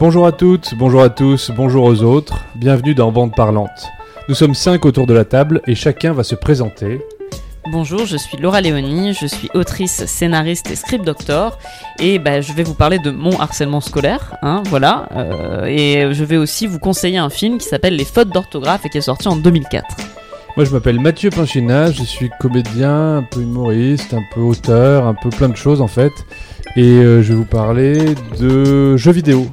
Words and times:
Bonjour 0.00 0.26
à 0.26 0.32
toutes, 0.32 0.74
bonjour 0.78 1.02
à 1.02 1.10
tous, 1.10 1.50
bonjour 1.54 1.84
aux 1.84 2.02
autres, 2.02 2.46
bienvenue 2.54 2.94
dans 2.94 3.12
Bande 3.12 3.34
Parlante. 3.36 3.90
Nous 4.30 4.34
sommes 4.34 4.54
cinq 4.54 4.86
autour 4.86 5.06
de 5.06 5.12
la 5.12 5.26
table 5.26 5.60
et 5.66 5.74
chacun 5.74 6.14
va 6.14 6.24
se 6.24 6.34
présenter. 6.34 7.02
Bonjour, 7.70 8.06
je 8.06 8.16
suis 8.16 8.38
Laura 8.38 8.62
Léonie, 8.62 9.12
je 9.12 9.26
suis 9.26 9.50
autrice, 9.52 10.06
scénariste 10.06 10.70
et 10.70 10.74
script 10.74 11.04
doctor, 11.04 11.58
et 11.98 12.18
bah, 12.18 12.40
je 12.40 12.54
vais 12.54 12.62
vous 12.62 12.72
parler 12.72 12.98
de 12.98 13.10
mon 13.10 13.38
harcèlement 13.38 13.82
scolaire, 13.82 14.36
hein, 14.40 14.62
voilà, 14.68 15.06
euh, 15.16 15.66
et 15.66 16.14
je 16.14 16.24
vais 16.24 16.38
aussi 16.38 16.66
vous 16.66 16.78
conseiller 16.78 17.18
un 17.18 17.28
film 17.28 17.58
qui 17.58 17.68
s'appelle 17.68 17.94
Les 17.94 18.06
fautes 18.06 18.30
d'orthographe 18.30 18.86
et 18.86 18.88
qui 18.88 18.96
est 18.96 19.02
sorti 19.02 19.28
en 19.28 19.36
2004. 19.36 19.84
Moi 20.56 20.64
je 20.64 20.70
m'appelle 20.70 20.98
Mathieu 20.98 21.28
Pinchina, 21.28 21.92
je 21.92 22.04
suis 22.04 22.30
comédien, 22.40 23.18
un 23.18 23.22
peu 23.22 23.42
humoriste, 23.42 24.14
un 24.14 24.22
peu 24.34 24.40
auteur, 24.40 25.06
un 25.06 25.14
peu 25.14 25.28
plein 25.28 25.50
de 25.50 25.56
choses 25.56 25.82
en 25.82 25.88
fait, 25.88 26.12
et 26.74 26.84
euh, 26.84 27.22
je 27.22 27.34
vais 27.34 27.38
vous 27.38 27.44
parler 27.44 28.14
de 28.38 28.96
jeux 28.96 29.12
vidéo. 29.12 29.46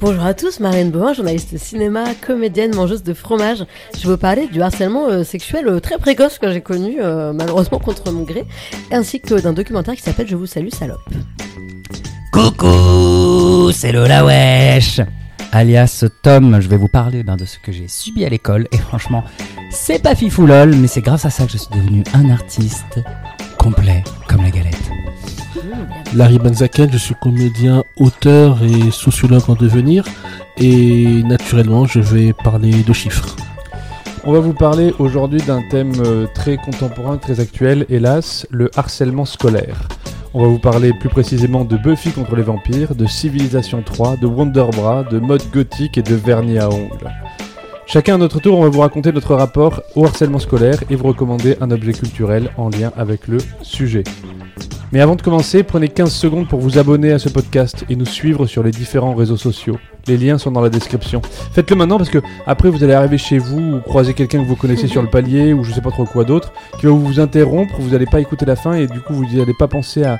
Bonjour 0.00 0.24
à 0.24 0.34
tous, 0.34 0.58
Marine 0.58 0.90
Bohin, 0.90 1.12
journaliste 1.12 1.56
cinéma, 1.56 2.04
comédienne, 2.26 2.74
mangeuse 2.74 3.04
de 3.04 3.14
fromage. 3.14 3.64
Je 3.96 4.02
vais 4.02 4.14
vous 4.14 4.16
parler 4.16 4.48
du 4.48 4.60
harcèlement 4.60 5.06
euh, 5.08 5.22
sexuel 5.22 5.68
euh, 5.68 5.78
très 5.78 5.98
précoce 5.98 6.38
que 6.38 6.52
j'ai 6.52 6.60
connu, 6.60 6.96
euh, 7.00 7.32
malheureusement 7.32 7.78
contre 7.78 8.10
mon 8.10 8.22
gré, 8.22 8.44
ainsi 8.90 9.20
que 9.20 9.40
d'un 9.40 9.52
documentaire 9.52 9.94
qui 9.94 10.02
s'appelle 10.02 10.26
Je 10.26 10.34
vous 10.34 10.46
salue, 10.46 10.70
salope. 10.70 10.98
Coucou, 12.32 13.70
c'est 13.72 13.92
Lola 13.92 14.24
Wesh 14.24 15.00
Alias 15.52 16.04
Tom, 16.22 16.60
je 16.60 16.68
vais 16.68 16.76
vous 16.76 16.88
parler 16.88 17.22
ben, 17.22 17.36
de 17.36 17.44
ce 17.44 17.60
que 17.60 17.70
j'ai 17.70 17.86
subi 17.86 18.24
à 18.24 18.28
l'école 18.28 18.66
et 18.72 18.78
franchement, 18.78 19.22
c'est 19.70 20.02
pas 20.02 20.16
fifou 20.16 20.44
lol, 20.44 20.74
mais 20.74 20.88
c'est 20.88 21.02
grâce 21.02 21.24
à 21.24 21.30
ça 21.30 21.46
que 21.46 21.52
je 21.52 21.58
suis 21.58 21.70
devenu 21.72 22.02
un 22.12 22.30
artiste 22.30 23.00
complet 23.58 24.02
comme 24.28 24.42
la 24.42 24.50
galette. 24.50 24.90
Larry 26.14 26.38
Benzaken, 26.38 26.90
je 26.92 26.98
suis 26.98 27.14
comédien, 27.14 27.82
auteur 27.96 28.58
et 28.62 28.90
sociologue 28.90 29.48
en 29.48 29.54
devenir. 29.54 30.04
Et 30.58 31.22
naturellement, 31.24 31.86
je 31.86 32.00
vais 32.00 32.32
parler 32.32 32.82
de 32.82 32.92
chiffres. 32.92 33.36
On 34.24 34.32
va 34.32 34.40
vous 34.40 34.54
parler 34.54 34.94
aujourd'hui 34.98 35.42
d'un 35.42 35.60
thème 35.68 35.92
euh, 35.98 36.26
très 36.34 36.56
contemporain, 36.56 37.18
très 37.18 37.40
actuel, 37.40 37.84
hélas, 37.90 38.46
le 38.50 38.70
harcèlement 38.74 39.26
scolaire. 39.26 39.88
On 40.32 40.40
va 40.40 40.48
vous 40.48 40.58
parler 40.58 40.92
plus 40.92 41.10
précisément 41.10 41.64
de 41.64 41.76
Buffy 41.76 42.10
contre 42.10 42.34
les 42.34 42.42
vampires, 42.42 42.94
de 42.94 43.06
Civilisation 43.06 43.82
3, 43.82 44.16
de 44.16 44.26
Wonderbra, 44.26 45.04
de 45.04 45.18
mode 45.18 45.42
gothique 45.52 45.98
et 45.98 46.02
de 46.02 46.14
vernis 46.14 46.58
à 46.58 46.70
ongles. 46.70 47.12
Chacun 47.86 48.14
à 48.14 48.18
notre 48.18 48.40
tour, 48.40 48.58
on 48.58 48.62
va 48.62 48.68
vous 48.68 48.80
raconter 48.80 49.12
notre 49.12 49.34
rapport 49.34 49.82
au 49.94 50.04
harcèlement 50.04 50.38
scolaire 50.38 50.82
et 50.90 50.96
vous 50.96 51.06
recommander 51.06 51.56
un 51.60 51.70
objet 51.70 51.92
culturel 51.92 52.50
en 52.56 52.68
lien 52.68 52.92
avec 52.96 53.28
le 53.28 53.38
sujet. 53.62 54.02
Mais 54.90 55.00
avant 55.00 55.16
de 55.16 55.22
commencer, 55.22 55.62
prenez 55.62 55.88
15 55.88 56.12
secondes 56.12 56.48
pour 56.48 56.60
vous 56.60 56.78
abonner 56.78 57.12
à 57.12 57.18
ce 57.18 57.28
podcast 57.28 57.84
et 57.90 57.96
nous 57.96 58.06
suivre 58.06 58.46
sur 58.46 58.62
les 58.62 58.70
différents 58.70 59.14
réseaux 59.14 59.36
sociaux. 59.36 59.76
Les 60.06 60.16
liens 60.16 60.38
sont 60.38 60.50
dans 60.50 60.60
la 60.60 60.70
description. 60.70 61.20
Faites-le 61.52 61.76
maintenant 61.76 61.98
parce 61.98 62.10
que 62.10 62.18
après 62.46 62.70
vous 62.70 62.82
allez 62.84 62.92
arriver 62.94 63.18
chez 63.18 63.38
vous 63.38 63.76
ou 63.76 63.80
croiser 63.80 64.14
quelqu'un 64.14 64.42
que 64.42 64.48
vous 64.48 64.56
connaissez 64.56 64.86
sur 64.86 65.02
le 65.02 65.10
palier 65.10 65.52
ou 65.52 65.62
je 65.62 65.72
sais 65.72 65.80
pas 65.80 65.90
trop 65.90 66.04
quoi 66.04 66.24
d'autre 66.24 66.52
qui 66.78 66.86
va 66.86 66.92
vous 66.92 67.20
interrompre, 67.20 67.74
vous 67.78 67.90
n'allez 67.90 68.06
pas 68.06 68.20
écouter 68.20 68.44
la 68.46 68.56
fin 68.56 68.74
et 68.74 68.86
du 68.86 69.00
coup 69.00 69.14
vous 69.14 69.26
n'allez 69.36 69.54
pas 69.58 69.68
penser 69.68 70.04
à, 70.04 70.18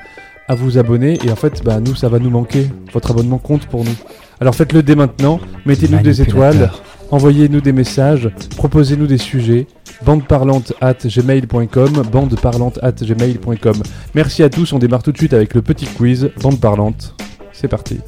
à 0.49 0.55
vous 0.55 0.77
abonner 0.79 1.19
et 1.25 1.31
en 1.31 1.37
fait 1.37 1.63
bah 1.65 1.81
nous 1.81 1.95
ça 1.95 2.09
va 2.09 2.19
nous 2.19 2.31
manquer. 2.31 2.69
Votre 2.93 3.13
abonnement 3.13 3.39
compte 3.39 3.67
pour 3.67 3.85
nous. 3.85 3.95
Alors 4.41 4.55
faites-le 4.55 4.83
dès 4.83 4.97
maintenant, 4.97 5.39
mettez-nous 5.67 6.01
des 6.01 6.21
étoiles. 6.21 6.71
Envoyez-nous 7.15 7.61
des 7.61 7.73
messages, 7.73 8.29
proposez-nous 8.57 9.07
des 9.07 9.19
sujets. 9.19 9.67
Bandeparlante 10.05 10.73
at 10.81 11.07
gmail.com, 11.07 12.03
bandeparlante 12.11 12.81
at 12.83 12.93
gmail.com. 12.93 13.83
Merci 14.15 14.43
à 14.43 14.51
tous, 14.51 14.73
on 14.73 14.81
démarre 14.81 15.05
tout 15.05 15.13
de 15.13 15.17
suite 15.17 15.33
avec 15.33 15.55
le 15.55 15.63
petit 15.63 15.87
quiz 15.87 16.31
Bande 16.43 16.61
Parlante. 16.61 17.15
C'est 17.53 17.69
parti. 17.69 18.01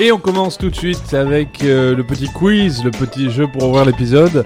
Et 0.00 0.10
on 0.10 0.18
commence 0.18 0.56
tout 0.56 0.70
de 0.70 0.76
suite 0.76 1.12
avec 1.12 1.62
euh, 1.62 1.94
le 1.94 2.04
petit 2.04 2.28
quiz, 2.28 2.82
le 2.82 2.90
petit 2.90 3.30
jeu 3.30 3.46
pour 3.46 3.68
ouvrir 3.68 3.84
l'épisode, 3.84 4.44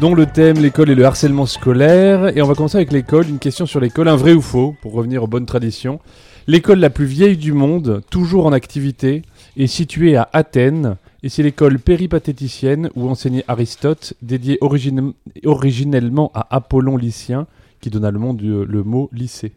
dont 0.00 0.14
le 0.14 0.24
thème 0.24 0.56
l'école 0.56 0.88
et 0.88 0.94
le 0.94 1.04
harcèlement 1.04 1.46
scolaire. 1.46 2.34
Et 2.36 2.40
on 2.40 2.46
va 2.46 2.54
commencer 2.54 2.76
avec 2.76 2.92
l'école, 2.92 3.28
une 3.28 3.38
question 3.38 3.66
sur 3.66 3.80
l'école, 3.80 4.08
un 4.08 4.16
vrai 4.16 4.32
ou 4.32 4.40
faux, 4.40 4.74
pour 4.80 4.92
revenir 4.94 5.22
aux 5.22 5.26
bonnes 5.26 5.46
traditions. 5.46 6.00
L'école 6.46 6.78
la 6.78 6.90
plus 6.90 7.06
vieille 7.06 7.36
du 7.36 7.52
monde, 7.52 8.02
toujours 8.10 8.46
en 8.46 8.52
activité, 8.52 9.22
est 9.56 9.66
située 9.66 10.16
à 10.16 10.28
Athènes, 10.32 10.96
et 11.22 11.28
c'est 11.28 11.42
l'école 11.42 11.78
péripatéticienne 11.78 12.90
où 12.94 13.08
enseignait 13.08 13.44
Aristote, 13.48 14.14
dédiée 14.22 14.58
origine- 14.60 15.12
originellement 15.44 16.30
à 16.34 16.46
Apollon 16.56 16.96
Lycien, 16.96 17.46
qui 17.80 17.90
donna 17.90 18.10
le, 18.10 18.18
monde 18.18 18.38
du- 18.38 18.64
le 18.64 18.82
mot 18.82 19.08
lycée. 19.12 19.52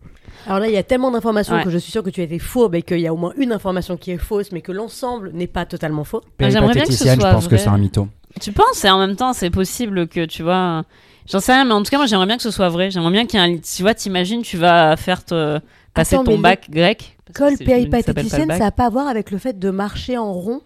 Alors 0.46 0.60
là, 0.60 0.68
il 0.68 0.74
y 0.74 0.78
a 0.78 0.84
tellement 0.84 1.12
d'informations 1.12 1.56
Ouais. 1.56 1.64
que 1.64 1.70
je 1.70 1.78
suis 1.78 1.92
sûre 1.92 2.04
que 2.04 2.10
tu 2.10 2.22
as 2.22 2.26
été 2.26 2.40
fourbe 2.40 2.76
et 2.76 2.82
qu'il 2.82 3.00
y 3.00 3.08
a 3.08 3.14
au 3.14 3.18
moins 3.18 3.34
une 3.38 3.52
information 3.52 3.98
qui 3.98 4.12
est 4.12 4.18
fausse, 4.18 4.52
mais 4.52 4.62
que 4.62 4.72
l'ensemble 4.72 5.32
n'est 5.34 5.48
pas 5.48 5.66
totalement 5.66 6.04
faux. 6.04 6.22
Ah, 6.40 6.50
j'aimerais 6.50 6.74
bien 6.74 6.84
que 6.84 6.92
ce 6.94 7.04
Péripatéticienne, 7.04 7.22
je 7.22 7.34
pense 7.36 7.48
que 7.48 7.58
c'est 7.58 7.68
un 7.70 7.78
mytho. 7.78 8.08
Tu 8.40 8.52
penses 8.52 8.84
et 8.86 8.90
en 8.90 9.00
même 9.00 9.16
temps 9.16 9.34
c'est 9.34 9.50
possible 9.50 10.08
que 10.08 10.26
tu 10.26 10.44
vois, 10.44 10.84
j'en 11.28 11.40
sais 11.40 11.54
rien, 11.54 11.66
mais 11.66 11.72
en 11.74 11.82
tout 11.82 11.90
cas 11.90 11.98
moi 11.98 12.06
j'aimerais 12.06 12.28
bien 12.28 12.38
que 12.38 12.44
ce 12.44 12.52
soit 12.52 12.70
vrai. 12.70 12.92
J'aimerais 12.92 13.12
bien 13.12 13.26
qu'il 13.26 13.40
y 13.40 13.44
ait 13.44 13.46
un, 13.56 13.58
tu 13.58 13.82
vois, 13.82 13.96
t'imagines 13.96 14.42
tu 14.44 14.58
vas 14.58 14.96
faire 14.96 15.26
te 15.26 15.60
passer 15.94 16.16
Attends, 16.16 16.26
ton 16.26 16.32
mais 16.36 16.42
bac 16.44 16.70
grec. 16.70 17.17
Parce 17.34 17.38
que 17.38 17.44
École 17.44 17.58
c'est- 17.58 17.66
ça 17.66 17.72
s'appelle 17.72 17.90
pas 17.90 17.98
le 17.98 18.04
péripatéticienne, 18.04 18.50
ça 18.52 18.58
n'a 18.60 18.72
pas 18.72 18.86
à 18.86 18.90
voir 18.90 19.08
avec 19.08 19.32
le 19.32 19.38
fait 19.38 19.58
de 19.60 19.70
marcher 19.70 20.18
en 20.18 20.34
rond. 20.34 20.62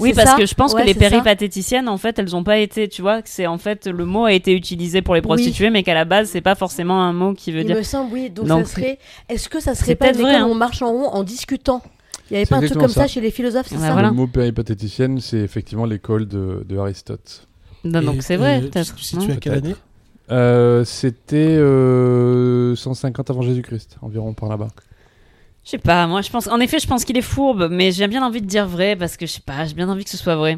Oui, 0.00 0.12
parce 0.14 0.30
ça 0.30 0.36
que 0.36 0.46
je 0.46 0.54
pense 0.54 0.74
Ouais, 0.74 0.82
que 0.82 0.86
les 0.86 0.92
ça. 0.94 1.00
péripatéticiennes, 1.00 1.88
en 1.88 1.96
fait, 1.98 2.20
elles 2.20 2.36
ont 2.36 2.44
pas 2.44 2.58
été, 2.58 2.86
tu 2.88 3.02
vois, 3.02 3.20
que 3.20 3.28
c'est 3.28 3.48
en 3.48 3.58
fait 3.58 3.88
le 3.88 4.04
mot 4.04 4.26
a 4.26 4.32
été 4.32 4.52
utilisé 4.54 5.02
pour 5.02 5.16
les 5.16 5.22
prostituées, 5.22 5.70
mais 5.70 5.82
qu'à 5.82 5.94
la 5.94 6.04
base, 6.04 6.28
c'est 6.28 6.40
pas 6.40 6.54
forcément 6.54 7.02
un 7.02 7.12
mot 7.12 7.34
qui 7.34 7.50
veut 7.50 7.60
Il 7.62 7.66
dire. 7.66 7.76
me 7.76 7.82
semble, 7.82 8.12
oui. 8.12 8.30
Donc, 8.30 8.46
Donc, 8.46 8.66
ça 8.66 8.74
serait. 8.74 8.98
Est-ce 9.28 9.48
que 9.48 9.58
ça 9.60 9.74
serait 9.74 9.96
pas 9.96 10.12
vrai, 10.12 10.36
hein. 10.36 10.46
on 10.48 10.54
marche 10.54 10.82
en 10.82 10.92
rond 10.92 11.06
en 11.08 11.24
discutant? 11.24 11.82
Il 12.30 12.34
y 12.34 12.36
avait 12.36 12.46
pas 12.46 12.56
un 12.56 12.60
truc 12.60 12.74
comme 12.78 12.88
ça. 12.88 13.02
ça. 13.02 13.06
chez 13.08 13.20
les 13.20 13.30
philosophes, 13.32 13.66
c'est 13.68 13.76
ça? 13.78 13.92
voilà. 13.92 14.08
Le 14.08 14.14
mot 14.14 14.26
péripatéticienne, 14.28 15.18
c'est 15.20 15.38
effectivement 15.38 15.84
l'école 15.86 16.28
de, 16.28 16.64
de 16.68 16.76
Aristote. 16.78 17.48
Non, 17.84 18.00
donc 18.02 18.22
c'est 18.22 18.36
vrai, 18.36 18.58
euh, 18.58 18.68
peut-être. 18.68 18.94
Tu 18.94 19.02
tu 19.04 19.16
non 19.16 19.20
situes 19.22 19.32
à 19.32 19.36
quelle 19.36 19.54
année? 19.54 19.74
Euh, 20.30 20.84
C'était 20.84 21.36
euh, 21.58 22.76
150 22.76 23.30
avant 23.30 23.42
Jésus-Christ, 23.42 23.96
environ 24.02 24.32
par 24.34 24.48
là-bas. 24.48 24.68
Je 25.68 25.72
sais 25.72 25.78
pas, 25.78 26.06
moi 26.06 26.22
je 26.22 26.30
pense, 26.30 26.46
en 26.46 26.60
effet, 26.60 26.78
je 26.78 26.86
pense 26.86 27.04
qu'il 27.04 27.18
est 27.18 27.22
fourbe, 27.22 27.68
mais 27.70 27.92
j'ai 27.92 28.06
bien 28.08 28.22
envie 28.24 28.40
de 28.40 28.46
dire 28.46 28.66
vrai 28.66 28.96
parce 28.96 29.18
que 29.18 29.26
je 29.26 29.32
sais 29.32 29.42
pas, 29.44 29.66
j'ai 29.66 29.74
bien 29.74 29.86
envie 29.90 30.02
que 30.02 30.08
ce 30.08 30.16
soit 30.16 30.34
vrai. 30.34 30.56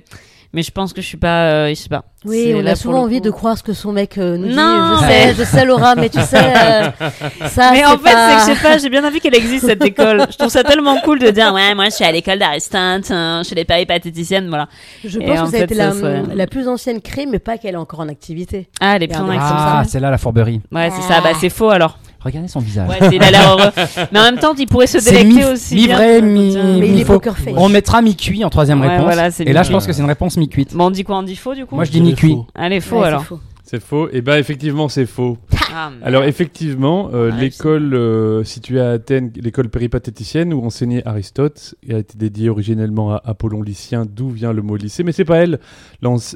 Mais 0.53 0.63
je 0.63 0.71
pense 0.71 0.93
que 0.93 1.01
je 1.01 1.07
suis 1.07 1.17
pas, 1.17 1.47
euh, 1.47 1.69
je 1.71 1.75
sais 1.75 1.89
pas. 1.89 2.05
Oui, 2.25 2.53
on 2.57 2.65
a 2.67 2.75
souvent 2.77 3.03
envie 3.03 3.21
de 3.21 3.31
croire 3.31 3.57
ce 3.59 3.63
que 3.65 3.73
son 3.73 3.93
mec 3.93 4.19
euh, 4.19 4.37
nous 4.37 4.49
Non. 4.53 4.97
dit. 4.99 5.05
Je 5.05 5.09
sais, 5.09 5.35
je 5.35 5.43
sais, 5.45 5.65
Laura, 5.65 5.95
mais 5.97 6.09
tu 6.11 6.21
sais, 6.21 6.37
euh, 6.39 6.91
ça. 7.49 7.71
mais 7.73 7.85
en 7.85 7.97
fait, 7.99 8.13
pas- 8.13 8.41
c'est 8.41 8.53
que 8.53 8.53
je 8.55 8.57
sais 8.61 8.69
pas, 8.69 8.79
j'ai 8.79 8.89
bien 8.89 9.05
envie 9.05 9.21
qu'elle 9.21 9.37
existe 9.37 9.67
cette 9.67 9.85
école. 9.85 10.27
Je 10.31 10.37
trouve 10.37 10.49
ça 10.51 10.63
tellement 10.65 11.01
cool 11.03 11.19
de 11.21 11.31
dire, 11.31 11.53
ouais, 11.55 11.75
moi 11.75 11.87
je 11.87 11.91
suis 11.91 12.05
à 12.05 12.11
l'école 12.13 12.39
d'Aristote, 12.41 13.11
hein, 13.11 13.43
chez 13.45 13.55
les 13.57 13.65
péripatéticiennes, 13.65 14.49
voilà. 14.49 14.69
Je 15.05 15.19
Et 15.21 15.25
pense 15.27 15.39
en 15.41 15.45
que 15.47 15.51
ça 15.53 15.57
a 15.57 15.61
été 15.61 15.75
la, 15.77 15.93
serait- 15.93 16.23
la 16.35 16.47
plus 16.49 16.67
ancienne 16.69 17.01
créée, 17.01 17.27
mais 17.27 17.39
pas 17.41 17.57
qu'elle 17.59 17.75
est 17.75 17.79
encore 17.79 18.01
en 18.01 18.09
activité. 18.09 18.69
Ah, 18.81 18.99
les 18.99 19.07
plus 19.09 19.19
Regardez. 19.21 19.39
en 19.39 19.41
Ah, 19.43 19.79
Ah, 19.81 19.85
c'est 19.89 19.99
là 20.01 20.11
la 20.11 20.19
fourberie. 20.19 20.61
Ouais, 20.73 20.91
c'est 20.91 21.03
ça, 21.03 21.21
bah 21.21 21.31
c'est 21.41 21.51
faux 21.51 21.71
alors. 21.71 21.99
Regardez 22.23 22.49
son 22.49 22.61
visage. 22.61 22.89
Ouais, 22.89 22.97
c'est- 23.01 23.17
il 23.17 23.23
a 23.23 23.31
l'air 23.31 23.51
heureux. 23.53 23.71
Mais 24.13 24.19
en 24.19 24.25
même 24.25 24.39
temps, 24.39 24.55
il 24.59 24.67
pourrait 24.67 24.87
se 24.87 24.99
délecter 25.03 25.27
mi- 25.27 25.45
aussi. 25.45 25.75
mi 25.75 25.87
bien. 25.87 25.97
vrai, 25.97 26.21
mi- 26.23 26.55
Mais 26.79 26.89
il 26.89 27.01
est 27.01 27.05
faux. 27.05 27.15
poker 27.15 27.37
face. 27.39 27.55
On 27.57 27.69
mettra 27.69 28.03
mi-cuit 28.03 28.45
en 28.45 28.51
troisième 28.51 28.81
Ouais, 28.81 28.89
réponse. 28.89 29.05
voilà, 29.05 29.29
et 29.41 29.53
là, 29.53 29.63
je 29.63 29.71
pense 29.73 29.87
que 29.87 29.93
c'est 29.93 30.03
une 30.03 30.09
réponse 30.09 30.37
mi-cuite. 30.37 30.75
Bon, 30.75 30.87
on 30.87 30.91
dit 30.91 31.03
quoi 31.05 31.17
On 31.19 31.23
dit 31.23 31.37
faux 31.37 31.55
du 31.55 31.65
coup 31.67 31.75
Moi, 31.77 31.85
je 31.85 31.91
dis 31.91 32.01
ni-cuit. 32.01 32.33
faux. 32.33 32.47
Allez, 32.55 32.81
faux 32.81 33.03
alors. 33.03 33.25
faux. 33.25 33.41
C'est 33.65 33.81
faux. 33.81 34.09
Et 34.13 34.21
bah 34.21 34.37
effectivement, 34.41 34.89
c'est 34.89 35.07
faux. 35.07 35.39
Ah. 35.73 35.93
Alors 36.03 36.25
effectivement, 36.25 37.09
euh, 37.15 37.31
Ouais, 37.31 37.41
l'école 37.41 37.95
euh, 37.95 38.43
située 38.43 38.81
à 38.81 38.91
Athènes, 38.91 39.31
l'école 39.37 39.69
péripatéticienne 39.69 40.53
où 40.53 40.65
enseignait 40.67 41.07
Aristote, 41.07 41.77
et 41.87 41.95
a 41.95 41.99
été 41.99 42.19
dédiée 42.19 42.49
originellement 42.49 43.13
à 43.13 43.23
Apollon 43.25 43.63
Lycien, 43.63 44.07
d'où 44.11 44.29
vient 44.31 44.53
le 44.53 44.63
mot 44.63 44.75
lycée. 44.75 45.05
Mais 45.05 45.13
c'est 45.13 45.25
pas 45.25 45.37
elle, 45.37 45.61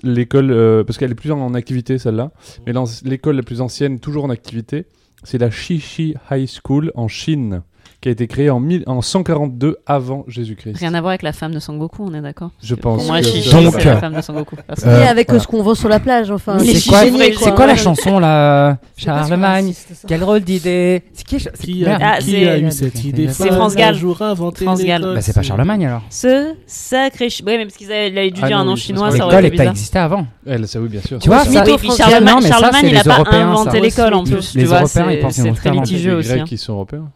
l'école, 0.05 0.51
euh, 0.53 0.85
parce 0.85 0.97
qu'elle 0.97 1.11
est 1.11 1.17
plus 1.17 1.33
en, 1.33 1.55
activité 1.55 1.99
celle-là. 1.99 2.31
Mais 2.67 2.73
l'école 3.05 3.35
la 3.37 3.43
plus 3.43 3.61
ancienne, 3.61 3.99
toujours 3.99 4.25
en 4.25 4.31
activité, 4.31 4.87
c'est 5.25 5.39
la 5.39 5.51
Shishi 5.51 6.15
High 6.31 6.47
School 6.47 6.93
en 6.95 7.09
Chine, 7.09 7.63
qui 8.05 8.11
a 8.11 8.13
été 8.13 8.27
créée 8.27 8.51
en, 8.51 8.61
mille- 8.61 8.83
en 8.87 9.01
142 9.01 9.79
avant 9.87 10.27
Jésus-Christ. 10.29 10.77
Rien 10.77 10.93
à 10.93 11.01
voir 11.01 11.13
avec 11.13 11.23
la 11.23 11.33
femme 11.33 11.55
de 11.55 11.59
Sangoku, 11.59 12.05
on 12.07 12.13
est 12.13 12.21
d'accord 12.21 12.51
Je 12.63 12.75
pense 12.75 13.07
moi, 13.07 13.21
que 13.21 13.25
Chichi, 13.25 13.49
ça- 13.49 13.63
Donc, 13.63 13.73
c'est 13.79 13.85
la 13.87 13.93
euh, 13.93 13.99
femme 13.99 14.15
de 14.15 14.21
Sangoku. 14.21 14.57
Et 14.57 14.87
Euh, 14.87 15.07
avec 15.09 15.29
voilà. 15.29 15.43
ce 15.43 15.47
qu'on 15.47 15.63
voit 15.63 15.75
sur 15.75 15.89
la 15.89 16.01
plage, 16.01 16.31
enfin. 16.31 16.59
Les 16.59 16.75
C'est 16.75 17.55
quoi, 17.55 17.67
la 17.67 17.77
chanson 17.77 18.19
là 18.19 18.77
Charlemagne. 18.99 19.73
Quel 20.07 20.23
rôle 20.23 20.41
d'idée 20.41 21.03
C'est 21.15 21.25
qui, 21.25 21.87
a. 21.87 21.99
Ah, 21.99 22.19
qui 22.19 22.47
a 22.47 22.59
eu 22.59 22.71
cette 22.71 23.03
idée 23.05 23.29
c'est 23.31 23.51
France 23.51 23.75
Gall. 23.75 23.95
jour 23.95 24.19
France 24.19 24.85
Gall. 24.85 25.15
Bah, 25.15 25.23
c'est 25.23 25.33
pas 25.33 25.41
Charlemagne 25.41 25.87
alors. 25.87 26.03
Ce 26.11 26.53
sacré. 26.67 27.29
Ouais, 27.47 27.57
mais 27.57 27.65
parce 27.65 27.79
qu'ils 27.79 27.91
avaient 27.91 28.31
dû 28.31 28.43
dire 28.43 28.59
un 28.59 28.67
nom 28.67 28.75
oui, 28.75 28.81
chinois, 28.81 29.13
ça 29.13 29.25
aurait 29.25 29.37
L'école 29.41 29.45
été 29.47 29.57
n'est 29.57 29.65
pas 29.65 29.71
existé 29.71 29.99
avant. 29.99 30.27
Elle, 30.47 30.69
ça 30.69 30.79
oui, 30.79 30.91
bien 30.91 31.01
sûr. 31.01 31.21
Tu 31.21 31.29
vois, 31.31 31.43
Oui, 31.49 31.55
Charlemagne, 31.55 32.85
il 32.85 32.97
a 32.97 32.99
les 32.99 33.03
pas 33.03 33.25
inventé 33.33 33.81
l'école 33.81 34.13
en 34.13 34.25
plus. 34.25 34.55
Les 34.55 34.63
tu 34.65 34.69
vois, 34.69 34.81
Européens, 34.81 35.11
ils 35.11 35.43
vont 35.43 35.55
très 35.55 35.71
litigieux 35.71 36.11
les 36.13 36.19
aussi. 36.19 36.29
Grecs 36.29 36.41
hein. 36.43 36.45
qui 36.47 36.59
sont 36.59 36.75
européens. 36.75 37.09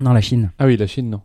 Non, 0.00 0.12
la 0.12 0.20
Chine. 0.20 0.50
Ah 0.58 0.66
oui, 0.66 0.76
la 0.76 0.86
Chine, 0.86 1.10
non. 1.10 1.20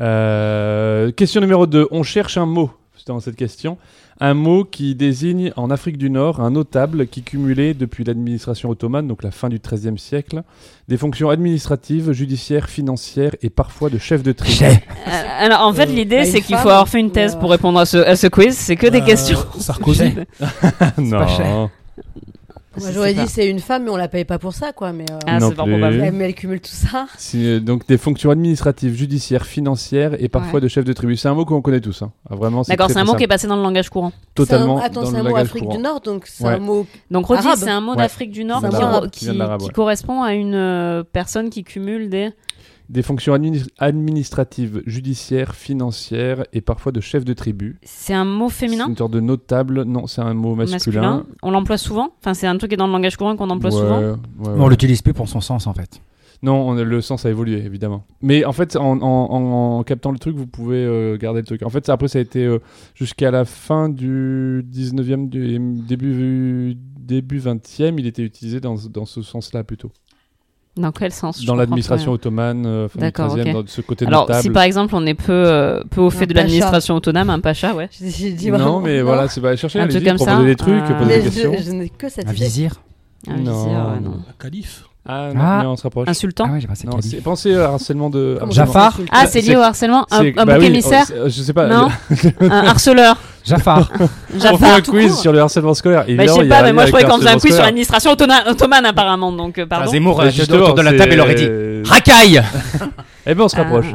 Euh, 0.00 1.10
question 1.12 1.40
numéro 1.40 1.66
2. 1.66 1.88
On 1.90 2.02
cherche 2.02 2.36
un 2.36 2.46
mot 2.46 2.70
dans 3.06 3.20
cette 3.20 3.36
question. 3.36 3.78
Un 4.20 4.34
mot 4.34 4.64
qui 4.64 4.94
désigne 4.94 5.52
en 5.56 5.70
Afrique 5.70 5.96
du 5.96 6.10
Nord 6.10 6.40
un 6.40 6.50
notable 6.50 7.06
qui 7.06 7.22
cumulait 7.22 7.72
depuis 7.72 8.04
l'administration 8.04 8.68
ottomane, 8.68 9.06
donc 9.08 9.22
la 9.22 9.30
fin 9.30 9.48
du 9.48 9.58
XIIIe 9.60 9.98
siècle, 9.98 10.42
des 10.88 10.96
fonctions 10.98 11.30
administratives, 11.30 12.12
judiciaires, 12.12 12.68
financières 12.68 13.34
et 13.40 13.48
parfois 13.48 13.88
de 13.88 13.96
chef 13.96 14.22
de 14.22 14.32
tribu. 14.32 14.64
Euh, 14.64 15.10
alors 15.38 15.62
en 15.62 15.72
fait, 15.72 15.88
Euh, 15.88 15.92
l'idée 15.92 16.16
pas 16.18 16.24
c'est 16.26 16.40
qu'il 16.42 16.56
faut 16.56 16.68
avoir 16.68 16.88
fait 16.88 17.00
une 17.00 17.12
thèse 17.12 17.36
ou, 17.36 17.38
pour 17.38 17.50
répondre 17.50 17.78
à 17.78 17.86
ce, 17.86 17.96
à 17.96 18.14
ce 18.16 18.26
quiz. 18.26 18.54
C'est 18.56 18.76
que 18.76 18.88
des 18.88 19.00
Euh, 19.00 19.06
questions. 19.06 19.38
Sarkozy. 19.58 20.12
non. 20.98 21.70
Pas. 22.74 22.80
Moi 22.80 22.90
j'aurais 22.92 23.14
dit 23.14 23.26
c'est 23.26 23.48
une 23.48 23.58
femme, 23.60 23.84
mais 23.84 23.90
on 23.90 23.96
la 23.96 24.08
paye 24.08 24.24
pas 24.24 24.38
pour 24.38 24.52
ça, 24.52 24.72
quoi. 24.72 24.92
Mais, 24.92 25.04
euh, 25.10 25.18
Ah, 25.26 25.38
Non 25.38 25.48
c'est 25.48 25.54
plus. 25.54 25.70
probable. 25.70 26.00
elle- 26.02 26.12
mais 26.12 26.24
elle 26.26 26.34
cumule 26.34 26.60
tout 26.60 26.70
ça. 26.70 27.06
Euh, 27.34 27.60
donc 27.60 27.86
des 27.86 27.98
fonctions 27.98 28.30
administratives, 28.30 28.94
judiciaires, 28.94 29.46
financières 29.46 30.20
et 30.22 30.28
parfois 30.28 30.54
Ouais. 30.56 30.60
de 30.60 30.68
chef 30.68 30.84
de 30.84 30.92
tribu. 30.92 31.16
C'est 31.16 31.28
un 31.28 31.34
mot 31.34 31.44
qu'on 31.44 31.60
connaît 31.62 31.80
tous. 31.80 32.02
hein. 32.02 32.12
Ah, 32.30 32.34
vraiment, 32.36 32.62
D'accord, 32.62 32.90
c'est 32.90 32.98
un 32.98 33.04
mot 33.04 33.14
qui 33.14 33.24
est 33.24 33.28
passé 33.28 33.46
dans 33.46 33.56
le 33.56 33.62
langage 33.62 33.88
courant. 33.90 34.12
totalement 34.34 34.78
un- 34.78 34.82
Attends, 34.82 35.00
dans 35.02 35.06
c'est 35.06 35.12
le 35.12 35.18
un 35.18 35.22
mot 35.22 35.28
langage 35.30 35.46
Afrique 35.46 35.62
courant. 35.64 35.76
du 35.76 35.82
Nord, 35.82 36.00
donc 36.00 36.26
c'est 36.26 36.44
Ouais. 36.44 36.50
un 36.54 36.58
mot. 36.58 36.86
Donc 37.10 37.26
Rodi, 37.26 37.40
Arabe. 37.46 37.58
c'est 37.58 37.70
un 37.70 37.80
mot 37.80 37.92
Ouais. 37.92 37.96
d'Afrique 37.98 38.30
du 38.30 38.44
Nord 38.44 38.62
qui, 39.12 39.68
correspond 39.70 40.22
à 40.22 40.34
une 40.34 40.54
euh, 40.54 41.02
personne 41.12 41.50
qui 41.50 41.64
cumule 41.64 42.08
des. 42.08 42.30
Des 42.88 43.02
fonctions 43.02 43.34
admini- 43.34 43.68
administratives, 43.78 44.82
judiciaires, 44.86 45.54
financières 45.54 46.44
et 46.54 46.60
parfois 46.62 46.90
de 46.90 47.00
chef 47.00 47.24
de 47.24 47.34
tribu. 47.34 47.78
C'est 47.82 48.14
un 48.14 48.24
mot 48.24 48.48
C'est 48.48 48.66
féminin 48.66 48.86
une 48.88 48.96
sorte 48.96 49.12
de 49.12 49.20
notable. 49.20 49.82
Non, 49.82 50.06
c'est 50.06 50.22
un 50.22 50.32
mot 50.34 50.54
masculin. 50.54 51.26
On 51.42 51.50
l'emploie 51.50 51.76
souvent? 51.78 52.10
Enfin, 52.20 52.32
c'est 52.34 52.46
un 52.46 52.56
truc 52.56 52.70
qui 52.70 52.74
est 52.74 52.78
dans 52.78 52.86
le 52.86 52.92
langage 52.92 53.16
courant 53.16 53.36
qu'on 53.36 53.50
emploie 53.50 53.70
Ouais, 53.70 53.76
souvent? 53.78 54.00
ouais, 54.00 54.14
On 54.44 54.62
ouais. 54.64 54.70
l'utilise 54.70 55.02
plus 55.02 55.12
pour 55.12 55.28
son 55.28 55.40
sens 55.42 55.66
en 55.66 55.74
fait. 55.74 56.00
Non, 56.42 56.68
on- 56.68 56.74
le 56.74 57.00
sens 57.00 57.26
a 57.26 57.30
évolué 57.30 57.58
évidemment. 57.64 58.04
Mais 58.22 58.44
en 58.44 58.52
fait, 58.52 58.76
en, 58.76 59.02
en- 59.02 59.78
en 59.78 59.82
captant 59.82 60.12
le 60.12 60.18
truc, 60.18 60.36
vous 60.36 60.46
pouvez 60.46 60.76
euh, 60.84 61.16
garder 61.18 61.40
le 61.40 61.46
truc. 61.46 61.62
En 61.64 61.68
fait, 61.68 61.84
ça- 61.84 61.92
après, 61.92 62.06
ça 62.08 62.20
a 62.20 62.22
été 62.22 62.44
euh, 62.46 62.58
jusqu'à 62.94 63.30
la 63.32 63.44
fin 63.44 63.88
du 63.88 64.64
19e, 64.72 65.28
du 65.28 65.58
début, 65.58 66.74
début 66.98 67.38
20e, 67.40 67.98
il 67.98 68.06
était 68.06 68.22
utilisé 68.22 68.60
dans, 68.60 68.76
dans 68.88 69.04
ce 69.04 69.20
sens-là 69.20 69.64
plutôt. 69.64 69.90
Dans 70.78 70.92
quel 70.92 71.12
sens 71.12 71.44
dans 71.44 71.54
l'administration 71.56 72.12
ottomane, 72.12 72.64
euh, 72.66 72.88
D'accord, 72.94 73.36
13e, 73.36 73.40
ok. 73.48 73.52
dans 73.52 73.62
ce 73.66 73.80
côté 73.80 74.06
Alors, 74.06 74.22
notable. 74.22 74.42
si 74.42 74.50
par 74.50 74.62
exemple 74.62 74.94
on 74.94 75.04
est 75.06 75.14
peu, 75.14 75.32
euh, 75.32 75.82
peu 75.90 76.00
au 76.00 76.10
fait 76.10 76.24
Un 76.24 76.26
de 76.28 76.34
l'administration 76.34 76.94
autonome, 76.94 77.30
un 77.30 77.40
pacha, 77.40 77.74
ouais. 77.74 77.88
J'ai 78.00 78.30
dit 78.32 78.50
non, 78.50 78.80
mais 78.80 79.02
voilà, 79.02 79.28
c'est 79.28 79.40
pas 79.40 79.56
chercher, 79.56 79.80
Un 79.80 79.88
truc 79.88 80.04
comme 80.04 80.16
proposer 80.16 80.36
ça, 80.36 80.44
des 80.44 80.56
trucs, 80.56 80.74
euh, 80.90 80.98
poser 80.98 81.18
des 81.18 81.24
questions. 81.24 81.52
je, 81.58 81.62
je 81.64 81.70
n'ai 81.72 81.88
que 81.88 82.08
cette 82.08 82.28
Un 82.28 82.32
vizir. 82.32 82.74
Un 83.26 83.36
Non, 83.38 83.64
vizir, 83.64 83.78
ouais, 83.78 84.00
non. 84.00 84.10
non. 84.10 84.16
Un 84.28 84.34
calife. 84.42 84.84
Ah, 85.10 85.30
non, 85.34 85.40
Ah. 85.42 85.58
mais 85.62 85.66
on 85.68 85.76
se 85.76 85.82
rapproche. 85.84 86.06
Un 86.08 86.12
sultan 86.12 86.44
Ah 86.48 86.58
j'ai 86.58 86.66
pensé 86.66 86.86
Non, 86.86 86.98
pensez 87.24 87.54
à 87.56 87.64
harcèlement 87.70 88.10
de. 88.10 88.38
Ça, 88.52 88.66
Ah, 89.10 89.26
c'est 89.26 89.40
lié 89.40 89.56
au 89.56 89.60
harcèlement 89.60 90.06
Un, 90.10 90.22
bah 90.34 90.44
bouc 90.44 90.56
oui, 90.60 90.66
émissaire 90.66 91.06
oh, 91.12 91.24
Je 91.28 91.42
sais 91.42 91.54
pas. 91.54 91.66
Non 91.66 91.88
Un 92.40 92.66
harceleur 92.66 93.16
Jafar. 93.48 93.90
On 94.34 94.38
Jafar 94.38 94.58
fait 94.58 94.66
un 94.74 94.80
quiz 94.82 95.10
court. 95.12 95.20
sur 95.20 95.32
le 95.32 95.40
harcèlement 95.40 95.74
scolaire. 95.74 96.04
Bah, 96.06 96.06
je 96.08 96.28
sais 96.32 96.38
il 96.40 96.48
y 96.48 96.52
a 96.52 96.56
pas, 96.56 96.62
mais 96.62 96.68
un 96.70 96.72
moi 96.72 96.84
je 96.84 96.90
croyais 96.90 97.06
qu'on 97.06 97.18
faisait 97.18 97.30
un 97.30 97.38
quiz 97.38 97.54
sur 97.54 97.62
l'administration 97.64 98.10
ottomane, 98.12 98.42
ottomane 98.46 98.86
apparemment, 98.86 99.32
donc 99.32 99.58
euh, 99.58 99.66
pardon. 99.66 99.90
Zemmour, 99.90 100.14
scolaire. 100.14 100.32
euh, 100.32 100.36
Justement, 100.36 100.62
autour 100.64 100.74
de 100.74 100.82
la 100.82 100.92
table, 100.92 101.12
il 101.14 101.20
aurait 101.20 101.34
dit 101.34 101.48
Racaille 101.88 102.42
Eh 103.26 103.34
ben, 103.34 103.44
on 103.44 103.48
se 103.48 103.56
rapproche. 103.56 103.86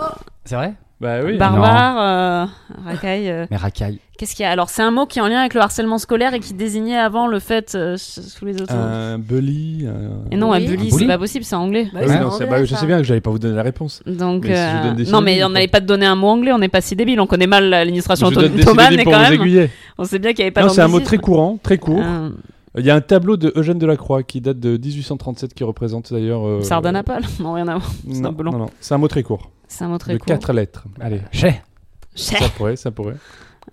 Ah, 0.00 0.14
C'est 0.44 0.54
vrai? 0.56 0.74
Bah 1.00 1.20
oui. 1.24 1.38
Barbare, 1.38 1.96
euh, 1.98 2.46
racaille. 2.84 3.30
euh, 3.30 3.46
Mais 3.50 3.56
racaille. 3.56 3.98
Qu'est-ce 4.18 4.34
qu'il 4.34 4.42
y 4.42 4.46
a? 4.46 4.50
Alors, 4.50 4.68
c'est 4.68 4.82
un 4.82 4.90
mot 4.90 5.06
qui 5.06 5.18
est 5.18 5.22
en 5.22 5.28
lien 5.28 5.38
avec 5.40 5.54
le 5.54 5.62
harcèlement 5.62 5.96
scolaire 5.96 6.34
et 6.34 6.40
qui 6.40 6.52
désignait 6.52 6.98
avant 6.98 7.26
le 7.26 7.38
fait 7.38 7.74
euh, 7.74 7.96
sous 7.96 8.44
les 8.44 8.60
autres. 8.60 8.74
Un 8.74 9.18
bully. 9.18 9.86
un- 9.88 10.30
Et 10.30 10.36
non, 10.36 10.52
un 10.52 10.58
Oui. 10.58 10.66
bully, 10.66 10.90
c'est 10.90 11.06
pas 11.06 11.16
possible, 11.16 11.42
c'est 11.44 11.54
anglais. 11.56 11.84
Bah 11.92 12.00
Oui, 12.02 12.06
oui, 12.06 12.12
c'est 12.12 12.20
non, 12.20 12.28
c'est- 12.30 12.34
anglais, 12.34 12.46
bah 12.50 12.56
oui, 12.60 12.66
je 12.66 12.74
ça. 12.74 12.80
sais 12.80 12.86
bien 12.86 12.98
que 12.98 13.04
j'allais 13.04 13.22
pas 13.22 13.30
vous 13.30 13.38
donner 13.38 13.56
la 13.56 13.62
réponse. 13.62 14.02
Donc, 14.06 14.44
Mais 14.46 14.54
si 14.54 14.60
je 14.60 14.76
vous 14.76 14.84
donne 14.88 14.96
des 14.96 15.04
non, 15.10 15.20
mais 15.22 15.30
synonymes, 15.36 15.46
on 15.46 15.54
n'allait 15.54 15.68
pas 15.68 15.80
te 15.80 15.86
donner 15.86 16.04
un 16.04 16.16
mot 16.16 16.26
anglais, 16.28 16.52
on 16.52 16.58
n'est 16.58 16.68
pas 16.68 16.82
si 16.82 16.94
débile, 16.96 17.18
on 17.18 17.26
connaît 17.26 17.46
mal 17.46 17.70
l'administration 17.70 18.28
Je 18.28 18.34
vous 18.34 18.40
donne 18.42 18.52
des 18.52 18.60
ottomane, 18.62 18.84
synonymes 18.92 18.96
mais 18.98 19.04
pour 19.04 19.12
quand 19.14 19.18
vous 19.24 19.30
même, 19.30 19.40
aiguiller. 19.40 19.70
on 19.96 20.04
sait 20.04 20.18
bien 20.18 20.32
qu'il 20.34 20.42
n'y 20.42 20.48
avait 20.48 20.50
pas 20.50 20.62
Non, 20.64 20.68
c'est 20.68 20.82
un 20.82 20.84
mot 20.88 20.98
d'anglicisme. 20.98 21.06
très 21.06 21.18
courant, 21.24 21.58
très 21.62 21.78
court. 21.78 22.02
Euh, 22.04 22.28
Il 22.78 22.84
y 22.84 22.90
a 22.90 22.94
un 22.94 23.00
tableau 23.00 23.36
de 23.36 23.52
Eugène 23.56 23.78
Delacroix 23.78 24.22
qui 24.22 24.40
date 24.40 24.60
de 24.60 24.76
1837 24.76 25.54
qui 25.54 25.64
représente 25.64 26.12
d'ailleurs. 26.12 26.46
euh, 26.46 26.62
Sardanapale 26.62 27.24
Non, 27.40 27.54
rien 27.54 27.66
à 27.68 27.78
voir. 27.78 27.90
C'est 28.12 28.24
un 28.24 28.32
peu 28.32 28.44
long. 28.44 28.52
non, 28.52 28.58
non. 28.58 28.70
C'est 28.80 28.94
un 28.94 28.98
mot 28.98 29.08
très 29.08 29.22
court. 29.24 29.50
C'est 29.66 29.84
un 29.84 29.88
mot 29.88 29.98
très 29.98 30.12
de 30.14 30.18
court. 30.18 30.26
quatre 30.26 30.52
lettres. 30.52 30.84
Allez, 31.00 31.20
Chez. 31.32 31.60
Cher. 32.14 32.38
ça 32.42 32.48
pourrait, 32.50 32.76
ça 32.76 32.90
pourrait. 32.90 33.16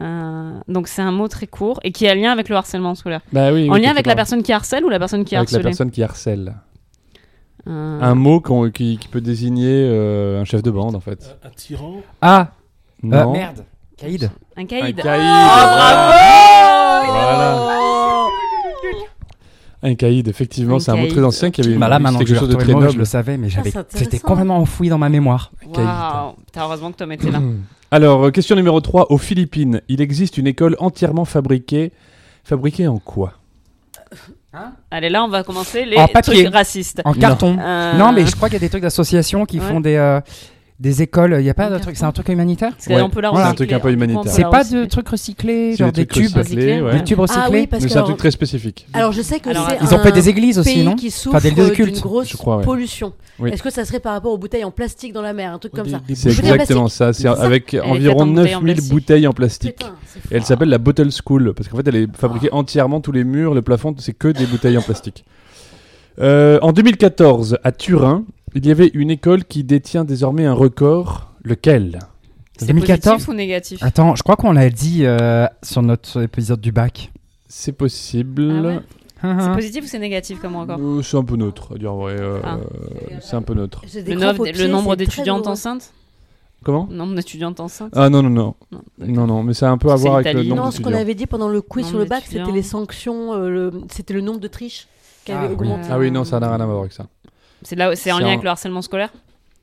Euh, 0.02 0.52
donc, 0.68 0.88
c'est 0.88 1.02
un 1.02 1.12
mot 1.12 1.28
très 1.28 1.48
court 1.48 1.80
et 1.84 1.92
qui 1.92 2.08
a 2.08 2.14
lien 2.16 2.32
avec 2.32 2.50
le 2.50 2.56
harcèlement 2.56 2.94
scolaire. 2.96 3.22
Bah 3.32 3.52
oui. 3.52 3.70
en 3.70 3.74
oui, 3.74 3.82
lien 3.82 3.90
avec 3.92 4.06
la 4.08 4.16
personne 4.16 4.42
qui 4.44 4.52
harcèle 4.54 4.84
ou 4.86 4.90
la 4.90 5.00
personne 5.00 5.26
qui 5.26 5.36
est 5.36 5.38
Avec 5.38 5.52
la 5.52 5.60
personne 5.60 5.92
qui 5.92 6.02
harcèle. 6.04 6.56
Euh, 7.68 8.00
Un 8.02 8.16
mot 8.16 8.40
qui, 8.72 8.98
qui 8.98 9.08
peut 9.10 9.22
désigner 9.22 9.88
euh, 9.90 10.40
un 10.42 10.46
chef 10.46 10.62
de 10.64 10.72
bande 10.72 10.96
en 10.96 11.00
fait. 11.02 11.38
Un 11.44 11.50
tyran. 11.50 11.96
Ah 12.22 12.52
euh, 13.04 13.08
Non. 13.08 13.34
Merde. 13.34 13.66
Caïd. 13.98 14.30
Un 14.56 14.62
Un 14.62 14.66
caïd. 14.66 14.96
caïd. 14.96 15.06
Ah, 15.08 17.04
Voilà. 17.08 18.27
Un 19.84 19.94
caïd, 19.96 20.28
effectivement, 20.28 20.80
c'est 20.80 20.92
un 20.92 20.96
mot 20.96 21.08
très 21.08 21.24
ancien 21.24 21.52
qui 21.52 21.62
avait 21.62 21.76
Bah 21.76 21.88
là, 21.88 22.00
maintenant 22.00 22.20
que 22.20 22.26
quelque 22.26 22.40
chose 22.40 22.50
de 22.50 22.56
très 22.56 22.66
le 22.68 22.74
mot, 22.74 22.82
je 22.82 22.86
noble. 22.88 23.00
le 23.00 23.06
savais, 23.06 23.38
mais 23.38 23.48
j'avais, 23.50 23.70
c'est 23.70 23.78
intéressant. 23.78 24.04
c'était 24.12 24.20
complètement 24.20 24.58
enfoui 24.58 24.90
dans 24.90 24.98
ma 24.98 25.10
mémoire. 25.10 25.52
Waouh. 25.66 26.34
Putain, 26.46 26.62
heureusement 26.64 26.92
que 26.92 26.98
Tom 26.98 27.12
était 27.12 27.30
là. 27.30 27.42
Alors, 27.92 28.26
euh, 28.26 28.32
question 28.32 28.56
numéro 28.56 28.82
3. 28.82 29.12
Aux 29.12 29.18
Philippines, 29.20 29.82
il 29.88 30.02
existe 30.02 30.38
une 30.40 30.48
école 30.48 30.76
entièrement 30.80 31.26
fabriquée. 31.26 31.92
Fabriquée 32.44 32.88
en 32.88 32.98
quoi? 32.98 33.34
Allez, 34.90 35.10
là, 35.10 35.24
on 35.24 35.28
va 35.28 35.44
commencer 35.44 35.86
les 35.86 35.98
En 35.98 36.08
papier. 36.08 36.44
trucs 36.44 36.54
racistes. 36.54 37.02
En 37.06 37.14
carton. 37.14 37.58
Euh, 37.60 37.94
Non, 37.98 38.12
mais 38.12 38.26
je 38.26 38.36
crois 38.36 38.50
qu'il 38.50 38.56
y 38.56 38.58
a 38.58 38.62
des 38.62 38.70
trucs 38.70 38.82
d'associations 38.82 39.46
qui 39.46 39.60
Ouais. 39.60 39.66
font 39.68 39.80
des, 39.80 39.96
euh, 39.96 40.20
des 40.80 41.02
écoles. 41.02 41.36
Il 41.40 41.46
y 41.46 41.50
a 41.50 41.54
pas 41.56 41.70
de 41.70 41.78
truc. 41.80 41.98
C'est 41.98 42.06
un 42.06 42.12
truc 42.12 42.30
humanitaire 42.30 42.74
qu'on 42.86 42.94
Ouais. 42.94 43.10
peut 43.10 43.22
la 43.22 43.32
Voilà, 43.32 43.50
un 43.50 43.54
truc 43.54 43.72
un 43.72 43.76
peu 43.80 43.82
coup, 43.82 43.88
on 43.90 43.92
humanitaire. 43.94 44.32
C'est 44.32 44.44
pas 44.44 44.64
de 44.64 44.86
trucs 44.86 45.08
recyclés, 45.10 45.72
C'est 45.72 45.78
genre 45.84 45.92
des 45.92 46.06
tubes, 46.06 46.36
recyclés, 46.36 46.82
ouais. 46.82 46.98
des 47.00 47.04
tubes 47.04 47.20
recyclés. 47.20 47.44
Ah 47.46 47.50
oui, 47.52 47.68
parce 47.68 47.82
Mais 47.84 47.90
c'est 47.90 47.98
un 47.98 48.04
truc 48.04 48.18
très 48.18 48.30
spécifique. 48.32 48.86
alors 48.94 49.12
je 49.12 49.22
sais 49.22 49.40
que 49.40 49.50
Alors, 49.50 49.68
c'est 49.70 49.78
Ils 49.82 49.94
ont 49.94 50.00
un 50.00 50.04
fait 50.04 50.12
des 50.12 50.30
églises 50.30 50.60
aussi, 50.60 50.74
pays 50.76 50.84
non 50.86 50.96
qui 50.96 51.10
souffre 51.10 51.42
des 51.42 51.50
lieux 51.50 51.56
de 51.56 51.66
d'une 51.66 51.76
culte, 51.76 52.02
grosse 52.02 52.30
je 52.30 52.38
crois, 52.38 52.58
ouais. 52.58 52.64
pollution. 52.64 53.14
Oui. 53.40 53.52
Est-ce 53.52 53.62
que 53.64 53.70
ça 53.72 53.86
serait 53.86 54.00
par 54.00 54.14
rapport 54.14 54.32
aux 54.34 54.38
bouteilles 54.38 54.64
en 54.64 54.72
plastique 54.72 55.14
dans 55.14 55.22
la 55.22 55.34
mer, 55.34 55.52
un 55.54 55.60
truc 55.60 55.74
comme 55.74 55.86
Des- 55.86 55.92
ça 55.92 56.02
C'est 56.16 56.30
exactement 56.30 56.88
ça. 56.88 57.14
C'est 57.14 57.24
C'est 57.24 57.28
avec 57.28 57.76
environ 57.84 58.20
faite 58.20 58.22
en 58.22 58.28
bouteilles 58.28 58.56
en 58.56 58.62
9000 58.62 58.74
plastique. 58.76 58.92
bouteilles 58.94 59.28
en 59.28 59.34
plastique. 59.34 59.86
C'est 60.06 60.20
Et 60.32 60.38
elle 60.38 60.44
s'appelle 60.46 60.70
la 60.70 60.78
Bottle 60.80 61.10
School 61.12 61.54
parce 61.56 61.70
qu'en 61.70 61.78
fait 61.78 61.88
elle 61.88 61.96
est 61.96 62.18
fabriquée 62.18 62.50
entièrement 62.52 63.00
tous 63.02 63.12
les 63.12 63.24
murs, 63.24 63.54
le 63.54 63.62
plafond, 63.62 63.96
c'est 63.98 64.14
que 64.14 64.28
des 64.30 64.46
bouteilles 64.46 64.78
en 64.78 64.82
plastique. 64.82 65.24
Euh, 66.20 66.58
en 66.64 66.72
2014, 66.72 67.60
à 67.64 67.72
Turin, 67.72 68.24
il 68.56 68.66
y 68.66 68.72
avait 68.72 68.90
une 68.94 69.10
école 69.12 69.44
qui 69.46 69.64
détient 69.64 70.04
désormais 70.06 70.46
un 70.46 70.54
record. 70.54 71.32
Lequel? 71.44 72.00
C'est 72.58 72.66
2014? 72.68 73.14
positif 73.14 73.30
ou 73.30 73.34
négatif? 73.34 73.84
Attends, 73.84 74.16
je 74.16 74.24
crois 74.24 74.36
qu'on 74.36 74.52
l'a 74.52 74.70
dit 74.70 75.06
euh, 75.06 75.46
sur 75.64 75.82
notre 75.82 76.22
épisode 76.24 76.60
du 76.60 76.72
bac. 76.72 77.12
C'est 77.48 77.72
possible. 77.72 78.52
Ah 78.52 78.62
ouais? 78.68 78.80
Hein, 79.24 79.38
C'est 79.40 79.54
positif 79.54 79.84
ou 79.86 79.88
c'est 79.88 80.00
négatif 80.00 80.40
comme 80.42 80.56
encore 80.56 80.78
Euh, 80.80 81.02
c'est 81.02 81.18
un 81.18 81.24
peu 81.24 81.36
neutre, 81.38 81.74
à 81.76 81.78
dire 81.78 81.94
vrai. 81.94 82.16
euh, 82.20 82.40
Ah. 82.44 82.58
C'est 83.22 83.36
un 83.36 83.42
peu 83.42 83.54
neutre. 83.54 83.82
J'ai 83.88 84.04
des 84.04 84.14
le, 84.14 84.20
crampes 84.20 84.32
nombre- 84.38 84.42
aux 84.42 84.46
le 84.46 84.52
pieds, 84.52 84.68
nombre 84.68 84.82
c'est 84.92 84.96
très 84.98 85.06
d'étudiantes 85.06 85.38
douloureux. 85.40 85.52
enceintes? 85.54 85.94
Comment? 86.64 86.88
Le 86.90 86.96
nombre 86.98 87.16
d'étudiantes 87.16 87.60
enceintes? 87.60 87.94
Ah 87.96 88.10
non, 88.10 88.22
non, 88.24 88.30
non. 88.30 88.56
Non, 88.72 88.82
Non, 89.00 89.28
non, 89.28 89.44
mais 89.44 89.54
ça 89.54 89.70
a 89.70 89.72
un 89.72 89.78
peu 89.78 89.90
à 89.92 89.96
C'est 89.98 90.02
voir 90.04 90.16
avec 90.16 90.26
le 90.26 90.32
l'Italie. 90.42 90.50
nombre 90.50 90.64
Non, 90.66 90.72
ce 90.72 90.78
qu'on 90.78 90.84
d'étudiants. 90.86 91.00
avait 91.02 91.16
dit 91.16 91.26
pendant 91.28 91.48
le 91.50 91.62
quiz 91.62 91.84
Nombre 91.86 91.90
sur 91.92 92.00
le 92.00 92.06
bac, 92.06 92.24
d'étudiants. 92.24 92.46
c'était 92.46 92.56
les 92.58 92.64
sanctions, 92.64 93.34
euh, 93.34 93.50
le- 93.50 93.74
c'était 93.92 94.14
le 94.14 94.22
nombre 94.22 94.40
de 94.40 94.48
triches 94.48 94.88
qui 95.24 95.32
Ah 95.32 95.40
avait 95.40 95.48
oui. 95.50 95.54
augmenté. 95.54 95.88
Ah 95.90 95.98
oui, 96.00 96.12
non, 96.12 96.24
ça 96.24 96.40
n'a 96.40 96.50
rien 96.50 96.60
à 96.62 96.66
voir 96.66 96.80
avec 96.80 96.92
ça. 96.94 97.06
C'est 97.64 97.76
là, 97.76 97.96
c'est 97.96 98.12
en 98.12 98.20
lien 98.20 98.26
un- 98.26 98.30
avec 98.30 98.44
le 98.44 98.50
harcèlement 98.50 98.82
scolaire 98.82 99.10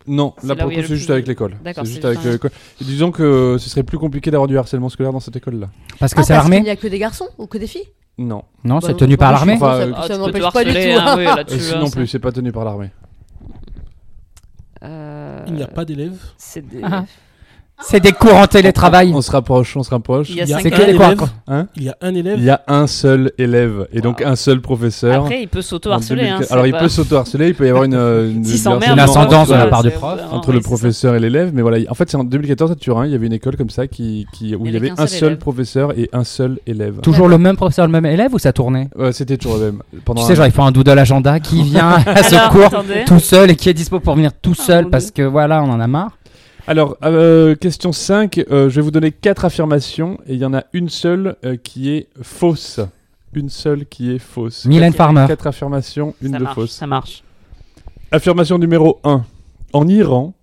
Non, 0.06 0.34
là 0.42 0.54
là 0.54 0.62
pour 0.62 0.70
le 0.70 0.76
il 0.76 0.82
coup, 0.82 0.88
c'est 0.88 0.96
juste 0.96 1.10
avec 1.10 1.26
l'école. 1.26 1.56
D'accord, 1.64 1.84
C'est 1.86 1.92
juste 1.92 2.04
avec 2.04 2.22
l'école. 2.24 2.50
Disons 2.80 3.10
que 3.10 3.56
ce 3.58 3.68
serait 3.70 3.82
plus 3.84 3.98
compliqué 3.98 4.30
d'avoir 4.30 4.48
du 4.48 4.58
harcèlement 4.58 4.88
scolaire 4.88 5.12
dans 5.12 5.20
cette 5.20 5.36
école-là. 5.36 5.68
Parce 5.98 6.12
que 6.14 6.20
Ah, 6.20 6.22
c'est 6.24 6.32
parce 6.34 6.44
l'armée 6.44 6.56
qu'il 6.56 6.64
n'y 6.64 6.70
a 6.70 6.76
que 6.76 6.88
des 6.88 6.98
garçons 6.98 7.28
ou 7.38 7.46
que 7.46 7.58
des 7.58 7.66
filles 7.66 7.88
Non. 8.18 8.42
Non, 8.64 8.78
Bah, 8.78 8.88
c'est 8.88 8.96
tenu 8.96 9.16
par 9.16 9.32
l'armée 9.32 9.56
ça- 9.58 9.74
euh, 9.74 9.92
ça 9.92 10.06
Ah, 10.14 10.18
m'empêche 10.18 10.42
pas 10.52 10.64
du 10.64 10.72
tout. 10.72 10.78
hein, 10.78 11.14
oui, 11.16 11.24
là-dessus, 11.24 11.56
Et 11.56 11.60
si 11.60 11.72
hein, 11.74 11.80
non 11.80 11.90
plus, 11.90 12.06
c'est 12.06 12.18
pas 12.18 12.32
tenu 12.32 12.52
par 12.52 12.64
l'armée. 12.64 12.90
Euh, 14.82 15.42
Il 15.46 15.54
n'y 15.54 15.62
a 15.62 15.66
pas 15.68 15.84
d'élèves. 15.84 16.18
C'est 16.36 16.66
des... 16.66 16.80
Ah. 16.82 17.04
C'est 17.82 18.00
des 18.00 18.12
cours 18.12 18.36
en 18.36 18.46
télétravail. 18.46 19.12
On 19.14 19.20
se 19.20 19.30
rapproche, 19.32 19.76
on 19.76 19.82
se 19.82 19.90
rapproche. 19.90 20.30
Il 20.30 20.36
y 20.36 20.40
a 20.40 20.44
Il 20.44 20.48
y 20.50 20.52
a 20.52 20.56
cinq 20.56 20.62
C'est 20.62 20.70
que 20.70 20.76
un 20.76 20.86
des 20.86 20.92
élève. 20.94 21.16
cours. 21.16 21.28
Hein 21.48 21.66
Il 21.76 21.82
y 21.82 21.88
a 21.88 21.96
un 22.00 22.14
élève. 22.14 22.36
Il 22.38 22.44
y 22.44 22.50
a 22.50 22.62
un 22.68 22.86
seul 22.86 23.32
élève 23.36 23.88
et 23.92 24.00
donc 24.00 24.22
un 24.22 24.36
seul 24.36 24.60
professeur. 24.60 25.24
Après, 25.24 25.42
il 25.42 25.48
peut 25.48 25.58
En 25.58 25.62
s'auto-harceler. 25.62 26.22
Hein, 26.22 26.24
2004. 26.38 26.46
c'est 26.48 26.52
Alors 26.54 26.66
il 26.66 26.72
pas- 26.72 26.78
peut 26.78 26.88
s'auto-harceler, 26.88 27.48
il 27.48 27.54
peut 27.56 27.66
y 27.66 27.68
avoir 27.68 27.84
une, 27.84 27.94
euh, 27.94 28.30
une, 28.34 28.44
S'il 28.44 28.54
ascendance 28.98 29.48
de 29.48 29.54
la 29.54 29.66
part 29.66 29.82
du 29.82 29.90
c'est 29.90 29.96
prof. 29.96 30.14
vraiment- 30.18 30.34
entre 30.34 30.48
oui, 30.48 30.54
le 30.54 30.60
c'est 30.60 30.64
ça. 30.64 30.68
professeur 30.68 31.14
et 31.16 31.20
l'élève. 31.20 31.50
Mais 31.52 31.62
voilà, 31.62 31.78
en 31.90 31.94
fait 31.94 32.08
c'est 32.08 32.16
en 32.16 32.24
2014 32.24 32.70
à 32.70 32.74
Turin, 32.76 33.06
il 33.06 33.12
y 33.12 33.14
avait 33.16 33.26
une 33.26 33.32
école 33.32 33.56
comme 33.56 33.70
ça 33.70 33.86
qui, 33.88 34.26
qui, 34.32 34.54
où 34.54 34.66
il 34.66 34.72
y 34.72 34.76
avait 34.76 34.92
un 34.96 35.06
seul 35.08 35.30
élève. 35.30 35.38
professeur 35.38 35.92
et 35.98 36.08
un 36.12 36.24
seul 36.24 36.60
élève. 36.66 37.00
Toujours 37.00 37.28
le 37.28 37.38
même 37.38 37.56
professeur, 37.56 37.86
le 37.86 37.92
même 37.92 38.06
élève 38.06 38.32
ou 38.32 38.38
ça 38.38 38.52
tournait 38.52 38.88
Ouais, 38.96 39.12
C'était 39.12 39.36
toujours 39.36 39.58
le 39.58 39.72
même. 39.72 39.82
Pendant 40.04 40.20
Tu 40.22 40.28
sais, 40.28 40.32
un- 40.32 40.36
genre, 40.36 40.46
il 40.46 40.52
faut 40.52 40.62
un 40.62 40.72
doodle 40.72 40.98
agenda 40.98 41.40
qui 41.40 41.62
vient 41.64 41.98
à 42.06 42.22
ce 42.22 42.34
Alors, 42.36 42.50
cours 42.50 42.66
attendez. 42.66 43.04
tout 43.06 43.18
seul 43.18 43.50
et 43.50 43.56
qui 43.56 43.68
est 43.68 43.74
dispo 43.74 43.98
pour 44.00 44.14
venir 44.14 44.30
tout 44.40 44.54
Ah, 44.58 44.62
seul 44.62 44.84
mon 44.84 44.90
parce 44.90 45.10
que 45.10 45.22
voilà, 45.22 45.62
on 45.62 45.70
en 45.70 45.80
a 45.80 45.86
marre. 45.88 46.12
Alors, 46.66 46.96
euh, 47.04 47.54
question 47.54 47.92
5, 47.92 48.38
euh, 48.50 48.70
je 48.70 48.76
vais 48.76 48.82
vous 48.82 48.90
donner 48.90 49.12
quatre 49.12 49.44
affirmations 49.44 50.18
et 50.26 50.34
il 50.34 50.38
y 50.40 50.44
en 50.46 50.54
a 50.54 50.64
une 50.72 50.88
seule 50.88 51.36
euh, 51.44 51.56
qui 51.56 51.90
est 51.90 52.08
fausse. 52.22 52.80
Une 53.34 53.50
seule 53.50 53.84
qui 53.86 54.12
est 54.12 54.18
fausse. 54.18 54.64
Mylène 54.64 54.92
Quatre- 54.92 54.96
Farmer. 54.96 55.24
Quatre 55.28 55.46
affirmations, 55.46 56.14
une 56.22 56.32
ça 56.32 56.38
de 56.38 56.42
marche, 56.44 56.54
fausse. 56.54 56.70
Ça 56.72 56.86
marche. 56.86 57.22
Affirmation 58.12 58.58
numéro 58.58 59.00
1. 59.04 59.24
En 59.72 59.88
Iran, 59.88 60.34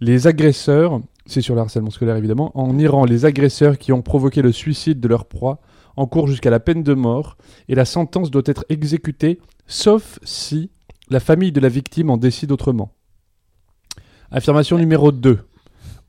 les 0.00 0.26
agresseurs 0.26 1.00
c'est 1.26 1.42
sur 1.42 1.54
le 1.54 1.60
harcèlement 1.60 1.90
scolaire 1.90 2.16
évidemment, 2.16 2.50
en 2.58 2.78
Iran, 2.78 3.04
les 3.04 3.26
agresseurs 3.26 3.76
qui 3.76 3.92
ont 3.92 4.00
provoqué 4.00 4.40
le 4.40 4.50
suicide 4.50 4.98
de 4.98 5.08
leur 5.08 5.26
proie 5.26 5.60
encourent 5.94 6.26
jusqu'à 6.26 6.48
la 6.48 6.58
peine 6.58 6.82
de 6.82 6.94
mort 6.94 7.36
et 7.68 7.74
la 7.74 7.84
sentence 7.84 8.30
doit 8.30 8.40
être 8.46 8.64
exécutée 8.70 9.38
sauf 9.66 10.18
si 10.22 10.70
la 11.10 11.20
famille 11.20 11.52
de 11.52 11.60
la 11.60 11.68
victime 11.68 12.08
en 12.08 12.16
décide 12.16 12.50
autrement. 12.50 12.92
Affirmation 14.30 14.78
numéro 14.78 15.12
2. 15.12 15.40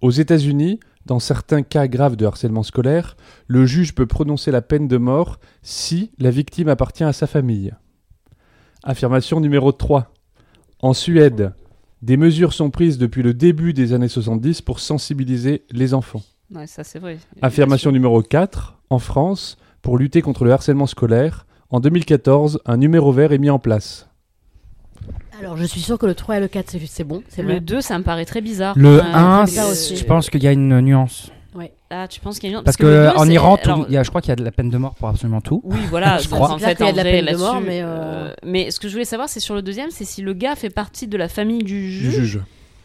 Aux 0.02 0.12
États-Unis, 0.12 0.80
dans 1.06 1.20
certains 1.20 1.64
cas 1.64 1.88
graves 1.88 2.16
de 2.16 2.26
harcèlement 2.26 2.64
scolaire, 2.64 3.18
le 3.48 3.66
juge 3.66 3.96
peut 3.96 4.06
prononcer 4.06 4.52
la 4.52 4.62
peine 4.62 4.88
de 4.88 4.98
mort 4.98 5.40
si 5.62 6.12
la 6.20 6.32
victime 6.32 6.70
appartient 6.70 7.04
à 7.04 7.14
sa 7.14 7.28
famille. 7.28 7.74
Affirmation 8.84 9.40
numéro 9.42 9.72
3. 9.72 10.14
En 10.82 10.94
Suède, 10.94 11.54
des 12.02 12.16
mesures 12.16 12.54
sont 12.54 12.70
prises 12.70 12.98
depuis 12.98 13.24
le 13.24 13.34
début 13.34 13.74
des 13.74 13.92
années 13.94 14.08
70 14.08 14.62
pour 14.62 14.80
sensibiliser 14.80 15.66
les 15.72 15.94
enfants. 15.94 16.22
Ouais, 16.54 16.68
ça 16.68 16.84
c'est 16.84 17.00
vrai. 17.00 17.18
Affirmation 17.42 17.92
numéro 17.92 18.22
4. 18.22 18.80
En 18.90 19.00
France, 19.00 19.58
pour 19.82 19.98
lutter 19.98 20.22
contre 20.22 20.46
le 20.46 20.52
harcèlement 20.52 20.88
scolaire, 20.88 21.46
en 21.70 21.80
2014, 21.80 22.62
un 22.66 22.78
numéro 22.78 23.12
vert 23.12 23.34
est 23.34 23.38
mis 23.38 23.50
en 23.50 23.60
place. 23.60 24.09
Alors, 25.40 25.56
je 25.58 25.66
suis 25.66 25.80
sûr 25.82 25.98
que 25.98 26.06
le 26.06 26.16
3 26.16 26.38
et 26.38 26.40
le 26.40 26.48
4, 26.48 26.70
c'est- 26.70 26.82
c'est 26.86 27.04
bon, 27.04 27.24
c'est 27.30 27.42
Le 27.42 27.48
vrai. 27.54 27.60
2, 27.62 27.82
ça 27.82 27.98
me 27.98 28.04
paraît 28.04 28.26
très 28.26 28.42
bizarre. 28.42 28.74
Le 28.78 28.98
Ouais, 28.98 29.02
1, 29.14 29.38
très 29.44 29.52
bizarre 29.52 29.70
aussi. 29.70 29.96
je 29.96 30.04
pense 30.04 30.30
qu'il 30.30 30.44
y 30.44 30.48
a 30.48 30.52
une 30.52 30.80
nuance. 30.82 31.32
Ah, 31.92 32.08
tu 32.08 32.20
penses 32.20 32.38
qu'il 32.38 32.52
y 32.52 32.54
a 32.54 32.58
une 32.60 32.64
Parce 32.64 32.78
que, 32.78 32.86
le 32.86 32.92
deux, 32.92 33.08
en 33.18 33.26
c'est- 33.26 33.34
Iran, 33.34 33.58
tout- 33.58 33.68
alors, 33.72 33.86
il 33.90 33.94
y 33.96 33.98
a, 33.98 34.04
je 34.04 34.10
crois 34.10 34.22
qu'il 34.22 34.30
y 34.30 34.32
a 34.32 34.36
de 34.36 34.44
la 34.44 34.52
peine 34.52 34.70
de 34.70 34.78
mort 34.78 34.94
pour 34.94 35.08
absolument 35.08 35.42
tout. 35.42 35.62
Oui, 35.64 35.80
voilà. 35.90 36.20
Je 36.22 36.30
crois. 36.30 36.52
En 36.52 36.60
C'est 36.60 36.66
fait, 36.66 36.76
qu'il 36.76 36.86
y 36.86 36.90
a 36.90 36.92
de 36.92 36.98
la 36.98 37.04
peine 37.04 37.26
de 37.26 37.36
mort, 37.36 37.60
mais, 37.62 37.82
euh, 37.82 37.86
euh, 37.88 38.34
mais 38.46 38.70
ce 38.70 38.80
que 38.80 38.88
je 38.88 38.94
voulais 38.94 39.06
savoir, 39.06 39.28
c'est 39.28 39.40
sur 39.40 39.56
le 39.56 39.64
deuxième, 39.64 39.90
c'est 39.90 40.06
si 40.06 40.22
le 40.22 40.34
gars 40.34 40.56
fait 40.56 40.70
partie 40.70 41.08
de 41.08 41.18
la 41.18 41.28
famille 41.28 41.64
du 41.64 41.82
Du 41.82 41.90
juge. 41.90 42.14
juge. 42.14 42.40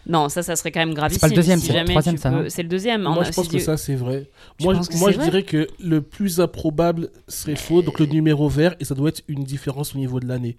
Non, 0.06 0.30
ça, 0.30 0.42
ça 0.42 0.56
serait 0.56 0.72
quand 0.72 0.80
même 0.80 0.94
gravissime. 0.94 1.20
pas 1.20 1.28
le 1.28 1.34
deuxième, 1.34 1.58
si 1.60 1.66
c'est 1.66 1.78
le 1.78 1.84
troisième, 1.84 2.16
ça, 2.16 2.30
peux- 2.30 2.36
hein. 2.36 2.44
C'est 2.48 2.62
le 2.62 2.68
deuxième. 2.70 3.02
Moi, 3.02 3.12
On 3.14 3.20
a- 3.20 3.24
je 3.24 3.32
pense 3.32 3.44
si 3.44 3.50
que 3.50 3.56
tu- 3.58 3.62
ça, 3.62 3.76
c'est 3.76 3.94
vrai. 3.94 4.24
Tu 4.58 4.64
Moi, 4.64 4.72
je, 4.72 4.88
que 4.88 4.96
moi, 4.96 5.08
c'est 5.10 5.12
je 5.16 5.18
vrai 5.20 5.30
dirais 5.30 5.42
que 5.42 5.68
le 5.84 6.00
plus 6.00 6.40
improbable 6.40 7.10
serait 7.28 7.56
faux, 7.56 7.82
donc 7.82 8.00
le 8.00 8.06
numéro 8.06 8.48
vert, 8.48 8.74
et 8.80 8.86
ça 8.86 8.94
doit 8.94 9.10
être 9.10 9.20
une 9.28 9.44
différence 9.44 9.94
au 9.94 9.98
niveau 9.98 10.18
de 10.18 10.26
l'année. 10.26 10.56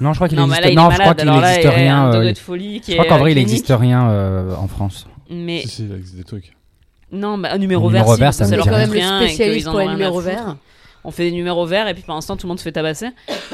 Non, 0.00 0.12
je 0.12 0.18
crois 0.18 0.28
qu'il 0.28 0.38
non, 0.38 0.46
je 0.46 0.50
crois 0.54 1.14
n'existe 1.14 1.68
rien. 1.74 2.06
euh, 2.08 2.12
je 2.34 2.92
crois 2.92 3.04
est, 3.04 3.08
qu'en 3.08 3.18
vrai, 3.18 3.30
euh, 3.30 3.32
il 3.32 3.36
n'existe 3.36 3.72
rien 3.76 4.08
euh, 4.10 4.54
en 4.56 4.68
France. 4.68 5.06
Mais 5.30 5.60
Si, 5.62 5.68
si, 5.68 5.84
il 5.84 5.94
existe 5.94 6.16
des 6.16 6.24
trucs. 6.24 6.56
non, 7.12 7.38
bah, 7.38 7.50
un 7.52 7.58
numéro 7.58 7.88
vert, 7.88 8.00
numéro 8.02 8.14
si, 8.14 8.20
vert, 8.20 8.28
parce 8.36 8.38
ça 8.50 8.56
leur 8.56 8.66
quand 8.66 8.72
même 8.76 8.92
le 8.92 8.98
et 8.98 9.02
spécialiste 9.28 9.68
pour 9.70 9.78
les 9.78 9.86
numéros 9.88 10.20
verts. 10.20 10.56
On 11.06 11.10
fait 11.10 11.24
des 11.24 11.32
numéros 11.36 11.66
verts 11.66 11.86
et 11.86 11.92
puis 11.92 12.02
pour 12.02 12.14
l'instant 12.14 12.34
tout 12.34 12.46
le 12.46 12.48
monde 12.48 12.58
se 12.58 12.64
fait 12.64 12.72
tabasser. 12.72 13.08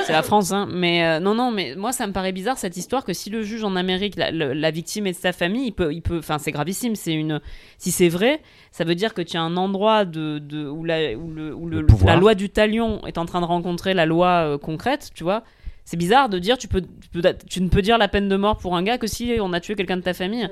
C'est 0.07 0.13
la 0.13 0.23
France, 0.23 0.53
hein. 0.53 0.69
Mais 0.73 1.05
euh, 1.05 1.19
non, 1.19 1.35
non, 1.35 1.51
mais 1.51 1.75
moi 1.77 1.91
ça 1.91 2.07
me 2.07 2.13
paraît 2.13 2.31
bizarre 2.31 2.57
cette 2.59 2.77
histoire 2.77 3.05
que 3.05 3.13
si 3.13 3.29
le 3.29 3.43
juge 3.43 3.65
en 3.65 3.75
Amérique, 3.75 4.15
la, 4.17 4.31
le- 4.31 4.53
la 4.53 4.71
victime 4.71 5.09
est 5.09 5.13
de 5.15 5.17
sa 5.17 5.33
famille, 5.33 5.67
il 5.67 5.73
peut, 5.73 5.93
il 5.93 6.01
peut, 6.01 6.19
enfin 6.19 6.39
c'est 6.39 6.53
gravissime. 6.53 6.95
C'est 6.95 7.13
une, 7.13 7.41
si 7.77 7.91
c'est 7.91 8.09
vrai, 8.09 8.41
ça 8.71 8.85
veut 8.85 8.95
dire 8.95 9.15
que 9.15 9.23
tu 9.23 9.37
as 9.37 9.43
un 9.43 9.57
endroit 9.57 10.05
de, 10.05 10.39
de 10.39 10.69
où 10.69 10.85
la, 10.85 11.13
où 11.17 11.29
le, 11.33 11.53
où 11.53 11.67
le- 11.67 11.81
Le 11.81 11.87
pouvoir. 11.87 12.15
la 12.15 12.21
loi 12.21 12.35
du 12.37 12.51
talion 12.51 13.05
est 13.09 13.19
en 13.19 13.27
train 13.27 13.41
de 13.41 13.47
rencontrer 13.47 13.95
la 13.95 14.07
loi 14.07 14.29
euh, 14.29 14.57
concrète, 14.57 15.11
tu 15.13 15.25
vois. 15.25 15.43
C'est 15.91 15.97
bizarre 15.97 16.29
de 16.29 16.39
dire 16.39 16.57
tu 16.57 16.69
peux, 16.69 16.83
tu 16.83 17.09
peux- 17.21 17.35
tu 17.49 17.61
ne 17.61 17.69
peux 17.69 17.83
dire 17.83 17.99
la 17.99 18.07
peine 18.07 18.29
de 18.29 18.37
mort 18.37 18.59
pour 18.59 18.77
un 18.77 18.83
gars 18.85 18.97
que 18.97 19.09
si 19.09 19.33
on 19.41 19.53
a 19.53 19.59
tué 19.59 19.75
quelqu'un 19.75 19.97
de 19.97 20.03
ta 20.03 20.15
famille. 20.15 20.49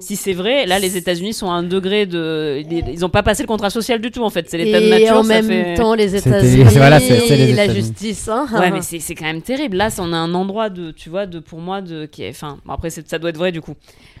Si 0.00 0.16
c'est 0.16 0.32
vrai, 0.32 0.66
là 0.66 0.80
les 0.80 0.96
États-Unis 0.96 1.34
sont 1.34 1.48
à 1.48 1.54
un 1.54 1.62
degré 1.62 2.04
de, 2.04 2.60
ils- 2.68 2.88
ils 2.92 3.04
ont 3.04 3.08
pas 3.08 3.22
passé 3.22 3.44
le 3.44 3.46
contrat 3.46 3.70
social 3.70 4.00
du 4.00 4.10
tout 4.10 4.24
en 4.24 4.30
fait. 4.30 4.50
C'est 4.50 4.58
l'état 4.58 4.80
de 4.80 4.86
Et 4.86 4.90
nature. 4.90 5.18
en 5.18 5.22
ça 5.22 5.40
même 5.40 5.46
fait- 5.46 5.74
temps, 5.74 5.94
les 5.94 6.16
États-Unis, 6.16 6.64
voilà, 6.64 6.98
la 6.98 7.72
justice. 7.72 8.26
Hein. 8.28 8.48
Ouais, 8.58 8.72
mais 8.72 8.82
c'est 8.82 8.98
c'est 8.98 9.14
quand 9.14 9.24
même 9.26 9.42
terrible. 9.42 9.76
Là, 9.76 9.88
on 10.00 10.12
a 10.12 10.16
un 10.16 10.34
endroit 10.34 10.68
de, 10.68 10.90
tu 10.90 11.10
vois, 11.10 11.26
de 11.26 11.38
pour 11.38 11.60
moi 11.60 11.80
de 11.80 12.06
qui 12.06 12.24
est. 12.24 12.30
Enfin, 12.30 12.58
bon, 12.66 12.72
après 12.72 12.90
c'est- 12.90 13.08
ça 13.08 13.20
doit 13.20 13.30
être 13.30 13.38
vrai 13.38 13.52
du 13.52 13.60
coup. 13.60 13.74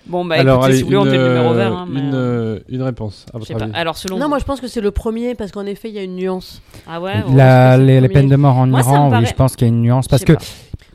Bon 0.06 0.24
bah 0.24 0.34
Alors, 0.38 0.56
écoutez, 0.58 0.66
allez, 0.70 0.76
si 0.78 0.82
vous 0.82 0.86
voulez, 0.88 0.98
on 0.98 1.04
une, 1.04 1.10
fait 1.12 1.16
le 1.16 1.28
numéro 1.28 1.50
euh, 1.52 1.56
vert. 1.56 1.72
hein, 1.72 1.86
mais, 1.88 2.00
une, 2.00 2.14
euh, 2.14 2.16
euh, 2.56 2.58
une 2.68 2.82
réponse, 2.82 3.24
à 3.28 3.32
je 3.34 3.38
votre 3.38 3.46
sais 3.46 3.54
pas. 3.54 3.64
avis. 3.64 3.72
Alors 3.74 3.96
selon. 3.96 4.16
Non, 4.16 4.24
vous. 4.24 4.28
moi 4.30 4.38
je 4.40 4.44
pense 4.44 4.60
que 4.60 4.66
c'est 4.66 4.80
le 4.80 4.90
premier 4.90 5.34
parce 5.36 5.52
qu'en 5.52 5.64
effet 5.64 5.88
il 5.90 5.94
y 5.94 5.98
a 5.98 6.02
une 6.02 6.16
nuance. 6.16 6.60
Ah 6.88 7.00
ouais. 7.00 7.12
La- 7.12 7.20
ouais, 7.20 7.22
je 7.22 7.30
pense 7.30 7.36
que 7.36 7.36
c'est 7.36 7.78
les, 7.78 7.94
le 7.94 8.00
les 8.00 8.08
premier. 8.08 8.08
peines 8.08 8.28
de 8.28 8.36
mort 8.36 8.56
en 8.56 8.66
Moi, 8.66 8.82
ça 8.82 8.88
me 8.90 8.94
Iran, 8.94 9.04
oui, 9.06 9.10
paraît- 9.12 9.26
je 9.26 9.34
pense 9.34 9.56
qu'il 9.56 9.68
y 9.68 9.70
a 9.70 9.74
une 9.74 9.80
nuance. 9.82 10.04
Je 10.06 10.10
Parce 10.10 10.20
sais 10.20 10.26
que, 10.26 10.32
pas. 10.32 10.40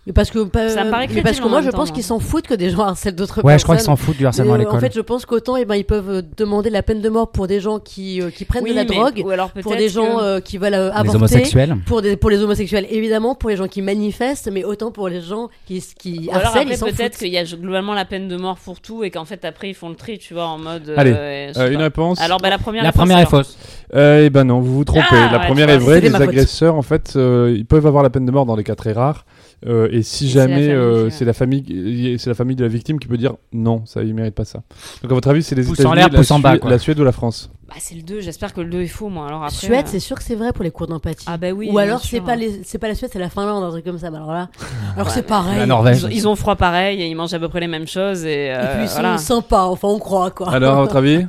Mais 0.08 0.14
parce 0.14 0.32
que, 0.32 0.40
pas- 0.46 0.70
Ça 0.70 0.86
me 0.86 0.90
paraît 0.90 1.08
mais 1.14 1.22
parce 1.22 1.40
que 1.42 1.48
moi 1.50 1.62
je 1.62 1.70
temps, 1.70 1.80
pense 1.80 1.92
qu'ils 1.92 2.02
s'en 2.02 2.20
foutent 2.20 2.48
que 2.48 2.54
des 2.54 2.70
gens 2.70 2.80
harcèlent 2.84 3.14
d'autres 3.14 3.44
ouais, 3.44 3.60
je 3.60 3.64
crois 3.64 3.76
qu'ils 3.76 3.84
personnes. 3.86 3.98
s'en 3.98 4.04
foutent 4.04 4.16
du 4.16 4.26
harcèlement 4.26 4.54
à 4.54 4.56
Euh, 4.56 4.60
l'école. 4.60 4.76
en 4.78 4.80
fait, 4.80 4.94
je 4.96 5.02
pense 5.02 5.26
qu'autant 5.26 5.58
eh 5.58 5.66
ben, 5.66 5.76
ils 5.76 5.84
peuvent 5.84 6.10
euh, 6.10 6.22
demander 6.38 6.70
la 6.70 6.82
peine 6.82 7.02
de 7.02 7.10
mort 7.10 7.30
pour 7.30 7.46
des 7.48 7.60
gens 7.60 7.80
qui, 7.80 8.22
euh, 8.22 8.30
qui 8.30 8.46
prennent 8.46 8.64
Oui, 8.64 8.70
de 8.72 8.76
la 8.78 8.86
mais- 8.86 8.96
drogue, 8.96 9.22
Ou 9.26 9.30
alors 9.32 9.50
pour 9.52 9.76
des 9.76 9.90
gens 9.90 10.16
que- 10.16 10.22
euh, 10.24 10.40
qui 10.40 10.58
veulent 10.58 10.74
euh, 10.76 10.92
les 10.92 10.96
avorter, 10.98 11.18
homosexuels. 11.18 11.76
pour, 11.86 12.02
des, 12.02 12.16
pour 12.16 12.30
les 12.30 12.42
homosexuels 12.42 12.88
évidemment, 12.90 13.36
pour 13.36 13.50
les 13.50 13.58
gens 13.58 13.68
qui 13.68 13.82
manifestent, 13.82 14.50
mais 14.50 14.64
autant 14.64 14.92
pour 14.92 15.10
les 15.10 15.20
gens 15.22 15.50
qui, 15.68 15.84
qui 16.00 16.28
Ou 16.30 16.32
alors 16.36 16.46
harcèlent, 16.48 16.62
après 16.64 16.78
s'en 16.78 16.86
peut-être 16.86 17.18
qu'il 17.18 17.28
y 17.28 17.38
a 17.38 17.44
globalement 17.44 17.94
la 17.94 18.06
peine 18.06 18.30
de 18.30 18.38
mort 18.38 18.58
pour 18.64 18.80
tout 18.80 19.04
et 19.04 19.12
qu'en 19.12 19.26
fait 19.26 19.44
après 19.44 19.70
ils 19.72 19.76
font 19.76 19.90
le 19.90 19.96
tri, 19.96 20.18
tu 20.20 20.34
vois, 20.34 20.46
en 20.46 20.58
mode. 20.58 20.94
Allez, 20.96 21.14
Euh, 21.18 21.70
une 21.70 21.82
réponse 21.82 22.22
Alors 22.22 22.40
bah 22.40 22.50
la 22.50 22.58
première. 22.58 22.84
La 22.84 22.90
est 22.90 22.92
fausse, 22.94 22.98
première 23.00 23.18
est 23.18 23.20
alors. 23.20 23.30
fausse. 23.30 23.58
Eh 23.94 24.30
ben 24.30 24.46
non, 24.46 24.62
vous 24.62 24.74
vous 24.74 24.84
trompez. 24.86 25.04
Ah, 25.12 25.30
la 25.34 25.40
première 25.40 25.70
est 25.70 25.78
vraie. 25.80 26.00
Les 26.00 26.16
agresseurs, 26.16 26.76
en 26.76 26.82
fait, 26.82 27.12
ils 27.16 27.66
peuvent 27.66 27.86
avoir 27.86 28.04
la 28.04 28.10
peine 28.10 28.26
de 28.26 28.32
mort 28.32 28.46
dans 28.46 28.56
les 28.56 28.64
cas 28.64 28.76
très 28.76 28.94
rares. 28.94 29.26
Euh, 29.66 29.88
et 29.92 30.04
si 30.04 30.26
Et 30.26 30.30
c'est 30.30 30.38
la 30.38 30.44
jamais 30.44 30.54
famille 30.56 30.72
euh, 30.72 31.10
c'est 31.10 31.26
la 31.26 31.34
famille, 31.34 32.20
c'est 32.20 32.30
la 32.30 32.36
famille 32.36 32.56
de 32.56 32.64
la 32.64 32.70
victime 32.70 33.00
qui 33.00 33.08
peut 33.08 33.18
dire 33.18 33.34
non, 33.54 33.84
ça 33.86 34.04
il 34.04 34.14
mérite 34.14 34.36
pas 34.36 34.46
ça. 34.46 34.62
Donc 35.02 35.12
à 35.12 35.16
votre 35.16 35.30
avis, 35.30 35.42
c'est 35.42 35.56
les 35.56 35.64
États-Unis, 35.64 35.96
l'air, 35.96 36.10
la, 36.12 36.40
bas, 36.40 36.60
quoi. 36.60 36.70
la 36.70 36.78
Suède 36.78 37.00
ou 37.00 37.04
la 37.04 37.12
France? 37.12 37.50
Bah 37.68 37.74
c'est 37.80 37.96
le 37.96 38.04
2, 38.04 38.22
j'espère 38.22 38.54
que 38.54 38.62
le 38.62 38.70
2 38.70 38.82
est 38.82 38.88
faux 38.88 39.10
moi. 39.10 39.28
Alors 39.28 39.44
après. 39.44 39.56
Suède, 39.56 39.86
euh, 39.88 39.90
c'est 39.90 40.00
sûr 40.00 40.16
que 40.16 40.24
c'est 40.24 40.36
vrai 40.36 40.54
pour 40.54 40.64
les 40.64 40.70
cours 40.72 40.86
d'empathie. 40.88 41.26
Ah 41.28 41.38
bah 41.38 41.52
oui. 41.52 41.70
Ou 41.72 41.80
alors 41.80 42.02
c'est 42.02 42.18
sûr. 42.18 42.24
pas 42.24 42.36
les, 42.36 42.62
c'est 42.64 42.78
pas 42.78 42.88
la 42.88 42.94
Suède, 42.96 43.10
c'est 43.12 43.20
la 43.20 43.30
Finlande, 43.30 43.64
un 43.64 43.70
truc 43.72 43.84
comme 43.84 43.98
ça. 43.98 44.12
Mais 44.12 44.18
alors 44.18 44.32
là, 44.32 44.50
alors 44.96 45.08
Ouais, 45.08 45.14
c'est 45.14 45.24
pareil. 45.26 45.58
La 45.58 45.66
Norvège. 45.66 45.98
Ils 46.02 46.06
ont, 46.06 46.10
ils 46.10 46.28
ont 46.28 46.36
froid 46.36 46.56
pareil 46.56 47.02
et 47.02 47.08
ils 47.08 47.16
mangent 47.16 47.34
à 47.34 47.40
peu 47.40 47.50
près 47.50 47.60
les 47.60 47.68
mêmes 47.68 47.88
choses 47.88 48.26
et, 48.26 48.46
Et 48.46 48.54
euh, 48.54 48.76
puis 48.76 48.84
ils 48.84 48.88
sont 48.88 49.02
voilà. 49.02 49.18
sympas, 49.18 49.66
enfin 49.66 49.88
on 49.88 50.00
croit 50.00 50.30
quoi. 50.32 50.52
Alors 50.54 50.78
à 50.78 50.82
votre 50.82 50.96
avis? 50.98 51.26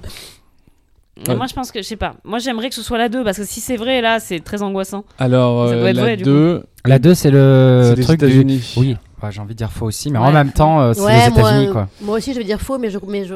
Mais 1.26 1.34
Moi 1.34 1.46
je 1.48 1.54
pense 1.54 1.72
que 1.72 1.82
je 1.82 1.86
sais 1.86 1.96
pas. 1.96 2.14
Moi 2.24 2.38
j'aimerais 2.38 2.68
que 2.68 2.74
ce 2.74 2.82
soit 2.82 2.98
la 2.98 3.08
2 3.08 3.24
parce 3.24 3.38
que 3.38 3.44
si 3.44 3.60
c'est 3.60 3.76
vrai 3.76 4.00
là 4.00 4.20
c'est 4.20 4.38
très 4.40 4.62
angoissant. 4.62 5.04
Alors 5.18 5.68
Ça 5.68 5.74
euh, 5.74 5.80
doit 5.80 5.90
être 5.90 5.96
la 5.96 6.02
vrai, 6.02 6.16
du 6.16 6.22
2, 6.22 6.62
La 6.84 6.98
2, 6.98 7.14
c'est 7.14 7.30
le 7.30 7.94
truc 8.02 8.20
du. 8.20 8.26
États-Unis. 8.26 8.74
Oui, 8.76 8.96
ouais, 9.22 9.28
j'ai 9.32 9.40
envie 9.40 9.52
de 9.54 9.58
dire 9.58 9.70
faux 9.70 9.86
aussi, 9.86 10.10
mais 10.10 10.18
Ouais. 10.18 10.24
en 10.26 10.32
même 10.32 10.52
temps, 10.52 10.80
euh, 10.80 10.92
c'est 10.94 11.00
Ouais, 11.02 11.12
les 11.26 11.30
moi, 11.30 11.40
États-Unis, 11.50 11.72
quoi. 11.72 11.88
moi 12.02 12.16
aussi 12.16 12.32
je 12.32 12.38
vais 12.38 12.44
dire 12.44 12.60
faux, 12.60 12.78
mais 12.78 12.88
je, 12.88 12.98
mais 13.06 13.24
je. 13.24 13.34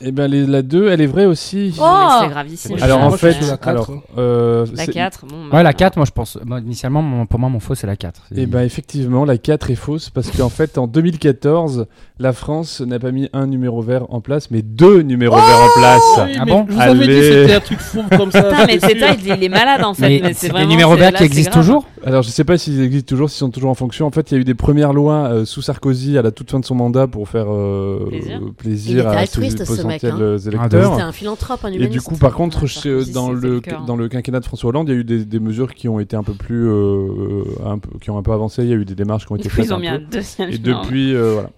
Eh 0.00 0.10
ben 0.12 0.26
les- 0.30 0.46
la 0.46 0.62
2, 0.62 0.88
elle 0.90 1.00
est 1.00 1.06
vraie 1.06 1.24
aussi. 1.26 1.74
Oh 1.80 1.82
mais 1.84 2.14
c'est 2.22 2.28
gravissime. 2.28 2.76
Alors 2.82 3.02
en 3.02 3.10
fait, 3.12 3.40
la 3.40 3.56
quatre, 3.56 3.68
alors 3.68 3.90
hein. 3.90 4.00
euh, 4.18 4.66
la 4.74 4.84
c'est- 4.84 4.92
4, 4.92 5.24
bon. 5.26 5.50
Ouais, 5.56 5.62
la 5.62 5.72
4, 5.72 5.96
moi 5.96 6.04
je 6.06 6.10
pense. 6.12 6.38
Moi, 6.44 6.60
initialement, 6.60 7.02
mon- 7.02 7.26
pour 7.26 7.38
moi, 7.40 7.48
mon 7.48 7.60
faux, 7.60 7.74
c'est 7.74 7.86
la 7.86 7.96
4. 7.96 8.22
Eh 8.34 8.46
ben 8.46 8.60
effectivement, 8.62 9.24
la 9.24 9.38
4 9.38 9.70
est 9.70 9.74
fausse 9.76 10.10
parce 10.10 10.30
qu'en 10.30 10.48
fait, 10.48 10.78
en 10.78 10.86
2014, 10.86 11.86
la 12.18 12.32
France 12.32 12.80
n'a 12.80 12.98
pas 12.98 13.10
mis 13.12 13.28
un 13.32 13.46
numéro 13.46 13.82
vert 13.82 14.06
en 14.10 14.20
place, 14.20 14.50
mais 14.50 14.62
deux 14.62 15.02
numéros 15.02 15.36
verts 15.36 15.44
en 15.44 15.78
place. 15.80 16.02
Oui, 16.26 16.36
Ah 16.40 16.44
bon 16.44 16.66
Je 16.68 16.74
vous 16.74 16.80
avais 16.80 17.06
dit 17.06 17.22
c'était 17.22 17.54
un 17.54 17.60
truc 17.60 17.78
fou 17.80 18.02
comme 18.16 18.30
ça. 18.30 18.42
Putain, 18.42 18.66
mais 18.66 18.78
c'est 18.78 18.92
il, 18.92 19.42
est 19.44 19.48
malade 19.48 19.82
en 19.84 19.94
fait. 19.94 20.08
Mais 20.08 20.20
Mais, 20.22 20.32
c'est 20.34 20.52
les 20.52 20.66
numéros 20.66 20.96
verts 20.96 21.12
qui 21.12 21.24
existent 21.24 21.52
toujours 21.60 21.86
Alors 22.06 22.22
je 22.22 22.28
sais 22.28 22.44
pas 22.44 22.58
s'ils 22.58 22.80
existent 22.82 23.08
toujours, 23.08 23.30
s'ils 23.30 23.38
sont 23.38 23.50
toujours 23.50 23.70
en 23.70 23.74
fonction. 23.74 24.06
En 24.06 24.10
fait, 24.10 24.30
il 24.30 24.34
y 24.34 24.36
a 24.36 24.40
eu 24.40 24.44
des 24.44 24.54
premières 24.54 24.92
lois 24.92 25.28
euh, 25.28 25.44
sous 25.44 25.62
Sarkozy 25.62 26.18
à 26.18 26.22
la 26.22 26.30
toute 26.32 26.50
fin 26.50 26.60
de 26.60 26.64
son 26.64 26.74
mandat 26.74 27.06
pour 27.06 27.28
faire 27.28 27.46
euh, 27.50 28.06
Plaisir. 28.08 28.40
euh, 28.42 28.50
plaisir 28.56 29.08
à 29.08 29.12
ses 29.12 29.18
altruiste, 29.18 29.64
ce 29.64 29.72
mec, 29.86 30.02
potentiels 30.02 30.12
hein. 30.12 30.18
euh, 30.20 30.38
Ah, 30.44 30.48
électeurs. 30.48 30.90
C'était 30.92 31.02
un 31.02 31.12
philanthrope, 31.12 31.64
un 31.64 31.68
Et 31.70 31.76
humaniste. 31.76 31.92
du 31.92 32.00
coup, 32.02 32.16
par 32.16 32.34
contre, 32.34 32.62
Ouais, 32.62 32.68
Sarkozy, 32.68 33.12
dans, 33.12 33.32
le, 33.32 33.40
le 33.40 33.60
cœur. 33.60 33.84
dans 33.86 33.96
le 33.96 34.08
quinquennat 34.08 34.40
de 34.40 34.44
François 34.44 34.68
Hollande, 34.68 34.88
il 34.88 34.92
y 34.94 34.96
a 34.96 35.00
eu 35.00 35.04
des, 35.04 35.24
des 35.24 35.40
mesures 35.40 35.72
qui 35.74 35.88
ont 35.88 35.98
été 35.98 36.14
un 36.16 36.22
peu 36.22 36.34
plus, 36.34 36.68
euh, 36.68 37.42
un 37.64 37.78
peu, 37.78 37.88
qui 38.00 38.10
ont 38.10 38.18
un 38.18 38.22
peu 38.22 38.32
avancé. 38.32 38.62
Il 38.64 38.68
y 38.68 38.72
a 38.72 38.76
eu 38.76 38.84
des 38.84 38.94
démarches 38.94 39.26
qui 39.26 39.32
ont 39.32 39.36
été 39.36 39.48
faites. 39.48 39.64
ils 39.66 39.72
ont 39.72 39.76
un 39.76 39.80
mis 39.80 39.88
peu. 39.88 39.94
un 39.94 40.00
deuxième. 40.10 40.50
Et 40.50 40.58
depuis, 40.58 41.14
euh, 41.14 41.32
voilà. 41.34 41.50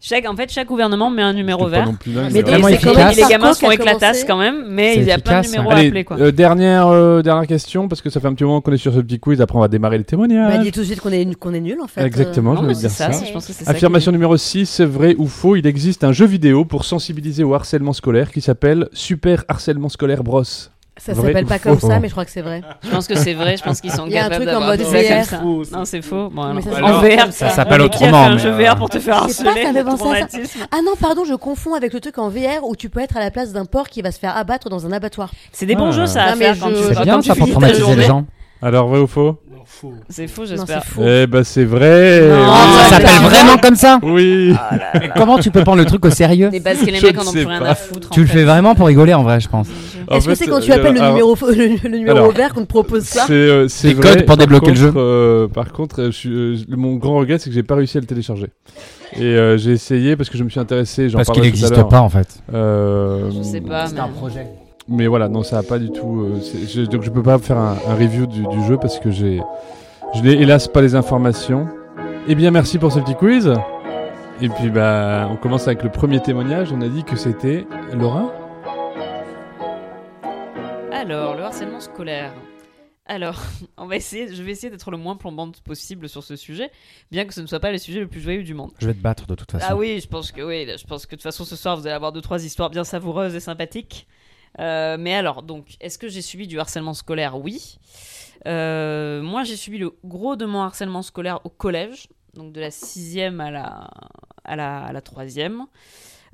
Chaque, 0.00 0.28
en 0.28 0.36
fait, 0.36 0.50
chaque 0.52 0.68
gouvernement 0.68 1.10
met 1.10 1.22
un 1.22 1.32
numéro 1.32 1.64
pas 1.64 1.70
vert. 1.70 1.86
non 1.86 1.94
plus 1.94 2.12
dingue, 2.12 2.30
Mais 2.32 2.42
voilà. 2.42 2.58
Vraiment 2.58 2.68
c'est 2.68 2.84
quand 2.84 2.90
efficace. 2.92 3.16
même 3.16 3.24
les 3.24 3.30
gamins 3.30 3.52
éclatasses 3.52 4.24
commencé. 4.24 4.26
quand 4.26 4.38
même, 4.38 4.64
mais 4.68 4.96
il 4.96 5.04
y 5.04 5.10
a 5.10 5.18
plein 5.18 5.40
de 5.40 5.46
numéros 5.46 5.68
ouais. 5.70 5.74
à 5.74 5.78
appeler 5.78 6.04
quoi. 6.04 6.18
euh, 6.20 6.30
dernière, 6.30 6.86
euh, 6.86 7.20
dernière 7.22 7.46
question, 7.48 7.88
parce 7.88 8.00
que 8.00 8.08
ça 8.10 8.20
fait 8.20 8.28
un 8.28 8.34
petit 8.34 8.44
moment 8.44 8.60
qu'on 8.60 8.72
est 8.72 8.76
sur 8.76 8.94
ce 8.94 9.00
petit 9.00 9.18
quiz. 9.18 9.40
Après, 9.40 9.56
on 9.56 9.60
va 9.60 9.68
démarrer 9.68 9.98
les 9.98 10.04
témoignages. 10.04 10.56
Bah, 10.56 10.62
dis 10.62 10.70
tout 10.70 10.80
de 10.80 10.84
suite 10.84 11.00
qu'on 11.00 11.10
est, 11.10 11.34
qu'on 11.34 11.52
est 11.52 11.60
nul 11.60 11.80
en 11.82 11.88
fait. 11.88 12.04
Exactement, 12.04 12.54
je 12.56 12.74
c'est 12.74 12.80
dire 12.80 12.90
ça, 12.90 13.12
ça. 13.12 13.24
je 13.24 13.32
pense 13.32 13.46
que 13.46 13.52
c'est 13.52 13.64
ça. 13.64 13.70
Affirmation 13.70 14.12
numéro 14.12 14.36
6, 14.36 14.80
vrai 14.82 15.16
ou 15.18 15.26
faux, 15.26 15.56
il 15.56 15.66
existe 15.66 16.04
un 16.04 16.12
jeu 16.12 16.26
vidéo 16.26 16.64
pour 16.64 16.84
sensibiliser 16.84 17.42
au 17.42 17.54
harcèlement 17.54 17.92
scolaire 17.92 18.30
qui 18.30 18.40
s'appelle 18.40 18.88
Super 18.92 19.44
Harcèlement 19.48 19.88
Scolaire 19.88 20.22
Bros. 20.22 20.42
Ça 20.98 21.14
s'appelle 21.14 21.46
pas 21.46 21.58
comme 21.58 21.78
ça, 21.80 21.98
mais 22.00 22.08
je 22.08 22.12
crois 22.12 22.24
que 22.24 22.30
c'est 22.30 22.42
vrai. 22.42 22.62
Je 22.84 22.90
pense 22.90 23.06
que 23.06 23.14
c'est 23.16 23.34
vrai, 23.34 23.56
je 23.56 23.62
pense 23.62 23.80
qu'ils 23.80 23.92
sont 23.92 24.06
Il 24.06 24.12
y 24.12 24.18
a 24.18 24.26
un 24.26 24.28
capables 24.28 24.44
truc 24.46 24.48
en 24.56 24.60
d'avoir 24.60 24.76
mode 24.76 24.78
des 24.78 24.84
VR. 24.84 25.42
Non, 25.72 25.84
c'est 25.84 26.02
faux. 26.02 26.28
Bon, 26.30 26.52
Mais 26.54 26.62
ça, 26.62 26.70
alors. 26.76 27.00
c'est 27.02 27.20
en 27.22 27.26
VR, 27.26 27.32
ça 27.32 27.50
s'appelle 27.50 27.80
autrement, 27.82 28.24
un 28.26 28.34
mais, 28.34 28.38
jeu 28.38 28.50
euh, 28.50 28.70
VR 28.70 28.76
pour 28.76 28.90
te 28.90 28.98
faire 28.98 29.26
Je 29.28 29.32
sais 29.32 29.44
pas, 29.44 29.50
harceler. 29.50 29.82
Ah 30.72 30.78
non, 30.84 30.92
pardon, 31.00 31.24
je 31.24 31.34
confonds 31.34 31.74
avec 31.74 31.92
le 31.92 32.00
truc 32.00 32.18
en 32.18 32.28
VR 32.28 32.64
où 32.66 32.76
tu 32.76 32.88
peux 32.90 33.00
être 33.00 33.16
à 33.16 33.20
la 33.20 33.30
place 33.30 33.52
d'un 33.52 33.64
porc 33.64 33.88
qui 33.88 34.02
va 34.02 34.10
se 34.12 34.18
faire 34.18 34.36
abattre 34.36 34.68
dans 34.68 34.86
un 34.86 34.92
abattoir. 34.92 35.30
C'est 35.52 35.66
des 35.66 35.76
bons 35.76 35.88
Ah. 35.88 35.92
jeux 35.92 36.06
ça 36.06 36.24
à 36.24 36.34
faire 36.36 36.56
quand 36.58 36.68
je- 36.70 36.74
tu 36.74 36.94
C'est 36.94 37.02
bien 37.04 37.22
ça 37.22 37.34
pour 37.34 37.48
traumatiser 37.50 37.94
les 37.96 38.02
gens. 38.04 38.24
Alors, 38.60 38.88
vrai 38.88 38.98
ou 39.00 39.06
faux. 39.06 39.38
C'est 40.08 40.26
faux, 40.26 40.44
j'espère. 40.46 40.82
c'est 40.82 40.88
faux. 40.94 41.02
Eh 41.06 41.26
ben, 41.26 41.44
c'est 41.44 41.64
vrai. 41.64 42.20
Non, 42.22 42.36
oui. 42.36 42.42
Ah, 42.50 42.82
Ça 42.88 42.96
s'appelle 42.96 43.28
vraiment 43.30 43.58
comme 43.58 43.76
ça 43.76 44.00
Oui. 44.02 44.54
Mais 44.94 45.10
comment 45.14 45.38
tu 45.38 45.50
peux 45.50 45.62
prendre 45.62 45.78
le 45.78 45.84
truc 45.84 46.04
au 46.04 46.10
sérieux 46.10 46.50
parce 46.64 46.78
que 46.78 46.86
les 46.86 47.00
mecs 47.00 47.18
en 47.18 47.26
ont 47.26 47.30
plus 47.32 47.44
rien 47.46 47.62
à 47.62 47.74
foutre. 47.74 48.10
Tu 48.10 48.20
en 48.20 48.22
le 48.22 48.28
fais 48.28 48.44
vraiment 48.44 48.74
pour 48.74 48.86
rigoler 48.86 49.14
en 49.14 49.22
vrai, 49.22 49.38
je 49.40 49.48
pense. 49.48 49.68
Est-ce 50.16 50.26
que 50.28 50.34
c'est 50.34 50.46
quand 50.46 50.60
tu 50.60 50.70
euh, 50.72 50.74
appelles 50.76 50.94
le 50.94 51.00
alors- 51.00 51.12
numéro, 51.12 51.34
le, 51.48 51.88
le 51.88 51.96
numéro 51.98 52.16
Alors, 52.18 52.32
vert 52.32 52.54
qu'on 52.54 52.62
te 52.62 52.66
propose 52.66 53.04
ça 53.04 53.24
C'est 53.26 53.32
euh, 53.32 53.68
c'est 53.68 53.92
vrai. 53.94 54.14
codes 54.16 54.26
pour 54.26 54.36
débloquer 54.36 54.70
le 54.70 54.76
jeu. 54.76 54.86
contre, 54.88 55.00
euh, 55.00 55.48
par 55.48 55.72
contre, 55.72 56.04
je 56.06 56.10
suis, 56.10 56.28
le- 56.68 56.76
mon 56.76 56.96
grand 56.96 57.16
regret, 57.18 57.38
c'est 57.38 57.50
que 57.50 57.54
j'ai 57.54 57.62
pas 57.62 57.74
réussi 57.74 57.98
à 57.98 58.00
le 58.00 58.06
télécharger. 58.06 58.46
Et 59.16 59.22
euh, 59.24 59.56
j'ai 59.56 59.72
essayé 59.72 60.16
parce 60.16 60.28
que 60.30 60.36
je 60.38 60.44
me 60.44 60.48
suis 60.50 60.60
intéressé. 60.60 61.08
Parce 61.12 61.28
qu'il 61.30 61.42
n'existe 61.42 61.82
pas 61.88 62.00
en 62.00 62.08
fait. 62.08 62.28
Euh, 62.52 63.30
Je 63.30 63.42
sais 63.42 63.60
pas, 63.60 63.86
mais... 63.94 64.00
projet. 64.18 64.46
Mais 64.90 65.06
voilà, 65.06 65.28
non, 65.28 65.42
ça 65.42 65.58
a 65.58 65.62
pas 65.62 65.78
du 65.78 65.90
tout. 65.90 66.22
euh, 66.22 66.40
c'est- 66.40 66.66
je- 66.82 66.86
donc 66.88 67.02
je 67.02 67.10
peux 67.10 67.22
pas 67.22 67.38
faire 67.38 67.58
un, 67.58 67.76
un 67.88 67.94
review 67.94 68.26
du, 68.26 68.40
du 68.46 68.64
jeu 68.66 68.78
parce 68.80 68.98
que 68.98 69.10
j'ai, 69.10 69.40
je 70.14 70.22
n'ai 70.22 70.32
hélas 70.40 70.68
pas 70.68 70.80
les 70.80 70.94
informations. 70.94 71.66
Eh 72.26 72.34
bien, 72.34 72.50
merci 72.50 72.78
pour 72.78 72.92
ce 72.92 72.98
petit 73.00 73.14
quiz. 73.14 73.52
Et 74.40 74.48
puis 74.48 74.70
bah, 74.70 75.28
on 75.32 75.36
commence 75.36 75.66
avec 75.66 75.82
le 75.82 75.90
premier 75.90 76.20
témoignage. 76.20 76.68
On 76.72 76.80
a 76.80 76.88
dit 76.88 77.02
que 77.04 77.16
c'était 77.16 77.66
Laura. 77.98 78.32
Alors, 80.98 81.36
le 81.36 81.44
harcèlement 81.44 81.78
scolaire. 81.78 82.34
Alors, 83.06 83.40
on 83.76 83.86
va 83.86 83.94
essayer, 83.94 84.34
je 84.34 84.42
vais 84.42 84.50
essayer 84.50 84.68
d'être 84.68 84.90
le 84.90 84.96
moins 84.96 85.14
plombante 85.14 85.60
possible 85.60 86.08
sur 86.08 86.24
ce 86.24 86.34
sujet, 86.34 86.72
bien 87.12 87.24
que 87.24 87.32
ce 87.32 87.40
ne 87.40 87.46
soit 87.46 87.60
pas 87.60 87.70
le 87.70 87.78
sujet 87.78 88.00
le 88.00 88.08
plus 88.08 88.20
joyeux 88.20 88.42
du 88.42 88.52
monde. 88.52 88.72
Je 88.80 88.88
vais 88.88 88.94
te 88.94 88.98
battre 88.98 89.28
de 89.28 89.36
toute 89.36 89.52
façon. 89.52 89.64
Ah 89.68 89.76
oui, 89.76 90.00
je 90.02 90.08
pense 90.08 90.32
que 90.32 90.42
oui, 90.42 90.66
je 90.76 90.84
pense 90.88 91.06
que 91.06 91.12
de 91.12 91.16
toute 91.18 91.22
façon 91.22 91.44
ce 91.44 91.54
soir 91.54 91.76
vous 91.76 91.86
allez 91.86 91.94
avoir 91.94 92.10
deux 92.10 92.20
trois 92.20 92.44
histoires 92.44 92.68
bien 92.68 92.82
savoureuses 92.82 93.36
et 93.36 93.38
sympathiques. 93.40 94.08
Euh, 94.58 94.96
mais 94.98 95.14
alors, 95.14 95.44
donc, 95.44 95.76
est-ce 95.80 95.98
que 95.98 96.08
j'ai 96.08 96.20
subi 96.20 96.48
du 96.48 96.58
harcèlement 96.58 96.94
scolaire? 96.94 97.38
Oui. 97.38 97.78
Euh, 98.48 99.22
moi, 99.22 99.44
j'ai 99.44 99.54
subi 99.54 99.78
le 99.78 99.96
gros 100.04 100.34
de 100.34 100.46
mon 100.46 100.62
harcèlement 100.62 101.02
scolaire 101.02 101.38
au 101.44 101.48
collège, 101.48 102.08
donc 102.34 102.52
de 102.52 102.60
la 102.60 102.72
sixième 102.72 103.40
à 103.40 103.52
la 103.52 103.88
à 104.42 104.56
la, 104.56 104.80
à 104.80 104.92
la 104.92 105.00
troisième. 105.00 105.66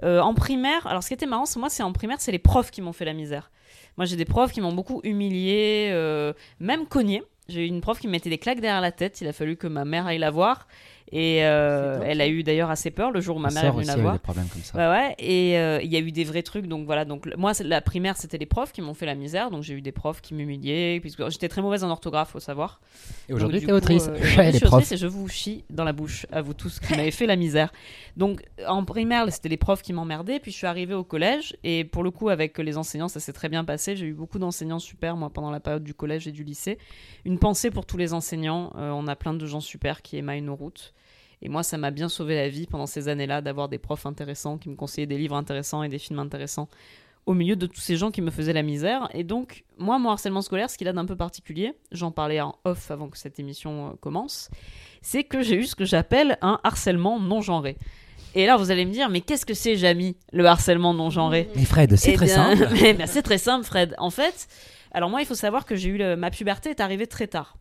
Euh, 0.03 0.21
en 0.21 0.35
primaire, 0.35 0.87
alors 0.87 1.03
ce 1.03 1.09
qui 1.09 1.15
était 1.15 1.27
marrant, 1.27 1.45
c'est 1.45 1.59
moi, 1.59 1.69
c'est 1.69 1.83
en 1.83 1.93
primaire, 1.93 2.21
c'est 2.21 2.33
les 2.33 2.39
profs 2.39 2.71
qui 2.71 2.81
m'ont 2.81 2.93
fait 2.95 3.05
la 3.05 3.13
misère. 3.13 3.51
Moi, 3.97 4.07
j'ai 4.07 4.17
des 4.17 4.25
profs 4.25 4.53
qui 4.53 4.61
m'ont 4.61 4.73
beaucoup 4.73 5.01
humilié, 5.05 5.91
euh, 5.93 6.33
même 6.61 6.87
cogné. 6.87 7.23
J'ai 7.49 7.65
eu 7.65 7.69
une 7.69 7.81
prof 7.81 7.99
qui 7.99 8.07
me 8.07 8.13
mettait 8.13 8.31
des 8.31 8.39
claques 8.39 8.61
derrière 8.61 8.81
la 8.81 8.93
tête. 8.93 9.21
Il 9.21 9.29
a 9.29 9.33
fallu 9.33 9.57
que 9.57 9.67
ma 9.67 9.85
mère 9.85 10.07
aille 10.07 10.19
la 10.19 10.31
voir. 10.31 10.67
Et 11.17 11.45
euh, 11.45 12.01
elle 12.05 12.21
a 12.21 12.27
eu 12.27 12.43
d'ailleurs 12.43 12.71
assez 12.71 12.91
peur 12.91 13.13
le 13.13 13.21
jour 13.21 13.37
où 13.37 13.39
ma 13.39 13.49
Ma 13.51 13.63
mère 13.63 13.67
est 13.67 13.71
venue 13.71 13.87
la 13.87 13.93
a 13.93 13.99
eu 13.99 14.01
voir. 14.01 14.19
comme 14.25 14.63
ça. 14.65 14.91
Ouais, 14.91 15.15
et 15.21 15.57
euh, 15.57 15.79
il 15.81 15.93
y 15.93 15.97
a 15.97 16.01
eu 16.01 16.11
des 16.11 16.25
vrais 16.25 16.43
trucs, 16.43 16.67
donc 16.67 16.87
voilà. 16.87 17.05
Donc 17.05 17.31
moi, 17.37 17.53
la 17.63 17.81
primaire, 17.81 18.17
c'était 18.17 18.37
les 18.37 18.47
profs 18.47 18.73
qui 18.73 18.83
m'ont 18.83 18.95
fait 18.95 19.07
la 19.07 19.15
misère, 19.15 19.53
donc 19.53 19.63
j'ai 19.63 19.75
eu 19.75 19.81
des 19.81 19.93
profs 19.93 20.21
qui 20.21 20.35
m'humiliaient, 20.35 20.99
puisque 20.99 21.29
j'étais 21.31 21.49
très 21.49 21.63
mauvaise 21.63 21.85
en 21.85 21.91
orthographe, 21.91 22.31
faut 22.31 22.41
savoir. 22.41 22.81
Et 23.29 23.33
aujourd'hui, 23.33 23.65
t'es 23.65 23.71
autrice. 23.71 24.09
euh, 24.09 24.17
je 24.51 24.57
suis 24.57 24.67
autrice 24.67 24.91
et 24.91 24.97
je 24.97 25.07
vous 25.07 25.29
chie 25.29 25.63
dans 25.71 25.85
la 25.85 25.93
bouche, 25.93 26.27
à 26.33 26.43
vous 26.43 26.53
tous 26.53 26.81
qui 26.81 26.97
m'avez 26.97 27.13
fait 27.13 27.27
la 27.27 27.37
misère. 27.37 27.73
Donc 28.17 28.43
en 28.67 28.85
primaire, 28.85 29.25
c'était 29.31 29.49
les 29.49 29.57
profs 29.57 29.83
qui 29.83 29.93
m'emmerdaient, 29.93 30.41
puis 30.41 30.51
je 30.51 30.57
suis 30.57 30.67
arrivée 30.67 30.95
au 30.95 31.05
collège, 31.05 31.57
et 31.63 31.85
pour 31.85 32.03
le 32.03 32.11
coup, 32.11 32.29
avec 32.29 32.59
les 32.59 32.77
enseignants, 32.77 33.07
ça 33.07 33.21
s'est 33.21 33.33
très 33.33 33.49
bien 33.49 33.65
passé. 33.65 33.95
J'ai 33.95 34.07
eu 34.07 34.15
beaucoup 34.15 34.41
d'enseignants 34.41 34.81
super, 34.81 35.17
moi, 35.17 35.31
pendant 35.31 35.53
la 35.53 35.61
période 35.61 35.85
du 35.85 35.95
collège 35.95 36.27
et 36.27 36.33
du 36.33 36.43
lycée. 36.43 36.77
Une 37.25 37.39
pensée 37.39 37.71
pour 37.71 37.87
tous 37.87 37.99
les 37.99 38.15
enseignants, 38.15 38.73
euh, 38.77 38.91
on 38.91 39.07
a 39.07 39.15
plein 39.15 39.33
de 39.33 39.47
gens 39.47 39.61
super 39.61 40.03
qui 40.03 40.17
émaillent 40.17 40.43
nos 40.43 40.57
routes. 40.57 40.93
Et 41.45 41.49
moi, 41.49 41.63
ça 41.63 41.77
m'a 41.77 41.91
bien 41.91 42.09
sauvé 42.09 42.35
la 42.35 42.49
vie 42.49 42.67
pendant 42.67 42.87
ces 42.87 43.09
années-là 43.09 43.43
d'avoir 43.43 43.69
des 43.69 43.79
profs 43.79 44.07
intéressants 44.07 44.57
qui 44.59 44.69
me 44.71 44.75
conseillaient 44.77 45.07
des 45.07 45.19
livres 45.19 45.37
intéressants 45.37 45.83
et 45.83 45.89
des 45.89 45.99
films 45.99 46.19
intéressants 46.19 46.69
au 47.27 47.35
milieu 47.35 47.57
de 47.57 47.67
tous 47.67 47.81
ces 47.81 47.97
gens 47.97 48.11
qui 48.11 48.21
me 48.23 48.31
faisaient 48.31 48.53
la 48.53 48.63
misère. 48.63 49.09
Et 49.15 49.25
donc, 49.25 49.65
moi, 49.79 49.99
mon 49.99 50.11
harcèlement 50.11 50.43
scolaire, 50.43 50.69
ce 50.71 50.77
qu'il 50.77 50.89
a 50.89 50.93
d'un 50.93 51.07
peu 51.07 51.17
particulier, 51.17 51.73
j'en 51.93 52.11
parlais 52.11 52.41
en 52.41 52.55
off 52.65 52.91
avant 52.91 53.09
que 53.09 53.17
cette 53.19 53.39
émission 53.39 53.89
euh, 53.89 53.91
commence, 54.01 54.51
c'est 55.03 55.25
que 55.25 55.43
j'ai 55.43 55.57
eu 55.57 55.65
ce 55.65 55.75
que 55.75 55.85
j'appelle 55.85 56.39
un 56.43 56.61
harcèlement 56.65 57.21
non 57.21 57.41
genré. 57.41 57.77
Et 58.35 58.47
là, 58.47 58.57
vous 58.57 58.71
allez 58.71 58.85
me 58.85 58.91
dire, 58.93 59.09
mais 59.11 59.21
qu'est-ce 59.21 59.47
que 59.47 59.55
c'est, 59.55 59.77
Jamy, 59.77 60.17
le 60.33 60.45
harcèlement 60.47 60.93
non 60.93 61.09
genré 61.09 61.49
Mais 61.55 61.65
Fred, 61.65 61.95
c'est 61.97 62.13
eh 62.13 62.17
très 62.17 62.27
bien, 62.27 62.57
simple. 62.57 63.03
c'est 63.07 63.23
très 63.23 63.39
simple, 63.39 63.65
Fred. 63.65 63.95
En 63.99 64.11
fait, 64.11 64.49
alors 64.93 65.09
moi, 65.09 65.21
il 65.21 65.27
faut 65.27 65.35
savoir 65.37 65.65
que 65.65 65.77
j'ai 65.77 65.91
eu 65.91 65.99
le- 65.99 66.17
ma 66.17 66.31
puberté 66.31 66.71
est 66.71 66.81
arrivée 66.81 67.07
très 67.07 67.27
tard. 67.27 67.57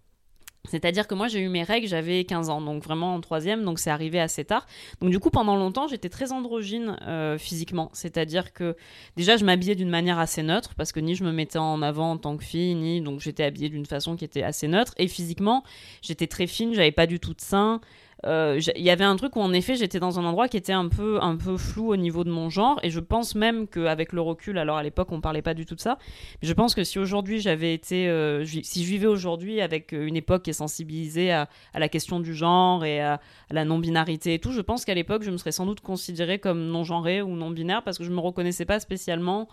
C'est-à-dire 0.69 1.07
que 1.07 1.13
moi, 1.15 1.27
j'ai 1.27 1.39
eu 1.39 1.49
mes 1.49 1.63
règles, 1.63 1.87
j'avais 1.87 2.23
15 2.23 2.49
ans, 2.49 2.61
donc 2.61 2.83
vraiment 2.83 3.15
en 3.15 3.19
troisième, 3.19 3.65
donc 3.65 3.79
c'est 3.79 3.89
arrivé 3.89 4.19
assez 4.21 4.45
tard. 4.45 4.65
Donc 5.01 5.09
du 5.09 5.19
coup, 5.19 5.29
pendant 5.29 5.57
longtemps, 5.57 5.87
j'étais 5.89 6.07
très 6.07 6.31
androgyne 6.31 6.97
euh, 7.01 7.37
physiquement. 7.37 7.89
C'est-à-dire 7.91 8.53
que 8.53 8.77
déjà, 9.17 9.35
je 9.35 9.43
m'habillais 9.43 9.75
d'une 9.75 9.89
manière 9.89 10.19
assez 10.19 10.41
neutre, 10.41 10.73
parce 10.75 10.93
que 10.93 11.01
ni 11.01 11.15
je 11.15 11.25
me 11.25 11.33
mettais 11.33 11.59
en 11.59 11.81
avant 11.81 12.11
en 12.11 12.17
tant 12.17 12.37
que 12.37 12.45
fille, 12.45 12.75
ni 12.75 13.01
donc 13.01 13.19
j'étais 13.19 13.43
habillée 13.43 13.67
d'une 13.67 13.85
façon 13.85 14.15
qui 14.15 14.23
était 14.23 14.43
assez 14.43 14.69
neutre. 14.69 14.93
Et 14.97 15.09
physiquement, 15.09 15.63
j'étais 16.01 16.27
très 16.27 16.47
fine, 16.47 16.73
j'avais 16.73 16.93
pas 16.93 17.07
du 17.07 17.19
tout 17.19 17.33
de 17.33 17.41
sein. 17.41 17.81
Euh, 18.25 18.59
Il 18.75 18.83
y 18.83 18.89
avait 18.89 19.03
un 19.03 19.15
truc 19.15 19.35
où 19.35 19.41
en 19.41 19.51
effet 19.51 19.75
j'étais 19.75 19.99
dans 19.99 20.19
un 20.19 20.25
endroit 20.25 20.47
qui 20.47 20.55
était 20.55 20.73
un 20.73 20.87
peu, 20.87 21.19
un 21.21 21.35
peu 21.35 21.57
flou 21.57 21.91
au 21.91 21.97
niveau 21.97 22.23
de 22.23 22.29
mon 22.29 22.49
genre 22.49 22.79
et 22.81 22.89
je 22.89 22.99
pense 22.99 23.35
même 23.35 23.67
qu'avec 23.67 24.13
le 24.13 24.21
recul, 24.21 24.57
alors 24.57 24.77
à 24.77 24.83
l'époque 24.83 25.11
on 25.11 25.19
parlait 25.19 25.41
pas 25.41 25.53
du 25.53 25.65
tout 25.65 25.75
de 25.75 25.81
ça, 25.81 25.97
mais 26.41 26.47
je 26.47 26.53
pense 26.53 26.73
que 26.73 26.83
si 26.83 26.99
aujourd'hui 26.99 27.39
j'avais 27.41 27.73
été, 27.73 28.07
euh, 28.07 28.45
si 28.45 28.83
je 28.83 28.89
vivais 28.89 29.07
aujourd'hui 29.07 29.59
avec 29.59 29.93
euh, 29.93 30.07
une 30.07 30.15
époque 30.15 30.43
qui 30.43 30.51
est 30.51 30.53
sensibilisée 30.53 31.31
à, 31.31 31.49
la 31.73 31.89
question 31.89 32.19
du 32.19 32.33
genre 32.33 32.85
et 32.85 33.01
à, 33.01 33.13
à 33.15 33.53
la 33.53 33.65
non-binarité 33.65 34.33
et 34.35 34.39
tout, 34.39 34.51
je 34.51 34.61
pense 34.61 34.85
qu'à 34.85 34.93
l'époque 34.93 35.23
je 35.23 35.31
me 35.31 35.37
serais 35.37 35.51
sans 35.51 35.65
doute 35.65 35.81
considérée 35.81 36.39
comme 36.39 36.67
non-genrée 36.67 37.21
ou 37.21 37.35
non-binaire 37.35 37.83
parce 37.83 37.97
que 37.97 38.05
je 38.05 38.11
me 38.11 38.19
reconnaissais 38.19 38.65
pas 38.65 38.79
spécialement 38.79 39.49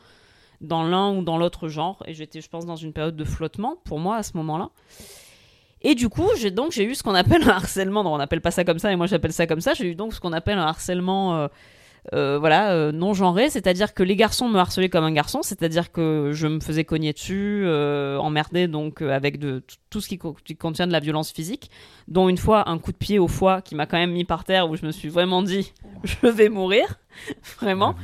dans 0.61 0.85
l'un 0.85 1.17
ou 1.17 1.23
dans 1.23 1.39
l'autre 1.39 1.69
genre 1.69 2.03
et 2.07 2.15
j'étais 2.15 2.41
je 2.41 2.49
pense 2.49 2.67
dans 2.67 2.77
une 2.77 2.93
période 2.93 3.17
de 3.17 3.25
flottement 3.25 3.77
pour 3.85 3.99
moi 3.99 4.17
à 4.17 4.23
ce 4.23 4.37
moment-là. 4.37 4.71
Et 5.83 5.95
du 5.95 6.09
coup, 6.09 6.29
j'ai 6.39 6.51
donc 6.51 6.73
j'ai 6.73 6.85
eu 6.85 6.95
ce 6.95 7.03
qu'on 7.03 7.15
appelle 7.15 7.43
un 7.45 7.53
harcèlement. 7.53 8.05
Non, 8.05 8.15
on 8.15 8.19
n'appelle 8.19 8.41
pas 8.41 8.51
ça 8.51 8.65
comme 8.65 8.79
ça, 8.79 8.93
et 8.93 8.97
moi 8.97 9.07
j'appelle 9.07 9.33
ça 9.33 9.47
comme 9.47 9.61
ça. 9.61 9.75
J'ai 9.75 9.87
eu 9.87 9.95
donc 9.95 10.15
ce 10.15 10.21
qu'on 10.21 10.33
appelle 10.33 10.59
un 10.59 10.67
harcèlement, 10.67 11.49
euh, 12.15 12.39
voilà, 12.39 12.73
euh, 12.73 12.93
non 12.93 13.13
genré, 13.15 13.51
c'est-à-dire 13.51 13.93
que 13.95 14.03
les 14.03 14.17
garçons 14.17 14.49
me 14.49 14.59
harcelaient 14.59 14.89
comme 14.89 15.05
un 15.05 15.13
garçon, 15.13 15.41
c'est-à-dire 15.43 15.93
que 15.93 16.31
je 16.33 16.47
me 16.47 16.59
faisais 16.61 16.85
cogner 16.85 17.13
dessus, 17.13 17.63
euh, 17.67 18.17
emmerder 18.19 18.69
donc 18.69 19.03
euh, 19.03 19.11
avec 19.15 19.39
de 19.39 19.63
tout 19.91 20.01
ce 20.01 20.09
qui, 20.09 20.17
co- 20.19 20.37
qui 20.45 20.57
contient 20.57 20.87
de 20.87 20.93
la 20.93 21.01
violence 21.01 21.31
physique, 21.31 21.71
dont 22.09 22.29
une 22.29 22.39
fois 22.39 22.69
un 22.71 22.79
coup 22.79 22.93
de 22.93 22.97
pied 22.97 23.19
au 23.19 23.29
foie 23.29 23.61
qui 23.61 23.75
m'a 23.75 23.87
quand 23.87 23.99
même 23.99 24.13
mis 24.13 24.25
par 24.25 24.45
terre 24.45 24.69
où 24.71 24.77
je 24.77 24.87
me 24.87 24.93
suis 24.93 25.09
vraiment 25.09 25.43
dit 25.43 25.73
je 26.05 26.27
vais 26.29 26.49
mourir, 26.49 26.85
vraiment 27.61 27.95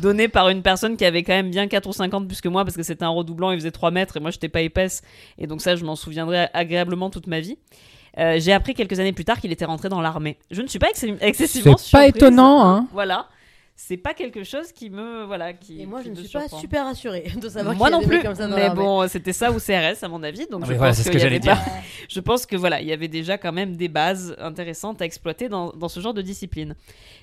donné 0.00 0.28
par 0.28 0.48
une 0.48 0.62
personne 0.62 0.96
qui 0.96 1.04
avait 1.04 1.22
quand 1.22 1.32
même 1.32 1.50
bien 1.50 1.66
4 1.66 1.86
ou 1.88 1.92
50 1.92 2.28
plus 2.28 2.40
que 2.40 2.48
moi 2.48 2.64
parce 2.64 2.76
que 2.76 2.82
c'était 2.82 3.04
un 3.04 3.08
redoublant, 3.08 3.50
il 3.50 3.58
faisait 3.58 3.70
3 3.72 3.90
mètres 3.90 4.16
et 4.16 4.20
moi 4.20 4.30
j'étais 4.30 4.48
pas 4.48 4.60
épaisse 4.60 5.02
et 5.38 5.46
donc 5.46 5.60
ça 5.60 5.76
je 5.76 5.84
m'en 5.84 5.96
souviendrai 5.96 6.46
agréablement 6.54 7.10
toute 7.10 7.26
ma 7.26 7.40
vie. 7.40 7.58
Euh, 8.18 8.38
j'ai 8.40 8.52
appris 8.52 8.74
quelques 8.74 8.98
années 8.98 9.12
plus 9.12 9.24
tard 9.24 9.40
qu'il 9.40 9.52
était 9.52 9.64
rentré 9.64 9.88
dans 9.88 10.00
l'armée. 10.00 10.36
Je 10.50 10.62
ne 10.62 10.66
suis 10.66 10.80
pas 10.80 10.88
excé- 10.90 11.16
excessivement 11.20 11.76
C'est 11.76 11.92
pas 11.92 12.06
étonnant, 12.08 12.64
hein. 12.68 12.88
Voilà. 12.92 13.26
C'est 13.82 13.96
pas 13.96 14.12
quelque 14.12 14.44
chose 14.44 14.72
qui 14.72 14.90
me 14.90 15.24
voilà 15.24 15.54
qui 15.54 15.80
Et 15.80 15.86
moi, 15.86 16.00
qui 16.00 16.06
je 16.06 16.10
ne 16.10 16.16
suis 16.16 16.28
pas 16.28 16.40
surprend. 16.40 16.60
super 16.60 16.84
rassurée 16.84 17.32
de 17.40 17.48
savoir 17.48 17.74
Moi 17.74 17.88
qu'il 17.88 17.94
y 17.96 17.98
a 17.98 18.00
non 18.02 18.06
des 18.06 18.06
plus, 18.18 18.22
comme 18.22 18.34
ça 18.34 18.46
dans 18.46 18.54
mais 18.54 18.68
bon, 18.70 19.08
c'était 19.08 19.32
ça 19.32 19.50
ou 19.50 19.58
CRS 19.58 20.02
à 20.04 20.08
mon 20.08 20.22
avis, 20.22 20.46
donc 20.48 20.60
Ah 20.62 20.66
je 20.66 20.72
oui, 20.72 20.78
pense 20.78 20.98
ce 20.98 21.08
que 21.08 21.16
y 21.16 21.22
avait 21.22 21.40
j'allais 21.40 21.40
pas- 21.40 21.58
je 22.08 22.20
pense 22.20 22.44
que 22.44 22.56
voilà, 22.56 22.82
il 22.82 22.86
y 22.86 22.92
avait 22.92 23.08
déjà 23.08 23.38
quand 23.38 23.52
même 23.52 23.76
des 23.76 23.88
bases 23.88 24.36
intéressantes 24.38 25.00
à 25.00 25.06
exploiter 25.06 25.48
dans, 25.48 25.70
dans 25.72 25.88
ce 25.88 25.98
genre 25.98 26.12
de 26.14 26.20
discipline. 26.22 26.76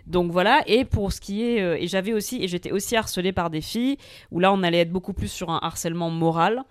Donc 0.07 0.31
voilà, 0.31 0.63
et 0.65 0.83
pour 0.83 1.13
ce 1.13 1.21
qui 1.21 1.43
est, 1.43 1.61
euh, 1.61 1.77
et 1.79 1.87
j'avais 1.87 2.13
aussi, 2.13 2.43
et 2.43 2.47
j'étais 2.47 2.71
aussi 2.71 2.95
harcelée 2.95 3.33
par 3.33 3.49
des 3.51 3.61
filles, 3.61 3.97
où 4.31 4.39
là 4.39 4.51
on 4.51 4.63
allait 4.63 4.79
être 4.79 4.91
beaucoup 4.91 5.13
plus 5.13 5.31
sur 5.31 5.51
un 5.51 5.59
harcèlement 5.61 6.09
moral. 6.09 6.63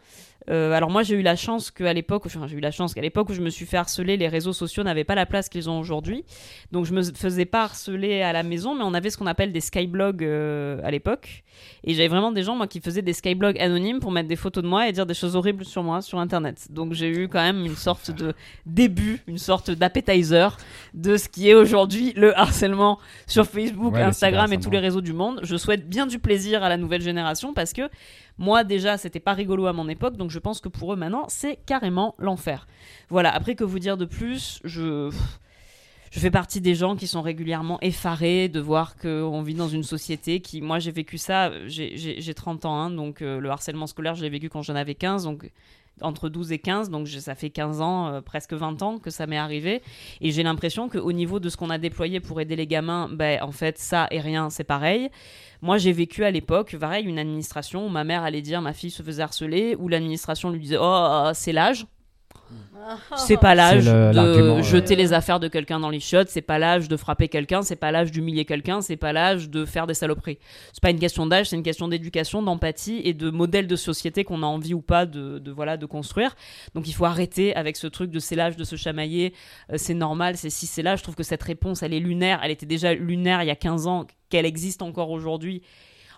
Euh, 0.48 0.72
alors 0.72 0.90
moi 0.90 1.02
j'ai 1.02 1.16
eu 1.16 1.22
la 1.22 1.36
chance 1.36 1.70
qu'à 1.70 1.92
l'époque, 1.92 2.22
enfin 2.26 2.46
j'ai 2.46 2.56
eu 2.56 2.60
la 2.60 2.70
chance 2.70 2.94
qu'à 2.94 3.00
l'époque 3.00 3.28
où 3.30 3.34
je 3.34 3.40
me 3.40 3.50
suis 3.50 3.66
fait 3.66 3.76
harceler, 3.76 4.16
les 4.16 4.28
réseaux 4.28 4.52
sociaux 4.52 4.82
n'avaient 4.82 5.04
pas 5.04 5.14
la 5.14 5.26
place 5.26 5.48
qu'ils 5.48 5.68
ont 5.68 5.78
aujourd'hui. 5.78 6.24
Donc 6.72 6.86
je 6.86 6.92
me 6.92 7.02
faisais 7.02 7.44
pas 7.44 7.64
harceler 7.64 8.22
à 8.22 8.32
la 8.32 8.42
maison, 8.42 8.74
mais 8.74 8.84
on 8.84 8.94
avait 8.94 9.10
ce 9.10 9.18
qu'on 9.18 9.26
appelle 9.26 9.52
des 9.52 9.60
skyblogs 9.60 10.22
euh, 10.22 10.80
à 10.84 10.90
l'époque. 10.90 11.44
Et 11.84 11.94
j'avais 11.94 12.08
vraiment 12.08 12.32
des 12.32 12.42
gens 12.42 12.54
moi 12.54 12.66
qui 12.66 12.80
faisaient 12.80 13.02
des 13.02 13.12
skyblogs 13.12 13.58
anonymes 13.58 14.00
pour 14.00 14.12
mettre 14.12 14.28
des 14.28 14.36
photos 14.36 14.62
de 14.62 14.68
moi 14.68 14.88
et 14.88 14.92
dire 14.92 15.06
des 15.06 15.14
choses 15.14 15.36
horribles 15.36 15.64
sur 15.64 15.82
moi 15.82 16.02
sur 16.02 16.18
internet. 16.18 16.68
Donc 16.70 16.92
j'ai 16.92 17.08
eu 17.08 17.28
quand 17.28 17.42
même 17.42 17.64
une 17.64 17.76
sorte 17.76 18.10
de 18.10 18.34
début, 18.66 19.22
une 19.26 19.38
sorte 19.38 19.70
d'appetizer 19.70 20.56
de 20.94 21.16
ce 21.16 21.28
qui 21.28 21.48
est 21.48 21.54
aujourd'hui 21.54 22.12
le 22.16 22.36
harcèlement 22.38 22.98
sur 23.26 23.46
Facebook, 23.46 23.94
Ouais, 23.94 24.02
Instagram 24.02 24.52
et 24.52 24.58
tous 24.58 24.70
les 24.70 24.78
réseaux 24.78 25.00
du 25.00 25.12
monde. 25.12 25.40
Je 25.42 25.56
souhaite 25.56 25.88
bien 25.88 26.06
du 26.06 26.18
plaisir 26.18 26.62
à 26.62 26.68
la 26.68 26.76
nouvelle 26.76 27.02
génération 27.02 27.54
parce 27.54 27.72
que 27.72 27.82
moi 28.38 28.64
déjà 28.64 28.96
c'était 28.98 29.20
pas 29.20 29.32
rigolo 29.34 29.66
à 29.66 29.72
mon 29.72 29.88
époque, 29.88 30.16
donc 30.16 30.30
je 30.30 30.38
pense 30.38 30.60
que 30.60 30.68
pour 30.68 30.92
eux 30.92 30.96
maintenant 30.96 31.24
c'est 31.28 31.56
carrément 31.66 32.14
l'enfer. 32.18 32.66
Voilà, 33.08 33.34
après 33.34 33.54
que 33.54 33.64
vous 33.64 33.78
dire 33.78 33.96
de 33.96 34.04
plus, 34.04 34.60
je... 34.64 35.10
Je 36.12 36.20
fais 36.20 36.30
partie 36.30 36.60
des 36.60 36.74
gens 36.76 36.94
qui 36.96 37.08
sont 37.08 37.20
régulièrement 37.20 37.78
effarés 37.82 38.48
de 38.48 38.60
voir 38.60 38.96
qu'on 38.96 39.42
vit 39.42 39.54
dans 39.54 39.68
une 39.68 39.82
société 39.82 40.40
qui, 40.40 40.62
moi 40.62 40.78
j'ai 40.78 40.92
vécu 40.92 41.18
ça, 41.18 41.50
j'ai- 41.66 41.96
j'ai 41.96 42.20
j'ai 42.20 42.32
30 42.32 42.64
ans, 42.64 42.74
hein, 42.76 42.90
donc 42.90 43.20
euh, 43.22 43.40
le 43.40 43.50
harcèlement 43.50 43.88
scolaire 43.88 44.14
je 44.14 44.22
l'ai 44.22 44.30
vécu 44.30 44.48
quand 44.48 44.62
j'en 44.62 44.76
avais 44.76 44.94
15, 44.94 45.24
donc 45.24 45.50
entre 46.00 46.28
12 46.28 46.52
et 46.52 46.58
15, 46.58 46.90
donc 46.90 47.08
ça 47.08 47.34
fait 47.34 47.50
15 47.50 47.80
ans, 47.80 48.08
euh, 48.08 48.20
presque 48.20 48.52
20 48.52 48.82
ans 48.82 48.98
que 48.98 49.10
ça 49.10 49.26
m'est 49.26 49.38
arrivé, 49.38 49.82
et 50.20 50.30
j'ai 50.30 50.42
l'impression 50.42 50.88
qu'au 50.88 51.12
niveau 51.12 51.40
de 51.40 51.48
ce 51.48 51.56
qu'on 51.56 51.70
a 51.70 51.78
déployé 51.78 52.20
pour 52.20 52.40
aider 52.40 52.56
les 52.56 52.66
gamins, 52.66 53.08
ben 53.10 53.42
en 53.42 53.52
fait 53.52 53.78
ça 53.78 54.06
et 54.10 54.20
rien 54.20 54.50
c'est 54.50 54.64
pareil. 54.64 55.10
Moi 55.62 55.78
j'ai 55.78 55.92
vécu 55.92 56.24
à 56.24 56.30
l'époque, 56.30 56.76
pareil, 56.78 57.06
une 57.06 57.18
administration 57.18 57.86
où 57.86 57.88
ma 57.88 58.04
mère 58.04 58.22
allait 58.22 58.42
dire 58.42 58.60
ma 58.60 58.72
fille 58.72 58.90
se 58.90 59.02
faisait 59.02 59.22
harceler, 59.22 59.76
où 59.78 59.88
l'administration 59.88 60.50
lui 60.50 60.60
disait 60.60 60.78
oh 60.80 61.30
c'est 61.34 61.52
l'âge. 61.52 61.86
C'est 63.16 63.36
pas 63.36 63.54
l'âge 63.54 63.84
le- 64.12 64.12
de 64.58 64.62
jeter 64.62 64.94
les 64.96 65.12
affaires 65.12 65.40
de 65.40 65.48
quelqu'un 65.48 65.80
dans 65.80 65.90
les 65.90 65.98
chiottes, 66.00 66.28
c'est 66.28 66.40
pas 66.42 66.58
l'âge 66.58 66.88
de 66.88 66.96
frapper 66.96 67.28
quelqu'un, 67.28 67.62
c'est 67.62 67.76
pas 67.76 67.90
l'âge 67.90 68.12
d'humilier 68.12 68.44
quelqu'un, 68.44 68.80
c'est 68.80 68.96
pas 68.96 69.12
l'âge 69.12 69.50
de 69.50 69.64
faire 69.64 69.86
des 69.86 69.94
saloperies. 69.94 70.38
C'est 70.72 70.82
pas 70.82 70.90
une 70.90 70.98
question 70.98 71.26
d'âge, 71.26 71.48
c'est 71.48 71.56
une 71.56 71.62
question 71.62 71.88
d'éducation, 71.88 72.42
d'empathie 72.42 73.00
et 73.04 73.14
de 73.14 73.30
modèle 73.30 73.66
de 73.66 73.76
société 73.76 74.24
qu'on 74.24 74.42
a 74.42 74.46
envie 74.46 74.74
ou 74.74 74.80
pas 74.82 75.06
de, 75.06 75.38
de, 75.38 75.50
voilà 75.50 75.76
de 75.76 75.86
construire. 75.86 76.36
Donc 76.74 76.86
il 76.88 76.92
faut 76.92 77.04
arrêter 77.06 77.54
avec 77.56 77.76
ce 77.76 77.86
truc 77.86 78.10
de 78.10 78.18
c'est 78.20 78.36
l'âge 78.36 78.56
de 78.56 78.64
se 78.64 78.76
chamailler, 78.76 79.32
euh, 79.72 79.76
c'est 79.78 79.94
normal, 79.94 80.36
c'est 80.36 80.50
si 80.50 80.66
c'est 80.66 80.82
là. 80.82 80.96
Je 80.96 81.02
trouve 81.02 81.14
que 81.16 81.22
cette 81.24 81.42
réponse, 81.42 81.82
elle 81.82 81.94
est 81.94 82.00
lunaire. 82.00 82.40
Elle 82.44 82.50
était 82.52 82.66
déjà 82.66 82.94
lunaire 82.94 83.42
il 83.42 83.46
y 83.46 83.50
a 83.50 83.56
15 83.56 83.86
ans, 83.86 84.06
qu'elle 84.28 84.46
existe 84.46 84.82
encore 84.82 85.10
aujourd'hui. 85.10 85.62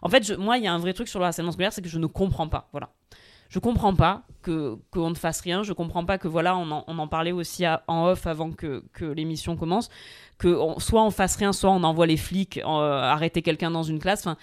En 0.02 0.08
fait, 0.08 0.24
je- 0.26 0.34
moi, 0.34 0.58
il 0.58 0.64
y 0.64 0.66
a 0.66 0.72
un 0.72 0.78
vrai 0.78 0.92
truc 0.92 1.08
sur 1.08 1.18
le 1.18 1.24
harcèlement 1.26 1.52
scolaire, 1.52 1.72
c'est 1.72 1.82
que 1.82 1.88
je 1.88 1.98
ne 1.98 2.06
comprends 2.06 2.48
pas. 2.48 2.68
Voilà. 2.72 2.90
Je 3.48 3.58
comprends 3.58 3.94
pas 3.94 4.22
que 4.42 4.76
qu'on 4.90 5.10
ne 5.10 5.14
fasse 5.14 5.40
rien. 5.40 5.62
Je 5.62 5.72
comprends 5.72 6.04
pas 6.04 6.18
que 6.18 6.28
voilà, 6.28 6.56
on 6.56 6.70
en, 6.70 6.84
on 6.86 6.98
en 6.98 7.08
parlait 7.08 7.32
aussi 7.32 7.64
à- 7.64 7.82
en 7.88 8.06
off 8.06 8.26
avant 8.26 8.50
que, 8.52 8.84
que 8.92 9.04
l'émission 9.04 9.56
commence, 9.56 9.88
que 10.38 10.48
on- 10.48 10.78
soit 10.78 11.02
on 11.02 11.10
fasse 11.10 11.36
rien, 11.36 11.52
soit 11.52 11.70
on 11.70 11.82
envoie 11.82 12.06
les 12.06 12.16
flics 12.16 12.58
euh, 12.58 12.62
arrêter 13.02 13.42
quelqu'un 13.42 13.70
dans 13.70 13.82
une 13.82 13.98
classe. 13.98 14.20
Enfin, 14.20 14.36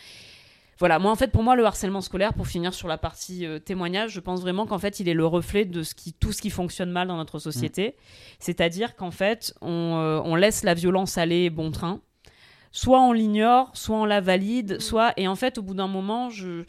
voilà. 0.80 1.00
Moi, 1.00 1.10
en 1.12 1.16
fait, 1.16 1.32
pour 1.32 1.44
moi, 1.44 1.56
le 1.56 1.66
harcèlement 1.66 2.02
scolaire, 2.02 2.34
pour 2.34 2.48
finir 2.48 2.74
sur 2.74 2.88
la 2.90 2.98
partie 2.98 3.46
euh, 3.46 3.60
témoignage, 3.60 4.12
je 4.12 4.20
pense 4.20 4.42
vraiment 4.42 4.66
qu'en 4.66 4.80
fait, 4.80 5.00
il 5.00 5.08
est 5.08 5.14
le 5.14 5.26
reflet 5.26 5.64
de 5.66 5.84
ce 5.84 5.96
qui, 5.96 6.12
tout 6.12 6.34
ce 6.34 6.42
qui 6.42 6.50
fonctionne 6.50 6.92
mal 6.92 7.08
dans 7.08 7.16
notre 7.18 7.40
société. 7.40 7.96
C'est-à-dire 8.40 8.96
qu'en 8.96 9.12
fait, 9.12 9.54
on, 9.62 9.96
euh, 10.02 10.20
on 10.26 10.36
laisse 10.36 10.64
la 10.64 10.74
violence 10.74 11.18
aller 11.18 11.50
bon 11.50 11.72
train. 11.72 12.02
Soit 12.74 13.00
on 13.00 13.14
l'ignore, 13.14 13.70
soit 13.74 13.96
on 13.96 14.04
la 14.04 14.20
valide, 14.20 14.82
soit 14.82 15.14
et 15.16 15.30
en 15.30 15.36
fait, 15.36 15.58
au 15.58 15.62
bout 15.62 15.76
d'un 15.76 15.88
moment, 15.88 16.30
je 16.30 16.66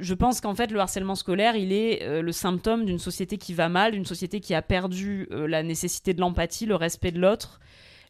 je 0.00 0.14
pense 0.14 0.40
qu'en 0.40 0.54
fait, 0.54 0.70
le 0.70 0.80
harcèlement 0.80 1.14
scolaire, 1.14 1.56
il 1.56 1.72
est 1.72 2.02
euh, 2.02 2.22
le 2.22 2.32
symptôme 2.32 2.84
d'une 2.84 2.98
société 2.98 3.38
qui 3.38 3.54
va 3.54 3.68
mal, 3.68 3.92
d'une 3.92 4.06
société 4.06 4.40
qui 4.40 4.54
a 4.54 4.62
perdu 4.62 5.28
euh, 5.30 5.46
la 5.46 5.62
nécessité 5.62 6.14
de 6.14 6.20
l'empathie, 6.20 6.66
le 6.66 6.74
respect 6.76 7.10
de 7.12 7.20
l'autre, 7.20 7.60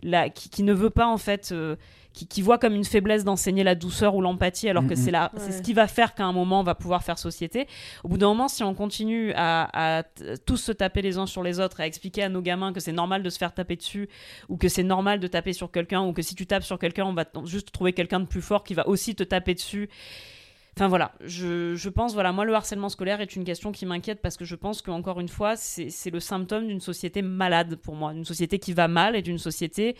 la- 0.02 0.28
qui, 0.30 0.48
qui 0.50 0.62
ne 0.62 0.72
veut 0.72 0.90
pas, 0.90 1.06
en 1.06 1.18
fait, 1.18 1.50
euh, 1.52 1.76
qui, 2.12 2.28
qui 2.28 2.42
voit 2.42 2.58
comme 2.58 2.74
une 2.76 2.84
faiblesse 2.84 3.24
d'enseigner 3.24 3.64
la 3.64 3.74
douceur 3.74 4.14
ou 4.14 4.20
l'empathie, 4.20 4.68
alors 4.68 4.86
que 4.86 4.94
c'est 4.94 5.10
la- 5.10 5.32
Ouais. 5.34 5.40
c'est 5.40 5.50
ce 5.52 5.62
qui 5.62 5.72
va 5.72 5.88
faire 5.88 6.14
qu'à 6.14 6.24
un 6.24 6.32
moment, 6.32 6.60
on 6.60 6.62
va 6.62 6.76
pouvoir 6.76 7.02
faire 7.02 7.18
société. 7.18 7.66
Au 8.04 8.08
bout 8.08 8.18
d'un 8.18 8.28
moment, 8.28 8.46
si 8.46 8.62
on 8.62 8.72
continue 8.72 9.32
à, 9.34 10.04
tous 10.46 10.58
se 10.58 10.70
taper 10.70 11.02
les 11.02 11.18
uns 11.18 11.26
sur 11.26 11.42
les 11.42 11.58
autres, 11.58 11.80
à 11.80 11.86
expliquer 11.88 12.22
à 12.22 12.28
nos 12.28 12.40
gamins 12.40 12.72
que 12.72 12.78
c'est 12.78 12.92
normal 12.92 13.24
de 13.24 13.30
se 13.30 13.38
faire 13.38 13.52
taper 13.52 13.74
dessus, 13.74 14.08
ou 14.48 14.56
que 14.56 14.68
c'est 14.68 14.84
normal 14.84 15.18
de 15.18 15.26
taper 15.26 15.52
sur 15.52 15.72
quelqu'un, 15.72 16.02
ou 16.02 16.12
que 16.12 16.22
si 16.22 16.36
tu 16.36 16.46
tapes 16.46 16.62
sur 16.62 16.78
quelqu'un, 16.78 17.04
on 17.04 17.14
va 17.14 17.24
juste 17.46 17.72
trouver 17.72 17.92
quelqu'un 17.92 18.20
de 18.20 18.26
plus 18.26 18.42
fort 18.42 18.62
qui 18.62 18.74
va 18.74 18.86
aussi 18.86 19.16
te 19.16 19.24
taper 19.24 19.54
dessus. 19.54 19.88
Enfin 20.76 20.88
voilà, 20.88 21.12
je, 21.24 21.88
pense, 21.88 22.14
voilà, 22.14 22.32
moi 22.32 22.44
le 22.44 22.52
harcèlement 22.52 22.88
scolaire 22.88 23.20
est 23.20 23.36
une 23.36 23.44
question 23.44 23.70
qui 23.70 23.86
m'inquiète 23.86 24.20
parce 24.20 24.36
que 24.36 24.44
je 24.44 24.56
pense 24.56 24.82
qu'encore 24.82 25.20
une 25.20 25.28
fois, 25.28 25.54
c'est 25.56 26.10
le 26.10 26.18
symptôme 26.18 26.66
d'une 26.66 26.80
société 26.80 27.22
malade 27.22 27.76
pour 27.76 27.94
moi, 27.94 28.12
d'une 28.12 28.24
société 28.24 28.58
qui 28.58 28.72
va 28.72 28.88
mal 28.88 29.14
et 29.14 29.22
d'une 29.22 29.38
société 29.38 29.94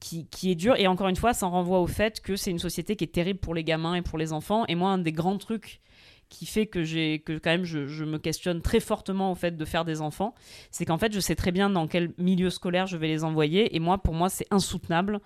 qui, 0.00 0.26
qui 0.28 0.50
est 0.50 0.54
dure. 0.54 0.76
Et 0.76 0.86
encore 0.86 1.08
une 1.08 1.16
fois, 1.16 1.34
ça 1.34 1.46
en 1.46 1.50
renvoie 1.50 1.80
au 1.80 1.86
fait 1.86 2.20
que 2.22 2.34
c'est 2.34 2.50
une 2.50 2.58
société 2.58 2.96
qui 2.96 3.04
est 3.04 3.12
terrible 3.12 3.40
pour 3.40 3.54
les 3.54 3.62
gamins 3.62 3.94
et 3.94 4.00
pour 4.00 4.16
les 4.16 4.32
enfants. 4.32 4.64
Et 4.68 4.74
moi, 4.74 4.88
un 4.90 4.98
des 4.98 5.12
grands 5.12 5.36
trucs 5.36 5.80
qui 6.28 6.46
fait 6.46 6.66
que 6.66 6.82
j'ai 6.82 7.20
que 7.20 7.38
quand 7.38 7.50
même 7.50 7.64
je, 7.64 8.04
me 8.04 8.18
questionne 8.18 8.60
très 8.62 8.80
fortement 8.80 9.32
au 9.32 9.34
fait 9.34 9.56
de 9.56 9.64
faire 9.64 9.84
des 9.84 10.00
enfants, 10.00 10.34
c'est 10.70 10.84
qu'en 10.84 10.98
fait 10.98 11.12
je 11.12 11.20
sais 11.20 11.34
très 11.34 11.52
bien 11.52 11.70
dans 11.70 11.86
quel 11.86 12.12
milieu 12.18 12.50
scolaire 12.50 12.86
je 12.86 12.96
vais 12.96 13.08
les 13.08 13.24
envoyer 13.24 13.74
et 13.74 13.80
moi 13.80 13.98
pour 13.98 14.14
moi 14.14 14.28
c'est 14.28 14.46
insoutenable 14.50 15.20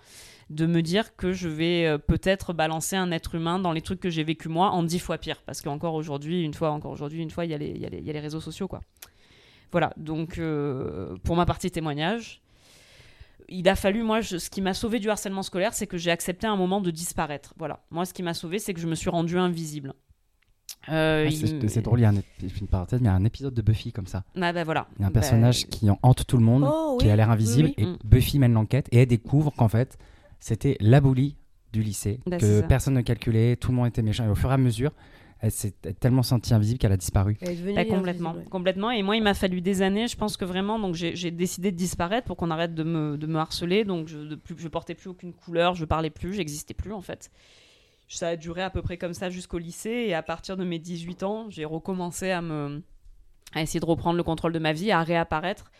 de 0.49 0.65
me 0.65 0.81
dire 0.81 1.15
que 1.15 1.31
je 1.31 1.47
vais 1.47 1.85
euh, 1.85 1.97
peut-être 1.97 2.53
balancer 2.53 2.95
un 2.95 3.11
être 3.11 3.35
humain 3.35 3.57
dans 3.59 3.71
les 3.71 3.81
trucs 3.81 3.99
que 3.99 4.09
j'ai 4.09 4.23
vécu 4.23 4.49
moi 4.49 4.69
en 4.69 4.83
dix 4.83 4.99
fois 4.99 5.17
pire 5.17 5.41
parce 5.45 5.61
qu'encore 5.61 5.93
aujourd'hui 5.93 6.43
une 6.43 6.53
fois 6.53 6.71
encore 6.71 6.91
aujourd'hui 6.91 7.21
une 7.21 7.31
fois 7.31 7.45
il 7.45 7.51
y, 7.51 7.53
a 7.53 7.57
les- 7.57 7.69
il 7.69 7.81
y, 7.81 7.85
a 7.85 7.89
il 7.91 8.05
y 8.05 8.09
a 8.09 8.13
les 8.13 8.19
réseaux 8.19 8.41
sociaux 8.41 8.67
quoi. 8.67 8.81
Voilà 9.71 9.93
donc 9.97 10.37
euh, 10.37 11.15
pour 11.23 11.35
ma 11.35 11.45
partie 11.45 11.71
témoignage 11.71 12.41
il 13.51 13.67
a 13.67 13.75
fallu, 13.75 14.01
moi, 14.01 14.21
ce 14.23 14.49
qui 14.49 14.61
m'a 14.61 14.73
sauvé 14.73 14.99
du 14.99 15.09
harcèlement 15.09 15.43
scolaire, 15.43 15.73
c'est 15.73 15.85
que 15.85 15.97
j'ai 15.97 16.09
accepté 16.09 16.47
un 16.47 16.55
moment 16.55 16.79
de 16.79 16.89
disparaître. 16.89 17.53
Voilà. 17.57 17.83
Moi, 17.91 18.05
ce 18.05 18.13
qui 18.13 18.23
m'a 18.23 18.33
sauvé, 18.33 18.59
c'est 18.59 18.73
que 18.73 18.79
je 18.79 18.87
me 18.87 18.95
suis 18.95 19.09
rendue 19.09 19.37
invisible. 19.37 19.93
Euh, 20.89 21.29
Ah, 21.29 21.67
c'est 21.67 21.81
drôle, 21.81 21.99
il 21.99 22.03
y 22.03 22.05
a 22.05 22.09
un, 22.09 22.15
une 22.59 22.67
parenthèse, 22.67 22.99
mais 23.01 23.05
il 23.07 23.11
y 23.11 23.13
a 23.13 23.15
un 23.15 23.25
épisode 23.25 23.53
de 23.53 23.61
Buffy 23.61 23.91
comme 23.91 24.07
ça. 24.07 24.23
Ah 24.39 24.51
bah 24.53 24.63
voilà. 24.63 24.87
Il 24.97 25.01
y 25.01 25.03
a 25.03 25.07
un 25.07 25.11
Bah, 25.11 25.19
personnage 25.19 25.67
qui 25.67 25.89
en 25.89 25.99
hante 26.01 26.25
tout 26.25 26.37
le 26.37 26.43
monde, 26.43 26.65
Oh, 26.67 26.97
qui 26.99 27.05
oui. 27.05 27.11
a 27.11 27.15
l'air 27.15 27.29
invisible, 27.29 27.69
Oui, 27.69 27.75
oui. 27.77 27.83
et 27.83 27.87
Mm. 27.87 27.97
Buffy 28.03 28.39
mène 28.39 28.53
l'enquête 28.53 28.87
et 28.91 28.97
elle 28.99 29.07
découvre 29.07 29.51
qu'en 29.55 29.67
fait, 29.67 29.97
c'était 30.39 30.77
l'abolie 30.79 31.35
du 31.71 31.83
lycée, 31.83 32.19
Bah, 32.25 32.37
que 32.37 32.61
personne 32.61 32.95
ne 32.95 33.01
calculait, 33.01 33.55
tout 33.57 33.69
le 33.71 33.77
monde 33.77 33.87
était 33.87 34.01
méchant, 34.01 34.25
et 34.25 34.29
au 34.29 34.35
fur 34.35 34.49
et 34.49 34.53
à 34.55 34.57
mesure, 34.57 34.91
elle 35.43 35.51
s'est 35.51 35.71
tellement 35.99 36.21
sentie 36.23 36.53
invisible 36.53 36.77
qu'elle 36.79 36.91
a 36.91 36.97
disparu. 36.97 37.37
Elle 37.41 37.49
est 37.49 37.55
devenue 37.55 37.73
Bah, 37.75 37.85
complètement, 37.85 38.29
invisible, 38.29 38.45
ouais. 38.45 38.49
complètement. 38.51 38.91
Et 38.91 39.01
moi, 39.03 39.15
il 39.15 39.23
m'a 39.23 39.33
fallu 39.33 39.61
des 39.61 39.81
années. 39.81 40.07
Je 40.07 40.15
pense 40.15 40.37
que 40.37 40.45
vraiment, 40.45 40.77
donc 40.77 40.93
j'ai 40.95 41.31
décidé 41.31 41.71
de 41.71 41.77
disparaître 41.77 42.27
pour 42.27 42.37
qu'on 42.37 42.51
arrête 42.51 42.75
de 42.75 42.83
me, 42.83 43.17
de 43.17 43.25
me 43.27 43.39
harceler. 43.39 43.83
Donc 43.83 44.07
je, 44.07 44.35
plus, 44.35 44.55
je 44.57 44.67
portais 44.67 44.93
plus 44.93 45.09
aucune 45.09 45.33
couleur, 45.33 45.73
je 45.75 45.85
parlais 45.85 46.09
plus, 46.11 46.33
j'existais 46.33 46.73
plus 46.75 46.91
en 46.93 47.01
fait. 47.01 47.31
Ça 48.17 48.29
a 48.29 48.35
duré 48.35 48.61
à 48.61 48.69
peu 48.69 48.81
près 48.81 48.97
comme 48.97 49.13
ça 49.13 49.29
jusqu'au 49.29 49.57
lycée. 49.57 50.05
Et 50.07 50.13
à 50.13 50.23
partir 50.23 50.57
de 50.57 50.63
mes 50.63 50.79
18 50.79 51.23
ans, 51.23 51.45
j'ai 51.49 51.65
recommencé 51.65 52.31
à 52.31 52.41
me 52.41 52.81
à 53.53 53.61
essayer 53.61 53.81
de 53.81 53.85
reprendre 53.85 54.15
le 54.15 54.23
contrôle 54.23 54.53
de 54.53 54.59
ma 54.59 54.71
vie, 54.71 54.91
à 54.91 55.03
réapparaître. 55.03 55.71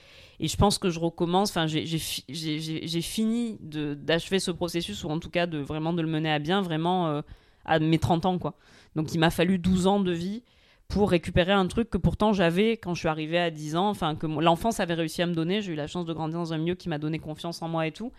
Et 0.42 0.50
je 0.50 0.58
pense 0.58 0.78
que 0.78 0.90
je 0.90 1.00
recommence. 1.00 1.52
Enfin, 1.52 1.68
j'ai- 1.68 1.86
j'ai 1.86 2.00
fi- 2.00 2.26
j'ai 2.28 2.60
j'ai- 2.60 2.86
j'ai 2.86 3.02
fini 3.02 3.58
d'achever 3.62 4.40
ce 4.40 4.52
processus 4.52 5.04
ou 5.06 5.10
en 5.10 5.20
tout 5.20 5.30
cas 5.30 5.46
de 5.46 5.60
vraiment 5.60 5.94
de 5.94 6.02
le 6.02 6.08
mener 6.10 6.32
à 6.32 6.40
bien, 6.40 6.62
vraiment 6.62 7.08
euh, 7.08 7.22
à 7.64 7.80
mes 7.80 7.98
30 8.00 8.26
ans 8.26 8.38
quoi. 8.40 8.56
Donc 8.96 9.14
il 9.14 9.20
m'a 9.20 9.30
fallu 9.30 9.58
12 9.58 9.88
ans 9.88 10.00
de 10.02 10.12
vie 10.12 10.44
pour 10.90 11.10
récupérer 11.12 11.54
un 11.54 11.68
truc 11.68 11.90
que 11.90 11.98
pourtant 11.98 12.34
j'avais 12.34 12.72
quand 12.76 12.94
je 12.94 13.00
suis 13.00 13.08
arrivée 13.08 13.38
à 13.40 13.52
10 13.52 13.78
ans, 13.78 13.88
enfin 13.90 14.16
que 14.16 14.28
l'enfance 14.28 14.82
avait 14.82 14.96
réussi 14.96 15.22
à 15.22 15.26
me 15.28 15.34
donner, 15.34 15.62
j'ai 15.62 15.72
eu 15.72 15.76
la 15.76 15.88
chance 15.88 16.06
de 16.06 16.12
grandir 16.12 16.40
dans 16.40 16.52
un 16.54 16.58
milieu 16.58 16.76
qui 16.76 16.90
m'a 16.90 16.98
donné 16.98 17.20
confiance 17.20 17.62
en 17.62 17.70
moi 17.70 17.88
et 17.88 17.92
tout, 17.94 18.12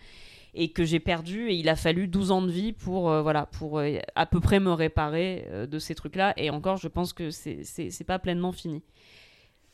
et 0.55 0.69
que 0.71 0.83
j'ai 0.83 0.99
perdu, 0.99 1.49
et 1.49 1.55
il 1.55 1.67
a 1.69 1.75
fallu 1.75 2.07
12 2.07 2.31
ans 2.31 2.41
de 2.41 2.51
vie 2.51 2.73
pour, 2.73 3.09
euh, 3.09 3.21
voilà, 3.21 3.45
pour 3.47 3.79
euh, 3.79 3.97
à 4.15 4.25
peu 4.25 4.39
près 4.39 4.59
me 4.59 4.71
réparer 4.71 5.47
euh, 5.49 5.65
de 5.65 5.79
ces 5.79 5.95
trucs-là, 5.95 6.33
et 6.37 6.49
encore 6.49 6.77
je 6.77 6.87
pense 6.87 7.11
que 7.13 7.31
c'est- 7.31 7.63
c'est 7.63 8.03
pas 8.03 8.19
pleinement 8.19 8.51
fini. 8.51 8.81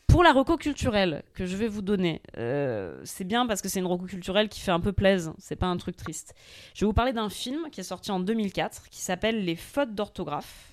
Pour 0.06 0.24
la 0.24 0.32
reco 0.32 0.56
culturelle 0.56 1.22
que 1.34 1.46
je 1.46 1.56
vais 1.56 1.68
vous 1.68 1.82
donner, 1.82 2.20
c'est 3.04 3.22
bien 3.24 3.46
parce 3.46 3.62
que 3.62 3.68
c'est 3.68 3.78
une 3.78 3.86
reco 3.86 4.06
culturelle 4.06 4.48
qui 4.48 4.58
fait 4.58 4.72
un 4.72 4.80
peu 4.80 4.92
plaise, 4.92 5.32
c'est 5.38 5.54
pas 5.54 5.66
un 5.68 5.76
truc 5.76 5.96
triste. 5.96 6.34
Je 6.74 6.80
vais 6.80 6.86
vous 6.86 6.92
parler 6.92 7.12
d'un 7.12 7.28
film 7.28 7.68
qui 7.70 7.78
est 7.80 7.84
sorti 7.84 8.10
en 8.10 8.18
2004 8.18 8.88
qui 8.90 8.98
s'appelle 9.00 9.44
Les 9.44 9.54
fautes 9.54 9.94
d'orthographe. 9.94 10.69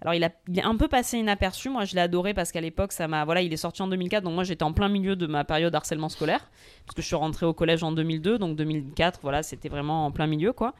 Alors 0.00 0.14
il, 0.14 0.22
a, 0.22 0.30
il 0.48 0.58
est 0.58 0.62
un 0.62 0.76
peu 0.76 0.86
passé 0.86 1.18
inaperçu, 1.18 1.70
moi 1.70 1.84
je 1.84 1.94
l'ai 1.94 2.00
adoré 2.00 2.32
parce 2.32 2.52
qu'à 2.52 2.60
l'époque 2.60 2.92
ça 2.92 3.08
m'a 3.08 3.24
voilà, 3.24 3.42
il 3.42 3.52
est 3.52 3.56
sorti 3.56 3.82
en 3.82 3.88
2004 3.88 4.22
donc 4.22 4.34
moi 4.34 4.44
j'étais 4.44 4.62
en 4.62 4.72
plein 4.72 4.88
milieu 4.88 5.16
de 5.16 5.26
ma 5.26 5.44
période 5.44 5.74
harcèlement 5.74 6.08
scolaire. 6.08 6.48
Parce 6.86 6.94
que 6.94 7.02
je 7.02 7.06
suis 7.06 7.16
rentrée 7.16 7.46
au 7.46 7.52
collège 7.52 7.82
en 7.82 7.92
2002 7.92 8.38
donc 8.38 8.56
2004 8.56 9.20
voilà, 9.22 9.42
c'était 9.42 9.68
vraiment 9.68 10.06
en 10.06 10.10
plein 10.12 10.26
milieu 10.26 10.52
quoi. 10.52 10.74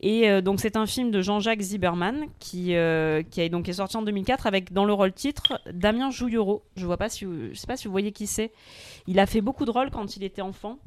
Et 0.00 0.30
euh, 0.30 0.40
donc 0.40 0.60
c'est 0.60 0.76
un 0.76 0.86
film 0.86 1.10
de 1.10 1.20
Jean-Jacques 1.22 1.60
Zimmerman 1.60 2.26
qui 2.38 2.76
euh, 2.76 3.22
qui 3.28 3.40
est 3.40 3.48
donc 3.48 3.68
est 3.68 3.72
sorti 3.72 3.96
en 3.96 4.02
2004 4.02 4.46
avec 4.46 4.72
dans 4.72 4.84
le 4.84 4.92
rôle 4.92 5.12
titre 5.12 5.60
Damien 5.72 6.10
Jouillereau. 6.10 6.62
Je 6.76 6.86
vois 6.86 6.96
pas 6.96 7.08
si 7.08 7.24
vous- 7.24 7.48
je 7.52 7.58
sais 7.58 7.66
pas 7.66 7.76
si 7.76 7.86
vous 7.88 7.92
voyez 7.92 8.12
qui 8.12 8.28
c'est. 8.28 8.52
Il 9.08 9.18
a 9.18 9.26
fait 9.26 9.40
beaucoup 9.40 9.64
de 9.64 9.70
rôles 9.72 9.90
quand 9.90 10.16
il 10.16 10.22
était 10.22 10.40
enfant. 10.42 10.78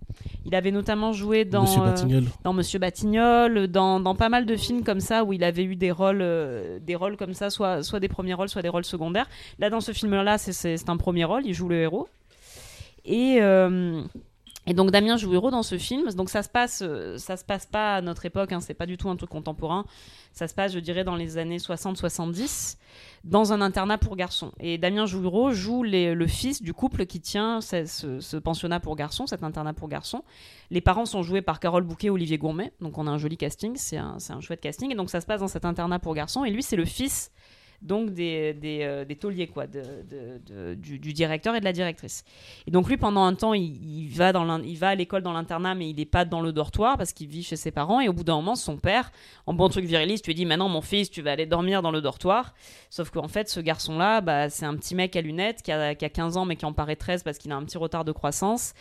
Il 0.46 0.56
avait 0.56 0.72
notamment 0.72 1.12
joué 1.12 1.44
dans 1.44 1.64
Monsieur 1.64 1.82
euh, 1.82 1.86
Batignolles. 1.88 2.24
dans 2.46 2.54
Monsieur 2.54 2.80
Batignolles, 2.80 3.68
dans, 3.68 4.00
dans 4.00 4.16
pas 4.16 4.30
mal 4.30 4.46
de 4.46 4.56
films 4.56 4.84
comme 4.84 5.02
ça 5.02 5.26
où 5.26 5.34
il 5.34 5.44
avait 5.44 5.64
eu 5.66 5.76
des 5.76 5.92
rôles, 5.92 6.22
euh, 6.22 6.80
des 6.80 6.96
rôles 6.96 7.18
comme 7.18 7.34
ça, 7.34 7.50
soit, 7.50 7.84
soit 7.84 8.00
des 8.00 8.08
premiers 8.08 8.34
rôles, 8.34 8.48
soit 8.48 8.62
des 8.62 8.70
rôles 8.70 8.86
secondaires. 8.86 9.28
Là, 9.60 9.70
dans 9.70 9.82
ce 9.82 9.92
film-là, 9.92 10.38
c'est- 10.38 10.90
un 10.90 10.98
premier 10.98 11.26
rôle, 11.26 11.46
il 11.46 11.54
joue 11.54 11.68
le 11.68 11.82
héros. 11.82 12.08
Et, 13.04 13.40
euh, 13.42 14.04
et 14.68 14.74
donc 14.74 14.92
Damien 14.92 15.18
héros 15.18 15.50
dans 15.50 15.64
ce 15.64 15.78
film. 15.78 16.10
Donc 16.12 16.30
ça 16.30 16.44
se 16.44 16.50
passe, 16.50 16.84
euh, 16.86 17.18
ça 17.18 17.36
se 17.36 17.44
passe 17.44 17.66
pas 17.66 17.96
à 17.96 18.02
notre 18.02 18.26
époque, 18.26 18.52
hein, 18.52 18.60
c'est 18.60 18.76
pas 18.76 18.86
du 18.86 18.98
tout 18.98 19.10
un 19.10 19.16
truc 19.16 19.30
contemporain. 19.30 19.86
Ça 20.34 20.48
se 20.48 20.54
passe, 20.54 20.72
je 20.74 20.80
dirais, 20.80 21.04
dans 21.04 21.16
les 21.16 21.38
années 21.38 21.58
60-70, 21.58 22.78
dans 23.24 23.54
un 23.54 23.62
internat 23.62 23.98
pour 23.98 24.16
garçons. 24.16 24.52
Et 24.60 24.78
Damien 24.78 25.06
Jouiro 25.06 25.52
joue 25.52 25.84
le 25.84 26.28
fils 26.28 26.62
du 26.62 26.74
couple 26.74 27.06
qui 27.06 27.20
tient 27.20 27.60
ce, 27.60 28.38
pensionnat 28.38 28.80
pour 28.80 28.96
garçons, 28.96 29.28
cet 29.28 29.44
internat 29.44 29.74
pour 29.74 29.90
garçons. 29.90 30.24
Les 30.70 30.80
parents 30.80 31.06
sont 31.06 31.24
joués 31.24 31.42
par 31.42 31.60
Carole 31.60 31.84
Bouquet 31.84 32.08
et 32.08 32.12
Olivier 32.12 32.38
Gourmet, 32.38 32.72
donc 32.80 32.98
on 32.98 33.08
a 33.08 33.10
un 33.10 33.18
joli 33.18 33.36
casting, 33.36 33.76
c'est 33.76 33.98
un, 33.98 34.20
c'est 34.20 34.34
un 34.34 34.42
chouette 34.42 34.62
casting. 34.62 34.92
Et 34.92 34.96
donc 34.96 35.10
ça 35.10 35.20
se 35.20 35.26
passe 35.26 35.42
dans 35.42 35.50
cet 35.50 35.66
internat 35.66 36.00
pour 36.00 36.14
garçons, 36.14 36.46
et 36.46 36.52
lui 36.52 36.64
c'est 36.64 36.78
le 36.78 36.86
fils 36.86 37.32
donc 37.82 38.12
des, 38.12 38.56
euh, 38.64 39.06
des 39.06 39.16
tauliers, 39.16 39.48
quoi, 39.48 39.66
de, 39.68 40.76
du, 40.76 41.14
directeur 41.14 41.56
et 41.56 41.60
de 41.60 41.66
la 41.66 41.74
directrice. 41.74 42.24
Et 42.68 42.72
donc 42.72 42.88
lui, 42.88 42.98
pendant 42.98 43.24
un 43.24 43.34
temps, 43.34 43.54
il, 43.54 44.10
va, 44.10 44.32
dans 44.32 44.62
il 44.62 44.78
va 44.78 44.90
à 44.90 44.96
l'école 44.96 45.24
dans 45.24 45.34
l'internat, 45.34 45.74
mais 45.74 45.90
il 45.90 45.96
n'est 45.96 46.06
pas 46.06 46.26
dans 46.26 46.42
le 46.42 46.52
dortoir 46.52 46.98
parce 46.98 47.14
qu'il 47.14 47.28
vit 47.28 47.44
chez 47.44 47.56
ses 47.56 47.72
parents. 47.72 48.00
Et 48.00 48.08
au 48.08 48.14
bout 48.14 48.24
d'un 48.24 48.36
moment, 48.36 48.56
son 48.56 48.78
père, 48.78 49.12
en 49.48 49.54
bon 49.54 49.68
truc 49.70 49.86
viriliste, 49.86 50.28
lui 50.28 50.36
dit 50.36 50.46
Maintenant, 50.46 50.70
mon 50.70 50.82
fils, 50.82 51.10
tu 51.10 51.22
vas 51.22 51.32
aller 51.32 51.46
dormir 51.46 51.82
dans 51.82 51.92
le 51.92 52.02
dortoir. 52.02 52.54
Sauf 52.90 53.10
qu'en 53.10 53.28
fait, 53.28 53.50
ce 53.50 53.60
garçon-là, 53.60 54.22
bah, 54.22 54.50
c'est 54.50 54.66
un 54.66 54.76
petit 54.76 54.94
mec 54.94 55.16
à 55.16 55.22
lunettes 55.22 55.64
qui 55.64 55.72
a, 55.72 55.96
qui 55.96 56.06
a 56.06 56.10
15 56.10 56.38
ans, 56.38 56.46
mais 56.46 56.56
qui 56.56 56.66
en 56.66 56.74
paraît 56.74 56.96
13 56.96 57.24
parce 57.24 57.38
qu'il 57.38 57.52
a 57.52 57.56
un 57.56 57.64
petit 57.64 57.78
retard 57.78 58.06
de 58.06 58.12
croissance 58.12 58.74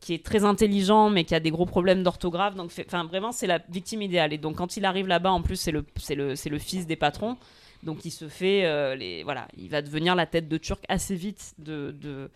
qui 0.00 0.14
est 0.14 0.24
très 0.24 0.44
intelligent 0.44 1.10
mais 1.10 1.24
qui 1.24 1.34
a 1.34 1.40
des 1.40 1.50
gros 1.50 1.66
problèmes 1.66 2.02
d'orthographe 2.02 2.54
donc 2.54 2.70
enfin 2.86 3.04
vraiment 3.04 3.32
c'est 3.32 3.46
la 3.46 3.60
victime 3.68 4.02
idéale 4.02 4.32
et 4.32 4.38
donc 4.38 4.56
quand 4.56 4.76
il 4.76 4.84
arrive 4.84 5.06
là-bas 5.06 5.30
en 5.30 5.42
plus 5.42 5.56
c'est 5.56 5.72
le 5.72 5.84
le 6.10 6.36
c'est 6.36 6.48
le 6.48 6.58
fils 6.58 6.86
des 6.86 6.96
patrons 6.96 7.36
donc 7.84 8.04
il 8.04 8.10
se 8.10 8.28
fait 8.28 8.64
euh, 8.64 9.22
voilà 9.24 9.48
il 9.56 9.68
va 9.70 9.82
devenir 9.82 10.14
la 10.14 10.26
tête 10.26 10.48
de 10.48 10.56
turc 10.56 10.84
assez 10.88 11.14
vite 11.14 11.54
de 11.58 11.92
de 11.92 12.30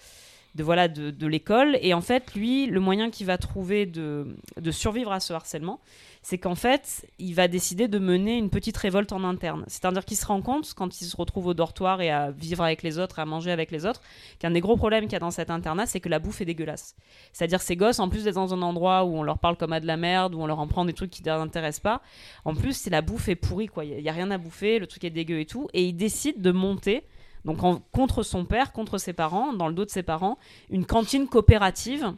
de 0.54 0.64
voilà 0.64 0.88
de, 0.88 1.26
l'école. 1.26 1.78
Et 1.82 1.94
en 1.94 2.00
fait, 2.00 2.34
lui, 2.34 2.66
le 2.66 2.80
moyen 2.80 3.10
qu'il 3.10 3.26
va 3.26 3.38
trouver 3.38 3.86
de 3.86 4.26
survivre 4.70 5.12
à 5.12 5.20
ce 5.20 5.32
harcèlement, 5.32 5.78
c'est 6.22 6.38
qu'en 6.38 6.54
fait, 6.54 7.06
il 7.18 7.34
va 7.34 7.48
décider 7.48 7.88
de 7.88 7.98
mener 7.98 8.36
une 8.36 8.50
petite 8.50 8.76
révolte 8.76 9.12
en 9.12 9.24
interne. 9.24 9.64
C'est-à-dire 9.66 10.04
qu'il 10.04 10.16
se 10.16 10.26
rend 10.26 10.42
compte, 10.42 10.74
quand 10.74 11.00
il 11.00 11.04
se 11.04 11.16
retrouve 11.16 11.46
au 11.46 11.54
dortoir 11.54 12.00
et 12.00 12.10
à 12.10 12.30
vivre 12.30 12.62
avec 12.62 12.82
les 12.82 12.98
autres, 12.98 13.18
à 13.18 13.24
manger 13.24 13.50
avec 13.50 13.70
les 13.70 13.86
autres, 13.86 14.02
qu'un 14.38 14.50
des 14.50 14.60
gros 14.60 14.76
problèmes 14.76 15.04
qu'il 15.04 15.12
y 15.12 15.16
a 15.16 15.20
dans 15.20 15.30
cet 15.30 15.50
internat, 15.50 15.86
c'est 15.86 16.00
que 16.00 16.08
la 16.08 16.18
bouffe 16.18 16.40
est 16.40 16.44
dégueulasse. 16.44 16.96
C'est-à-dire 17.32 17.60
ces 17.60 17.76
gosses, 17.76 17.98
en 17.98 18.08
plus 18.08 18.24
d'être 18.24 18.34
dans 18.34 18.54
un 18.54 18.62
endroit 18.62 19.04
où 19.04 19.16
on 19.16 19.22
leur 19.22 19.38
parle 19.38 19.56
comme 19.56 19.72
à 19.72 19.80
de 19.80 19.86
la 19.86 19.96
merde, 19.96 20.34
où 20.34 20.40
on 20.40 20.46
leur 20.46 20.58
en 20.58 20.66
prend 20.66 20.84
des 20.84 20.92
trucs 20.92 21.10
qui 21.10 21.22
ne 21.22 21.26
les 21.26 21.32
intéressent 21.32 21.82
pas, 21.82 22.02
en 22.44 22.54
plus, 22.54 22.74
c'est 22.74 22.90
la 22.90 23.02
bouffe 23.02 23.28
est 23.28 23.36
pourrie. 23.36 23.70
Il 23.82 24.02
n'y 24.02 24.08
a, 24.08 24.12
rien 24.12 24.30
à 24.30 24.38
bouffer, 24.38 24.78
le 24.78 24.86
truc 24.86 25.04
est 25.04 25.10
dégueu 25.10 25.40
et 25.40 25.46
tout. 25.46 25.68
Et 25.72 25.84
il 25.84 25.94
décide 25.94 26.40
de 26.40 26.50
monter 26.50 27.04
donc 27.44 27.58
contre 27.92 28.22
son 28.22 28.44
père, 28.44 28.72
contre 28.72 28.98
ses 28.98 29.12
parents, 29.12 29.52
dans 29.52 29.68
le 29.68 29.74
dos 29.74 29.84
de 29.84 29.90
ses 29.90 30.02
parents, 30.02 30.38
une 30.68 30.84
cantine 30.84 31.28
coopérative 31.28 32.12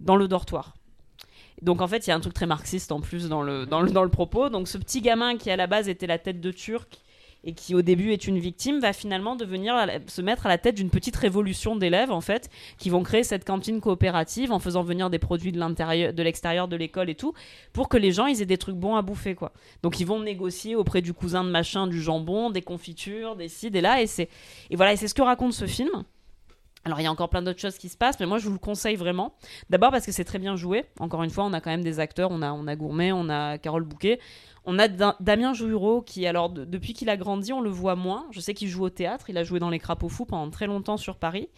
dans 0.00 0.16
le 0.16 0.28
dortoir. 0.28 0.75
Donc 1.62 1.80
en 1.80 1.88
fait, 1.88 2.06
il 2.06 2.10
y 2.10 2.12
a 2.12 2.16
un 2.16 2.20
truc 2.20 2.34
très 2.34 2.46
marxiste 2.46 2.92
en 2.92 3.00
plus 3.00 3.28
dans 3.28 3.42
le, 3.42 3.66
dans 3.66 3.80
le, 3.80 3.90
dans 3.90 4.02
le 4.02 4.10
propos. 4.10 4.48
Donc 4.48 4.68
ce 4.68 4.78
petit 4.78 5.00
gamin 5.00 5.36
qui 5.36 5.50
à 5.50 5.56
la 5.56 5.66
base 5.66 5.88
était 5.88 6.06
la 6.06 6.18
tête 6.18 6.40
de 6.40 6.50
Turc 6.50 7.00
et 7.44 7.52
qui 7.52 7.74
au 7.74 7.82
début 7.82 8.12
est 8.12 8.26
une 8.26 8.38
victime 8.38 8.80
va 8.80 8.92
finalement 8.92 9.36
devenir 9.36 9.74
se 10.08 10.20
mettre 10.20 10.46
à 10.46 10.48
la 10.48 10.58
tête 10.58 10.74
d'une 10.74 10.90
petite 10.90 11.16
révolution 11.16 11.76
d'élèves 11.76 12.10
en 12.10 12.20
fait 12.20 12.50
qui 12.76 12.90
vont 12.90 13.02
créer 13.02 13.22
cette 13.22 13.44
cantine 13.44 13.80
coopérative 13.80 14.52
en 14.52 14.58
faisant 14.58 14.82
venir 14.82 15.10
des 15.10 15.18
produits 15.18 15.52
de 15.52 15.58
l'intérieur 15.58 16.12
de 16.12 16.22
l'extérieur 16.22 16.66
de 16.66 16.76
l'école 16.76 17.08
et 17.08 17.14
tout 17.14 17.34
pour 17.72 17.88
que 17.88 17.96
les 17.96 18.10
gens 18.10 18.26
ils 18.26 18.42
aient 18.42 18.46
des 18.46 18.58
trucs 18.58 18.76
bons 18.76 18.96
à 18.96 19.02
bouffer 19.02 19.34
quoi. 19.34 19.52
Donc 19.82 20.00
ils 20.00 20.06
vont 20.06 20.20
négocier 20.20 20.74
auprès 20.74 21.02
du 21.02 21.12
cousin 21.12 21.44
de 21.44 21.50
machin 21.50 21.86
du 21.86 22.02
jambon, 22.02 22.50
des 22.50 22.62
confitures, 22.62 23.36
des 23.36 23.48
ci, 23.48 23.70
des 23.70 23.80
là 23.80 24.02
et 24.02 24.06
c'est 24.06 24.28
et 24.70 24.76
voilà, 24.76 24.92
et 24.92 24.96
c'est 24.96 25.08
ce 25.08 25.14
que 25.14 25.22
raconte 25.22 25.52
ce 25.52 25.66
film. 25.66 26.04
Alors 26.86 27.00
il 27.00 27.02
y 27.02 27.06
a 27.06 27.10
encore 27.10 27.28
plein 27.28 27.42
d'autres 27.42 27.60
choses 27.60 27.78
qui 27.78 27.88
se 27.88 27.96
passent, 27.96 28.20
mais 28.20 28.26
moi 28.26 28.38
je 28.38 28.46
vous 28.46 28.52
le 28.52 28.60
conseille 28.60 28.94
vraiment. 28.94 29.34
D'abord 29.70 29.90
parce 29.90 30.06
que 30.06 30.12
c'est 30.12 30.22
très 30.24 30.38
bien 30.38 30.54
joué. 30.54 30.84
Encore 31.00 31.24
une 31.24 31.30
fois, 31.30 31.44
on 31.44 31.52
a 31.52 31.60
quand 31.60 31.70
même 31.70 31.82
des 31.82 31.98
acteurs. 31.98 32.30
On 32.30 32.42
a, 32.42 32.52
on 32.52 32.68
a 32.68 32.76
Gourmet, 32.76 33.10
on 33.10 33.28
a 33.28 33.58
Carole 33.58 33.82
Bouquet, 33.82 34.20
on 34.64 34.78
a 34.78 34.86
Da- 34.86 35.16
Damien 35.18 35.52
Jouhureau 35.52 36.00
qui, 36.00 36.28
alors 36.28 36.48
de- 36.48 36.64
depuis 36.64 36.92
qu'il 36.92 37.10
a 37.10 37.16
grandi, 37.16 37.52
on 37.52 37.60
le 37.60 37.70
voit 37.70 37.96
moins. 37.96 38.26
Je 38.30 38.38
sais 38.38 38.54
qu'il 38.54 38.68
joue 38.68 38.84
au 38.84 38.90
théâtre. 38.90 39.28
Il 39.28 39.36
a 39.36 39.42
joué 39.42 39.58
dans 39.58 39.68
Les 39.68 39.80
Crapauds 39.80 40.08
Fous 40.08 40.26
pendant 40.26 40.48
très 40.48 40.68
longtemps 40.68 40.96
sur 40.96 41.16
Paris. 41.16 41.48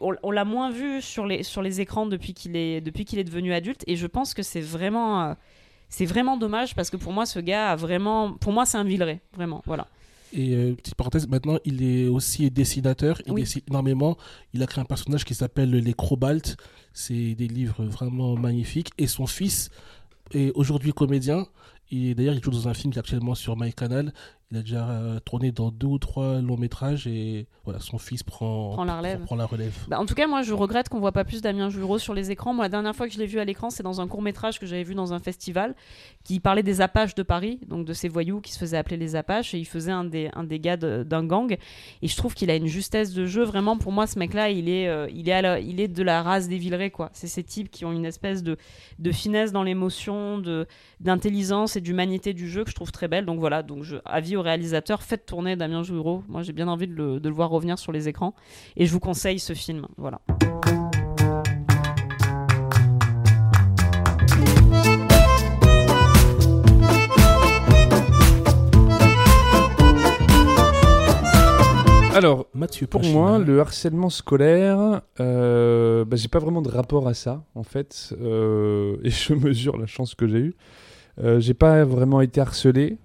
On, 0.00 0.30
l'a 0.30 0.46
moins 0.46 0.70
vu 0.70 1.02
sur 1.02 1.26
les, 1.26 1.42
sur 1.42 1.60
les 1.60 1.82
écrans 1.82 2.06
depuis 2.06 2.32
qu'il 2.32 2.56
est, 2.56 2.78
est 2.78 3.24
devenu 3.24 3.52
adulte. 3.52 3.84
Et 3.86 3.96
je 3.96 4.06
pense 4.06 4.32
que 4.32 4.42
c'est 4.42 4.62
vraiment, 4.62 5.22
euh, 5.22 5.34
c'est 5.90 6.06
vraiment 6.06 6.38
dommage 6.38 6.74
parce 6.74 6.88
que 6.88 6.96
pour 6.96 7.12
moi, 7.12 7.26
ce 7.26 7.40
gars 7.40 7.72
a 7.72 7.76
vraiment, 7.76 8.32
pour 8.32 8.52
moi, 8.52 8.64
c'est 8.64 8.78
un 8.78 8.84
Villeray, 8.84 9.20
vraiment. 9.34 9.62
Voilà. 9.66 9.86
Et 10.36 10.54
euh, 10.54 10.74
petite 10.74 10.94
parenthèse, 10.96 11.26
maintenant 11.28 11.58
il 11.64 11.82
est 11.82 12.08
aussi 12.08 12.50
dessinateur, 12.50 13.20
il 13.26 13.32
Oui. 13.32 13.40
dessine 13.42 13.62
énormément. 13.68 14.16
Il 14.52 14.62
a 14.62 14.66
créé 14.66 14.82
un 14.82 14.84
personnage 14.84 15.24
qui 15.24 15.34
s'appelle 15.34 15.70
les 15.70 15.94
Crobaltes. 15.94 16.56
C'est 16.92 17.34
des 17.34 17.48
livres 17.48 17.84
vraiment 17.84 18.36
magnifiques. 18.36 18.90
Et 18.98 19.06
son 19.06 19.26
fils 19.26 19.70
est 20.32 20.52
aujourd'hui 20.54 20.92
comédien. 20.92 21.46
Et 21.90 22.14
d'ailleurs, 22.14 22.34
il 22.34 22.42
joue 22.42 22.50
dans 22.50 22.68
un 22.68 22.74
film 22.74 22.92
qui 22.92 22.98
est 22.98 23.00
actuellement 23.00 23.34
sur 23.34 23.56
MyCanal. 23.56 24.12
Il 24.52 24.58
a 24.58 24.60
déjà 24.60 24.88
euh, 24.88 25.18
tourné 25.18 25.50
dans 25.50 25.72
deux 25.72 25.88
ou 25.88 25.98
trois 25.98 26.40
longs 26.40 26.56
métrages 26.56 27.08
et 27.08 27.48
voilà, 27.64 27.80
son 27.80 27.98
fils 27.98 28.22
prend, 28.22 28.74
Prend 28.74 28.84
la 28.84 28.98
relève. 28.98 29.24
prend 29.24 29.34
la 29.34 29.44
relève. 29.44 29.74
Bah, 29.88 29.98
en 29.98 30.06
tout 30.06 30.14
cas, 30.14 30.28
moi, 30.28 30.42
je 30.42 30.52
regrette 30.54 30.88
qu'on 30.88 31.00
voit 31.00 31.10
pas 31.10 31.24
plus 31.24 31.42
Damien 31.42 31.68
Joureau 31.68 31.98
sur 31.98 32.14
les 32.14 32.30
écrans. 32.30 32.54
Moi, 32.54 32.66
la 32.66 32.68
dernière 32.68 32.94
fois 32.94 33.08
que 33.08 33.12
je 33.12 33.18
l'ai 33.18 33.26
vu 33.26 33.40
à 33.40 33.44
l'écran, 33.44 33.70
c'est 33.70 33.82
dans 33.82 34.00
un 34.00 34.06
court 34.06 34.22
métrage 34.22 34.60
que 34.60 34.66
j'avais 34.66 34.84
vu 34.84 34.94
dans 34.94 35.12
un 35.12 35.18
festival 35.18 35.74
qui 36.22 36.38
parlait 36.38 36.62
des 36.62 36.80
Apaches 36.80 37.16
de 37.16 37.24
Paris, 37.24 37.58
donc 37.66 37.86
de 37.86 37.92
ces 37.92 38.08
voyous 38.08 38.40
qui 38.40 38.52
se 38.52 38.58
faisaient 38.60 38.76
appeler 38.76 38.96
les 38.96 39.16
Apaches, 39.16 39.52
et 39.52 39.58
il 39.58 39.64
faisait 39.64 39.90
un 39.90 40.04
des, 40.04 40.30
un 40.34 40.44
des 40.44 40.60
gars 40.60 40.76
de- 40.76 41.02
d'un 41.02 41.24
gang. 41.24 41.56
Et 42.02 42.06
je 42.06 42.16
trouve 42.16 42.34
qu'il 42.34 42.48
a 42.48 42.54
une 42.54 42.66
justesse 42.68 43.12
de 43.14 43.26
jeu. 43.26 43.42
Vraiment, 43.42 43.76
pour 43.76 43.90
moi, 43.90 44.06
ce 44.06 44.16
mec-là, 44.16 44.50
il 44.50 44.68
est, 44.68 44.86
euh, 44.86 45.08
il 45.12 45.28
est, 45.28 45.32
à 45.32 45.42
la- 45.42 45.58
il 45.58 45.80
est 45.80 45.88
de 45.88 46.02
la 46.04 46.22
race 46.22 46.46
des 46.48 46.58
Villeray, 46.58 46.92
quoi. 46.92 47.10
C'est 47.14 47.26
ces 47.26 47.42
types 47.42 47.68
qui 47.68 47.84
ont 47.84 47.90
une 47.90 48.04
espèce 48.06 48.44
de, 48.44 48.56
de 49.00 49.10
finesse 49.10 49.50
dans 49.50 49.64
l'émotion, 49.64 50.40
d'intelligence 51.00 51.74
et 51.74 51.80
d'humanité 51.80 52.32
du 52.32 52.48
jeu 52.48 52.62
que 52.62 52.70
je 52.70 52.76
trouve 52.76 52.92
très 52.92 53.08
belle. 53.08 53.26
Donc 53.26 53.40
voilà, 53.40 53.64
donc 53.64 53.82
je, 53.82 53.96
avis 54.04 54.35
au 54.36 54.42
réalisateur, 54.42 55.02
faites 55.02 55.26
tourner 55.26 55.56
Damien 55.56 55.82
Joureau. 55.82 56.22
Moi, 56.28 56.42
j'ai 56.42 56.52
bien 56.52 56.68
envie 56.68 56.86
de 56.86 56.94
le, 56.94 57.20
de 57.20 57.28
le 57.28 57.34
voir 57.34 57.50
revenir 57.50 57.78
sur 57.78 57.92
les 57.92 58.08
écrans. 58.08 58.34
Et 58.76 58.86
je 58.86 58.92
vous 58.92 59.00
conseille 59.00 59.38
ce 59.38 59.52
film. 59.52 59.86
Voilà. 59.96 60.20
Alors, 72.16 72.46
Mathieu 72.54 72.86
pour 72.86 73.02
Pachina. 73.02 73.18
moi, 73.20 73.38
le 73.38 73.60
harcèlement 73.60 74.08
scolaire, 74.08 75.02
euh, 75.20 76.06
bah, 76.06 76.16
j'ai 76.16 76.28
pas 76.28 76.38
vraiment 76.38 76.62
de 76.62 76.70
rapport 76.70 77.08
à 77.08 77.12
ça, 77.12 77.44
en 77.54 77.62
fait. 77.62 78.14
euh, 78.22 78.96
et 79.04 79.10
je 79.10 79.34
mesure 79.34 79.76
la 79.76 79.84
chance 79.84 80.14
que 80.14 80.26
j'ai 80.26 80.38
eue. 80.38 80.54
Euh, 81.22 81.40
j'ai 81.40 81.52
pas 81.52 81.84
vraiment 81.84 82.22
été 82.22 82.40
harcelé. 82.40 82.96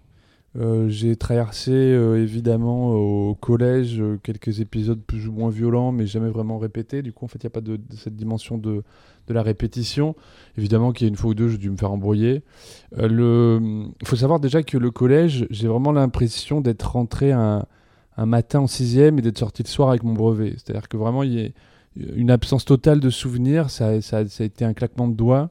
Euh, 0.59 0.89
j'ai 0.89 1.15
traversé 1.15 1.71
euh, 1.71 2.21
évidemment 2.21 2.91
au 2.91 3.35
collège 3.35 4.01
euh, 4.01 4.19
quelques 4.21 4.59
épisodes 4.59 4.99
plus 5.01 5.29
ou 5.29 5.31
moins 5.31 5.49
violents, 5.49 5.93
mais 5.93 6.05
jamais 6.05 6.29
vraiment 6.29 6.57
répétés. 6.57 7.01
Du 7.01 7.13
coup, 7.13 7.23
en 7.23 7.27
fait, 7.29 7.39
il 7.41 7.45
n'y 7.45 7.51
a 7.51 7.51
pas 7.51 7.61
de, 7.61 7.79
cette 7.95 8.15
dimension 8.17 8.57
de, 8.57 8.83
la 9.29 9.43
répétition. 9.43 10.13
Évidemment 10.57 10.91
qu'il 10.91 11.07
y 11.07 11.09
a 11.09 11.09
une 11.09 11.15
fois 11.15 11.29
ou 11.29 11.33
deux, 11.33 11.47
j'ai 11.47 11.57
dû 11.57 11.69
me 11.69 11.77
faire 11.77 11.91
embrouiller. 11.93 12.43
Euh, 12.97 13.07
le... 13.07 13.87
Il 14.01 14.07
faut 14.07 14.17
savoir 14.17 14.41
déjà 14.41 14.61
que 14.61 14.77
le 14.77 14.91
collège, 14.91 15.47
j'ai 15.49 15.69
vraiment 15.69 15.93
l'impression 15.93 16.59
d'être 16.59 16.83
rentré 16.83 17.31
un, 17.31 17.65
matin 18.17 18.59
en 18.59 18.67
sixième 18.67 19.17
et 19.17 19.21
d'être 19.21 19.39
sorti 19.39 19.63
le 19.63 19.69
soir 19.69 19.89
avec 19.89 20.03
mon 20.03 20.13
brevet. 20.13 20.55
C'est-à-dire 20.57 20.89
que 20.89 20.97
vraiment, 20.97 21.23
il 21.23 21.33
y 21.33 21.45
a 21.45 21.49
une 22.13 22.29
absence 22.29 22.65
totale 22.65 22.99
de 22.99 23.09
souvenirs. 23.09 23.69
Ça, 23.69 24.01
ça 24.01 24.17
a 24.17 24.43
été 24.43 24.65
un 24.65 24.73
claquement 24.73 25.07
de 25.07 25.15
doigts. 25.15 25.49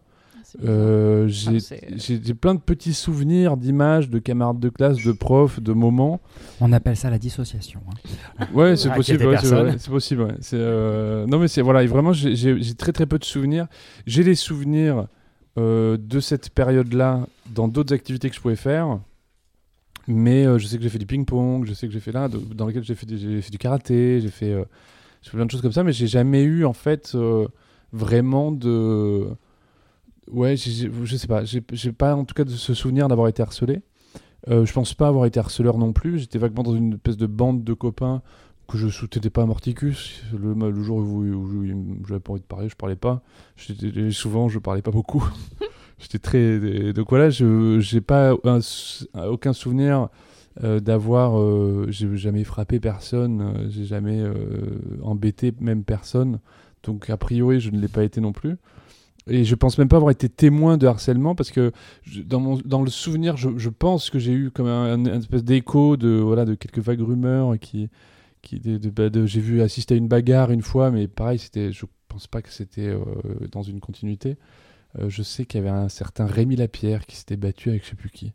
Euh, 0.64 1.26
j'ai 1.28 1.58
Ah, 1.58 2.34
plein 2.40 2.54
de 2.54 2.60
petits 2.60 2.94
souvenirs, 2.94 3.56
d'images, 3.56 4.10
de 4.10 4.18
camarades 4.18 4.58
de 4.60 4.68
classe, 4.68 4.96
de 5.04 5.12
profs, 5.12 5.60
de 5.60 5.72
moments. 5.72 6.20
On 6.60 6.72
appelle 6.72 6.96
ça 6.96 7.10
la 7.10 7.18
dissociation. 7.18 7.80
hein. 8.40 8.46
Ouais, 8.54 8.76
c'est 8.76 8.88
Ah, 8.90 8.94
possible. 8.96 9.26
ouais, 9.26 9.36
c'est 9.78 9.90
possible. 9.90 10.22
ouais. 10.22 10.34
Euh, 10.54 11.26
Non, 11.26 11.38
mais 11.38 11.48
c'est 11.48 11.62
voilà. 11.62 11.82
et 11.82 11.86
Vraiment, 11.86 12.12
j'ai- 12.12 12.74
très 12.74 12.92
très 12.92 13.06
peu 13.06 13.18
de 13.18 13.24
souvenirs. 13.24 13.66
J'ai 14.06 14.22
les 14.22 14.34
souvenirs 14.34 15.06
euh, 15.58 15.96
de 16.00 16.20
cette 16.20 16.50
période-là 16.50 17.26
dans 17.54 17.66
d'autres 17.68 17.92
activités 17.94 18.30
que 18.30 18.36
je 18.36 18.40
pouvais 18.40 18.56
faire. 18.56 18.98
Mais 20.06 20.46
euh, 20.46 20.58
je 20.58 20.66
sais 20.66 20.76
que 20.76 20.82
j'ai 20.82 20.88
fait 20.88 20.98
du 20.98 21.06
ping-pong, 21.06 21.66
je 21.66 21.74
sais 21.74 21.86
que 21.86 21.92
j'ai 21.92 22.00
fait 22.00 22.12
là, 22.12 22.28
de- 22.28 22.38
dans 22.38 22.66
lequel 22.66 22.82
j'ai 22.84 22.94
fait, 22.94 23.06
du- 23.06 23.18
j'ai 23.18 23.40
fait 23.42 23.50
du 23.50 23.58
karaté, 23.58 24.20
j'ai 24.20 24.28
fait, 24.30 24.50
euh, 24.52 24.64
j'ai 25.22 25.30
fait 25.30 25.36
plein 25.36 25.46
de 25.46 25.50
choses 25.50 25.60
comme 25.60 25.72
ça, 25.72 25.84
mais 25.84 25.92
j'ai 25.92 26.06
jamais 26.06 26.42
eu 26.42 26.64
en 26.64 26.72
fait 26.72 27.12
euh, 27.14 27.46
vraiment 27.92 28.50
de. 28.52 29.26
Ouais, 30.32 30.56
je 30.56 31.16
sais 31.16 31.26
pas, 31.26 31.44
j'ai 31.44 31.92
pas 31.92 32.14
en 32.14 32.24
tout 32.24 32.34
cas 32.34 32.44
de 32.44 32.50
ce 32.50 32.74
souvenir 32.74 33.08
d'avoir 33.08 33.28
été 33.28 33.42
harcelé. 33.42 33.80
Euh, 34.48 34.64
je 34.64 34.72
pense 34.72 34.94
pas 34.94 35.08
avoir 35.08 35.26
été 35.26 35.38
harceleur 35.40 35.78
non 35.78 35.92
plus. 35.92 36.18
J'étais 36.18 36.38
vaguement 36.38 36.62
dans 36.62 36.74
une 36.74 36.94
espèce 36.94 37.16
de 37.16 37.26
bande 37.26 37.62
de 37.64 37.74
copains 37.74 38.22
que 38.68 38.78
je 38.78 38.88
soutenais 38.88 39.30
pas 39.30 39.42
à 39.42 39.46
Morticus. 39.46 40.22
Le, 40.32 40.54
le 40.54 40.82
jour 40.82 40.98
où, 40.98 41.22
où 41.24 41.64
j'avais 42.06 42.20
pas 42.20 42.32
envie 42.32 42.40
de 42.40 42.46
parler, 42.46 42.68
je 42.68 42.76
parlais 42.76 42.96
pas. 42.96 43.22
Souvent, 44.12 44.48
je 44.48 44.58
parlais 44.58 44.82
pas 44.82 44.92
beaucoup. 44.92 45.28
J'étais 45.98 46.18
très. 46.18 46.92
Donc 46.92 47.10
voilà, 47.10 47.28
je 47.30 47.78
j'ai 47.80 48.00
pas 48.00 48.32
un 48.44 48.60
aucun 49.28 49.52
souvenir 49.52 50.08
euh, 50.64 50.80
d'avoir. 50.80 51.38
euh, 51.38 51.86
j'ai 51.90 52.16
jamais 52.16 52.44
frappé 52.44 52.80
personne, 52.80 53.40
euh, 53.42 53.68
j'ai 53.70 53.84
jamais 53.84 54.22
embêté 55.02 55.52
même 55.60 55.84
personne. 55.84 56.40
Donc 56.82 57.10
a 57.10 57.16
priori, 57.16 57.60
je 57.60 57.70
ne 57.70 57.78
l'ai 57.78 57.88
pas 57.88 58.04
été 58.04 58.20
non 58.20 58.32
plus. 58.32 58.56
Et 59.30 59.44
je 59.44 59.54
pense 59.54 59.78
même 59.78 59.88
pas 59.88 59.96
avoir 59.96 60.10
été 60.10 60.28
témoin 60.28 60.76
de 60.76 60.86
harcèlement 60.86 61.34
parce 61.34 61.50
que 61.50 61.72
je- 62.02 62.20
dans, 62.20 62.40
mon, 62.40 62.58
dans 62.64 62.82
le 62.82 62.90
souvenir, 62.90 63.36
je, 63.36 63.48
je 63.56 63.68
pense 63.70 64.10
que 64.10 64.18
j'ai 64.18 64.32
eu 64.32 64.50
comme 64.50 64.66
un, 64.66 64.92
un- 64.92 65.06
un 65.06 65.18
espèce 65.20 65.44
d'écho 65.44 65.96
de, 65.96 66.08
voilà, 66.10 66.44
de 66.44 66.54
quelques 66.54 66.80
vagues 66.80 67.00
rumeurs 67.02 67.58
qui. 67.58 67.88
qui 68.42 68.58
de, 68.60 68.76
de- 68.78 68.90
bah, 68.90 69.08
de- 69.08 69.26
j'ai 69.26 69.40
vu 69.40 69.62
assister 69.62 69.94
à 69.94 69.96
une 69.96 70.08
bagarre 70.08 70.50
une 70.50 70.62
fois, 70.62 70.90
mais 70.90 71.06
pareil, 71.08 71.38
c'était, 71.38 71.72
je 71.72 71.86
pense 72.08 72.26
pas 72.26 72.42
que 72.42 72.50
c'était 72.50 72.88
euh, 72.88 72.98
dans 73.52 73.62
une 73.62 73.78
continuité. 73.80 74.36
Euh, 74.98 75.08
je 75.08 75.22
sais 75.22 75.44
qu'il 75.44 75.60
y 75.60 75.62
avait 75.62 75.70
un 75.76 75.88
certain 75.88 76.26
Rémi 76.26 76.56
Lapierre 76.56 77.06
qui 77.06 77.14
s'était 77.16 77.36
battu 77.36 77.68
avec 77.70 77.84
je 77.84 77.90
sais 77.90 77.96
plus 77.96 78.10
qui. 78.10 78.32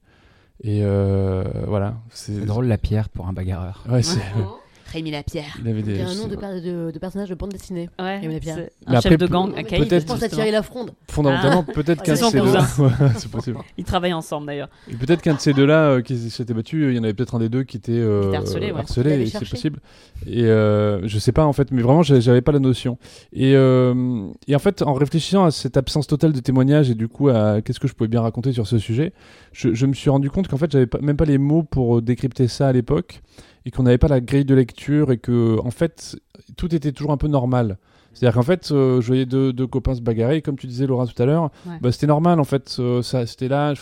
Et 0.63 0.79
euh, 0.83 1.43
voilà. 1.67 1.97
C'est 2.11 2.33
C'est 2.35 2.45
drôle 2.45 2.67
la 2.67 2.77
pierre 2.77 3.09
pour 3.09 3.27
un 3.27 3.33
bagarreur. 3.33 3.83
Ouais, 3.89 4.01
c'est. 4.03 4.21
Rémi 4.95 5.11
Lapierre. 5.11 5.55
Il 5.61 5.67
avait 5.69 5.81
des. 5.83 5.91
Il 5.91 5.97
y 5.97 6.01
a 6.01 6.07
un 6.09 6.15
nom 6.15 6.27
de, 6.27 6.35
per- 6.35 6.61
de, 6.61 6.91
de 6.91 6.99
personnage 6.99 7.29
de 7.29 7.35
bande 7.35 7.51
dessinée. 7.51 7.89
Ouais, 7.99 8.17
Rémi 8.19 8.33
Lapierre. 8.33 8.55
c'est 8.55 8.71
Mais 8.87 8.95
un 8.95 8.97
après, 8.97 9.09
chef 9.09 9.17
de 9.19 9.27
gang, 9.27 9.51
un 9.55 9.63
caïd, 9.63 9.87
peut-être- 9.87 10.01
Je 10.01 10.07
pense 10.07 10.23
à. 10.23 10.29
Thierry 10.29 10.51
Lafronde. 10.51 10.91
Fondamentalement, 11.11 11.63
peut-être 11.63 12.01
qu'un 12.01 12.13
de 12.13 12.17
ces 12.17 12.31
deux. 12.31 12.41
cousin. 12.41 12.65
Ouais, 12.79 12.89
c'est 13.17 13.29
possible. 13.29 13.57
Ils 13.77 13.83
travaillent 13.83 14.13
ensemble 14.13 14.47
d'ailleurs. 14.47 14.69
Et 14.89 14.95
peut-être 14.95 15.21
qu'un 15.21 15.35
de 15.35 15.39
ces 15.39 15.53
deux-là 15.53 15.89
euh, 15.89 16.01
qui 16.01 16.17
s'était 16.29 16.53
battu, 16.53 16.89
il 16.91 16.95
y 16.95 16.99
en 16.99 17.03
avait 17.03 17.13
peut-être 17.13 17.35
un 17.35 17.39
des 17.39 17.49
deux 17.49 17.63
qui 17.63 17.77
était 17.77 17.91
euh, 17.93 18.21
Qui 18.21 18.27
était 18.29 18.37
harcelé, 18.37 18.71
ouais. 18.71 19.21
Et 19.21 19.25
c'est 19.27 19.49
possible. 19.49 19.79
Et 20.25 20.43
euh, 20.45 21.07
je 21.07 21.19
sais 21.19 21.31
pas 21.31 21.45
en 21.45 21.53
fait, 21.53 21.71
mais 21.71 21.81
vraiment 21.81 22.01
j'a- 22.03 22.19
j'avais 22.19 22.41
pas 22.41 22.51
la 22.51 22.59
notion. 22.59 22.97
Et, 23.33 23.53
euh, 23.55 24.27
et 24.47 24.55
en 24.55 24.59
fait, 24.59 24.81
en 24.81 24.93
réfléchissant 24.93 25.45
à 25.45 25.51
cette 25.51 25.77
absence 25.77 26.07
totale 26.07 26.31
de 26.33 26.39
témoignages 26.39 26.89
et 26.89 26.95
du 26.95 27.07
coup 27.07 27.29
à 27.29 27.61
qu'est-ce 27.61 27.79
que 27.79 27.87
je 27.87 27.93
pouvais 27.93 28.07
bien 28.07 28.21
raconter 28.21 28.53
sur 28.53 28.65
ce 28.67 28.77
sujet, 28.79 29.11
je, 29.51 29.73
je 29.73 29.85
me 29.85 29.93
suis 29.93 30.09
rendu 30.09 30.29
compte 30.29 30.47
qu'en 30.47 30.57
fait 30.57 30.71
j'avais 30.71 30.87
pas- 30.87 30.99
même 31.01 31.17
pas 31.17 31.25
les 31.25 31.37
mots 31.37 31.63
pour 31.63 32.01
décrypter 32.01 32.47
ça 32.47 32.67
à 32.67 32.71
l'époque 32.73 33.21
et 33.65 33.71
qu'on 33.71 33.83
n'avait 33.83 33.97
pas 33.97 34.07
la 34.07 34.21
grille 34.21 34.45
de 34.45 34.55
lecture 34.55 35.11
et 35.11 35.17
que 35.17 35.57
en 35.63 35.71
fait 35.71 36.17
tout 36.57 36.73
était 36.73 36.91
toujours 36.91 37.11
un 37.11 37.17
peu 37.17 37.27
normal. 37.27 37.77
C'est-à-dire 38.13 38.35
qu'en 38.35 38.43
fait, 38.43 38.71
euh, 38.71 39.01
je 39.01 39.07
voyais 39.07 39.25
deux, 39.25 39.51
deux 39.51 39.67
copains 39.67 39.93
se 39.93 39.99
bagarrer, 39.99 40.37
et 40.37 40.41
comme 40.41 40.55
tu 40.57 40.67
disais 40.67 40.87
Laura 40.87 41.05
tout 41.05 41.21
à 41.21 41.25
l'heure, 41.25 41.51
Ouais. 41.65 41.77
bah, 41.81 41.91
c'était 41.91 42.07
normal 42.07 42.39
en 42.39 42.45
fait, 42.45 42.77
euh, 42.79 43.01
ça, 43.01 43.25
c'était 43.25 43.49
là, 43.49 43.73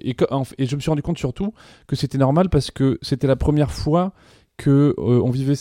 et, 0.00 0.16
et 0.56 0.66
je 0.66 0.76
me 0.76 0.80
suis 0.80 0.88
rendu 0.88 1.02
compte 1.02 1.18
surtout 1.18 1.52
que 1.86 1.94
c'était 1.94 2.16
normal 2.16 2.48
parce 2.48 2.70
que 2.70 2.98
c'était 3.02 3.26
la 3.26 3.36
première 3.36 3.70
fois 3.70 4.14
que 4.58 4.94
euh, 4.98 5.20
on 5.22 5.28
vivait 5.30 5.52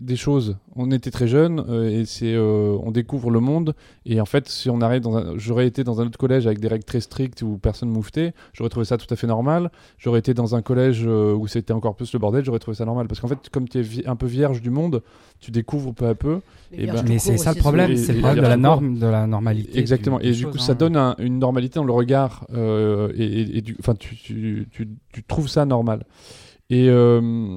des 0.00 0.16
choses. 0.16 0.58
On 0.76 0.90
était 0.90 1.10
très 1.10 1.26
jeunes 1.26 1.64
euh, 1.70 1.88
et 1.88 2.04
c'est, 2.04 2.34
euh, 2.34 2.76
on 2.82 2.90
découvre 2.90 3.30
le 3.30 3.40
monde 3.40 3.74
et 4.04 4.20
en 4.20 4.26
fait, 4.26 4.46
si 4.46 4.68
on 4.68 4.82
arrive 4.82 5.00
dans 5.00 5.16
un, 5.16 5.38
j'aurais 5.38 5.66
été 5.66 5.84
dans 5.84 6.02
un 6.02 6.06
autre 6.06 6.18
collège 6.18 6.46
avec 6.46 6.60
des 6.60 6.68
règles 6.68 6.84
très 6.84 7.00
strictes 7.00 7.40
où 7.40 7.56
personne 7.56 7.88
mouftait, 7.88 8.34
j'aurais 8.52 8.68
trouvé 8.68 8.84
ça 8.84 8.98
tout 8.98 9.06
à 9.08 9.16
fait 9.16 9.26
normal. 9.26 9.70
J'aurais 9.96 10.18
été 10.18 10.34
dans 10.34 10.54
un 10.54 10.60
collège 10.60 11.04
euh, 11.06 11.32
où 11.34 11.46
c'était 11.46 11.72
encore 11.72 11.94
plus 11.96 12.12
le 12.12 12.18
bordel, 12.18 12.44
j'aurais 12.44 12.58
trouvé 12.58 12.74
ça 12.74 12.84
normal 12.84 13.06
parce 13.08 13.20
qu'en 13.20 13.28
fait, 13.28 13.48
comme 13.50 13.68
tu 13.68 13.80
es 13.80 14.06
un 14.06 14.16
peu 14.16 14.26
vierge 14.26 14.60
du 14.60 14.68
monde, 14.70 15.02
tu 15.40 15.50
découvres 15.50 15.94
peu 15.94 16.06
à 16.06 16.14
peu 16.14 16.40
Eh 16.72 16.86
ben- 16.86 17.02
Mais 17.08 17.18
c'est 17.18 17.38
ça 17.38 17.54
le 17.54 17.58
problème, 17.58 17.96
c'est 17.96 18.12
le 18.12 18.18
problème 18.20 18.44
de 18.44 18.48
la 18.48 18.56
norme, 18.58 18.98
de 18.98 19.06
la 19.06 19.26
normalité. 19.26 19.78
Exactement. 19.78 20.18
du- 20.18 20.26
et 20.26 20.32
du 20.32 20.46
coup, 20.46 20.58
ça 20.58 20.72
hein. 20.72 20.74
donne 20.74 20.96
un- 20.96 21.14
une 21.18 21.38
normalité 21.38 21.76
dans 21.80 21.84
le 21.84 21.92
regard. 21.92 22.46
euh, 22.52 23.10
et, 23.16 23.24
et- 23.24 23.56
et 23.58 23.60
du, 23.62 23.76
enfin, 23.80 23.94
tu, 23.94 24.14
tu, 24.14 24.68
tu, 24.70 24.88
tu 25.12 25.22
trouves 25.24 25.48
ça 25.48 25.64
normal. 25.64 26.04
Et, 26.70 26.88
euh, 26.88 27.56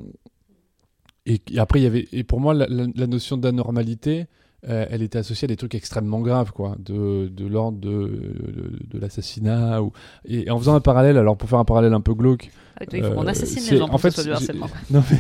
et, 1.26 1.42
et 1.52 1.60
après, 1.60 1.80
il 1.80 1.84
y 1.84 1.88
avait. 1.88 2.08
Et 2.12 2.24
pour 2.24 2.40
moi, 2.40 2.54
la, 2.54 2.68
la- 2.68 2.88
la 2.96 3.08
notion 3.08 3.38
d'anormalité, 3.38 4.26
euh, 4.68 4.86
elle 4.90 5.02
était 5.04 5.18
associée 5.20 5.46
à 5.46 5.50
des 5.50 5.56
trucs 5.58 5.76
extrêmement 5.76 6.22
graves, 6.22 6.52
quoi, 6.52 6.76
de, 6.80 7.28
de 7.28 7.46
l'ordre 7.46 7.78
de, 7.80 7.90
de, 7.90 8.72
de 8.94 9.00
l'assassinat. 9.00 9.82
Ou... 9.84 9.92
Et 10.28 10.50
en 10.50 10.58
faisant 10.60 10.76
un 10.76 10.80
parallèle, 10.82 11.18
alors 11.18 11.38
pour 11.38 11.50
faire 11.50 11.60
un 11.60 11.66
parallèle 11.66 11.94
un 11.94 12.02
peu 12.02 12.14
glauque. 12.14 12.50
Ah, 12.80 12.86
toi, 12.86 13.00
il 13.00 13.06
faut 13.06 13.12
qu'on 13.12 13.26
euh, 13.26 13.30
assassine 13.30 13.60
c'est- 13.62 13.72
les 13.74 13.78
gens 13.78 13.86
en 13.86 13.90
pour 13.90 14.02
fait, 14.02 14.10
que 14.10 14.16
ce 14.16 14.22
soit 14.22 14.32
du 14.32 14.36
harcèlement. 14.36 14.68
Non, 14.92 15.04
mais. 15.10 15.18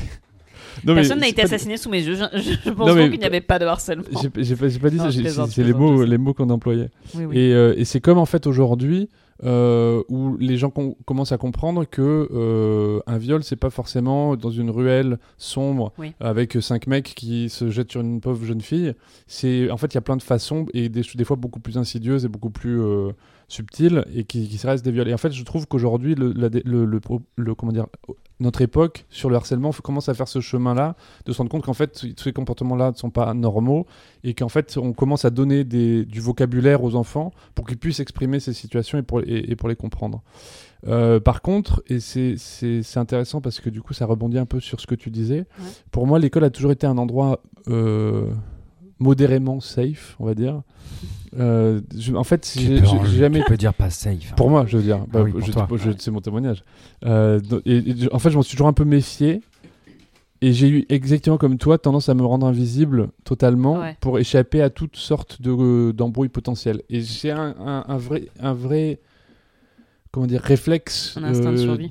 non, 0.83 0.95
Personne 0.95 1.19
n'a 1.19 1.27
été 1.29 1.41
assassiné 1.41 1.77
sous 1.77 1.89
mes 1.89 2.03
yeux. 2.03 2.15
Je, 2.15 2.37
je- 2.39 2.55
je 2.65 2.69
pense 2.69 2.91
qu'il 2.91 3.17
n'y 3.19 3.23
avait 3.25 3.39
pas 3.41 3.59
de 3.59 3.65
harcèlement. 3.65 4.03
J'ai 4.35 4.55
pas, 4.55 4.67
pas 4.67 4.89
dit 4.89 4.97
Non, 4.97 5.09
ça, 5.29 5.47
c'est 5.47 5.63
les 5.63 5.73
mots, 5.73 6.03
les 6.03 6.17
mots 6.17 6.33
qu'on 6.33 6.49
employait. 6.49 6.89
Oui, 7.15 7.25
oui. 7.25 7.37
Et, 7.37 7.53
euh, 7.53 7.73
et 7.77 7.85
c'est 7.85 8.01
comme 8.01 8.17
en 8.17 8.25
fait 8.25 8.45
aujourd'hui 8.47 9.09
euh, 9.43 10.01
où 10.07 10.37
les 10.37 10.57
gens 10.57 10.69
com- 10.69 10.95
commencent 11.05 11.33
à 11.33 11.37
comprendre 11.37 11.83
que 11.85 12.29
euh, 12.31 12.99
un 13.05 13.17
viol 13.17 13.43
c'est 13.43 13.57
pas 13.57 13.69
forcément 13.69 14.37
dans 14.37 14.49
une 14.49 14.69
ruelle 14.69 15.17
sombre 15.37 15.91
Oui. 15.97 16.13
avec 16.21 16.53
cinq 16.61 16.87
mecs 16.87 17.13
qui 17.15 17.49
se 17.49 17.69
jettent 17.69 17.91
sur 17.91 17.99
une 18.01 18.21
pauvre 18.21 18.45
jeune 18.45 18.61
fille. 18.61 18.93
C'est 19.27 19.69
en 19.71 19.77
fait 19.77 19.87
il 19.93 19.95
y 19.95 19.97
a 19.97 20.01
plein 20.01 20.15
de 20.17 20.23
façons 20.23 20.65
et 20.73 20.87
des, 20.87 21.01
des 21.15 21.23
fois 21.25 21.35
beaucoup 21.35 21.59
plus 21.59 21.77
insidieuses 21.77 22.23
et 22.23 22.29
beaucoup 22.29 22.49
plus 22.49 22.81
euh, 22.81 23.11
subtiles 23.49 24.05
et 24.13 24.23
qui, 24.23 24.47
qui 24.47 24.65
restent 24.65 24.85
des 24.85 24.91
viols. 24.91 25.09
Et 25.09 25.13
en 25.13 25.17
fait 25.17 25.31
je 25.33 25.43
trouve 25.43 25.67
qu'aujourd'hui 25.67 26.15
le, 26.15 26.31
la- 26.31 26.49
le, 26.63 26.85
le, 26.85 26.99
pro- 27.01 27.21
le- 27.35 27.55
comment 27.55 27.71
dire 27.73 27.87
notre 28.39 28.61
époque 28.61 29.05
sur 29.09 29.29
le 29.29 29.35
harcèlement 29.35 29.71
commence 29.71 30.09
à 30.09 30.13
faire 30.13 30.27
ce 30.27 30.41
chemin-là, 30.41 30.95
de 31.25 31.31
se 31.31 31.37
rendre 31.37 31.49
compte 31.49 31.63
qu'en 31.63 31.73
fait 31.73 32.13
tous 32.15 32.23
ces 32.23 32.33
comportements-là 32.33 32.91
ne 32.91 32.95
sont 32.95 33.09
pas 33.09 33.33
normaux 33.33 33.85
et 34.23 34.33
qu'en 34.33 34.49
fait 34.49 34.77
on 34.77 34.93
commence 34.93 35.25
à 35.25 35.29
donner 35.29 35.63
des, 35.63 36.05
du 36.05 36.19
vocabulaire 36.19 36.83
aux 36.83 36.95
enfants 36.95 37.31
pour 37.53 37.65
qu'ils 37.65 37.77
puissent 37.77 37.99
exprimer 37.99 38.39
ces 38.39 38.53
situations 38.53 38.97
et 38.97 39.03
pour, 39.03 39.21
et, 39.21 39.51
et 39.51 39.55
pour 39.55 39.69
les 39.69 39.75
comprendre. 39.75 40.21
Euh, 40.87 41.19
par 41.19 41.41
contre, 41.41 41.83
et 41.87 41.99
c'est 41.99 42.97
intéressant 42.97 43.41
parce 43.41 43.59
que 43.59 43.69
du 43.69 43.81
coup 43.81 43.93
ça 43.93 44.05
rebondit 44.05 44.37
un 44.37 44.45
peu 44.45 44.59
sur 44.59 44.79
ce 44.79 44.87
que 44.87 44.95
tu 44.95 45.09
disais, 45.09 45.45
pour 45.91 46.05
moi 46.05 46.19
l'école 46.19 46.43
a 46.43 46.49
toujours 46.49 46.71
été 46.71 46.85
un 46.85 46.97
endroit 46.97 47.41
euh, 47.69 48.31
modérément 48.99 49.59
safe, 49.59 50.15
on 50.19 50.25
va 50.25 50.33
dire. 50.35 50.61
Euh, 51.37 51.81
je- 51.97 52.13
en 52.13 52.23
fait, 52.23 52.49
j'ai 52.57 52.81
jamais 53.17 53.39
tu 53.39 53.45
peux 53.45 53.57
dire 53.57 53.73
pas 53.73 53.89
safe. 53.89 54.31
hein. 54.31 54.35
pour 54.37 54.49
moi, 54.49 54.65
je 54.67 54.77
veux 54.77 54.83
dire. 54.83 55.05
Bah, 55.11 55.21
oui, 55.23 55.33
je- 55.45 55.51
je- 55.77 55.91
c'est 55.97 56.11
mon 56.11 56.21
témoignage. 56.21 56.63
Euh, 57.05 57.39
et, 57.65 57.77
et 57.77 58.13
en 58.13 58.19
fait, 58.19 58.29
je 58.29 58.37
m'en 58.37 58.41
suis 58.41 58.51
toujours 58.51 58.67
un 58.67 58.73
peu 58.73 58.85
méfié. 58.85 59.41
Et 60.41 60.51
j'ai 60.53 60.67
eu 60.67 60.85
exactement 60.89 61.37
comme 61.37 61.57
toi 61.57 61.77
tendance 61.77 62.09
à 62.09 62.13
me 62.13 62.23
rendre 62.23 62.45
invisible 62.45 63.07
totalement 63.23 63.79
Ouais. 63.79 63.97
pour 64.01 64.19
échapper 64.19 64.61
à 64.61 64.69
toutes 64.69 64.97
sortes 64.97 65.41
de, 65.41 65.49
euh, 65.51 65.93
d'embrouilles 65.93 66.29
potentielles. 66.29 66.81
Et 66.89 67.01
j'ai 67.01 67.31
un, 67.31 67.55
un- 67.59 67.85
un 67.87 67.97
vrai, 67.97 68.27
un 68.39 68.53
vrai, 68.53 68.99
comment 70.15 70.27
dire, 70.27 70.41
réflexe. 70.41 71.17
Un 71.17 71.25
instinct 71.25 71.51
de 71.51 71.57
euh, 71.57 71.61
survie. 71.61 71.89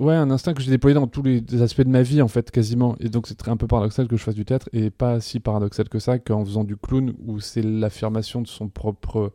ouais, 0.00 0.14
un 0.14 0.30
instinct 0.32 0.52
que 0.52 0.60
j'ai 0.60 0.70
déployé 0.72 0.94
dans 0.96 1.06
tous 1.06 1.22
les 1.22 1.62
aspects 1.62 1.82
de 1.82 1.88
ma 1.88 2.02
vie 2.02 2.20
en 2.20 2.26
fait, 2.26 2.50
quasiment. 2.50 2.96
Et 2.98 3.08
donc 3.08 3.28
c'est 3.28 3.36
très- 3.36 3.52
un 3.52 3.56
peu 3.56 3.68
paradoxal 3.68 4.08
que 4.08 4.16
je 4.16 4.22
fasse 4.24 4.34
du 4.34 4.44
théâtre 4.44 4.68
et 4.72 4.90
pas 4.90 5.20
si 5.20 5.38
paradoxal 5.38 5.88
que 5.88 6.00
ça 6.00 6.18
qu'en 6.18 6.44
faisant 6.44 6.64
du 6.64 6.76
clown 6.76 7.14
où 7.24 7.38
c'est 7.38 7.62
l'affirmation 7.62 8.42
de 8.42 8.48
son 8.48 8.68
propre 8.68 9.32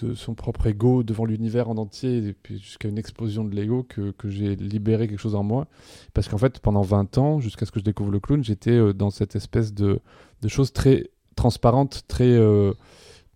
de 0.00 0.14
son 0.14 0.34
propre 0.34 0.68
ego 0.68 1.02
devant 1.02 1.24
l'univers 1.26 1.68
en 1.68 1.76
entier 1.76 2.28
et 2.28 2.32
puis 2.32 2.58
jusqu'à 2.60 2.88
une 2.88 2.96
explosion 2.96 3.44
de 3.44 3.54
l'ego 3.54 3.82
que, 3.86 4.12
que 4.12 4.30
j'ai 4.30 4.54
libéré 4.56 5.06
quelque 5.08 5.18
chose 5.18 5.34
en 5.34 5.42
moi 5.42 5.66
parce 6.14 6.28
qu'en 6.28 6.38
fait 6.38 6.60
pendant 6.60 6.82
20 6.82 7.18
ans 7.18 7.40
jusqu'à 7.40 7.66
ce 7.66 7.72
que 7.72 7.80
je 7.80 7.84
découvre 7.84 8.12
le 8.12 8.20
clown 8.20 8.42
j'étais 8.44 8.70
euh, 8.70 8.92
dans 8.94 9.10
cette 9.10 9.34
espèce 9.34 9.74
de, 9.74 9.98
de 10.42 10.48
choses 10.48 10.72
très 10.72 11.10
transparentes 11.34 12.02
très 12.06 12.30
euh, 12.30 12.72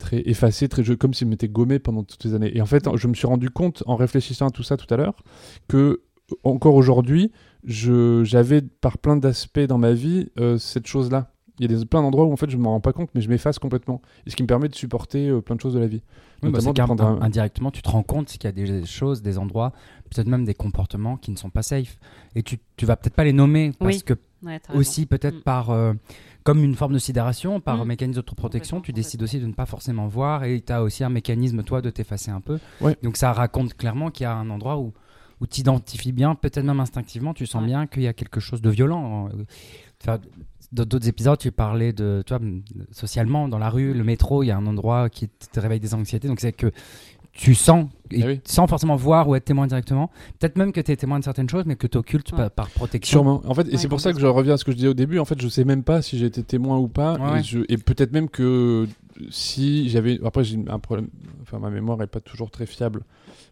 très 0.05 0.23
effacées 0.27 0.69
très 0.69 0.85
jeu 0.85 0.97
comme 0.97 1.15
s'il 1.15 1.29
m'était 1.29 1.49
gommé 1.49 1.79
pendant 1.79 2.03
toutes 2.05 2.23
ces 2.23 2.35
années 2.35 2.53
et 2.57 2.61
en 2.61 2.67
fait 2.67 2.85
je 2.97 3.09
me 3.09 3.15
suis 3.15 3.27
rendu 3.27 3.49
compte 3.51 3.83
en 3.87 3.97
réfléchissant 3.97 4.47
à 4.49 4.51
tout 4.51 4.63
ça 4.63 4.77
tout 4.77 4.93
à 4.93 4.97
l'heure 4.99 5.17
que 5.69 6.03
encore 6.43 6.75
aujourd'hui 6.75 7.33
j'avais 8.25 8.63
par 8.63 8.99
plein 8.99 9.17
d'aspects 9.17 9.61
dans 9.61 9.79
ma 9.79 9.93
vie 9.93 10.29
euh, 10.39 10.59
cette 10.59 10.87
chose 10.87 11.11
là 11.11 11.31
il 11.61 11.71
y 11.71 11.73
a 11.73 11.79
des, 11.79 11.87
plein 11.87 12.03
d'endroits 12.03 12.25
où 12.25 12.33
en 12.33 12.37
fait 12.37 12.51
je 12.51 12.57
me 12.57 12.67
rends 12.67 12.81
pas 12.81 12.93
compte 12.93 13.11
mais 13.15 13.21
je 13.21 13.29
m'efface 13.29 13.59
complètement 13.59 14.03
et 14.27 14.31
ce 14.31 14.37
qui 14.37 14.43
me 14.43 14.49
permet 14.49 14.69
de 14.69 14.75
supporter 14.75 15.29
euh, 15.29 15.41
plein 15.41 15.55
de 15.57 15.61
choses 15.61 15.75
de 15.75 15.79
la 15.79 15.87
vie 15.87 16.03
Oui, 16.43 16.51
bah, 16.51 16.59
Notamment 16.63 16.97
de 16.97 17.03
un- 17.03 17.23
indirectement, 17.23 17.71
tu 17.71 17.81
te 17.81 17.89
rends 17.89 18.03
compte 18.03 18.27
qu'il 18.27 18.45
y 18.45 18.47
a 18.49 18.53
des 18.53 18.85
choses, 18.85 19.23
des 19.23 19.39
endroits, 19.39 19.73
peut-être 20.11 20.27
même 20.27 20.45
des 20.45 20.55
comportements 20.55 21.17
qui 21.17 21.31
ne 21.31 21.37
sont 21.37 21.51
pas 21.51 21.63
safe. 21.63 21.97
Et 22.35 22.43
tu, 22.43 22.59
tu 22.77 22.85
vas 22.87 22.97
peut-être 22.97 23.15
pas 23.15 23.23
les 23.25 23.33
nommer 23.33 23.73
parce 23.79 23.97
Oui. 23.99 24.03
que 24.03 24.15
Ouais, 24.43 24.61
aussi 24.75 25.07
peut-être 25.07 25.37
Mm. 25.39 25.43
par 25.43 25.71
euh, 25.71 25.95
comme 26.45 26.63
une 26.63 26.75
forme 26.77 26.93
de 26.93 26.99
sidération, 26.99 27.59
par 27.61 27.85
Mm. 27.85 27.89
mécanisme 27.89 28.17
d'autoprotection, 28.21 28.81
tu 28.81 28.93
décides 28.93 29.23
aussi 29.23 29.41
de 29.41 29.47
ne 29.47 29.53
pas 29.55 29.67
forcément 29.67 30.07
voir 30.07 30.45
et 30.45 30.61
tu 30.61 30.73
as 30.73 30.83
aussi 30.83 31.03
un 31.03 31.09
mécanisme 31.09 31.63
toi 31.65 31.81
de 31.83 31.91
t'effacer 31.91 32.31
un 32.31 32.41
peu. 32.41 32.59
Ouais. 32.81 32.97
Donc 33.03 33.17
ça 33.17 33.33
raconte 33.33 33.75
clairement 33.75 34.11
qu'il 34.11 34.25
y 34.25 34.27
a 34.27 34.35
un 34.35 34.49
endroit 34.51 34.79
où 34.79 34.93
où 35.41 35.49
tu 35.49 35.61
identifies 35.63 36.13
bien, 36.13 36.37
peut-être 36.37 36.63
même 36.65 36.79
instinctivement, 36.79 37.35
tu 37.35 37.45
sens 37.45 37.61
Ouais. 37.63 37.67
bien 37.67 37.87
qu'il 37.89 38.03
y 38.03 38.07
a 38.07 38.13
quelque 38.13 38.39
chose 38.39 38.63
de 38.63 38.71
violent. 38.71 39.29
Enfin, 40.01 40.21
Dans 40.73 40.85
d'autres 40.85 41.09
épisodes, 41.09 41.39
tu 41.39 41.51
parlais 41.53 41.93
de, 41.93 42.23
toi, 42.27 42.39
socialement, 42.93 43.49
dans 43.49 43.59
la 43.59 43.69
rue, 43.69 43.93
le 43.95 44.05
métro, 44.05 44.43
il 44.43 44.47
y 44.47 44.51
a 44.53 44.57
un 44.57 44.67
endroit 44.67 45.09
qui 45.11 45.29
te 45.29 45.61
réveille 45.61 45.81
des 45.81 45.93
anxiétés. 45.95 46.29
Donc 46.29 46.41
c'est 46.41 46.53
que 46.53 46.71
tu 47.35 47.55
sens, 47.55 47.89
et 48.13 48.23
Ah 48.23 48.27
oui. 48.29 48.41
sans 48.45 48.67
forcément 48.69 48.95
voir 48.97 49.29
ou 49.29 49.35
être 49.35 49.45
témoin 49.45 49.67
directement, 49.67 50.09
peut-être 50.39 50.57
même 50.57 50.73
que 50.73 50.81
tu 50.81 50.93
es 50.93 50.97
témoin 50.97 51.19
de 51.19 51.25
certaines 51.25 51.49
choses, 51.49 51.65
mais 51.67 51.75
que 51.75 51.87
tu 51.89 51.99
occultes 51.99 52.31
Ouais. 52.33 52.39
par, 52.39 52.51
par 52.53 52.71
protection. 52.71 53.19
Sûrement. 53.21 53.43
En 53.45 53.55
fait, 53.55 53.67
et 53.69 53.73
Ouais, 53.73 53.77
c'est 53.77 53.89
pour 53.89 54.01
ça 54.01 54.13
que 54.13 54.21
je 54.21 54.27
reviens 54.27 54.55
à 54.55 54.57
ce 54.57 54.65
que 54.65 54.71
je 54.71 54.77
disais 54.77 54.89
au 54.89 54.95
début. 54.95 55.19
En 55.19 55.25
fait, 55.25 55.41
je 55.43 55.49
sais 55.49 55.65
même 55.65 55.83
pas 55.83 56.01
si 56.01 56.17
j'ai 56.17 56.27
été 56.27 56.43
témoin 56.45 56.79
ou 56.79 56.87
pas. 56.89 57.15
Ouais. 57.19 57.41
Et, 57.41 57.43
je- 57.43 57.59
et 57.69 57.77
peut-être 57.77 58.13
même 58.13 58.29
que 58.29 58.87
si 59.31 59.89
j'avais. 59.89 60.21
Après, 60.25 60.45
j'ai 60.45 60.59
un 60.69 60.79
problème. 60.79 61.09
Enfin, 61.43 61.59
ma 61.59 61.71
mémoire 61.71 62.01
est 62.03 62.07
pas 62.07 62.21
toujours 62.21 62.51
très 62.51 62.67
fiable. 62.67 63.03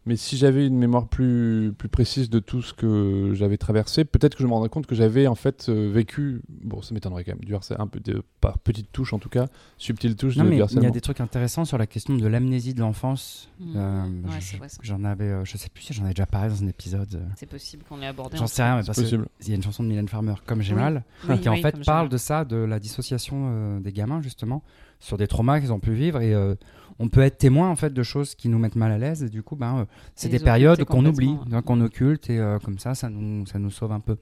Mais 0.04 0.16
si 0.16 0.36
j'avais 0.36 0.66
une 0.66 0.76
mémoire 0.78 1.06
plus, 1.06 1.72
plus 1.78 1.88
précise 1.88 2.28
de 2.28 2.40
tout 2.40 2.60
ce 2.60 2.74
que 2.74 3.30
j'avais 3.34 3.56
traversé, 3.56 4.04
peut-être 4.04 4.34
que 4.34 4.42
je 4.42 4.48
me 4.48 4.52
rendrais 4.52 4.68
compte 4.68 4.86
que 4.86 4.96
j'avais 4.96 5.28
en 5.28 5.36
fait 5.36 5.66
euh, 5.68 5.88
vécu. 5.92 6.42
Bon, 6.48 6.82
ça 6.82 6.92
m'étonnerait 6.92 7.22
quand 7.22 7.32
même. 7.32 7.44
Du 7.44 7.54
harcèlement, 7.54 7.84
un 7.84 7.86
peu 7.86 8.00
de, 8.00 8.22
par 8.40 8.58
petite 8.58 8.90
touche 8.90 9.12
en 9.12 9.20
tout 9.20 9.28
cas, 9.28 9.46
subtile 9.78 10.16
touche 10.16 10.36
Non, 10.36 10.42
de, 10.44 10.48
mais 10.50 10.56
du 10.56 10.62
il 10.72 10.82
y 10.82 10.86
a 10.86 10.90
des 10.90 11.00
trucs 11.00 11.20
intéressants 11.20 11.64
sur 11.64 11.78
la 11.78 11.86
question 11.86 12.16
de 12.16 12.26
l'amnésie 12.26 12.74
de 12.74 12.80
l'enfance. 12.80 13.48
Mm. 13.60 13.72
Euh, 13.76 14.02
Ouais, 14.24 14.40
je-. 14.40 14.56
J'en 14.82 15.04
avais, 15.04 15.24
euh, 15.26 15.44
je 15.44 15.56
sais 15.56 15.68
plus 15.68 15.84
si 15.84 15.92
j'en 15.92 16.04
ai 16.06 16.10
déjà 16.10 16.26
parlé 16.26 16.48
dans 16.48 16.64
un 16.64 16.68
épisode. 16.68 17.22
C'est 17.36 17.46
possible 17.48 17.84
qu'on 17.88 17.98
l'ait 17.98 18.06
abordé. 18.08 18.36
J'en 18.38 18.46
sais 18.48 18.62
rien, 18.64 18.78
mais 18.78 18.82
parce 18.84 18.98
que 18.98 19.02
possible. 19.02 19.28
il 19.42 19.48
y 19.50 19.52
a 19.52 19.56
une 19.56 19.62
chanson 19.62 19.84
de 19.84 19.88
Mylène 19.88 20.08
Farmer, 20.08 20.34
Comme 20.46 20.62
j'ai 20.62 20.74
Oui. 20.74 20.80
mal, 20.80 21.04
Oui, 21.28 21.38
qui 21.40 21.48
en 21.48 21.56
fait 21.56 21.84
parle 21.84 22.08
de 22.08 22.16
ça, 22.16 22.44
de 22.44 22.56
la 22.56 22.80
dissociation 22.80 23.50
euh, 23.52 23.80
des 23.80 23.92
gamins 23.92 24.20
justement, 24.20 24.62
sur 24.98 25.16
des 25.16 25.28
traumas 25.28 25.60
qu'ils 25.60 25.72
ont 25.72 25.80
pu 25.80 25.92
vivre 25.92 26.20
et 26.20 26.34
euh, 26.34 26.54
on 26.98 27.08
peut 27.08 27.20
être 27.22 27.38
témoin 27.38 27.68
en 27.70 27.76
fait 27.76 27.92
de 27.92 28.02
choses 28.02 28.34
qui 28.34 28.48
nous 28.48 28.58
mettent 28.58 28.76
mal 28.76 28.92
à 28.92 28.98
l'aise 28.98 29.22
et 29.22 29.28
du 29.28 29.42
coup 29.42 29.56
ben 29.56 29.78
euh, 29.78 29.84
c'est 30.14 30.28
Et 30.28 30.38
des 30.38 30.38
périodes 30.44 30.84
qu'on 30.84 31.04
oublie, 31.06 31.36
qu'on 31.64 31.80
occulte 31.80 32.30
et 32.30 32.38
euh, 32.38 32.58
comme 32.58 32.78
ça 32.78 32.94
ça 32.94 33.08
nous 33.10 33.46
ça 33.46 33.58
nous 33.58 33.70
sauve 33.70 33.92
un 33.92 34.00
peu. 34.00 34.16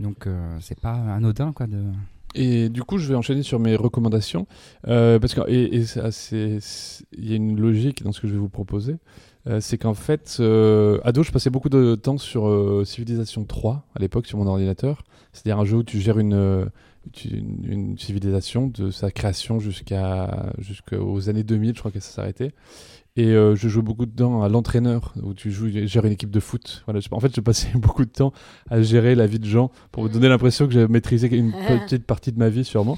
Donc 0.00 0.26
euh, 0.26 0.56
c'est 0.60 0.80
pas 0.80 0.94
anodin 0.94 1.52
quoi 1.52 1.66
de. 1.66 1.82
Et 2.34 2.70
du 2.70 2.82
coup, 2.82 2.96
je 2.96 3.06
vais 3.08 3.14
enchaîner 3.14 3.42
sur 3.42 3.60
mes 3.60 3.76
recommandations. 3.76 4.46
Euh, 4.88 5.18
parce 5.18 5.34
que, 5.34 5.42
et, 5.50 5.76
et 5.76 5.84
ça, 5.84 6.10
c'est- 6.10 6.60
c'est- 6.62 7.04
il 7.12 7.28
y 7.28 7.34
a 7.34 7.36
une 7.36 7.60
logique 7.60 8.02
dans 8.02 8.10
ce 8.12 8.22
que 8.22 8.26
je 8.26 8.32
vais 8.32 8.38
vous 8.38 8.48
proposer. 8.48 8.96
Euh, 9.48 9.60
c'est 9.60 9.76
qu'en 9.76 9.92
fait, 9.92 10.38
euh, 10.40 10.98
ado, 11.04 11.22
je 11.22 11.30
passais 11.30 11.50
beaucoup 11.50 11.68
de 11.68 11.94
temps 11.94 12.16
sur 12.16 12.48
euh, 12.48 12.84
Civilization 12.86 13.44
3 13.44 13.84
à 13.94 13.98
l'époque 13.98 14.26
sur 14.26 14.38
mon 14.38 14.46
ordinateur. 14.46 15.02
C'est-à-dire 15.34 15.60
un 15.60 15.66
jeu 15.66 15.76
où 15.76 15.82
tu 15.82 16.00
gères 16.00 16.18
une, 16.18 16.70
une, 17.30 17.64
une 17.64 17.98
civilisation 17.98 18.66
de 18.68 18.90
sa 18.90 19.10
création 19.10 19.58
jusqu'à 19.60 20.52
jusqu'aux 20.58 21.28
années 21.28 21.42
2000, 21.44 21.74
je 21.74 21.78
crois 21.80 21.90
que 21.90 22.00
ça 22.00 22.10
s'arrêtait. 22.12 22.52
Et 23.16 23.26
euh, 23.26 23.54
je 23.54 23.68
joue 23.68 23.82
beaucoup 23.82 24.06
de 24.06 24.10
temps 24.16 24.42
à 24.42 24.48
l'entraîneur, 24.48 25.12
où 25.22 25.34
tu 25.34 25.50
joues, 25.50 25.68
gères 25.86 26.06
une 26.06 26.12
équipe 26.12 26.30
de 26.30 26.40
foot. 26.40 26.82
Voilà, 26.86 27.00
je- 27.00 27.08
en 27.10 27.20
fait, 27.20 27.34
je 27.36 27.42
passais 27.42 27.68
beaucoup 27.74 28.06
de 28.06 28.10
temps 28.10 28.32
à 28.70 28.80
gérer 28.80 29.14
la 29.14 29.26
vie 29.26 29.38
de 29.38 29.44
gens 29.44 29.70
pour 29.90 30.04
me 30.04 30.08
donner 30.08 30.28
l'impression 30.28 30.66
que 30.66 30.72
j'avais 30.72 30.88
maîtrisé 30.88 31.28
une 31.36 31.52
petite 31.84 32.04
partie 32.06 32.32
de 32.32 32.38
ma 32.38 32.48
vie, 32.48 32.64
sûrement. 32.64 32.96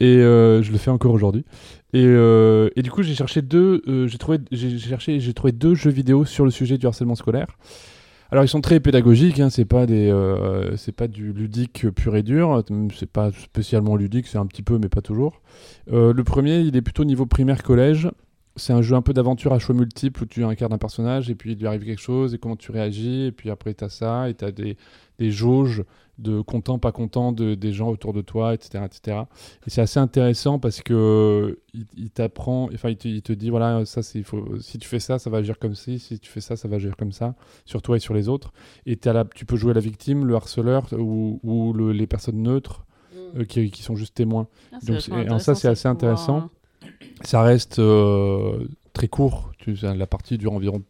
Et 0.00 0.06
euh, 0.16 0.62
je 0.62 0.72
le 0.72 0.78
fais 0.78 0.90
encore 0.90 1.12
aujourd'hui. 1.12 1.44
Et, 1.92 2.02
euh, 2.04 2.70
et 2.76 2.82
du 2.82 2.90
coup, 2.90 3.02
j'ai 3.02 3.14
cherché 3.14 3.42
deux, 3.42 3.82
j'ai 4.06 4.18
trouvé, 4.18 4.38
j'ai 4.52 4.78
cherché, 4.78 5.20
j'ai 5.20 5.34
trouvé 5.34 5.52
deux 5.52 5.74
jeux 5.74 5.90
vidéo 5.90 6.24
sur 6.24 6.44
le 6.46 6.50
sujet 6.50 6.78
du 6.78 6.86
harcèlement 6.86 7.14
scolaire. 7.14 7.46
Alors 8.30 8.44
ils 8.44 8.48
sont 8.48 8.60
très 8.60 8.80
pédagogiques, 8.80 9.38
hein, 9.38 9.50
c'est 9.50 9.64
pas 9.64 9.86
des, 9.86 10.10
euh, 10.10 10.76
c'est 10.76 10.92
pas 10.92 11.06
du 11.06 11.32
ludique 11.32 11.88
pur 11.90 12.16
et 12.16 12.22
dur, 12.22 12.64
c'est 12.94 13.10
pas 13.10 13.30
spécialement 13.30 13.94
ludique, 13.94 14.26
c'est 14.26 14.38
un 14.38 14.46
petit 14.46 14.62
peu 14.62 14.78
mais 14.78 14.88
pas 14.88 15.00
toujours. 15.00 15.40
Euh, 15.92 16.12
le 16.12 16.24
premier, 16.24 16.60
il 16.60 16.76
est 16.76 16.82
plutôt 16.82 17.04
niveau 17.04 17.26
primaire 17.26 17.62
collège. 17.62 18.10
C'est 18.56 18.72
un 18.72 18.80
jeu 18.80 18.96
un 18.96 19.02
peu 19.02 19.12
d'aventure 19.12 19.52
à 19.52 19.58
choix 19.58 19.74
multiples 19.74 20.22
où 20.22 20.26
tu 20.26 20.42
incarnes 20.42 20.72
un 20.72 20.78
personnage 20.78 21.28
et 21.28 21.34
puis 21.34 21.52
il 21.52 21.58
lui 21.58 21.66
arrive 21.66 21.84
quelque 21.84 22.00
chose 22.00 22.32
et 22.34 22.38
comment 22.38 22.56
tu 22.56 22.72
réagis 22.72 23.26
et 23.26 23.32
puis 23.32 23.50
après 23.50 23.74
t'as 23.74 23.90
ça 23.90 24.30
et 24.30 24.34
t'as 24.34 24.50
des, 24.50 24.78
des 25.18 25.30
jauges 25.30 25.84
de 26.18 26.40
content, 26.40 26.78
pas 26.78 26.92
content 26.92 27.32
de, 27.32 27.54
des 27.54 27.72
gens 27.72 27.88
autour 27.90 28.12
de 28.12 28.22
toi, 28.22 28.54
etc. 28.54 28.84
etc. 28.86 29.18
Et 29.66 29.70
c'est 29.70 29.80
assez 29.82 29.98
intéressant 30.00 30.58
parce 30.58 30.80
que 30.80 31.58
il, 31.74 31.84
il 31.96 32.10
t'apprend, 32.10 32.70
enfin 32.72 32.88
il 32.90 32.96
te, 32.96 33.06
il 33.08 33.20
te 33.22 33.32
dit 33.32 33.50
voilà, 33.50 33.84
ça, 33.84 34.02
c'est, 34.02 34.18
il 34.18 34.24
faut, 34.24 34.58
si 34.60 34.78
tu 34.78 34.88
fais 34.88 34.98
ça, 35.00 35.18
ça 35.18 35.28
va 35.30 35.38
agir 35.38 35.58
comme 35.58 35.74
ci, 35.74 35.98
si 35.98 36.18
tu 36.18 36.30
fais 36.30 36.40
ça, 36.40 36.56
ça 36.56 36.68
va 36.68 36.76
agir 36.76 36.96
comme 36.96 37.12
ça, 37.12 37.34
sur 37.66 37.82
toi 37.82 37.96
et 37.96 38.00
sur 38.00 38.14
les 38.14 38.28
autres. 38.28 38.52
Et 38.86 38.98
la, 39.04 39.24
tu 39.24 39.44
peux 39.44 39.56
jouer 39.56 39.74
la 39.74 39.80
victime, 39.80 40.24
le 40.24 40.34
harceleur 40.36 40.86
ou, 40.92 41.38
ou 41.42 41.72
le- 41.72 41.92
les 41.92 42.06
personnes 42.06 42.42
neutres 42.42 42.82
Mm. 43.12 43.40
euh, 43.40 43.44
qui, 43.44 43.70
qui 43.70 43.82
sont 43.82 43.94
juste 43.94 44.14
témoins. 44.14 44.48
Ah, 44.72 44.78
Donc, 44.84 44.96
et- 45.08 45.38
ça, 45.38 45.54
c'est 45.54 45.68
assez 45.68 45.88
pouvoir, 45.88 45.92
intéressant. 45.94 46.50
Ça 47.22 47.42
reste 47.42 47.78
euh, 47.78 48.66
très 48.96 49.08
court, 49.08 49.52
tu, 49.58 49.74
la 49.82 50.06
partie 50.06 50.38
dure 50.38 50.52
environ 50.52 50.82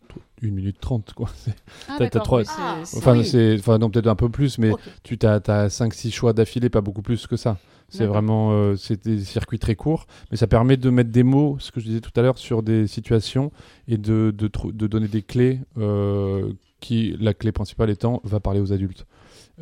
1 0.42 0.46
minute 0.50 0.76
30. 0.80 1.12
Quoi. 1.14 1.28
C'est- 1.34 1.54
Ah, 1.88 1.96
t'as 1.98 2.20
oui, 2.30 2.44
c'est- 2.44 2.52
Ah, 2.58 2.76
c'est- 2.84 2.98
Enfin, 2.98 3.18
Oui. 3.18 3.26
c'est, 3.26 3.56
enfin 3.58 3.78
non, 3.78 3.90
peut-être 3.90 4.06
un 4.06 4.14
peu 4.14 4.28
plus, 4.28 4.58
mais 4.58 4.70
tu 5.02 5.18
as, 5.22 5.68
5-6 5.68 6.12
choix 6.12 6.32
d'affilée, 6.32 6.70
pas 6.70 6.80
beaucoup 6.80 7.02
plus 7.02 7.26
que 7.26 7.36
ça. 7.36 7.58
C'est 7.88 8.00
D'accord. 8.00 8.14
vraiment 8.14 8.50
euh, 8.52 8.74
c'est 8.76 9.04
des 9.04 9.20
circuits 9.20 9.58
très 9.60 9.76
courts, 9.76 10.06
mais 10.30 10.36
ça 10.36 10.46
permet 10.48 10.76
de 10.76 10.90
mettre 10.90 11.10
des 11.10 11.22
mots, 11.22 11.56
ce 11.60 11.70
que 11.70 11.78
je 11.80 11.86
disais 11.86 12.00
tout 12.00 12.10
à 12.16 12.22
l'heure, 12.22 12.36
sur 12.38 12.62
des 12.64 12.86
situations 12.88 13.52
et 13.86 13.96
de, 13.96 14.34
de, 14.36 14.50
de 14.72 14.86
donner 14.88 15.06
des 15.08 15.22
clés 15.22 15.60
euh, 15.78 16.52
qui, 16.80 17.16
la 17.20 17.32
clé 17.32 17.52
principale 17.52 17.90
étant, 17.90 18.20
va 18.24 18.40
parler 18.40 18.60
aux 18.60 18.72
adultes. 18.72 19.06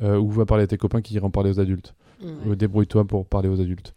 Euh, 0.03 0.19
ou 0.19 0.31
va 0.31 0.45
parler 0.47 0.65
à 0.65 0.67
tes 0.67 0.77
copains 0.79 1.03
qui 1.03 1.15
iront 1.15 1.31
parler 1.31 1.51
aux 1.51 1.61
adultes. 1.61 1.95
Mm. 2.23 2.27
Euh, 2.53 2.57
Débrouille-toi 2.57 3.05
pour 3.07 3.27
parler 3.27 3.49
aux 3.49 3.61
adultes. 3.61 3.95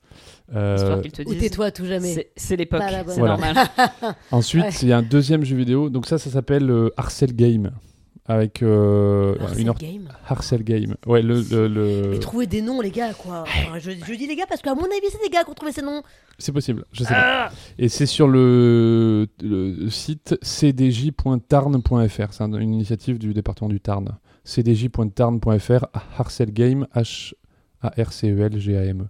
Euh, 0.55 0.75
Histoire 0.77 1.01
qu'ils 1.01 1.11
te 1.11 1.21
Ou 1.23 1.33
tais-toi 1.35 1.71
tout 1.71 1.85
jamais. 1.85 2.29
C'est- 2.37 2.55
l'époque, 2.55 2.81
c'est 3.07 3.19
Voilà. 3.19 3.35
normal. 3.37 3.67
Ensuite, 4.31 4.63
Ouais. 4.63 4.71
il 4.81 4.87
y 4.87 4.93
a 4.93 4.97
un 4.97 5.01
deuxième 5.01 5.43
jeu 5.43 5.55
vidéo. 5.57 5.89
Donc 5.89 6.05
ça, 6.05 6.17
ça 6.17 6.29
s'appelle 6.29 6.69
euh, 6.71 6.89
Harcel 6.97 7.35
Game. 7.35 7.71
Avec 8.29 8.61
euh, 8.61 9.35
Harcel 9.39 9.59
une 9.61 9.69
or- 9.69 9.77
game. 9.77 10.09
Harcel 10.27 10.61
Game. 10.63 10.95
Ouais, 11.05 11.21
le, 11.21 11.41
le- 11.49 11.67
le- 11.69 12.09
Mais 12.11 12.19
trouvez 12.19 12.45
des 12.45 12.61
noms, 12.61 12.81
les 12.81 12.91
gars, 12.91 13.13
quoi. 13.13 13.43
Enfin, 13.43 13.79
je, 13.79 13.91
je 13.91 14.13
dis 14.15 14.27
les 14.27 14.35
gars 14.35 14.43
parce 14.49 14.61
qu'à 14.61 14.75
mon 14.75 14.83
avis, 14.83 15.07
c'est 15.09 15.21
des 15.23 15.29
gars 15.29 15.45
qui 15.45 15.49
ont 15.49 15.53
trouvé 15.53 15.71
ces 15.71 15.81
noms. 15.81 16.03
C'est 16.37 16.51
possible, 16.51 16.83
je 16.91 17.05
sais 17.05 17.13
pas. 17.13 17.49
Et 17.79 17.87
c'est 17.87 18.05
sur 18.05 18.27
le, 18.27 19.27
le 19.41 19.89
site 19.89 20.35
cdj.tarn.fr. 20.41 22.33
C'est 22.33 22.43
un- 22.43 22.51
une 22.53 22.73
initiative 22.73 23.17
du 23.17 23.33
département 23.33 23.69
du 23.69 23.79
Tarn. 23.79 24.17
cdj.tarn.fr, 24.43 25.85
Harcel 26.17 26.51
Game, 26.51 26.85
H-A-R-C-E-L-G-A-M. 27.81 29.07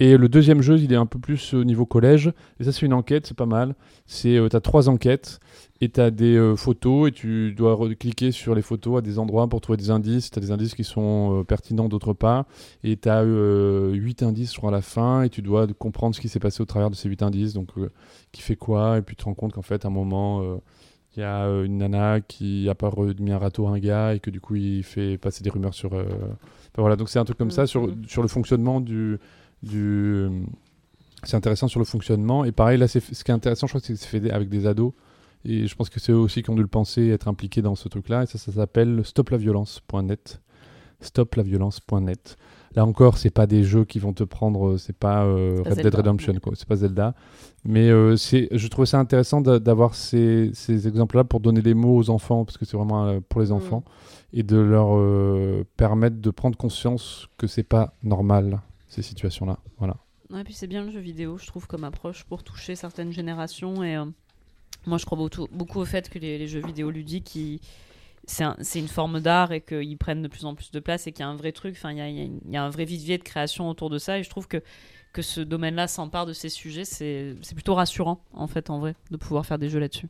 Et 0.00 0.16
le 0.16 0.28
deuxième 0.28 0.62
jeu, 0.62 0.78
il 0.78 0.92
est 0.92 0.96
un 0.96 1.06
peu 1.06 1.18
plus 1.18 1.54
au 1.54 1.64
niveau 1.64 1.86
collège. 1.86 2.32
Et 2.58 2.64
ça, 2.64 2.72
c'est 2.72 2.86
une 2.86 2.92
enquête, 2.92 3.26
c'est 3.26 3.36
pas 3.36 3.46
mal. 3.46 3.74
C'est, 4.06 4.36
euh, 4.36 4.48
t'as 4.48 4.60
trois 4.60 4.88
enquêtes 4.88 5.38
et 5.80 5.88
t'as 5.90 6.10
des 6.10 6.36
euh, 6.36 6.56
photos 6.56 7.08
et 7.08 7.12
tu 7.12 7.52
dois 7.52 7.78
cliquer 7.98 8.32
sur 8.32 8.54
les 8.54 8.62
photos 8.62 8.98
à 8.98 9.00
des 9.00 9.18
endroits 9.18 9.48
pour 9.48 9.60
trouver 9.60 9.76
des 9.76 9.90
indices. 9.90 10.30
T'as 10.30 10.40
des 10.40 10.50
indices 10.50 10.74
qui 10.74 10.82
sont 10.84 11.40
euh, 11.40 11.44
pertinents 11.44 11.88
d'autre 11.88 12.14
part. 12.14 12.46
Et 12.82 12.96
tu 12.96 13.08
as 13.08 13.22
8 13.22 14.22
indices, 14.22 14.52
je 14.52 14.58
crois, 14.58 14.70
à 14.70 14.72
la 14.72 14.82
fin, 14.82 15.22
et 15.22 15.28
tu 15.28 15.42
dois 15.42 15.66
comprendre 15.78 16.14
ce 16.14 16.20
qui 16.20 16.28
s'est 16.28 16.40
passé 16.40 16.62
au 16.62 16.66
travers 16.66 16.90
de 16.90 16.96
ces 16.96 17.08
8 17.08 17.22
indices, 17.22 17.52
donc 17.52 17.68
euh, 17.78 17.90
qui 18.32 18.42
fait 18.42 18.56
quoi, 18.56 18.98
et 18.98 19.02
puis 19.02 19.14
tu 19.14 19.20
te 19.22 19.24
rends 19.26 19.34
compte 19.34 19.52
qu'en 19.52 19.62
fait, 19.62 19.84
à 19.84 19.88
un 19.88 19.90
moment, 19.90 20.42
euh, 20.42 20.56
il 21.16 21.20
y 21.20 21.22
a 21.22 21.44
euh, 21.44 21.64
une 21.64 21.78
nana 21.78 22.20
qui 22.20 22.68
a 22.68 22.74
pas 22.74 22.88
remis 22.88 23.32
un 23.32 23.38
râteau 23.38 23.66
à 23.66 23.70
un 23.70 23.78
gars, 23.78 24.14
et 24.14 24.20
que 24.20 24.30
du 24.30 24.40
coup, 24.40 24.54
il 24.56 24.82
fait 24.82 25.18
passer 25.18 25.44
des 25.44 25.50
rumeurs 25.50 25.74
sur. 25.74 25.92
euh, 25.94 26.04
enfin, 26.04 26.78
voilà, 26.78 26.96
donc 26.96 27.08
c'est 27.08 27.18
un 27.18 27.24
truc 27.24 27.38
comme 27.38 27.50
ça 27.50 27.66
sur, 27.66 27.88
sur 28.06 28.22
le 28.22 28.28
fonctionnement 28.28 28.80
du. 28.80 29.18
Du 29.62 30.28
c'est 31.24 31.36
intéressant 31.36 31.68
sur 31.68 31.78
le 31.78 31.84
fonctionnement, 31.86 32.44
et 32.44 32.50
pareil, 32.52 32.78
là, 32.78 32.88
ce 32.88 32.98
qui 32.98 33.30
est 33.30 33.34
intéressant, 33.34 33.66
je 33.68 33.72
crois 33.72 33.80
que 33.80 33.86
c'est 33.86 33.92
que 33.94 33.98
c'est 34.00 34.08
fait 34.20 34.30
avec 34.32 34.48
des 34.48 34.66
ados. 34.66 34.92
Et 35.44 35.66
je 35.66 35.74
pense 35.74 35.88
que 35.88 35.98
c'est 36.00 36.12
eux 36.12 36.16
aussi 36.16 36.42
qui 36.42 36.50
ont 36.50 36.54
dû 36.54 36.62
le 36.62 36.68
penser, 36.68 37.08
être 37.08 37.26
impliqués 37.28 37.62
dans 37.62 37.74
ce 37.74 37.88
truc-là. 37.88 38.22
Et 38.24 38.26
ça, 38.26 38.38
ça 38.38 38.52
s'appelle 38.52 39.02
stoplaviolence.net. 39.04 40.40
Stoplaviolence.net. 41.00 42.36
Là 42.74 42.86
encore, 42.86 43.18
c'est 43.18 43.30
pas 43.30 43.46
des 43.46 43.64
jeux 43.64 43.84
qui 43.84 43.98
vont 43.98 44.12
te 44.14 44.24
prendre, 44.24 44.70
euh, 44.70 44.78
c'est 44.78 44.96
pas 44.96 45.24
euh, 45.24 45.62
pas 45.62 45.70
Red 45.70 45.82
Dead. 45.82 45.94
Redemption, 45.94 46.34
quoi. 46.42 46.52
C'est 46.56 46.66
pas 46.66 46.76
Zelda. 46.76 47.14
Mais 47.64 47.90
euh, 47.90 48.16
c'est, 48.16 48.48
je 48.50 48.66
trouvais 48.68 48.86
ça 48.86 48.98
intéressant 48.98 49.40
d'a- 49.42 49.58
d'avoir 49.58 49.94
ces, 49.94 50.50
ces 50.54 50.88
exemples-là 50.88 51.24
pour 51.24 51.40
donner 51.40 51.60
des 51.60 51.74
mots 51.74 51.96
aux 51.98 52.08
enfants, 52.10 52.44
parce 52.44 52.56
que 52.56 52.64
c'est 52.64 52.76
vraiment 52.76 53.06
euh, 53.06 53.20
pour 53.28 53.40
les 53.42 53.48
Mm. 53.48 53.52
enfants, 53.52 53.84
et 54.32 54.42
de 54.42 54.56
leur 54.56 54.96
permettre 55.76 56.16
de 56.16 56.30
prendre 56.30 56.56
conscience 56.56 57.28
que 57.36 57.46
c'est 57.46 57.62
pas 57.62 57.94
normal 58.02 58.60
ces 58.92 59.02
situations-là. 59.02 59.58
Voilà. 59.78 59.96
Ouais, 60.30 60.44
puis 60.44 60.54
c'est 60.54 60.66
bien 60.66 60.84
le 60.84 60.90
jeu 60.90 61.00
vidéo, 61.00 61.38
je 61.38 61.46
trouve, 61.46 61.66
comme 61.66 61.84
approche 61.84 62.24
pour 62.24 62.42
toucher 62.42 62.76
certaines 62.76 63.12
générations. 63.12 63.82
Et 63.82 63.96
euh, 63.96 64.04
moi, 64.86 64.98
je 64.98 65.04
crois 65.04 65.18
beaucoup, 65.18 65.80
au 65.80 65.84
fait 65.84 66.08
que 66.08 66.18
les, 66.18 66.46
jeux 66.46 66.60
vidéo 66.64 66.90
ludiques, 66.90 67.38
c'est 68.24 68.44
un- 68.44 68.56
c'est 68.60 68.78
une 68.78 68.88
forme 68.88 69.20
d'art 69.20 69.52
et 69.52 69.60
qu'ils 69.60 69.98
prennent 69.98 70.22
de 70.22 70.28
plus 70.28 70.44
en 70.44 70.54
plus 70.54 70.70
de 70.70 70.80
place 70.80 71.06
et 71.06 71.12
qu'il 71.12 71.20
y 71.20 71.22
a 71.24 71.28
un 71.28 71.36
vrai 71.36 71.52
truc, 71.52 71.76
il 71.84 72.40
y 72.50 72.56
a 72.56 72.62
un 72.64 72.70
vrai 72.70 72.84
vivier 72.84 73.18
de 73.18 73.22
création 73.24 73.68
autour 73.68 73.90
de 73.90 73.98
ça. 73.98 74.18
Et 74.18 74.22
je 74.22 74.30
trouve 74.30 74.46
que, 74.46 74.62
que 75.12 75.22
ce 75.22 75.40
domaine-là 75.40 75.88
s'empare 75.88 76.26
de 76.26 76.32
ces 76.32 76.48
sujets, 76.48 76.84
c'est 76.84 77.34
c'est 77.42 77.54
plutôt 77.54 77.74
rassurant, 77.74 78.20
en 78.32 78.46
fait, 78.46 78.70
en 78.70 78.78
vrai, 78.78 78.94
de 79.10 79.16
pouvoir 79.16 79.44
faire 79.46 79.58
des 79.58 79.68
jeux 79.68 79.80
là-dessus. 79.80 80.08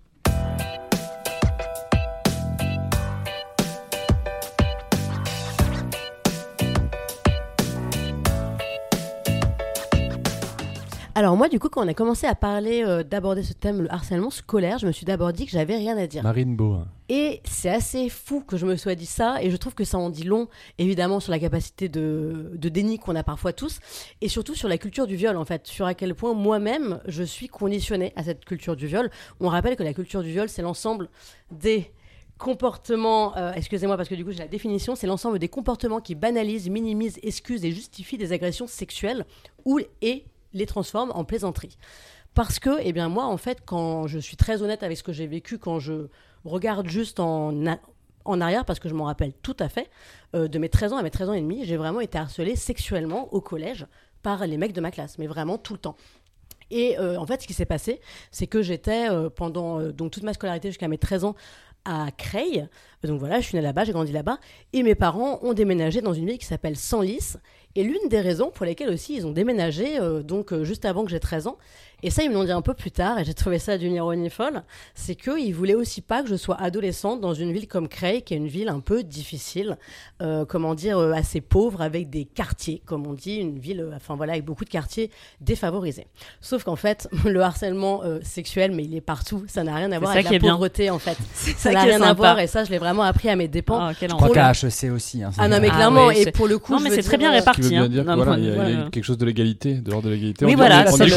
Alors 11.33 11.39
moi, 11.39 11.49
du 11.49 11.59
coup, 11.59 11.71
quand 11.71 11.83
on 11.83 11.89
a 11.89 11.95
commencé 11.95 12.27
à 12.27 12.35
parler 12.35 12.85
euh, 12.85 13.03
d'aborder 13.03 13.43
ce 13.43 13.55
thème, 13.55 13.81
le 13.81 13.91
harcèlement 13.91 14.29
scolaire, 14.29 14.77
je 14.77 14.87
me 14.87 14.93
suis 14.93 15.07
d'abord 15.07 15.33
dit 15.33 15.47
que 15.47 15.53
j'avais 15.53 15.77
rien 15.77 15.97
à 15.97 16.07
dire. 16.07 16.23
Marine 16.23 16.55
Beau. 16.57 16.75
hein. 16.75 16.87
Et 17.09 17.41
c'est 17.47 17.71
assez 17.71 18.11
fou 18.11 18.43
que 18.43 18.59
je 18.59 18.67
me 18.67 18.77
sois 18.77 18.95
dit 18.95 19.07
ça, 19.07 19.43
et 19.43 19.51
je 19.51 19.57
trouve 19.57 19.75
que 19.75 19.85
ça 19.85 19.97
en 19.97 20.11
dit 20.11 20.25
long, 20.25 20.49
évidemment, 20.77 21.21
sur 21.21 21.31
la 21.31 21.39
capacité 21.39 21.89
de, 21.89 22.51
de 22.55 22.69
déni 22.69 22.99
qu'on 22.99 23.17
a 23.17 23.23
parfois 23.23 23.55
tous, 23.55 23.79
et 24.21 24.29
surtout 24.29 24.55
sur 24.55 24.69
la 24.69 24.77
culture 24.77 25.07
du 25.07 25.17
viol, 25.17 25.39
en 25.39 25.47
fait, 25.47 25.67
sur 25.67 25.87
à 25.87 25.95
quel 25.95 26.15
point 26.15 26.35
moi-même, 26.35 27.01
je 27.09 27.23
suis 27.23 27.49
conditionnée 27.49 28.13
à 28.15 28.25
cette 28.25 28.45
culture 28.45 28.77
du 28.77 28.87
viol. 28.87 29.11
On 29.41 29.49
rappelle 29.49 29.77
que 29.77 29.83
la 29.83 29.95
culture 29.95 30.23
du 30.23 30.29
viol, 30.33 30.51
c'est 30.51 30.61
l'ensemble 30.61 31.09
des 31.51 31.91
comportements, 32.37 33.35
euh, 33.39 33.53
excusez-moi 33.55 33.97
parce 33.97 34.09
que 34.09 34.17
du 34.17 34.25
coup 34.25 34.33
j'ai 34.33 34.41
la 34.41 34.49
définition, 34.49 34.97
c'est 34.97 35.07
l'ensemble 35.07 35.39
des 35.39 35.49
comportements 35.49 36.01
qui 36.01 36.17
banalisent, 36.17 36.69
minimisent, 36.69 37.21
excusent 37.23 37.65
et 37.65 37.71
justifient 37.71 38.19
des 38.19 38.33
agressions 38.33 38.67
sexuelles 38.67 39.25
ou 39.65 39.79
et 40.01 40.25
les 40.53 40.67
transforment 40.67 41.13
en 41.15 41.25
plaisanterie. 41.25 41.77
Parce 42.35 42.59
que, 42.59 42.79
eh 42.81 42.93
bien 42.93 43.09
moi 43.09 43.27
en 43.27 43.37
fait, 43.37 43.59
quand 43.65 44.07
je 44.07 44.19
suis 44.19 44.37
très 44.37 44.63
honnête 44.63 44.83
avec 44.83 44.97
ce 44.97 45.03
que 45.03 45.13
j'ai 45.13 45.27
vécu, 45.27 45.59
quand 45.59 45.79
je 45.79 46.09
regarde 46.45 46.89
juste 46.89 47.21
en, 47.21 47.53
en 48.25 48.41
arrière, 48.41 48.65
parce 48.65 48.79
que 48.79 48.89
je 48.89 48.95
m'en 48.95 49.05
rappelle 49.05 49.33
tout 49.43 49.57
à 49.59 49.69
fait, 49.69 49.91
euh, 50.35 50.49
de 50.49 50.59
mes 50.59 50.69
13 50.69 50.95
ans 50.95 50.97
à 50.97 51.03
mes 51.03 51.11
13 51.11 51.29
ans 51.29 51.35
et 51.35 51.41
demi, 51.41 51.65
j'ai 51.65 51.77
vraiment 51.77 52.01
été 52.01 52.19
harcelée 52.19 52.57
sexuellement 52.57 53.33
au 53.35 53.41
collège 53.41 53.87
par 54.23 54.47
les 54.47 54.57
mecs 54.57 54.73
de 54.73 54.81
ma 54.81 54.91
classe, 54.91 55.19
mais 55.19 55.27
vraiment 55.27 55.59
tout 55.59 55.73
le 55.73 55.79
temps. 55.79 55.97
Et 56.71 56.99
euh, 56.99 57.19
en 57.19 57.27
fait, 57.27 57.43
ce 57.43 57.47
qui 57.47 57.53
s'est 57.53 57.67
passé, 57.67 58.01
c'est 58.31 58.47
que 58.47 58.63
j'étais 58.63 59.11
euh, 59.11 59.29
pendant 59.29 59.83
donc 59.91 60.13
toute 60.13 60.23
ma 60.23 60.33
scolarité 60.33 60.69
jusqu'à 60.69 60.89
mes 60.89 60.97
13 60.99 61.25
ans 61.25 61.35
à 61.85 62.11
Creil. 62.17 62.69
Donc 63.03 63.19
voilà, 63.19 63.41
je 63.41 63.47
suis 63.47 63.57
née 63.57 63.63
là-bas, 63.63 63.85
j'ai 63.85 63.93
grandi 63.93 64.13
là-bas. 64.13 64.39
Et 64.73 64.83
mes 64.83 64.95
parents 64.95 65.41
ont 65.43 65.53
déménagé 65.53 66.01
dans 66.01 66.15
une 66.15 66.27
ville 66.27 66.39
qui 66.39 66.47
s'appelle 66.47 66.77
Senlis. 66.77 67.37
Et 67.75 67.85
l'une 67.85 68.09
des 68.09 68.21
raisons 68.21 68.51
pour 68.51 68.67
lesquelles 68.67 68.91
aussi 68.91 69.17
ils 69.17 69.27
ont 69.27 69.33
déménagé, 69.33 69.99
euh, 69.99 70.23
donc 70.23 70.53
euh, 70.53 70.65
juste 70.65 70.85
avant 70.85 71.05
que 71.05 71.11
j'ai 71.11 71.21
13 71.21 71.47
ans, 71.47 71.59
et 72.03 72.11
ça 72.11 72.23
ils 72.23 72.29
me 72.31 72.35
l'ont 72.35 72.45
dit 72.45 72.51
un 72.53 72.63
peu 72.63 72.75
plus 72.75 72.91
tard, 72.91 73.19
et 73.19 73.25
j'ai 73.25 73.35
trouvé 73.35 73.59
ça 73.59 73.79
d'une 73.79 73.95
ironie 73.95 74.31
folle, 74.31 74.63
c'est 74.95 75.15
qu'ils 75.15 75.55
voulaient 75.55 75.75
aussi 75.75 76.01
pas 76.01 76.23
que 76.23 76.29
je 76.29 76.37
sois 76.37 76.61
adolescente 76.61 77.21
dans 77.21 77.35
une 77.35 77.53
ville 77.53 77.69
comme 77.69 77.89
Creil, 77.89 78.23
qui 78.23 78.35
est 78.35 78.37
une 78.37 78.49
ville 78.49 78.69
un 78.69 78.81
peu 78.81 79.03
difficile, 79.03 79.77
euh, 80.21 80.45
comment 80.45 80.75
dire, 80.75 80.99
euh, 80.99 81.13
assez 81.13 81.41
pauvre, 81.41 81.81
avec 81.83 82.11
des 82.11 82.25
quartiers, 82.25 82.83
comme 82.87 83.07
on 83.07 83.13
dit, 83.15 83.37
une 83.37 83.59
ville, 83.59 83.81
euh, 83.81 83.97
enfin 83.97 84.15
voilà, 84.17 84.33
avec 84.33 84.45
beaucoup 84.45 84.65
de 84.65 84.71
quartiers 84.71 85.11
défavorisés. 85.41 86.07
Sauf 86.41 86.65
qu'en 86.65 86.77
fait, 86.77 87.09
le 87.25 87.41
harcèlement 87.41 88.03
euh, 88.05 88.19
sexuel, 88.23 88.73
mais 88.73 88.85
il 88.85 88.95
est 88.95 89.01
partout, 89.01 89.45
ça 89.47 89.63
n'a 89.65 89.75
rien 89.75 89.91
à 89.93 89.99
voir 89.99 90.13
avec 90.13 90.25
la 90.29 90.35
est 90.35 90.39
bien. 90.39 90.53
pauvreté 90.53 90.91
en 90.91 90.99
fait. 90.99 91.17
Ça 91.57 91.71
n'a 91.73 91.83
rien 91.83 92.03
à 92.03 92.13
voir, 92.15 92.39
et 92.39 92.47
ça 92.47 92.65
je 92.65 92.71
l'ai 92.71 92.79
vraiment 92.79 93.03
appris 93.03 93.29
à 93.29 93.37
mes 93.37 93.49
dépens. 93.49 93.79
Ah, 93.79 93.93
quel 93.99 94.11
Je 94.11 94.15
crois 94.15 94.31
qu'à 94.31 94.51
HEC 94.53 94.91
aussi. 94.93 95.23
hein, 95.23 95.31
Ah 95.39 95.49
non 95.49 95.59
mais 95.61 95.69
Ah 95.71 95.75
clairement 95.77 96.07
ouais, 96.07 96.23
et 96.23 96.31
pour 96.33 96.47
le 96.49 96.59
coup 96.59 96.73
Non, 96.73 96.79
je 96.79 96.85
mais 96.85 96.91
c'est 96.91 97.03
très 97.03 97.17
bien 97.17 97.31
réparti 97.31 97.77
hein, 97.77 97.89
dire 97.89 98.05
que 98.05 98.11
voilà, 98.15 98.39
il 98.39 98.45
y 98.45 98.51
a, 98.51 98.71
y 98.87 98.91
quelque 98.91 99.05
chose 99.05 99.19
de 99.19 99.25
l'égalité, 99.27 99.75
de 99.75 99.91
l'ordre 99.91 100.09
de 100.09 100.15
l'égalité. 100.15 100.45
Oui, 100.45 100.53
On 100.53 100.55
dit- 100.55 100.57
voilà, 100.57 100.85
on 100.93 100.97
dit 100.97 101.11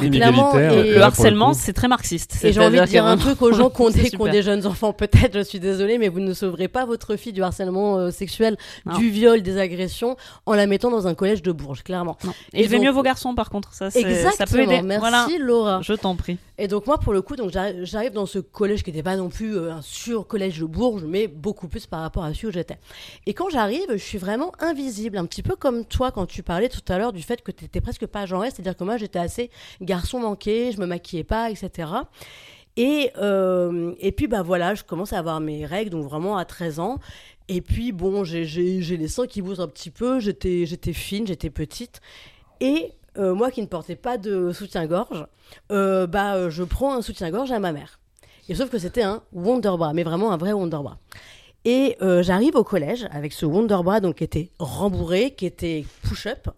Alors, 0.00 0.52
clairement, 0.52 0.58
et- 0.58 0.90
Le 0.94 1.02
harcèlement, 1.02 1.54
c'est 1.54 1.72
très 1.72 1.88
marxiste. 1.88 2.38
Et 2.44 2.52
j'ai 2.52 2.60
envie 2.60 2.78
de 2.80 2.84
dire 2.84 3.04
un 3.06 3.16
truc 3.16 3.40
aux 3.42 3.52
gens 3.52 3.70
qui 3.70 3.80
ont, 3.82 3.90
des, 3.90 4.00
qui 4.10 4.16
ont 4.16 4.18
super. 4.20 4.32
des 4.32 4.42
jeunes 4.42 4.66
enfants. 4.66 4.92
Peut-être, 4.92 5.34
je 5.34 5.42
suis 5.42 5.60
désolée, 5.60 5.98
mais 5.98 6.08
vous 6.08 6.20
ne 6.20 6.32
sauverez 6.34 6.68
pas 6.68 6.84
votre 6.84 7.16
fille 7.16 7.32
du 7.32 7.42
harcèlement 7.42 7.98
euh, 7.98 8.10
sexuel, 8.10 8.56
Non. 8.86 8.96
du 8.98 9.10
viol, 9.10 9.42
des 9.42 9.58
agressions, 9.58 10.16
en 10.46 10.54
la 10.54 10.66
mettant 10.66 10.90
dans 10.90 11.06
un 11.06 11.14
collège 11.14 11.42
de 11.42 11.52
Bourges, 11.52 11.82
clairement. 11.82 12.16
Non. 12.24 12.32
Et 12.52 12.60
Élevez 12.60 12.76
donc- 12.76 12.86
mieux 12.86 12.90
vos 12.92 13.02
garçons, 13.02 13.34
par 13.34 13.50
contre. 13.50 13.72
Ça, 13.74 13.86
Exactement. 13.88 14.32
ça 14.32 14.46
peut 14.46 14.60
aider. 14.60 14.82
Merci 14.82 15.00
Voilà. 15.00 15.26
Laura. 15.38 15.80
Je 15.82 15.92
t'en 15.94 16.16
prie. 16.16 16.38
Et 16.58 16.68
donc 16.68 16.86
moi, 16.86 16.98
pour 16.98 17.12
le 17.14 17.22
coup, 17.22 17.36
donc 17.36 17.50
j'arrive 17.50 18.12
dans 18.12 18.26
ce 18.26 18.38
collège 18.38 18.82
qui 18.82 18.90
n'était 18.90 19.02
pas 19.02 19.16
non 19.16 19.30
plus 19.30 19.56
euh, 19.56 19.72
un 19.72 19.82
sur 19.82 20.26
collège 20.26 20.58
de 20.60 20.66
Bourges, 20.66 21.04
mais 21.06 21.26
beaucoup 21.26 21.68
plus 21.68 21.86
par 21.86 22.00
rapport 22.00 22.22
à 22.24 22.34
celui 22.34 22.48
où 22.48 22.50
j'étais. 22.50 22.76
Et 23.26 23.32
quand 23.32 23.48
j'arrive, 23.50 23.86
je 23.92 23.96
suis 23.96 24.18
vraiment 24.18 24.52
invisible, 24.60 25.16
un 25.16 25.24
petit 25.24 25.42
peu 25.42 25.56
comme 25.56 25.84
toi 25.86 26.10
quand 26.10 26.26
tu 26.26 26.42
parlais 26.42 26.68
tout 26.68 26.80
à 26.92 26.98
l'heure 26.98 27.12
du 27.14 27.22
fait 27.22 27.40
que 27.42 27.50
tu 27.50 27.64
n'étais 27.64 27.80
presque 27.80 28.06
pas 28.06 28.26
genrée, 28.26 28.50
c'est-à-dire 28.50 28.76
que 28.76 28.84
moi 28.84 28.98
j'étais 28.98 29.18
assez 29.18 29.50
garçon 29.90 30.20
manqué, 30.20 30.72
je 30.72 30.80
me 30.80 30.86
maquillais 30.86 31.24
pas, 31.24 31.50
etc. 31.50 31.90
Et, 32.76 33.10
euh, 33.18 33.92
et 33.98 34.12
puis 34.12 34.26
bah 34.28 34.42
voilà, 34.42 34.74
je 34.74 34.84
commence 34.84 35.12
à 35.12 35.18
avoir 35.18 35.40
mes 35.40 35.66
règles, 35.66 35.90
donc 35.90 36.04
vraiment 36.04 36.36
à 36.36 36.44
13 36.44 36.78
ans. 36.78 36.98
Et 37.48 37.60
puis 37.60 37.90
bon, 37.92 38.22
j'ai- 38.24 38.44
les 38.44 39.08
seins 39.08 39.26
qui 39.26 39.42
bougent 39.42 39.60
un 39.60 39.66
petit 39.68 39.90
peu, 39.90 40.20
j'étais 40.20 40.92
fine, 40.92 41.26
j'étais 41.26 41.50
petite. 41.50 42.00
Et 42.60 42.92
euh, 43.18 43.34
moi 43.34 43.50
qui 43.50 43.60
ne 43.60 43.66
portais 43.66 43.96
pas 43.96 44.16
de 44.18 44.52
soutien-gorge, 44.52 45.26
euh, 45.72 46.06
bah, 46.06 46.48
je 46.48 46.62
prends 46.62 46.94
un 46.94 47.02
soutien-gorge 47.02 47.50
à 47.50 47.58
ma 47.58 47.72
mère. 47.72 47.98
Et 48.48 48.54
sauf 48.54 48.70
que 48.70 48.78
c'était 48.78 49.02
un 49.02 49.22
Wonderbra, 49.32 49.92
mais 49.92 50.04
vraiment 50.04 50.30
un 50.32 50.36
vrai 50.36 50.52
Wonderbra. 50.52 50.98
Et 51.64 51.96
j'arrive 52.00 52.54
au 52.56 52.64
collège 52.64 53.06
avec 53.10 53.32
ce 53.32 53.44
Wonderbra 53.46 54.00
donc, 54.00 54.16
qui 54.16 54.24
était 54.24 54.50
rembourré, 54.58 55.34
qui 55.36 55.44
était 55.46 55.84
push-up, 56.02 56.48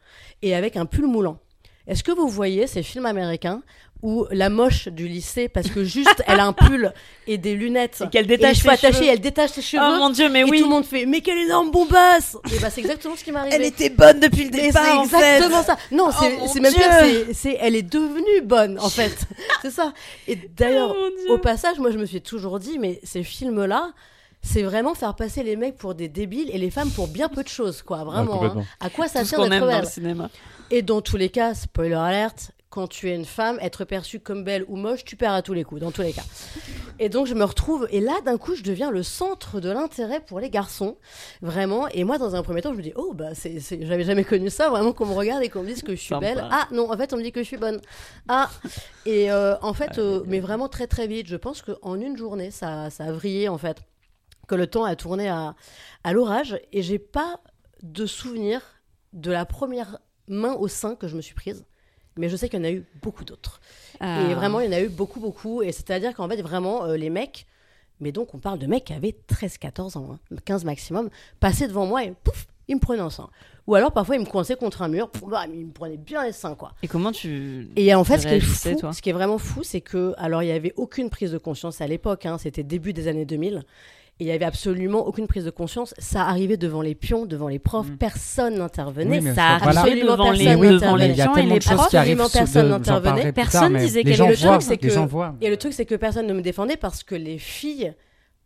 et 0.43 0.55
avec 0.55 0.76
un 0.76 0.87
pull 0.87 1.07
moulant. 1.07 1.39
Est-ce 1.87 2.03
que 2.05 2.12
vous 2.12 2.28
voyez 2.28 2.66
ces 2.66 2.83
films 2.83 3.07
américains 3.07 3.62
où 4.05 4.26
la 4.33 4.49
moche 4.51 4.89
du 4.89 5.07
lycée, 5.07 5.49
parce 5.49 5.68
que 5.70 5.85
juste 5.85 6.24
elle 6.26 6.41
a 6.41 6.45
un 6.47 6.53
pull 6.53 6.93
et 7.28 7.39
des 7.39 7.55
lunettes, 7.55 8.03
Et 8.05 8.11
qu'elle 8.11 8.24
et 8.24 8.37
détache 8.37 8.57
les 8.57 8.62
cheveux 8.64 8.70
ses 8.76 8.87
attachés, 8.87 8.99
cheveux. 9.05 9.11
elle 9.12 9.20
détache 9.20 9.51
ses 9.53 9.62
cheveux, 9.62 9.83
Oh 9.87 9.97
mon 9.97 10.11
dieu, 10.11 10.28
mais 10.28 10.41
et 10.41 10.45
oui. 10.45 10.59
tout 10.59 10.64
le 10.64 10.70
monde 10.70 10.85
fait 10.85 11.07
Mais 11.07 11.20
quelle 11.20 11.39
énorme 11.39 11.70
bombasse 11.70 12.37
Et 12.53 12.59
bah 12.59 12.68
c'est 12.68 12.80
exactement 12.80 13.14
ce 13.14 13.22
qui 13.22 13.30
m'est 13.30 13.39
arrivé. 13.39 13.64
était 13.64 13.91
bonne 13.91 14.18
depuis 14.18 14.45
le 14.47 14.51
Mais 14.51 14.72
c'est 14.72 14.99
exactement 15.05 15.62
ça. 15.62 15.76
Non, 15.93 16.11
c'est 16.18 16.37
mon 16.37 16.49
c'est 16.49 16.59
même 16.59 16.72
pire, 16.74 16.83
c'est- 17.01 17.33
c'est 17.33 17.57
elle 17.61 17.76
est 17.76 17.83
devenue 17.83 18.41
bonne 18.43 18.76
en 18.80 18.89
fait. 18.91 19.16
c'est 19.62 19.70
ça. 19.70 19.93
Et 20.26 20.35
d'ailleurs, 20.57 20.97
Oh 21.28 21.35
au 21.35 21.39
passage, 21.39 21.78
moi 21.78 21.93
je 21.93 21.99
me 21.99 22.05
suis 22.07 22.22
toujours 22.22 22.59
dit, 22.59 22.80
mais 22.80 22.99
ces 23.05 23.22
films-là, 23.22 23.93
c'est 24.43 24.62
vraiment 24.62 24.95
faire 24.95 25.14
passer 25.14 25.43
les 25.43 25.57
mecs 25.57 25.76
pour 25.76 25.95
des 25.95 26.09
débiles 26.09 26.51
et 26.53 26.59
les 26.59 26.70
femmes 26.70 26.90
pour 26.90 27.09
bien 27.09 27.28
peu 27.28 27.43
de 27.43 27.49
choses, 27.49 27.82
quoi. 27.82 28.05
Vraiment. 28.05 28.43
hein. 28.45 28.64
À 28.80 28.90
quoi 28.90 29.09
ça 29.09 29.24
sert 29.24 29.40
d'être 29.49 29.66
belle 29.66 29.80
le 29.82 29.86
cinéma. 29.86 30.30
Et 30.70 30.82
dans 30.82 31.01
tous 31.01 31.16
les 31.16 31.28
cas, 31.28 31.55
spoiler 31.55 31.95
alerte, 31.95 32.51
quand 32.70 32.88
tu 32.88 33.11
es 33.11 33.14
une 33.14 33.26
femme, 33.26 33.59
être 33.61 33.84
perçue 33.84 34.18
comme 34.18 34.45
belle 34.45 34.64
ou 34.66 34.76
moche, 34.76 35.05
tu 35.05 35.14
perds 35.14 35.34
à 35.34 35.43
tous 35.43 35.53
les 35.53 35.62
coups, 35.62 35.82
dans 35.82 35.90
tous 35.90 36.01
les 36.01 36.12
cas. 36.14 36.24
Et 36.99 37.11
donc 37.11 37.26
je 37.26 37.34
me 37.34 37.45
retrouve, 37.45 37.86
et 37.90 38.01
là 38.01 38.14
d'un 38.24 38.38
coup, 38.38 38.55
je 38.55 38.62
deviens 38.62 38.90
le 38.90 39.03
centre 39.03 39.61
de 39.61 39.70
l'intérêt 39.70 40.20
pour 40.20 40.40
les 40.40 40.49
garçons, 40.49 40.97
vraiment. 41.43 41.86
Et 41.88 42.03
moi, 42.05 42.16
dans 42.16 42.34
un 42.34 42.43
premier 42.43 42.62
temps, 42.62 42.72
je 42.72 42.78
me 42.78 42.82
dis, 42.82 42.93
oh, 42.97 43.12
bah, 43.14 43.32
j'avais 43.34 44.05
jamais 44.05 44.24
connu 44.24 44.49
ça, 44.49 44.70
vraiment, 44.70 44.93
qu'on 44.95 45.05
me 45.05 45.12
regarde 45.12 45.43
et 45.43 45.51
qu'on 45.51 45.62
me 45.62 45.66
dise 45.68 45.82
que 45.82 45.93
je 45.93 46.01
suis 46.01 46.09
Sympa. 46.14 46.20
belle. 46.34 46.45
Ah, 46.51 46.66
non, 46.72 46.90
en 46.90 46.97
fait, 46.97 47.12
on 47.12 47.18
me 47.18 47.22
dit 47.22 47.30
que 47.32 47.43
je 47.43 47.47
suis 47.47 47.59
bonne. 47.59 47.78
Ah, 48.28 48.49
et 49.05 49.30
euh, 49.30 49.55
en 49.61 49.74
fait, 49.74 49.99
euh, 49.99 50.22
mais 50.26 50.40
vraiment 50.40 50.68
très 50.68 50.86
très 50.86 51.07
vite, 51.07 51.26
je 51.26 51.36
pense 51.36 51.61
qu'en 51.61 51.97
une 52.01 52.16
journée, 52.16 52.51
ça, 52.51 52.88
ça 52.88 53.05
a 53.05 53.12
vrillé, 53.12 53.51
en 53.51 53.59
fait. 53.59 53.76
Que 54.53 54.57
le 54.59 54.66
temps 54.66 54.84
a 54.84 54.94
tourné 54.96 55.30
à, 55.30 55.55
à 56.05 56.12
l'orage, 56.12 56.61
et 56.74 56.82
j'ai 56.82 56.98
pas 56.98 57.40
de 57.82 58.05
souvenir 58.05 58.61
de 59.14 59.30
la 59.30 59.46
première 59.46 59.96
main 60.28 60.53
au 60.53 60.68
sein 60.68 60.94
que 60.94 61.09
je 61.09 61.16
me 61.16 61.22
suis 61.22 61.34
prise. 61.34 61.64
Mais 62.18 62.28
je 62.28 62.36
sais 62.36 62.50
qu'il 62.50 62.59
y 62.59 62.62
en 62.62 62.66
a 62.66 62.70
eu 62.70 62.84
beaucoup 63.00 63.24
d'autres. 63.24 63.62
Ah. 63.98 64.20
Et 64.28 64.34
vraiment, 64.34 64.61
il 64.61 64.66
y 64.66 64.68
en 64.68 64.76
a 64.76 64.82
eu 64.82 64.90
beaucoup, 64.90 65.20
beaucoup. 65.20 65.62
Et 65.62 65.72
c'est-à-dire 65.72 66.12
qu'en 66.12 66.28
fait, 66.28 66.42
vraiment, 66.42 66.84
euh, 66.84 66.98
les 66.98 67.09
mecs, 67.09 67.46
mais 67.98 68.12
donc 68.12 68.34
on 68.34 68.38
parle 68.40 68.59
de 68.59 68.66
mecs 68.66 68.84
qui 68.84 68.92
avaient 68.92 69.16
13, 69.26 69.57
14 69.57 69.96
ans, 69.96 70.18
hein, 70.30 70.36
15 70.44 70.66
maximum, 70.66 71.09
passaient 71.40 71.66
devant 71.66 71.86
moi 71.86 72.05
et 72.05 72.12
pouf, 72.22 72.46
ils 72.68 72.74
me 72.74 72.80
prenaient 72.80 73.00
en 73.00 73.09
sein. 73.09 73.30
Ou 73.66 73.74
alors 73.74 73.92
parfois, 73.92 74.16
ils 74.16 74.20
me 74.20 74.26
coinçaient 74.26 74.57
contre 74.57 74.82
un 74.82 74.88
mur, 74.88 75.09
pouf, 75.09 75.30
bah, 75.30 75.46
ils 75.50 75.64
me 75.64 75.72
prenaient 75.72 75.96
bien 75.96 76.26
les 76.26 76.32
seins, 76.32 76.57
quoi. 76.57 76.74
Et 76.82 76.88
comment 76.88 77.11
tu. 77.11 77.70
Et 77.76 77.94
en 77.94 78.05
fait, 78.05 78.18
ce 78.18 78.26
qui 78.26 78.34
est 78.34 78.40
fou, 78.40 78.92
ce 78.92 79.00
qui 79.00 79.09
est 79.09 79.14
vraiment 79.14 79.38
fou, 79.38 79.62
c'est 79.62 79.80
que, 79.80 80.12
alors, 80.18 80.42
il 80.42 80.46
n'y 80.46 80.53
avait 80.53 80.74
aucune 80.76 81.09
prise 81.09 81.32
de 81.32 81.38
conscience 81.38 81.80
à 81.80 81.86
l'époque, 81.86 82.26
hein, 82.26 82.36
c'était 82.36 82.64
début 82.64 82.92
des 82.92 83.09
années 83.09 83.24
2000. 83.24 83.62
Et 84.23 84.25
il 84.25 84.29
n'y 84.29 84.33
avait 84.33 84.45
absolument 84.45 85.05
aucune 85.05 85.27
prise 85.27 85.45
de 85.45 85.51
conscience. 85.51 85.95
Ça 85.99 86.23
arrivait 86.23 86.57
devant 86.57 86.81
les 86.81 86.95
pions, 86.95 87.27
devant 87.27 87.49
les 87.49 87.59
profs, 87.59 87.89
Mm. 87.91 87.97
personne 87.97 88.55
n'intervenait. 88.59 89.18
Oui, 89.18 89.35
Ça 89.35 89.59
voilà. 89.61 89.81
arrivait 89.81 90.03
Absolument 90.03 90.12
devant 90.12 90.31
les, 90.31 90.45
personne 90.45 90.61
devant 90.61 90.97
les 90.97 91.14
gens 91.14 91.35
et 91.35 91.43
les 91.43 91.59
profs. 91.59 91.89
qui 91.89 91.97
absolument 91.97 92.29
personne 92.33 92.68
n'intervenait. 92.68 93.33
Personne 93.33 93.77
disait 93.79 94.05
quel 94.05 94.18
le 94.29 94.37
truc, 94.37 94.62
c'est 94.62 94.77
que-. 94.77 94.87
Et 95.41 95.51
le 95.51 95.57
truc, 95.57 95.73
c'est 95.73 95.87
que 95.87 95.97
personne 95.97 96.29
ne 96.29 96.35
me 96.35 96.41
défendait 96.41 96.77
parce 96.77 97.03
que 97.03 97.16
les 97.16 97.39
filles 97.39 97.95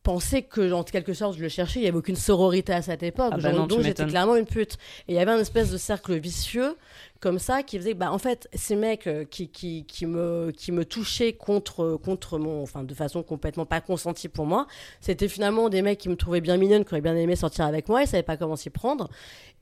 pensaient 0.03 0.43
que, 0.43 0.72
en 0.72 0.83
quelque 0.83 1.12
sorte, 1.12 1.37
je 1.37 1.43
le 1.43 1.49
cherchais. 1.51 1.81
Il 1.81 1.83
n'y 1.83 1.89
avait 1.89 1.99
aucune 1.99 2.16
sororité 2.16 2.72
à 2.72 2.81
cette 2.81 3.03
époque. 3.03 3.33
Ah 3.33 3.37
bah 3.37 3.51
Genre, 3.51 3.59
non, 3.61 3.66
tu 3.66 3.74
donc, 3.74 3.85
j'étais 3.85 4.07
clairement 4.07 4.37
une 4.37 4.47
pute. 4.47 4.79
Et 5.09 5.12
il 5.12 5.14
y 5.16 5.18
avait 5.18 5.33
un 5.33 5.41
espèce 5.41 5.70
de 5.70 5.77
cercle 5.77 6.14
vicieux, 6.16 6.77
comme 7.21 7.39
ça, 7.39 7.62
qui 7.62 7.79
faisait 7.79 7.93
que, 7.93 7.99
bah, 7.99 8.12
en 8.12 8.19
fait, 8.19 8.49
ces 8.55 8.77
mecs 8.77 9.07
euh, 9.07 9.25
qui, 9.25 9.49
qui, 9.49 9.85
qui, 9.87 10.05
me, 10.07 10.53
qui 10.57 10.71
me 10.73 10.85
touchaient 10.85 11.33
contre, 11.33 11.97
contre 12.03 12.39
mon. 12.39 12.62
Enfin, 12.62 12.85
de 12.85 12.93
façon 12.95 13.23
complètement 13.23 13.64
pas 13.67 13.81
consentie 13.81 14.29
pour 14.29 14.45
moi, 14.47 14.67
c'était 15.01 15.29
finalement 15.29 15.69
des 15.69 15.83
mecs 15.83 15.99
qui 15.99 16.09
me 16.09 16.17
trouvaient 16.17 16.41
bien 16.41 16.57
mignonne, 16.57 16.85
qui 16.85 16.93
auraient 16.93 17.01
bien 17.01 17.17
aimé 17.17 17.37
sortir 17.37 17.64
avec 17.64 17.89
moi. 17.89 18.03
Ils 18.03 18.07
savaient 18.09 18.23
pas 18.23 18.37
comment 18.37 18.57
s'y 18.57 18.71
prendre. 18.71 19.09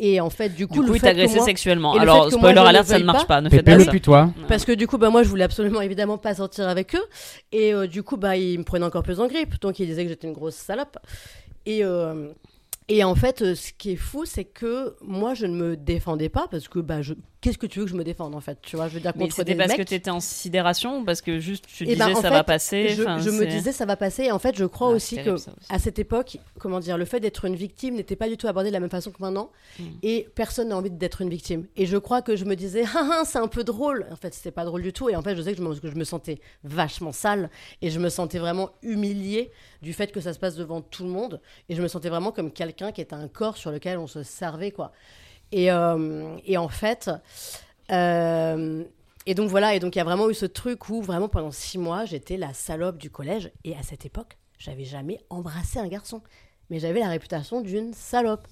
Et 0.00 0.20
en 0.20 0.30
fait, 0.30 0.48
du 0.50 0.66
coup, 0.66 0.74
Du 0.74 0.80
coup, 0.80 0.86
le 0.86 0.92
fait 0.94 0.98
que 0.98 1.04
t'agressait 1.04 1.36
moi- 1.36 1.44
sexuellement. 1.44 1.92
Alors, 1.94 2.30
spoiler 2.32 2.58
alert, 2.58 2.86
ça 2.86 2.98
ne 2.98 3.04
marche 3.04 3.22
pas- 3.22 3.36
pas. 3.36 3.40
Ne 3.40 3.48
faites 3.48 3.60
Pépé 3.60 3.72
pas 3.72 3.78
le 3.78 3.84
ça. 3.84 3.90
putois. 3.92 4.30
parce 4.48 4.64
que 4.64 4.72
du 4.72 4.86
coup, 4.88 4.98
bah, 4.98 5.10
moi, 5.10 5.22
je 5.22 5.28
voulais 5.28 5.44
absolument 5.44 5.80
évidemment 5.80 6.18
pas 6.18 6.34
sortir 6.34 6.68
avec 6.68 6.94
eux. 6.96 7.04
Et 7.52 7.72
euh, 7.72 7.86
du 7.86 8.02
coup, 8.02 8.16
bah, 8.16 8.36
ils 8.36 8.58
me 8.58 8.64
prenaient 8.64 8.84
encore 8.86 9.04
plus 9.04 9.20
en 9.20 9.28
grippe. 9.28 9.60
Donc, 9.60 9.78
ils 9.78 9.86
disaient 9.86 10.02
que 10.02 10.08
j'étais 10.08 10.26
une 10.26 10.32
grosse 10.34 10.56
salope. 10.56 10.98
Et, 11.66 11.84
euh, 11.84 12.28
et 12.88 13.04
en 13.04 13.14
fait, 13.14 13.54
ce 13.54 13.72
qui 13.72 13.92
est 13.92 13.96
fou, 13.96 14.24
c'est 14.26 14.44
que 14.44 14.96
moi, 15.00 15.34
je 15.34 15.46
ne 15.46 15.54
me 15.54 15.76
défendais 15.76 16.28
pas 16.28 16.46
parce 16.50 16.68
que, 16.68 16.80
bah, 16.80 17.00
je... 17.00 17.14
qu'est-ce 17.44 17.58
que 17.58 17.66
tu 17.66 17.78
veux 17.78 17.84
que 17.84 17.90
je 17.90 17.96
me 17.96 18.04
défende 18.04 18.34
en 18.34 18.40
fait 18.40 18.58
Tu 18.62 18.74
vois, 18.74 18.88
je 18.88 18.94
veux 18.94 19.00
dire, 19.00 19.12
Mais 19.16 19.24
contre 19.24 19.36
c'était 19.36 19.52
des 19.52 19.58
parce 19.58 19.68
mecs. 19.68 19.76
que 19.76 19.82
tu 19.82 19.94
étais 19.94 20.10
en 20.10 20.20
sidération 20.20 21.00
ou 21.00 21.04
parce 21.04 21.20
que 21.20 21.40
juste 21.40 21.66
tu 21.66 21.84
Eh 21.84 21.88
disais 21.88 21.98
ben, 21.98 22.12
en 22.12 22.14
ça 22.14 22.22
fait, 22.22 22.30
va 22.30 22.42
passer 22.42 22.88
Je, 22.88 23.02
me 23.30 23.44
disais, 23.44 23.70
ça 23.70 23.84
va 23.84 23.96
passer. 23.96 24.24
Et 24.24 24.32
en 24.32 24.38
fait, 24.38 24.56
je 24.56 24.64
crois 24.64 24.88
Ah, 24.88 24.94
aussi 24.94 25.16
que 25.16 25.36
à 25.68 25.78
cette 25.78 25.98
époque, 25.98 26.38
comment 26.58 26.80
dire, 26.80 26.96
le 26.96 27.04
fait 27.04 27.20
d'être 27.20 27.44
une 27.44 27.54
victime 27.54 27.96
n'était 27.96 28.16
pas 28.16 28.30
du 28.30 28.38
tout 28.38 28.48
abordé 28.48 28.70
de 28.70 28.72
la 28.72 28.80
même 28.80 28.88
façon 28.88 29.10
que 29.10 29.20
maintenant. 29.20 29.50
Mm. 29.78 29.84
Et 30.02 30.26
personne 30.34 30.68
n'a 30.68 30.76
envie 30.78 30.90
d'être 30.90 31.20
une 31.20 31.28
victime. 31.28 31.66
Et 31.76 31.84
je 31.84 31.98
crois 31.98 32.22
que 32.22 32.34
je 32.34 32.46
me 32.46 32.56
disais, 32.56 32.84
ah, 32.94 33.10
ah, 33.12 33.22
c'est 33.26 33.38
un 33.38 33.48
peu 33.48 33.62
drôle. 33.62 34.06
En 34.10 34.16
fait, 34.16 34.32
c'était 34.32 34.50
pas 34.50 34.64
drôle 34.64 34.80
du 34.80 34.94
tout. 34.94 35.10
Et 35.10 35.16
en 35.16 35.22
fait, 35.22 35.36
je 35.36 35.42
sais 35.42 35.52
que 35.52 35.58
je 35.58 35.62
me, 35.62 35.74
que 35.74 35.90
je 35.90 35.96
me 35.96 36.04
sentais 36.04 36.40
vachement 36.62 37.12
sale. 37.12 37.50
Et 37.82 37.90
je 37.90 38.00
me 38.00 38.08
sentais 38.08 38.38
vraiment 38.38 38.70
humiliée 38.82 39.50
du 39.82 39.92
fait 39.92 40.10
que 40.10 40.20
ça 40.22 40.32
se 40.32 40.38
passe 40.38 40.56
devant 40.56 40.80
tout 40.80 41.04
le 41.04 41.10
monde. 41.10 41.42
Et 41.68 41.74
je 41.74 41.82
me 41.82 41.88
sentais 41.88 42.08
vraiment 42.08 42.32
comme 42.32 42.50
quelqu'un 42.50 42.90
qui 42.90 43.02
était 43.02 43.14
un 43.14 43.28
corps 43.28 43.58
sur 43.58 43.70
lequel 43.70 43.98
on 43.98 44.06
se 44.06 44.22
servait, 44.22 44.70
quoi. 44.70 44.92
Et, 45.52 45.70
euh, 45.70 46.36
et 46.44 46.56
en 46.56 46.68
fait. 46.68 47.10
euh, 47.90 48.84
et 49.26 49.34
donc 49.34 49.48
voilà, 49.48 49.74
et 49.74 49.80
donc 49.80 49.94
il 49.94 49.98
y 49.98 50.02
a 50.02 50.04
vraiment 50.04 50.28
eu 50.28 50.34
ce 50.34 50.46
truc 50.46 50.88
où 50.90 51.00
vraiment 51.00 51.28
pendant 51.28 51.50
six 51.50 51.78
mois, 51.78 52.04
j'étais 52.04 52.36
la 52.36 52.52
salope 52.52 52.98
du 52.98 53.10
collège. 53.10 53.50
Et 53.64 53.74
à 53.74 53.82
cette 53.82 54.04
époque, 54.04 54.36
j'avais 54.58 54.84
jamais 54.84 55.20
embrassé 55.30 55.78
un 55.78 55.88
garçon. 55.88 56.22
Mais 56.70 56.78
j'avais 56.78 57.00
la 57.00 57.08
réputation 57.08 57.60
d'une 57.60 57.92
salope. 57.94 58.46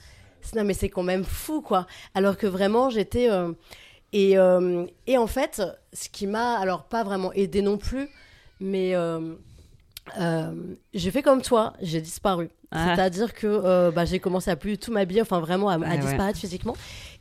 Non 0.55 0.65
mais 0.65 0.75
c'est 0.75 0.89
quand 0.89 1.03
même 1.03 1.25
fou 1.25 1.63
quoi. 1.63 1.87
Alors 2.15 2.37
que 2.37 2.47
vraiment 2.47 2.91
j'étais... 2.91 3.31
euh, 3.31 3.53
et, 4.15 4.35
et 5.07 5.17
en 5.17 5.27
fait, 5.27 5.63
ce 5.95 6.11
qui 6.11 6.27
m'a 6.27 6.59
alors 6.59 6.85
pas 6.85 7.03
vraiment 7.03 7.33
aidé 7.33 7.63
non 7.63 7.79
plus, 7.79 8.11
mais 8.61 8.95
euh, 10.21 10.53
j'ai 10.95 11.11
fait 11.11 11.23
comme 11.23 11.43
toi, 11.43 11.73
j'ai 11.81 12.01
disparu. 12.01 12.51
Ah. 12.71 12.95
C'est-à-dire 12.95 13.35
que 13.35 13.47
euh, 13.47 13.91
bah, 13.91 14.05
j'ai 14.05 14.19
commencé 14.19 14.51
à 14.51 14.57
plus 14.57 14.73
du 14.73 14.79
tout 14.79 14.93
m'habiller, 14.93 15.23
enfin 15.23 15.41
vraiment 15.41 15.69
à, 15.69 15.75
à 15.75 15.79
Ouais, 15.79 15.89
ouais. 15.89 15.99
disparaître 15.99 16.39
physiquement. 16.39 16.77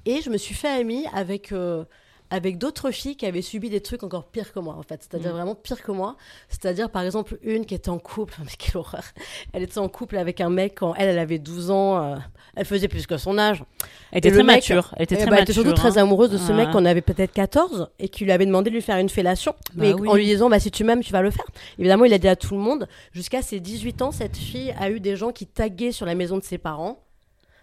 Et 0.06 0.22
je 0.22 0.30
me 0.30 0.38
suis 0.38 0.56
fait 0.56 0.70
amie 0.70 1.06
avec, 1.14 1.52
euh, 1.52 1.84
avec 2.32 2.58
d'autres 2.58 2.90
filles 2.90 3.16
qui 3.16 3.28
avaient 3.28 3.44
subi 3.44 3.70
des 3.70 3.82
trucs 3.82 4.02
encore 4.04 4.24
pires 4.24 4.52
que 4.52 4.60
moi, 4.60 4.74
en 4.76 4.82
fait. 4.82 5.02
C'est-à-dire 5.08 5.30
Mm. 5.32 5.36
vraiment 5.36 5.54
pire 5.56 5.84
que 5.84 5.92
moi. 5.92 6.16
C'est-à-dire, 6.50 6.90
par 6.90 7.04
exemple, 7.04 7.38
une 7.44 7.66
qui 7.68 7.76
était 7.76 7.90
en 7.90 8.00
couple. 8.00 8.34
Mais 8.44 8.52
quelle 8.58 8.78
horreur. 8.78 9.04
Elle 9.54 9.62
était 9.64 9.78
en 9.78 9.90
couple 9.90 10.18
avec 10.18 10.42
un 10.42 10.50
mec 10.50 10.76
quand 10.80 10.96
elle, 10.96 11.10
elle 11.10 11.20
avait 11.20 11.38
12 11.38 11.70
ans. 11.70 12.02
euh, 12.04 12.16
elle 12.56 12.66
faisait 12.66 12.88
plus 12.88 13.06
que 13.06 13.18
son 13.18 13.38
âge. 13.38 13.64
Elle 14.12 14.18
était 14.20 14.30
Et 14.30 14.32
très 14.32 14.44
mec- 14.44 14.56
mature. 14.58 14.94
Elle 14.98 15.04
était 15.04 15.16
Eh 15.16 15.18
très 15.20 15.28
bah, 15.30 15.36
elle 15.38 15.42
mature. 15.42 15.52
était 15.52 15.54
surtout 15.70 15.74
très 15.74 15.98
hein. 15.98 16.02
amoureuse 16.02 16.32
de 16.32 16.38
ce 16.38 16.52
Ah. 16.52 16.56
mec 16.56 16.72
qu'on 16.72 16.86
avait 16.86 17.02
peut-être 17.02 17.32
14 17.32 17.90
et 18.00 18.10
qui 18.10 18.24
lui 18.26 18.32
avait 18.32 18.46
demandé 18.46 18.70
de 18.70 18.76
lui 18.76 18.82
faire 18.82 18.98
une 18.98 19.10
fellation. 19.10 19.54
Bah 19.74 19.84
mais 19.84 19.94
oui. 19.94 20.08
en 20.10 20.16
lui 20.16 20.26
disant, 20.26 20.50
bah, 20.50 20.60
si 20.60 20.72
tu 20.72 20.84
m'aimes, 20.84 21.04
tu 21.04 21.12
vas 21.14 21.22
le 21.22 21.32
faire. 21.32 21.46
Évidemment, 21.80 22.06
il 22.06 22.14
a 22.14 22.18
dit 22.18 22.28
à 22.28 22.36
tout 22.36 22.54
le 22.56 22.62
monde. 22.62 22.88
Jusqu'à 23.14 23.42
ses 23.42 23.60
18 23.60 24.02
ans, 24.02 24.12
cette 24.12 24.38
fille 24.38 24.74
a 24.80 24.90
eu 24.90 25.00
des 25.00 25.16
gens 25.16 25.32
qui 25.32 25.46
taguaient 25.48 25.92
sur 25.92 26.06
la 26.06 26.16
maison 26.16 26.38
de 26.38 26.44
ses 26.44 26.58
parents. 26.58 27.00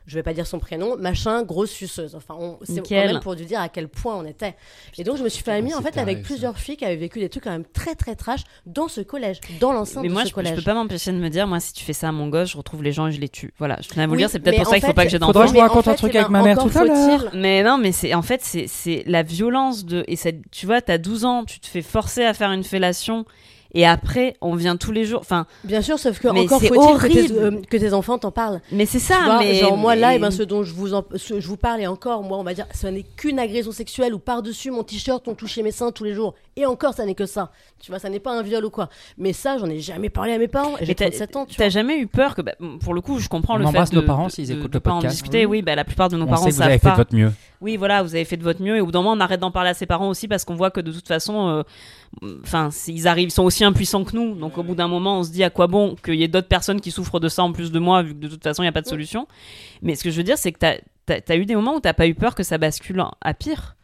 Je 0.08 0.14
vais 0.16 0.24
pas 0.24 0.32
dire 0.32 0.46
son 0.46 0.58
prénom, 0.58 0.96
machin, 0.96 1.44
grosse 1.44 1.70
suceuse. 1.70 2.16
Enfin, 2.16 2.34
on- 2.40 2.58
c'est 2.64 2.90
même 2.90 3.20
pour 3.20 3.36
te 3.36 3.42
dire 3.42 3.60
à 3.60 3.68
quel 3.68 3.88
point 3.88 4.16
on 4.16 4.24
était. 4.24 4.56
Et 4.96 5.04
donc, 5.04 5.16
je 5.18 5.22
me 5.22 5.28
suis 5.28 5.44
fait 5.44 5.52
amie 5.52 5.72
en 5.74 5.82
fait 5.82 5.90
taré, 5.92 6.00
avec 6.00 6.18
ça. 6.18 6.24
plusieurs 6.24 6.58
filles 6.58 6.76
qui 6.76 6.84
avaient 6.84 6.96
vécu 6.96 7.20
des 7.20 7.28
trucs 7.28 7.44
quand 7.44 7.50
même 7.50 7.66
très 7.72 7.94
très 7.94 8.16
trash 8.16 8.40
dans 8.66 8.88
ce 8.88 9.00
collège, 9.02 9.38
dans 9.60 9.72
l'enceinte 9.72 10.02
Mais 10.02 10.08
de 10.08 10.12
moi, 10.14 10.22
ce 10.22 10.26
je, 10.26 10.30
je 10.30 10.34
collège. 10.34 10.54
peux 10.56 10.62
pas 10.62 10.74
m'empêcher 10.74 11.12
de 11.12 11.18
me 11.18 11.28
dire, 11.28 11.46
moi, 11.46 11.60
si 11.60 11.72
tu 11.72 11.84
fais 11.84 11.92
ça 11.92 12.08
à 12.08 12.12
mon 12.12 12.28
gosse, 12.28 12.50
je 12.52 12.56
retrouve 12.56 12.82
les 12.82 12.90
gens 12.92 13.06
et 13.06 13.12
je 13.12 13.20
les 13.20 13.28
tue. 13.28 13.52
Voilà, 13.58 13.78
je 13.82 13.88
tenais 13.88 14.02
à 14.02 14.06
vous 14.06 14.14
le 14.14 14.16
Oui, 14.16 14.22
dire, 14.22 14.30
c'est 14.30 14.38
peut-être 14.40 14.56
mais 14.56 14.62
pour 14.64 14.70
ça 14.70 14.76
qu'il 14.76 14.80
faut 14.82 14.86
fait, 14.88 14.94
pas 14.94 15.04
que 15.04 15.10
j'ai 15.10 15.18
d'enfants. 15.18 15.32
que 15.40 15.46
je 15.46 15.46
vous 15.48 15.52
Mais 15.54 15.60
en 15.60 15.68
raconte 15.68 15.88
un 15.88 15.94
truc 15.94 16.14
avec 16.16 16.30
ma 16.30 16.42
mère 16.42 16.58
encore 16.58 16.72
tout 16.72 16.78
à 16.78 16.84
l'heure. 16.84 17.30
Mais 17.34 17.62
non, 17.62 17.78
mais 17.78 17.92
c'est 17.92 18.14
en 18.14 18.22
fait 18.22 18.40
c'est 18.42 19.02
la 19.06 19.22
violence 19.22 19.84
de 19.84 20.04
et 20.08 20.16
tu 20.50 20.66
vois, 20.66 20.80
t'as 20.80 20.98
12 20.98 21.24
ans, 21.26 21.44
tu 21.44 21.60
te 21.60 21.66
fais 21.66 21.82
forcer 21.82 22.24
à 22.24 22.32
faire 22.34 22.50
une 22.50 22.64
fellation 22.64 23.26
et 23.74 23.86
après 23.86 24.36
on 24.40 24.54
vient 24.54 24.76
tous 24.76 24.92
les 24.92 25.04
jours. 25.04 25.20
Enfin, 25.20 25.46
Bien 25.64 25.82
sûr, 25.82 25.98
sauf 25.98 26.18
que 26.18 26.28
Mais 26.28 26.40
encore 26.40 26.60
c'est 26.60 26.68
faut-il 26.68 26.98
que 26.98 27.06
tes, 27.08 27.18
horrible. 27.32 27.38
euh, 27.38 27.60
que 27.68 27.76
tes 27.76 27.92
enfants 27.92 28.18
t'en 28.18 28.30
parlent. 28.30 28.60
mais 28.72 28.86
c'est 28.86 28.98
Tu 28.98 29.04
ça. 29.04 29.20
vois, 29.24 29.38
mais 29.40 29.54
genre 29.54 29.76
moi 29.76 29.94
là, 29.96 30.14
et 30.14 30.18
ben, 30.18 30.30
ce 30.30 30.42
dont 30.42 30.62
je 30.62 30.72
vous, 30.74 30.94
en- 30.94 31.04
ce- 31.16 31.40
je 31.40 31.48
vous 31.48 31.56
parle 31.56 31.80
et 31.80 31.86
encore, 31.86 32.22
moi 32.22 32.38
on 32.38 32.42
va 32.44 32.54
dire, 32.54 32.66
ce 32.74 32.86
n'est 32.86 33.04
qu'une 33.16 33.38
agression 33.38 33.72
sexuelle 33.72 34.14
ou 34.14 34.18
par-dessus 34.18 34.70
mon 34.70 34.82
t-shirt, 34.84 35.26
on 35.28 35.34
touchait 35.34 35.62
mes 35.62 35.70
seins 35.72 35.90
tous 35.92 36.04
les 36.04 36.14
jours. 36.14 36.34
Et 36.56 36.66
encore, 36.66 36.92
ça 36.92 37.04
n'est 37.06 37.14
que 37.14 37.26
ça. 37.26 37.52
Tu 37.80 37.92
vois, 37.92 38.00
ça 38.00 38.08
n'est 38.08 38.18
pas 38.18 38.32
un 38.36 38.42
viol 38.42 38.64
ou 38.64 38.70
quoi. 38.70 38.88
Mais 39.16 39.32
ça, 39.32 39.58
j'en 39.58 39.66
ai 39.68 39.78
jamais 39.78 40.10
parlé 40.10 40.32
à 40.32 40.38
mes 40.38 40.48
parents. 40.48 40.76
Et 40.78 40.80
j'ai 40.80 40.86
Mais 40.88 40.94
t'as- 40.96 41.04
37 41.10 41.36
ans, 41.36 41.46
tu 41.46 41.54
T'as 41.54 41.68
jamais 41.68 41.98
eu 42.00 42.08
peur 42.08 42.34
que, 42.34 42.42
bah, 42.42 42.54
pour 42.80 42.94
le 42.94 43.00
coup, 43.00 43.20
je 43.20 43.28
comprends 43.28 43.54
On 43.54 43.58
le 43.58 43.62
fait 43.62 43.68
embrasse 43.68 43.90
de, 43.90 43.96
nos 43.96 44.02
parents 44.02 44.28
s'ils 44.28 44.50
écoutent 44.50 44.72
de 44.72 44.78
le 44.78 44.80
pas 44.80 44.90
en 44.90 44.94
podcast. 44.96 45.14
discuter. 45.14 45.46
Oui, 45.46 45.62
bah, 45.62 45.76
la 45.76 45.84
plupart 45.84 46.08
de 46.08 46.16
nos 46.16 46.24
On 46.24 46.28
parents 46.28 46.42
sait 46.42 46.48
que 46.48 46.54
vous 46.54 46.58
savent 46.58 46.68
avez 46.70 46.78
pas. 46.80 46.88
fait 46.90 46.94
de 46.94 46.96
votre 46.96 47.14
mieux. 47.14 47.32
Oui, 47.60 47.76
voilà, 47.76 48.02
vous 48.02 48.14
avez 48.14 48.24
fait 48.24 48.36
de 48.36 48.44
votre 48.44 48.62
mieux 48.62 48.76
et 48.76 48.80
au 48.80 48.86
bout 48.86 48.92
d'un 48.92 49.02
moment, 49.02 49.16
on 49.16 49.20
arrête 49.20 49.40
d'en 49.40 49.50
parler 49.50 49.70
à 49.70 49.74
ses 49.74 49.86
parents 49.86 50.08
aussi 50.08 50.28
parce 50.28 50.44
qu'on 50.44 50.54
voit 50.54 50.70
que 50.70 50.80
de 50.80 50.92
toute 50.92 51.08
façon, 51.08 51.64
euh, 52.22 52.38
enfin, 52.42 52.68
ils 52.86 53.08
arrivent, 53.08 53.28
ils 53.28 53.32
sont 53.32 53.42
aussi 53.42 53.64
impuissants 53.64 54.04
que 54.04 54.14
nous. 54.14 54.34
Donc 54.36 54.58
au 54.58 54.62
bout 54.62 54.76
d'un 54.76 54.86
moment, 54.86 55.18
on 55.18 55.22
se 55.24 55.30
dit 55.32 55.42
à 55.42 55.50
quoi 55.50 55.66
bon 55.66 55.96
qu'il 55.96 56.14
y 56.14 56.22
ait 56.22 56.28
d'autres 56.28 56.48
personnes 56.48 56.80
qui 56.80 56.92
souffrent 56.92 57.18
de 57.18 57.28
ça 57.28 57.42
en 57.42 57.52
plus 57.52 57.72
de 57.72 57.78
moi, 57.80 58.02
vu 58.02 58.14
que 58.14 58.20
de 58.20 58.28
toute 58.28 58.44
façon, 58.44 58.62
il 58.62 58.66
n'y 58.66 58.70
a 58.70 58.72
pas 58.72 58.82
de 58.82 58.86
solution. 58.86 59.26
Mais 59.82 59.96
ce 59.96 60.04
que 60.04 60.10
je 60.10 60.16
veux 60.16 60.22
dire, 60.22 60.38
c'est 60.38 60.52
que 60.52 60.58
t'as 60.58 60.76
as, 61.08 61.36
eu 61.36 61.46
des 61.46 61.56
moments 61.56 61.76
où 61.76 61.80
t'as 61.80 61.94
pas 61.94 62.06
eu 62.06 62.14
peur 62.14 62.36
que 62.36 62.44
ça 62.44 62.58
bascule 62.58 63.02
à 63.20 63.34
pire. 63.34 63.76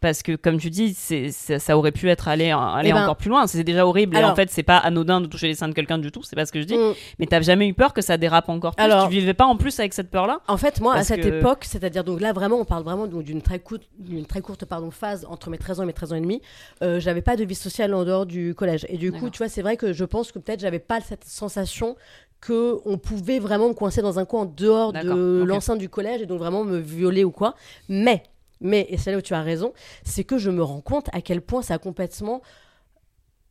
Parce 0.00 0.22
que, 0.22 0.36
comme 0.36 0.58
tu 0.58 0.70
dis, 0.70 0.94
c'est 0.94 1.30
ça 1.30 1.76
aurait 1.76 1.90
pu 1.90 2.08
être 2.08 2.28
aller, 2.28 2.50
aller 2.50 2.90
Eh 2.90 2.92
ben, 2.92 3.02
encore 3.02 3.16
plus 3.16 3.30
loin. 3.30 3.46
C'est 3.48 3.64
déjà 3.64 3.84
horrible. 3.84 4.16
et 4.16 4.22
en 4.22 4.34
fait, 4.36 4.48
c'est 4.50 4.62
pas 4.62 4.76
anodin 4.78 5.20
de 5.20 5.26
toucher 5.26 5.48
les 5.48 5.54
seins 5.56 5.66
de 5.68 5.74
quelqu'un 5.74 5.98
du 5.98 6.12
tout. 6.12 6.22
C'est 6.22 6.36
pas 6.36 6.46
ce 6.46 6.52
que 6.52 6.60
je 6.60 6.66
dis. 6.66 6.76
Mm. 6.76 6.92
Mais 7.18 7.26
t'as 7.26 7.40
jamais 7.40 7.66
eu 7.66 7.74
peur 7.74 7.92
que 7.92 8.00
ça 8.00 8.16
dérape 8.16 8.48
encore 8.48 8.76
plus? 8.76 8.84
Alors- 8.84 9.08
tu 9.08 9.10
vivais 9.14 9.34
pas 9.34 9.44
en 9.46 9.56
plus 9.56 9.78
avec 9.80 9.92
cette 9.94 10.10
peur-là? 10.10 10.40
En 10.46 10.56
fait, 10.56 10.80
moi, 10.80 10.94
à 10.94 11.02
cette 11.02 11.22
que- 11.22 11.38
époque, 11.40 11.64
c'est-à-dire 11.64 12.04
donc 12.04 12.20
là 12.20 12.32
vraiment, 12.32 12.56
on 12.60 12.64
parle 12.64 12.84
vraiment 12.84 13.06
d'une 13.08 13.42
très 13.42 13.58
courte, 13.58 13.82
d'une 13.98 14.24
très 14.26 14.40
courte 14.40 14.64
pardon 14.66 14.90
phase 14.92 15.26
entre 15.28 15.50
mes 15.50 15.58
13 15.58 15.80
ans 15.80 15.82
et 15.82 15.86
mes 15.86 15.92
13 15.92 16.12
ans 16.12 16.16
et 16.16 16.20
demi. 16.20 16.42
Euh, 16.82 17.00
j'avais 17.00 17.22
pas 17.22 17.34
de 17.36 17.44
vie 17.44 17.54
sociale 17.56 17.92
en 17.92 18.04
dehors 18.04 18.26
du 18.26 18.54
collège. 18.54 18.86
Et 18.88 18.98
du 18.98 19.10
coup, 19.10 19.30
tu 19.30 19.38
vois, 19.38 19.48
c'est 19.48 19.62
vrai 19.62 19.76
que 19.76 19.92
je 19.92 20.04
pense 20.04 20.30
que 20.30 20.38
peut-être 20.38 20.60
j'avais 20.60 20.78
pas 20.78 21.00
cette 21.00 21.24
sensation 21.24 21.96
que 22.40 22.76
on 22.84 22.98
pouvait 22.98 23.40
vraiment 23.40 23.68
me 23.68 23.74
coincer 23.74 24.00
dans 24.00 24.20
un 24.20 24.24
coin 24.24 24.42
en 24.42 24.44
dehors 24.44 24.92
de 24.92 25.42
l'enceinte 25.44 25.78
du 25.78 25.88
collège 25.88 26.22
et 26.22 26.26
donc 26.26 26.38
vraiment 26.38 26.62
me 26.62 26.78
violer 26.78 27.24
ou 27.24 27.32
quoi. 27.32 27.54
Mais, 27.88 28.22
mais, 28.60 28.86
et 28.88 28.96
c'est 28.96 29.12
là 29.12 29.18
où 29.18 29.22
tu 29.22 29.34
as 29.34 29.42
raison, 29.42 29.72
c'est 30.04 30.24
que 30.24 30.38
je 30.38 30.50
me 30.50 30.62
rends 30.62 30.80
compte 30.80 31.08
à 31.12 31.20
quel 31.20 31.40
point 31.40 31.62
ça 31.62 31.74
a 31.74 31.78
complètement 31.78 32.42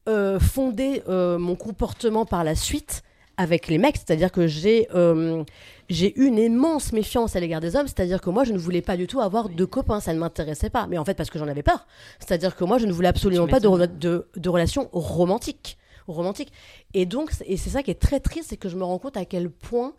euh, 0.07 0.39
fondé 0.39 1.03
euh, 1.07 1.37
mon 1.37 1.55
comportement 1.55 2.25
par 2.25 2.43
la 2.43 2.55
suite 2.55 3.03
avec 3.37 3.67
les 3.67 3.77
mecs, 3.77 3.97
c'est-à-dire 3.97 4.31
que 4.31 4.47
j'ai 4.47 4.87
euh, 4.95 5.43
j'ai 5.89 6.19
eu 6.19 6.25
une 6.25 6.39
immense 6.39 6.91
méfiance 6.91 7.35
à 7.35 7.39
l'égard 7.39 7.61
des 7.61 7.75
hommes, 7.75 7.87
c'est-à-dire 7.87 8.19
que 8.19 8.31
moi 8.31 8.43
je 8.43 8.51
ne 8.51 8.57
voulais 8.57 8.81
pas 8.81 8.97
du 8.97 9.05
tout 9.05 9.21
avoir 9.21 9.49
de 9.49 9.65
copains, 9.65 9.99
ça 9.99 10.13
ne 10.13 10.19
m'intéressait 10.19 10.71
pas, 10.71 10.87
mais 10.87 10.97
en 10.97 11.05
fait 11.05 11.13
parce 11.13 11.29
que 11.29 11.37
j'en 11.37 11.47
avais 11.47 11.61
peur, 11.61 11.85
c'est-à-dire 12.19 12.55
que 12.55 12.63
moi 12.63 12.79
je 12.79 12.87
ne 12.87 12.91
voulais 12.91 13.07
absolument 13.07 13.47
pas 13.47 13.59
de, 13.59 13.85
de, 13.85 14.27
de 14.35 14.49
relations 14.49 14.89
romantiques, 14.91 15.77
romantiques. 16.07 16.51
Et 16.95 17.05
donc 17.05 17.31
et 17.45 17.57
c'est 17.57 17.69
ça 17.69 17.83
qui 17.83 17.91
est 17.91 17.99
très 18.01 18.19
triste, 18.19 18.49
c'est 18.49 18.57
que 18.57 18.69
je 18.69 18.75
me 18.75 18.83
rends 18.83 18.97
compte 18.97 19.17
à 19.17 19.25
quel 19.25 19.51
point 19.51 19.93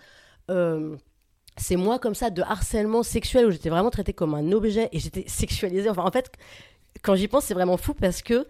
euh, 0.51 0.97
c'est 1.59 1.77
moi 1.77 1.99
comme 1.99 2.15
ça 2.15 2.31
de 2.31 2.43
harcèlement 2.43 3.03
sexuel 3.03 3.47
où 3.47 3.51
j'étais 3.51 3.71
vraiment 3.71 3.91
traitée 3.91 4.13
comme 4.13 4.35
un 4.35 4.53
objet 4.53 4.89
et 4.93 4.99
j'étais 4.99 5.25
sexualisée. 5.27 5.91
Enfin 5.91 6.05
en 6.05 6.11
fait 6.11 6.31
quand 7.03 7.15
j'y 7.15 7.29
pense 7.29 7.45
c'est 7.45 7.55
vraiment 7.55 7.77
fou 7.77 7.95
parce 7.95 8.23
que 8.23 8.47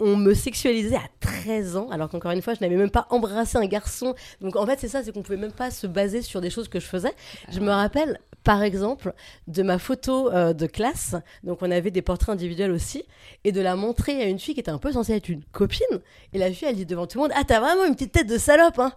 on 0.00 0.16
me 0.16 0.34
sexualisait 0.34 0.96
à 0.96 1.08
13 1.20 1.76
ans, 1.76 1.88
alors 1.90 2.08
qu'encore 2.08 2.30
une 2.30 2.42
fois, 2.42 2.54
je 2.54 2.60
n'avais 2.60 2.76
même 2.76 2.90
pas 2.90 3.06
embrassé 3.10 3.58
un 3.58 3.66
garçon. 3.66 4.14
Donc 4.40 4.56
en 4.56 4.64
fait, 4.64 4.78
c'est 4.78 4.88
ça, 4.88 5.02
c'est 5.02 5.12
qu'on 5.12 5.22
pouvait 5.22 5.38
même 5.38 5.52
pas 5.52 5.70
se 5.70 5.86
baser 5.86 6.22
sur 6.22 6.40
des 6.40 6.50
choses 6.50 6.68
que 6.68 6.78
je 6.78 6.86
faisais. 6.86 7.12
Je 7.50 7.58
me 7.60 7.70
rappelle, 7.70 8.20
par 8.44 8.62
exemple, 8.62 9.12
de 9.48 9.62
ma 9.62 9.78
photo 9.78 10.32
euh, 10.32 10.52
de 10.52 10.66
classe. 10.66 11.16
Donc 11.42 11.62
on 11.62 11.70
avait 11.70 11.90
des 11.90 12.02
portraits 12.02 12.32
individuels 12.32 12.70
aussi, 12.70 13.04
et 13.44 13.50
de 13.50 13.60
la 13.60 13.74
montrer 13.74 14.22
à 14.22 14.26
une 14.26 14.38
fille 14.38 14.54
qui 14.54 14.60
était 14.60 14.70
un 14.70 14.78
peu 14.78 14.92
censée 14.92 15.14
être 15.14 15.28
une 15.28 15.44
copine. 15.44 16.00
Et 16.32 16.38
la 16.38 16.52
fille, 16.52 16.68
elle 16.68 16.76
dit 16.76 16.86
devant 16.86 17.06
tout 17.06 17.18
le 17.18 17.22
monde, 17.22 17.32
ah 17.34 17.42
t'as 17.44 17.58
vraiment 17.58 17.84
une 17.84 17.94
petite 17.94 18.12
tête 18.12 18.28
de 18.28 18.38
salope, 18.38 18.78
hein. 18.78 18.92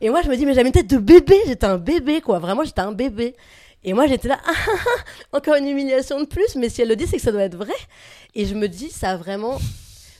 Et 0.00 0.10
moi, 0.10 0.22
je 0.22 0.28
me 0.28 0.36
dis, 0.36 0.44
mais 0.44 0.54
j'avais 0.54 0.68
une 0.68 0.74
tête 0.74 0.90
de 0.90 0.98
bébé. 0.98 1.36
J'étais 1.46 1.66
un 1.66 1.78
bébé, 1.78 2.20
quoi. 2.20 2.38
Vraiment, 2.38 2.64
j'étais 2.64 2.80
un 2.80 2.92
bébé. 2.92 3.34
Et 3.84 3.92
moi, 3.92 4.06
j'étais 4.06 4.28
là, 4.28 4.38
ah, 4.46 4.52
ah, 4.52 4.70
ah, 4.86 5.36
encore 5.36 5.54
une 5.54 5.68
humiliation 5.68 6.20
de 6.20 6.26
plus. 6.26 6.56
Mais 6.56 6.68
si 6.68 6.82
elle 6.82 6.88
le 6.88 6.96
dit, 6.96 7.06
c'est 7.06 7.16
que 7.16 7.22
ça 7.22 7.32
doit 7.32 7.42
être 7.42 7.56
vrai. 7.56 7.74
Et 8.34 8.44
je 8.44 8.54
me 8.54 8.68
dis, 8.68 8.90
ça 8.90 9.10
a 9.10 9.16
vraiment 9.16 9.58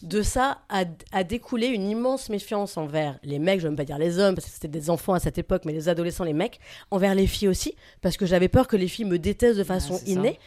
de 0.03 0.23
ça 0.23 0.59
a, 0.69 0.85
a 1.13 1.25
découlé 1.25 1.69
une 1.69 1.89
immense 1.89 2.29
méfiance 2.29 2.77
envers 2.77 3.19
les 3.23 3.39
mecs, 3.39 3.61
je 3.61 3.67
ne 3.67 3.71
veux 3.71 3.71
même 3.71 3.77
pas 3.77 3.85
dire 3.85 3.99
les 3.99 4.19
hommes, 4.19 4.35
parce 4.35 4.47
que 4.47 4.53
c'était 4.53 4.69
des 4.69 4.91
enfants 4.91 5.15
à 5.15 5.21
cette 5.21 5.39
époque, 5.39 5.63
mais 5.65 5.73
les 5.73 5.89
adolescents, 5.89 6.25
les 6.25 6.35
mecs, 6.35 6.61
envers 6.91 7.15
les 7.15 7.27
filles 7.27 7.49
aussi, 7.49 7.75
parce 8.03 8.17
que 8.17 8.27
j'avais 8.27 8.49
peur 8.49 8.69
que 8.69 8.77
les 8.77 8.89
filles 8.89 9.07
me 9.07 9.19
détestent 9.19 9.59
de 9.59 9.65
façon 9.65 9.97
ça. 9.97 10.07
innée. 10.07 10.39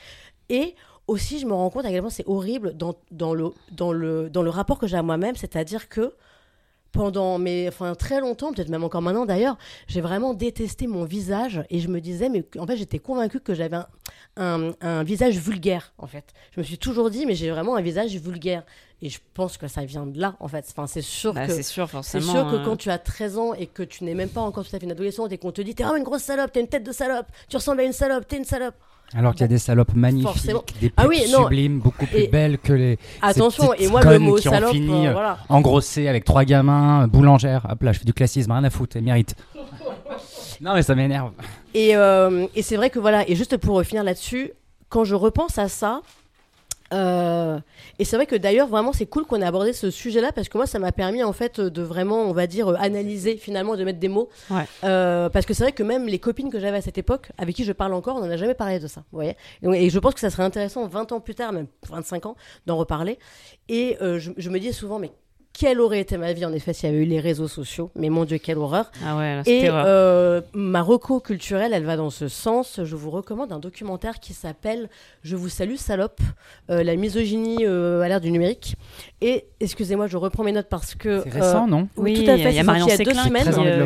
Et 0.49 0.75
aussi, 1.07 1.39
je 1.39 1.45
me 1.45 1.53
rends 1.53 1.69
compte 1.69 1.85
à 1.85 1.89
quel 1.89 2.01
point 2.01 2.09
c'est 2.09 2.27
horrible 2.27 2.75
dans, 2.77 2.95
dans, 3.11 3.33
le, 3.33 3.51
dans, 3.71 3.91
le, 3.91 4.29
dans 4.29 4.43
le 4.43 4.49
rapport 4.49 4.77
que 4.77 4.87
j'ai 4.87 4.97
à 4.97 5.03
moi-même, 5.03 5.35
c'est-à-dire 5.35 5.89
que 5.89 6.13
pendant 6.91 7.37
mes, 7.37 7.67
enfin, 7.67 7.93
très 7.95 8.19
longtemps, 8.19 8.51
peut-être 8.51 8.69
même 8.69 8.83
encore 8.83 9.01
maintenant 9.01 9.25
d'ailleurs, 9.25 9.57
j'ai 9.87 10.01
vraiment 10.01 10.33
détesté 10.33 10.87
mon 10.87 11.03
visage 11.05 11.63
et 11.69 11.79
je 11.79 11.87
me 11.87 12.01
disais, 12.01 12.29
mais 12.29 12.43
en 12.57 12.65
fait, 12.65 12.77
j'étais 12.77 12.99
convaincue 12.99 13.39
que 13.39 13.53
j'avais 13.53 13.75
un, 13.77 13.87
un, 14.37 14.71
un 14.81 15.03
visage 15.03 15.37
vulgaire, 15.37 15.93
en 15.97 16.07
fait. 16.07 16.25
Je 16.55 16.59
me 16.59 16.65
suis 16.65 16.77
toujours 16.77 17.09
dit, 17.09 17.25
mais 17.25 17.35
j'ai 17.35 17.49
vraiment 17.51 17.75
un 17.75 17.81
visage 17.81 18.15
vulgaire. 18.15 18.63
Et 19.01 19.09
je 19.09 19.19
pense 19.33 19.57
que 19.57 19.67
ça 19.69 19.85
vient 19.85 20.05
de 20.05 20.19
là, 20.19 20.35
en 20.41 20.49
fait. 20.49 20.65
Enfin, 20.71 20.85
c'est 20.85 21.01
sûr 21.01 21.33
Bah, 21.33 21.47
que. 21.47 21.53
C'est 21.53 21.63
sûr, 21.63 21.85
C'est 21.85 21.91
forcément. 22.19 22.31
sûr 22.33 22.51
que 22.51 22.55
euh, 22.57 22.65
quand 22.65 22.75
tu 22.75 22.89
as 22.89 22.97
13 22.97 23.37
ans 23.37 23.53
et 23.53 23.65
que 23.65 23.81
tu 23.83 24.03
n'es 24.03 24.13
même 24.13 24.27
pas 24.27 24.41
encore 24.41 24.67
tout 24.67 24.75
à 24.75 24.79
fait 24.79 24.85
une 24.85 24.91
adolescente 24.91 25.31
et 25.31 25.37
qu'on 25.37 25.53
te 25.53 25.61
dit 25.61 25.73
t'es 25.73 25.83
vraiment 25.83 25.95
une 25.97 26.03
grosse 26.03 26.23
salope, 26.23 26.51
t'as 26.51 26.59
une 26.59 26.67
tête 26.67 26.83
de 26.83 26.91
salope, 26.91 27.27
tu 27.47 27.55
ressembles 27.55 27.79
à 27.79 27.83
une 27.85 27.93
salope, 27.93 28.27
t'es 28.27 28.35
une 28.37 28.43
salope. 28.43 28.75
Alors 29.15 29.33
qu'il 29.33 29.41
y 29.41 29.45
a 29.45 29.47
des 29.47 29.57
salopes 29.57 29.95
magnifiques, 29.95 30.27
Forcément. 30.29 30.63
des 30.79 30.91
Ah 30.95 31.07
oui, 31.07 31.17
sublimes, 31.25 31.79
beaucoup 31.79 32.05
plus 32.05 32.19
Et- 32.23 32.27
belles 32.27 32.59
que 32.59 32.73
les 32.73 32.99
Attention, 33.23 33.73
et 33.73 33.87
moi 33.87 34.03
le 34.03 34.19
mot 34.19 34.35
qui 34.35 34.47
ont 34.47 34.51
salope, 34.51 34.71
fini, 34.71 35.07
euh, 35.07 35.09
euh, 35.09 35.13
voilà. 35.13 35.39
engrossées 35.49 36.07
avec 36.07 36.25
trois 36.25 36.43
gamins, 36.45 37.03
euh, 37.03 37.07
boulangère. 37.07 37.65
Hop 37.71 37.81
là, 37.81 37.91
je 37.91 37.99
fais 37.99 38.05
du 38.05 38.13
classisme, 38.13 38.51
rien 38.51 38.63
à 38.63 38.69
foutre, 38.69 38.97
elle 38.97 39.03
mérite. 39.03 39.35
non 40.61 40.73
mais 40.73 40.83
ça 40.83 40.93
m'énerve. 40.95 41.31
Et, 41.73 41.95
euh, 41.95 42.45
et 42.55 42.61
c'est 42.61 42.75
vrai 42.75 42.89
que 42.89 42.99
voilà, 42.99 43.27
et 43.27 43.35
juste 43.35 43.57
pour 43.57 43.81
finir 43.83 44.03
là-dessus, 44.03 44.51
quand 44.89 45.03
je 45.03 45.15
repense 45.15 45.57
à 45.57 45.67
ça, 45.69 46.01
euh, 46.93 47.59
et 47.99 48.05
c'est 48.05 48.15
vrai 48.15 48.25
que 48.25 48.35
d'ailleurs 48.35 48.67
vraiment 48.67 48.93
c'est 48.93 49.05
cool 49.05 49.25
qu'on 49.25 49.41
ait 49.41 49.45
abordé 49.45 49.73
ce 49.73 49.91
sujet-là 49.91 50.31
parce 50.31 50.49
que 50.49 50.57
moi 50.57 50.65
ça 50.67 50.79
m'a 50.79 50.91
permis 50.91 51.23
en 51.23 51.33
fait 51.33 51.59
de 51.61 51.81
vraiment 51.81 52.21
on 52.23 52.31
va 52.33 52.47
dire 52.47 52.69
euh, 52.69 52.75
analyser 52.79 53.37
finalement 53.37 53.75
de 53.75 53.83
mettre 53.83 53.99
des 53.99 54.07
mots. 54.07 54.29
Ouais. 54.49 54.63
Euh, 54.83 55.29
parce 55.29 55.45
que 55.45 55.53
c'est 55.53 55.63
vrai 55.63 55.71
que 55.71 55.83
même 55.83 56.07
les 56.07 56.19
copines 56.19 56.49
que 56.51 56.59
j'avais 56.59 56.77
à 56.77 56.81
cette 56.81 56.97
époque 56.97 57.31
avec 57.37 57.55
qui 57.55 57.63
je 57.63 57.71
parle 57.73 57.93
encore 57.93 58.15
on 58.17 58.21
n'en 58.21 58.29
a 58.31 58.37
jamais 58.37 58.55
parlé 58.55 58.79
de 58.79 58.87
ça 58.87 59.01
vous 59.11 59.17
voyez. 59.17 59.35
Et, 59.61 59.65
donc- 59.65 59.75
et 59.75 59.89
je 59.89 59.99
pense 59.99 60.13
que 60.13 60.19
ça 60.19 60.29
serait 60.29 60.43
intéressant 60.43 60.87
20 60.87 61.11
ans 61.11 61.19
plus 61.19 61.35
tard 61.35 61.51
même 61.53 61.67
25 61.89 62.25
ans 62.25 62.35
d'en 62.65 62.77
reparler. 62.77 63.19
Et 63.67 63.97
euh, 64.01 64.19
je, 64.19 64.31
je 64.37 64.49
me 64.49 64.59
dis 64.59 64.73
souvent 64.73 64.99
mais 64.99 65.11
quelle 65.59 65.81
aurait 65.81 65.99
été 65.99 66.15
ma 66.17 66.31
vie 66.31 66.45
en 66.45 66.53
effet 66.53 66.71
s'il 66.71 66.89
y 66.89 66.93
avait 66.93 67.01
eu 67.03 67.05
les 67.05 67.19
réseaux 67.19 67.49
sociaux 67.49 67.91
mais 67.95 68.09
mon 68.09 68.23
dieu 68.23 68.37
quelle 68.37 68.57
horreur 68.57 68.91
Ah 69.05 69.17
ouais, 69.17 69.35
là, 69.35 69.43
c'était 69.43 69.65
et 69.65 69.69
euh, 69.69 70.39
ma 70.53 70.81
reco 70.81 71.19
culturelle, 71.19 71.73
elle 71.73 71.83
va 71.83 71.97
dans 71.97 72.09
ce 72.09 72.29
sens. 72.29 72.79
Je 72.83 72.95
vous 72.95 73.09
recommande 73.11 73.51
un 73.51 73.59
documentaire 73.59 74.19
qui 74.21 74.33
s'appelle 74.33 74.89
Je 75.21 75.35
vous 75.35 75.49
salue 75.49 75.75
salope, 75.75 76.21
euh, 76.69 76.81
la 76.83 76.95
misogynie 76.95 77.65
euh, 77.65 78.01
à 78.01 78.07
l'ère 78.07 78.21
du 78.21 78.31
numérique. 78.31 78.75
Et 79.19 79.45
excusez-moi, 79.59 80.07
je 80.07 80.15
reprends 80.15 80.43
mes 80.43 80.53
notes 80.53 80.69
parce 80.69 80.95
que 80.95 81.21
C'est 81.23 81.29
récent, 81.29 81.67
non 81.67 81.89
oui, 81.97 82.23
tout 82.23 82.31
à 82.31 82.37
fait, 82.37 82.51
il 82.51 82.55
y 82.55 82.59
a 82.59 82.63
Marion 82.63 82.87
deux 82.87 83.13
semaines. 83.13 83.47
euh, 83.57 83.85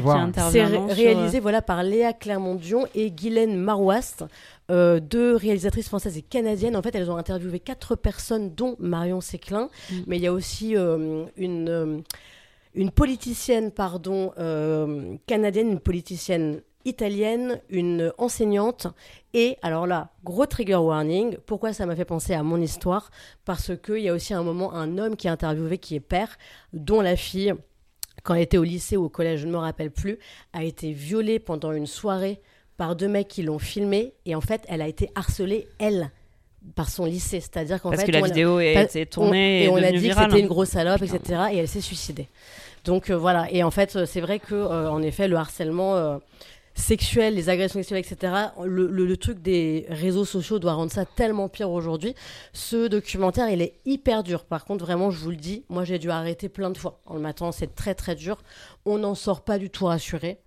c'est 0.51 0.63
réalisé 0.93 1.39
voilà 1.39 1.61
par 1.63 1.81
Léa 1.81 2.13
Clermont-Dion 2.13 2.85
et 2.93 3.09
Guylaine 3.09 3.57
Marouast, 3.57 4.25
euh, 4.71 4.99
deux 4.99 5.35
réalisatrices 5.35 5.87
françaises 5.87 6.17
et 6.17 6.21
canadiennes. 6.21 6.75
En 6.75 6.81
fait, 6.81 6.95
elles 6.95 7.11
ont 7.11 7.17
interviewé 7.17 7.59
quatre 7.59 7.95
personnes, 7.95 8.53
dont 8.55 8.75
Marion 8.79 9.21
Séclin. 9.21 9.69
Mm. 9.91 9.95
Mais 10.07 10.17
il 10.17 10.23
y 10.23 10.27
a 10.27 10.33
aussi 10.33 10.75
euh, 10.75 11.25
une, 11.35 11.69
euh, 11.69 11.99
une 12.73 12.91
politicienne 12.91 13.71
pardon, 13.71 14.31
euh, 14.37 15.15
canadienne, 15.27 15.71
une 15.71 15.79
politicienne 15.79 16.61
italienne, 16.85 17.61
une 17.69 18.13
enseignante. 18.17 18.87
Et 19.33 19.57
alors 19.61 19.87
là, 19.87 20.11
gros 20.23 20.45
trigger 20.45 20.75
warning. 20.75 21.37
Pourquoi 21.45 21.73
ça 21.73 21.85
m'a 21.85 21.95
fait 21.95 22.05
penser 22.05 22.33
à 22.33 22.43
mon 22.43 22.59
histoire? 22.61 23.09
Parce 23.45 23.71
qu'il 23.77 23.99
y 23.99 24.09
a 24.09 24.13
aussi 24.13 24.33
un 24.33 24.43
moment 24.43 24.73
un 24.73 24.97
homme 24.97 25.15
qui 25.15 25.27
est 25.27 25.31
interviewé 25.31 25.77
qui 25.77 25.95
est 25.95 26.01
père, 26.01 26.37
dont 26.73 27.01
la 27.01 27.15
fille 27.15 27.53
quand 28.23 28.35
elle 28.35 28.43
était 28.43 28.57
au 28.57 28.63
lycée 28.63 28.95
ou 28.95 29.05
au 29.05 29.09
collège, 29.09 29.41
je 29.41 29.47
ne 29.47 29.51
me 29.51 29.57
rappelle 29.57 29.91
plus, 29.91 30.17
a 30.53 30.63
été 30.63 30.93
violée 30.93 31.39
pendant 31.39 31.73
une 31.73 31.87
soirée 31.87 32.41
par 32.83 32.97
deux 32.97 33.07
mecs 33.07 33.29
qui 33.29 33.43
l'ont 33.43 33.59
filmée. 33.59 34.13
Et 34.25 34.35
en 34.35 34.41
fait, 34.41 34.61
elle 34.67 34.81
a 34.81 34.87
été 34.89 35.09
harcelée, 35.15 35.69
elle, 35.79 36.11
par 36.75 36.89
son 36.89 37.05
lycée. 37.05 37.39
C'est-à-dire 37.39 37.81
qu'en 37.81 37.91
Parce 37.91 38.01
fait, 38.01 38.07
que 38.07 38.11
la 38.11 38.19
on 38.19 38.23
a- 38.23 38.27
vidéo 38.27 38.57
a 38.57 38.63
été 38.65 39.05
tournée 39.05 39.69
on- 39.69 39.77
et 39.77 39.81
on 39.81 39.87
a 39.87 39.91
dit 39.91 39.99
virale. 39.99 40.25
que 40.25 40.31
c'était 40.31 40.41
une 40.41 40.49
grosse 40.49 40.69
salope, 40.69 41.01
etc. 41.01 41.43
Et 41.53 41.57
elle 41.59 41.69
s'est 41.69 41.79
suicidée. 41.79 42.27
Donc 42.83 43.09
euh, 43.09 43.15
voilà. 43.17 43.49
Et 43.51 43.63
en 43.63 43.71
fait, 43.71 43.95
euh, 43.95 44.05
c'est 44.05 44.19
vrai 44.19 44.39
que, 44.39 44.53
euh, 44.53 44.91
en 44.91 45.01
effet, 45.01 45.29
le 45.29 45.37
harcèlement, 45.37 45.95
euh, 45.95 46.17
sexuelles, 46.75 47.35
les 47.35 47.47
agressions 47.49 47.79
sexuelles, 47.79 47.99
etc. 48.05 48.33
Le, 48.65 48.87
le- 48.87 49.05
le 49.05 49.17
truc 49.17 49.39
des 49.41 49.85
réseaux 49.89 50.25
sociaux 50.25 50.59
doit 50.59 50.73
rendre 50.73 50.91
ça 50.91 51.05
tellement 51.05 51.47
pire 51.47 51.69
aujourd'hui. 51.71 52.15
Ce 52.51 52.87
documentaire, 52.87 53.49
il 53.49 53.61
est 53.61 53.75
hyper 53.85 54.23
dur. 54.23 54.43
Par 54.43 54.65
contre, 54.65 54.83
vraiment, 54.83 55.09
je 55.09 55.19
vous 55.19 55.29
le 55.29 55.35
dis, 55.37 55.63
moi 55.69 55.85
j'ai 55.85 55.99
dû 55.99 56.11
arrêter 56.11 56.49
plein 56.49 56.69
de 56.71 56.77
fois. 56.77 56.99
En 57.05 57.13
le 57.13 57.21
matin, 57.21 57.51
c'est 57.53 57.73
très 57.75 57.95
très 57.95 58.15
dur. 58.15 58.41
On 58.85 58.97
n'en 58.97 59.15
sort 59.15 59.41
pas 59.41 59.57
du 59.57 59.69
tout 59.69 59.85
rassuré. 59.85 60.39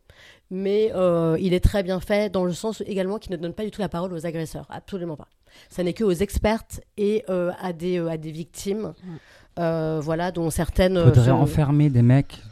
Mais 0.51 0.93
euh, 0.95 1.37
il 1.41 1.55
est 1.55 1.61
très 1.65 1.83
bien 1.83 1.99
fait 1.99 2.31
dans 2.33 2.45
le 2.45 2.53
sens 2.53 2.83
également 2.87 3.19
qu'il 3.19 3.33
ne 3.33 3.37
donne 3.37 3.53
pas 3.53 3.65
du 3.65 3.71
tout 3.73 3.81
la 3.81 3.89
parole 3.89 4.13
aux 4.13 4.27
agresseurs. 4.27 4.67
Absolument 4.71 5.17
pas. 5.17 5.27
Ça 5.71 5.83
n'est 5.83 5.93
que 5.93 6.05
aux 6.05 6.13
expertes 6.13 6.81
et 6.97 7.25
euh, 7.29 7.51
à, 7.61 7.73
des, 7.73 7.99
euh, 7.99 8.09
à 8.09 8.17
des 8.17 8.31
victimes. 8.31 8.93
Euh, 9.59 10.01
voilà, 10.03 10.31
dont 10.33 10.51
certaines. 10.51 11.03
Faudrait 11.03 11.31
enfermer 11.31 11.89
des 11.91 12.03
mecs 12.03 12.43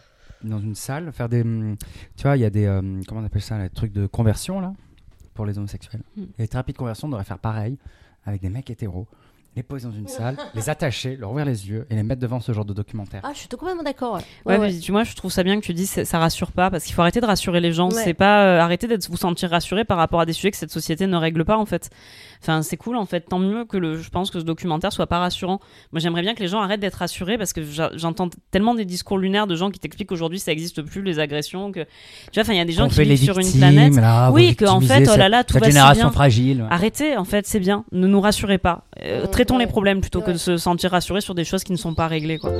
dans 0.42 0.58
une 0.58 0.74
salle, 0.74 1.12
faire 1.12 1.28
des. 1.28 1.42
hum, 1.42 1.76
Tu 2.16 2.22
vois, 2.22 2.36
il 2.36 2.40
y 2.40 2.44
a 2.46 2.50
des. 2.50 2.64
euh, 2.66 2.80
comment 3.06 3.20
on 3.20 3.24
appelle 3.24 3.42
ça 3.42 3.58
Les 3.58 3.68
trucs 3.70 3.92
de 3.92 4.06
conversion, 4.06 4.58
là, 4.60 4.72
pour 5.34 5.44
les 5.46 5.56
homosexuels. 5.58 6.02
Mm. 6.16 6.22
Et 6.22 6.42
les 6.42 6.48
thérapies 6.48 6.72
de 6.72 6.78
conversion 6.78 7.08
devraient 7.08 7.24
faire 7.24 7.38
pareil 7.38 7.76
avec 8.24 8.40
des 8.40 8.48
mecs 8.48 8.70
hétéros. 8.70 9.06
Les 9.56 9.62
poser 9.62 9.86
dans 9.86 9.94
une 9.94 10.08
salle, 10.08 10.36
les 10.54 10.68
attacher, 10.68 11.16
leur 11.16 11.30
ouvrir 11.30 11.46
les 11.46 11.68
yeux 11.68 11.86
et 11.90 11.94
les 11.94 12.02
mettre 12.02 12.20
devant 12.20 12.40
ce 12.40 12.52
genre 12.52 12.64
de 12.64 12.72
documentaire. 12.72 13.20
Ah, 13.22 13.30
je 13.34 13.38
suis 13.38 13.48
complètement 13.48 13.82
d'accord. 13.84 14.14
ouais. 14.14 14.20
Ouais, 14.46 14.54
Ouais, 14.54 14.58
ouais. 14.60 14.72
mais 14.72 14.78
tu 14.80 14.90
vois, 14.92 15.04
je 15.04 15.14
trouve 15.14 15.30
ça 15.30 15.42
bien 15.44 15.60
que 15.60 15.64
tu 15.64 15.72
dis 15.74 15.86
ça 15.86 16.04
ça 16.04 16.18
rassure 16.18 16.50
pas 16.52 16.70
parce 16.70 16.84
qu'il 16.84 16.94
faut 16.94 17.02
arrêter 17.02 17.20
de 17.20 17.26
rassurer 17.26 17.60
les 17.60 17.72
gens. 17.72 17.88
Ouais. 17.90 18.02
C'est 18.04 18.14
pas 18.14 18.44
euh, 18.44 18.60
arrêter 18.60 18.86
d'être 18.88 19.08
vous 19.08 19.16
sentir 19.16 19.50
rassuré 19.50 19.84
par 19.84 19.96
rapport 19.96 20.20
à 20.20 20.26
des 20.26 20.32
sujets 20.32 20.50
que 20.50 20.56
cette 20.56 20.70
société 20.72 21.06
ne 21.06 21.16
règle 21.16 21.44
pas 21.44 21.56
en 21.56 21.66
fait. 21.66 21.90
Enfin, 22.42 22.62
c'est 22.62 22.76
cool 22.76 22.96
en 22.96 23.06
fait. 23.06 23.20
Tant 23.22 23.38
mieux 23.38 23.64
que 23.64 23.76
le, 23.76 23.96
je 23.96 24.10
pense 24.10 24.30
que 24.30 24.38
ce 24.40 24.44
documentaire 24.44 24.92
soit 24.92 25.06
pas 25.06 25.18
rassurant. 25.20 25.60
Moi, 25.92 26.00
j'aimerais 26.00 26.22
bien 26.22 26.34
que 26.34 26.40
les 26.40 26.48
gens 26.48 26.60
arrêtent 26.60 26.80
d'être 26.80 26.96
rassurés 26.96 27.38
parce 27.38 27.52
que 27.52 27.62
j'entends 27.94 28.28
tellement 28.50 28.74
des 28.74 28.84
discours 28.84 29.18
lunaires 29.18 29.46
de 29.46 29.54
gens 29.56 29.70
qui 29.70 29.78
t'expliquent 29.78 30.08
qu'aujourd'hui 30.08 30.40
ça 30.40 30.50
existe 30.52 30.82
plus 30.82 31.02
les 31.02 31.18
agressions. 31.20 31.70
Que 31.72 31.80
tu 31.80 31.86
vois, 32.34 32.42
enfin, 32.42 32.52
il 32.54 32.58
y 32.58 32.60
a 32.60 32.64
des 32.64 32.72
gens 32.72 32.86
On 32.86 32.88
qui 32.88 33.02
vivent 33.04 33.16
sur 33.22 33.38
une 33.38 33.50
planète. 33.52 33.94
là, 33.94 34.30
Oui, 34.32 34.56
qu'en 34.56 34.78
victimisez 34.78 35.06
fait, 35.06 35.12
oh 35.14 35.16
là 35.16 35.28
là, 35.28 35.44
tout 35.44 35.54
cette 35.54 35.62
va 35.62 35.66
si 35.68 35.72
génération 35.72 36.04
bien. 36.04 36.12
fragile. 36.12 36.66
Arrêtez, 36.70 37.16
en 37.16 37.24
fait, 37.24 37.46
c'est 37.46 37.60
bien. 37.60 37.84
Ne 37.92 38.06
nous 38.08 38.20
rassurez 38.20 38.58
pas. 38.58 38.84
Euh, 39.00 39.24
Mm, 39.24 39.30
traitons 39.44 39.58
les 39.58 39.66
problèmes 39.66 40.00
plutôt 40.00 40.22
que 40.22 40.30
de 40.30 40.38
se 40.38 40.56
sentir 40.56 40.92
rassurés 40.92 41.20
sur 41.20 41.34
des 41.34 41.44
choses 41.44 41.64
qui 41.64 41.72
ne 41.72 41.76
sont 41.76 41.92
pas 41.92 42.08
réglées. 42.08 42.38
Quoi. 42.38 42.50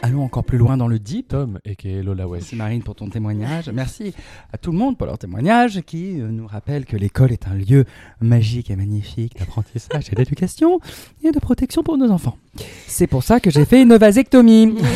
Allons 0.00 0.22
encore 0.22 0.44
plus 0.44 0.56
loin 0.56 0.78
dans 0.78 0.88
le 0.88 0.98
deep. 0.98 1.28
Tom 1.28 1.58
et 1.66 1.76
qui 1.76 1.90
est 1.90 2.02
Lola 2.02 2.26
West. 2.26 2.44
Merci 2.44 2.56
Marine 2.56 2.82
pour 2.82 2.94
ton 2.94 3.10
témoignage. 3.10 3.68
Merci 3.68 4.14
à 4.50 4.56
tout 4.56 4.72
le 4.72 4.78
monde 4.78 4.96
pour 4.96 5.06
leur 5.06 5.18
témoignage 5.18 5.82
qui 5.82 6.18
euh, 6.18 6.28
nous 6.28 6.46
rappelle 6.46 6.86
que 6.86 6.96
l'école 6.96 7.32
est 7.32 7.46
un 7.46 7.54
lieu 7.54 7.84
magique 8.22 8.70
et 8.70 8.76
magnifique 8.76 9.38
d'apprentissage 9.38 10.10
et 10.10 10.14
d'éducation 10.14 10.80
et 11.22 11.30
de 11.30 11.38
protection 11.38 11.82
pour 11.82 11.98
nos 11.98 12.10
enfants. 12.10 12.38
C'est 12.86 13.06
pour 13.06 13.22
ça 13.22 13.38
que 13.38 13.50
j'ai 13.50 13.66
fait 13.66 13.82
une 13.82 13.96
vasectomie. 13.96 14.78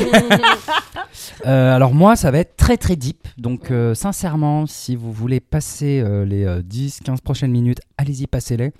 Euh, 1.46 1.74
alors 1.74 1.94
moi, 1.94 2.16
ça 2.16 2.30
va 2.30 2.38
être 2.38 2.56
très 2.56 2.76
très 2.76 2.96
deep. 2.96 3.26
Donc 3.36 3.70
euh, 3.70 3.94
sincèrement, 3.94 4.66
si 4.66 4.96
vous 4.96 5.12
voulez 5.12 5.40
passer 5.40 6.00
euh, 6.04 6.24
les 6.24 6.44
10-15 6.46 7.20
prochaines 7.20 7.50
minutes, 7.50 7.80
allez-y, 7.96 8.26
passez-les. 8.26 8.72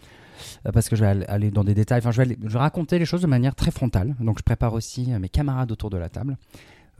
Parce 0.72 0.88
que 0.88 0.94
je 0.94 1.04
vais 1.04 1.26
aller- 1.26 1.50
dans 1.50 1.64
des 1.64 1.74
détails. 1.74 1.98
Enfin, 1.98 2.12
je 2.12 2.22
vais, 2.22 2.36
raconter 2.54 2.98
les 2.98 3.04
choses 3.04 3.22
de 3.22 3.26
manière 3.26 3.56
très 3.56 3.72
frontale. 3.72 4.14
Donc, 4.20 4.38
je 4.38 4.44
prépare 4.44 4.72
aussi 4.72 5.10
mes 5.10 5.28
camarades 5.28 5.72
autour 5.72 5.90
de 5.90 5.96
la 5.96 6.08
table. 6.08 6.36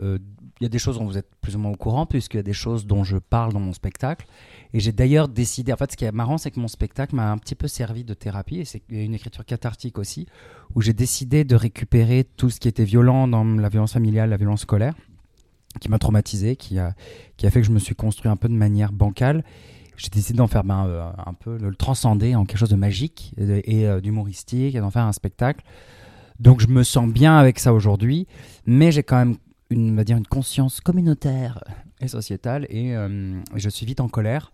Il 0.01 0.19
y 0.61 0.67
a 0.67 0.69
des 0.69 0.79
choses 0.79 0.99
dont 0.99 1.05
vous 1.05 1.19
êtes 1.19 1.29
plus 1.41 1.55
ou 1.55 1.61
moins 1.61 1.71
au 1.71 1.77
courant, 1.77 2.05
puisqu'il 2.05 2.39
y 2.39 2.41
a 2.41 2.45
des 2.45 2.53
choses 2.53 2.85
dont 2.85 3.05
je 3.05 3.17
parle 3.17 3.53
dans 3.53 3.61
mon 3.61 3.73
spectacle. 3.73 4.27
Et 4.75 4.81
j'ai 4.81 4.91
d'ailleurs 4.91 5.29
décidé. 5.29 5.73
En 5.73 5.77
fait, 5.77 5.93
ce 5.93 5.97
qui 5.97 6.05
est 6.05 6.13
marrant, 6.13 6.37
c'est 6.37 6.51
que 6.51 6.59
mon 6.59 6.69
spectacle 6.69 7.15
m'a 7.15 7.31
un 7.31 7.39
petit 7.39 7.55
peu 7.55 7.69
servi 7.69 8.03
de 8.03 8.15
thérapie. 8.15 8.59
Et 8.59 8.65
c'est 8.65 8.83
une 8.89 9.15
écriture 9.15 9.45
cathartique 9.45 9.99
aussi, 9.99 10.27
où 10.75 10.83
j'ai 10.83 10.93
décidé 10.93 11.45
de 11.45 11.55
récupérer 11.55 12.25
tout 12.25 12.51
ce 12.51 12.59
qui 12.59 12.67
était 12.67 12.85
violent 12.85 13.29
dans 13.29 13.45
la 13.45 13.69
violence 13.69 13.93
familiale, 13.93 14.31
la 14.31 14.37
violence 14.37 14.63
scolaire, 14.63 14.95
qui 15.81 15.89
m'a 15.89 15.99
traumatisé, 15.99 16.57
qui 16.57 16.79
a, 16.79 16.95
qui 17.37 17.47
a 17.47 17.51
fait 17.51 17.61
que 17.61 17.67
je 17.67 17.73
me 17.73 17.79
suis 17.79 17.95
construit 17.95 18.31
un 18.31 18.37
peu 18.37 18.49
de 18.49 18.55
manière 18.55 18.93
bancale. 18.93 19.45
J'ai 19.97 20.09
décidé 20.11 20.37
d'en 20.37 20.47
faire 20.47 20.65
ben, 20.65 20.87
euh, 20.87 21.11
un 21.27 21.35
peu, 21.35 21.59
le 21.59 21.75
transcender 21.75 22.35
en 22.37 22.45
quelque 22.45 22.59
chose 22.59 22.71
de 22.71 22.77
magique 22.77 23.35
et, 23.37 23.81
et, 23.81 23.87
euh, 23.87 24.01
d'humoristique, 24.01 24.75
et 24.75 24.81
d'en 24.81 24.91
faire 24.91 25.05
un 25.05 25.13
spectacle. 25.13 25.65
Donc 26.39 26.61
je 26.61 26.69
me 26.69 26.85
sens 26.85 27.09
bien 27.09 27.37
avec 27.37 27.59
ça 27.59 27.73
aujourd'hui, 27.73 28.29
mais 28.65 28.93
j'ai 28.93 29.03
quand 29.03 29.17
même 29.17 29.37
une, 29.71 29.93
on 29.93 29.97
va 29.97 30.05
dire, 30.05 30.17
une 30.17 30.27
conscience 30.27 30.81
communautaire 30.81 31.63
et 32.01 32.07
sociétale, 32.07 32.67
et 32.71 32.95
euh, 32.95 33.41
je 33.57 33.69
suis 33.69 33.87
vite 33.87 34.01
en 34.01 34.09
colère. 34.09 34.53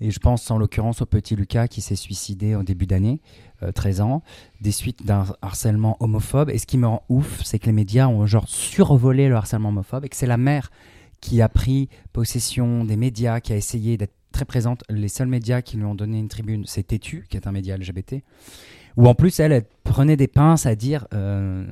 Et 0.00 0.10
je 0.10 0.18
pense 0.18 0.50
en 0.50 0.58
l'occurrence 0.58 1.02
au 1.02 1.06
petit 1.06 1.36
Lucas 1.36 1.68
qui 1.68 1.80
s'est 1.80 1.96
suicidé 1.96 2.54
au 2.54 2.62
début 2.62 2.86
d'année, 2.86 3.20
euh, 3.62 3.72
13 3.72 4.00
ans, 4.00 4.22
des 4.60 4.72
suites 4.72 5.06
d'un 5.06 5.24
harcèlement 5.42 5.96
homophobe. 6.00 6.50
Et 6.50 6.58
ce 6.58 6.66
qui 6.66 6.78
me 6.78 6.86
rend 6.86 7.04
ouf, 7.08 7.42
c'est 7.44 7.58
que 7.58 7.66
les 7.66 7.72
médias 7.72 8.08
ont 8.08 8.26
genre 8.26 8.48
survolé 8.48 9.28
le 9.28 9.36
harcèlement 9.36 9.70
homophobe 9.70 10.04
et 10.04 10.08
que 10.08 10.16
c'est 10.16 10.26
la 10.26 10.36
mère 10.36 10.70
qui 11.20 11.40
a 11.40 11.48
pris 11.48 11.88
possession 12.12 12.84
des 12.84 12.96
médias, 12.96 13.40
qui 13.40 13.52
a 13.52 13.56
essayé 13.56 13.96
d'être 13.96 14.14
très 14.32 14.44
présente. 14.44 14.84
Les 14.90 15.08
seuls 15.08 15.28
médias 15.28 15.62
qui 15.62 15.76
lui 15.76 15.84
ont 15.84 15.94
donné 15.94 16.18
une 16.18 16.28
tribune, 16.28 16.64
c'est 16.66 16.84
Tétu, 16.84 17.26
qui 17.30 17.36
est 17.36 17.46
un 17.46 17.52
média 17.52 17.76
LGBT. 17.76 18.16
Où 18.96 19.08
en 19.08 19.14
plus, 19.14 19.40
elle, 19.40 19.52
elle 19.52 19.64
prenait 19.84 20.16
des 20.16 20.26
pinces 20.26 20.66
à 20.66 20.74
dire 20.74 21.06
euh, 21.12 21.66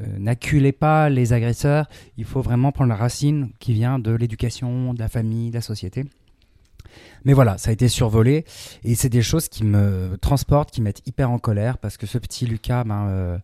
euh, 0.00 0.18
n'acculez 0.18 0.72
pas 0.72 1.10
les 1.10 1.32
agresseurs, 1.32 1.88
il 2.16 2.24
faut 2.24 2.40
vraiment 2.40 2.72
prendre 2.72 2.88
la 2.88 2.96
racine 2.96 3.50
qui 3.58 3.74
vient 3.74 3.98
de 3.98 4.12
l'éducation, 4.12 4.94
de 4.94 4.98
la 4.98 5.08
famille, 5.08 5.50
de 5.50 5.56
la 5.56 5.60
société. 5.60 6.04
Mais 7.24 7.32
voilà, 7.32 7.58
ça 7.58 7.70
a 7.70 7.72
été 7.72 7.88
survolé 7.88 8.44
et 8.84 8.94
c'est 8.94 9.08
des 9.08 9.22
choses 9.22 9.48
qui 9.48 9.64
me 9.64 10.16
transportent, 10.20 10.70
qui 10.70 10.80
me 10.80 10.86
mettent 10.86 11.06
hyper 11.06 11.30
en 11.30 11.38
colère 11.38 11.78
parce 11.78 11.96
que 11.96 12.06
ce 12.06 12.18
petit 12.18 12.46
Lucas, 12.46 12.84
ben, 12.84 13.06
euh, 13.08 13.38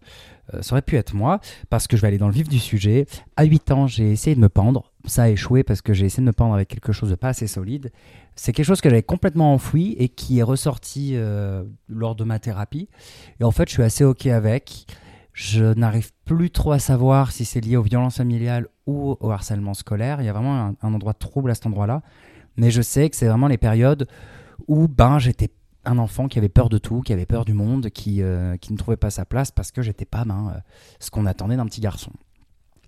euh, 0.54 0.62
ça 0.62 0.74
aurait 0.74 0.82
pu 0.82 0.96
être 0.96 1.14
moi 1.14 1.40
parce 1.70 1.86
que 1.86 1.96
je 1.96 2.02
vais 2.02 2.08
aller 2.08 2.18
dans 2.18 2.28
le 2.28 2.34
vif 2.34 2.48
du 2.48 2.58
sujet. 2.58 3.06
À 3.36 3.44
8 3.44 3.70
ans, 3.72 3.86
j'ai 3.86 4.10
essayé 4.10 4.36
de 4.36 4.40
me 4.40 4.48
pendre. 4.48 4.92
Ça 5.06 5.24
a 5.24 5.28
échoué 5.28 5.62
parce 5.62 5.82
que 5.82 5.92
j'ai 5.92 6.06
essayé 6.06 6.22
de 6.22 6.26
me 6.26 6.32
pendre 6.32 6.54
avec 6.54 6.68
quelque 6.68 6.92
chose 6.92 7.10
de 7.10 7.14
pas 7.14 7.28
assez 7.28 7.46
solide. 7.46 7.92
C'est 8.34 8.52
quelque 8.52 8.66
chose 8.66 8.80
que 8.80 8.88
j'avais 8.88 9.02
complètement 9.02 9.54
enfoui 9.54 9.96
et 9.98 10.08
qui 10.08 10.38
est 10.38 10.42
ressorti 10.42 11.12
euh, 11.14 11.64
lors 11.88 12.14
de 12.14 12.24
ma 12.24 12.38
thérapie. 12.38 12.88
Et 13.40 13.44
en 13.44 13.50
fait, 13.50 13.68
je 13.68 13.74
suis 13.74 13.82
assez 13.82 14.04
OK 14.04 14.26
avec. 14.26 14.86
Je 15.32 15.74
n'arrive 15.74 16.12
plus 16.24 16.50
trop 16.50 16.72
à 16.72 16.78
savoir 16.78 17.30
si 17.30 17.44
c'est 17.44 17.60
lié 17.60 17.76
aux 17.76 17.82
violences 17.82 18.16
familiales 18.16 18.68
ou 18.86 19.16
au 19.20 19.30
harcèlement 19.30 19.74
scolaire. 19.74 20.22
Il 20.22 20.24
y 20.24 20.30
a 20.30 20.32
vraiment 20.32 20.74
un 20.80 20.94
endroit 20.94 21.12
de 21.12 21.18
trouble 21.18 21.50
à 21.50 21.54
cet 21.54 21.66
endroit-là. 21.66 22.02
Mais 22.56 22.70
je 22.70 22.82
sais 22.82 23.08
que 23.10 23.16
c'est 23.16 23.28
vraiment 23.28 23.48
les 23.48 23.58
périodes 23.58 24.06
où 24.68 24.88
ben, 24.88 25.18
j'étais 25.18 25.50
un 25.84 25.98
enfant 25.98 26.28
qui 26.28 26.38
avait 26.38 26.48
peur 26.48 26.68
de 26.68 26.78
tout, 26.78 27.00
qui 27.00 27.12
avait 27.12 27.26
peur 27.26 27.44
du 27.44 27.52
monde, 27.52 27.90
qui, 27.90 28.22
euh, 28.22 28.56
qui 28.56 28.72
ne 28.72 28.78
trouvait 28.78 28.96
pas 28.96 29.10
sa 29.10 29.24
place 29.24 29.50
parce 29.50 29.70
que 29.70 29.82
j'étais 29.82 30.04
pas 30.04 30.24
ben, 30.24 30.52
euh, 30.54 30.60
ce 30.98 31.10
qu'on 31.10 31.26
attendait 31.26 31.56
d'un 31.56 31.66
petit 31.66 31.80
garçon. 31.80 32.12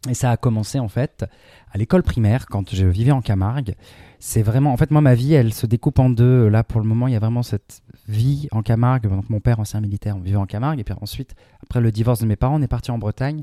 Et 0.09 0.15
ça 0.15 0.31
a 0.31 0.37
commencé 0.37 0.79
en 0.79 0.89
fait 0.89 1.25
à 1.73 1.79
l'école 1.79 2.03
primaire 2.03 2.47
quand 2.47 2.73
je 2.73 2.87
vivais 2.87 3.11
en 3.11 3.21
Camargue. 3.21 3.75
C'est 4.21 4.43
vraiment, 4.43 4.73
en 4.73 4.77
fait, 4.77 4.91
moi 4.91 5.01
ma 5.01 5.15
vie, 5.15 5.35
elle 5.35 5.53
se 5.53 5.67
découpe 5.67 5.99
en 5.99 6.09
deux. 6.09 6.49
Là, 6.49 6.65
pour 6.65 6.81
le 6.81 6.87
moment, 6.87 7.09
il 7.09 7.13
y 7.13 7.17
a 7.17 7.19
vraiment 7.19 7.43
cette 7.43 7.83
vie 8.09 8.49
en 8.53 8.63
Camargue. 8.63 9.09
Donc, 9.09 9.29
mon 9.29 9.41
père, 9.41 9.61
ancien 9.61 9.81
militaire, 9.81 10.17
on 10.17 10.21
vivait 10.21 10.37
en 10.37 10.47
Camargue. 10.47 10.79
Et 10.81 10.85
puis 10.85 10.95
ensuite, 11.01 11.35
après 11.63 11.81
le 11.81 11.91
divorce 11.91 12.21
de 12.21 12.27
mes 12.27 12.37
parents, 12.37 12.59
on 12.59 12.63
est 12.63 12.69
parti 12.69 12.91
en 12.91 12.99
Bretagne. 12.99 13.43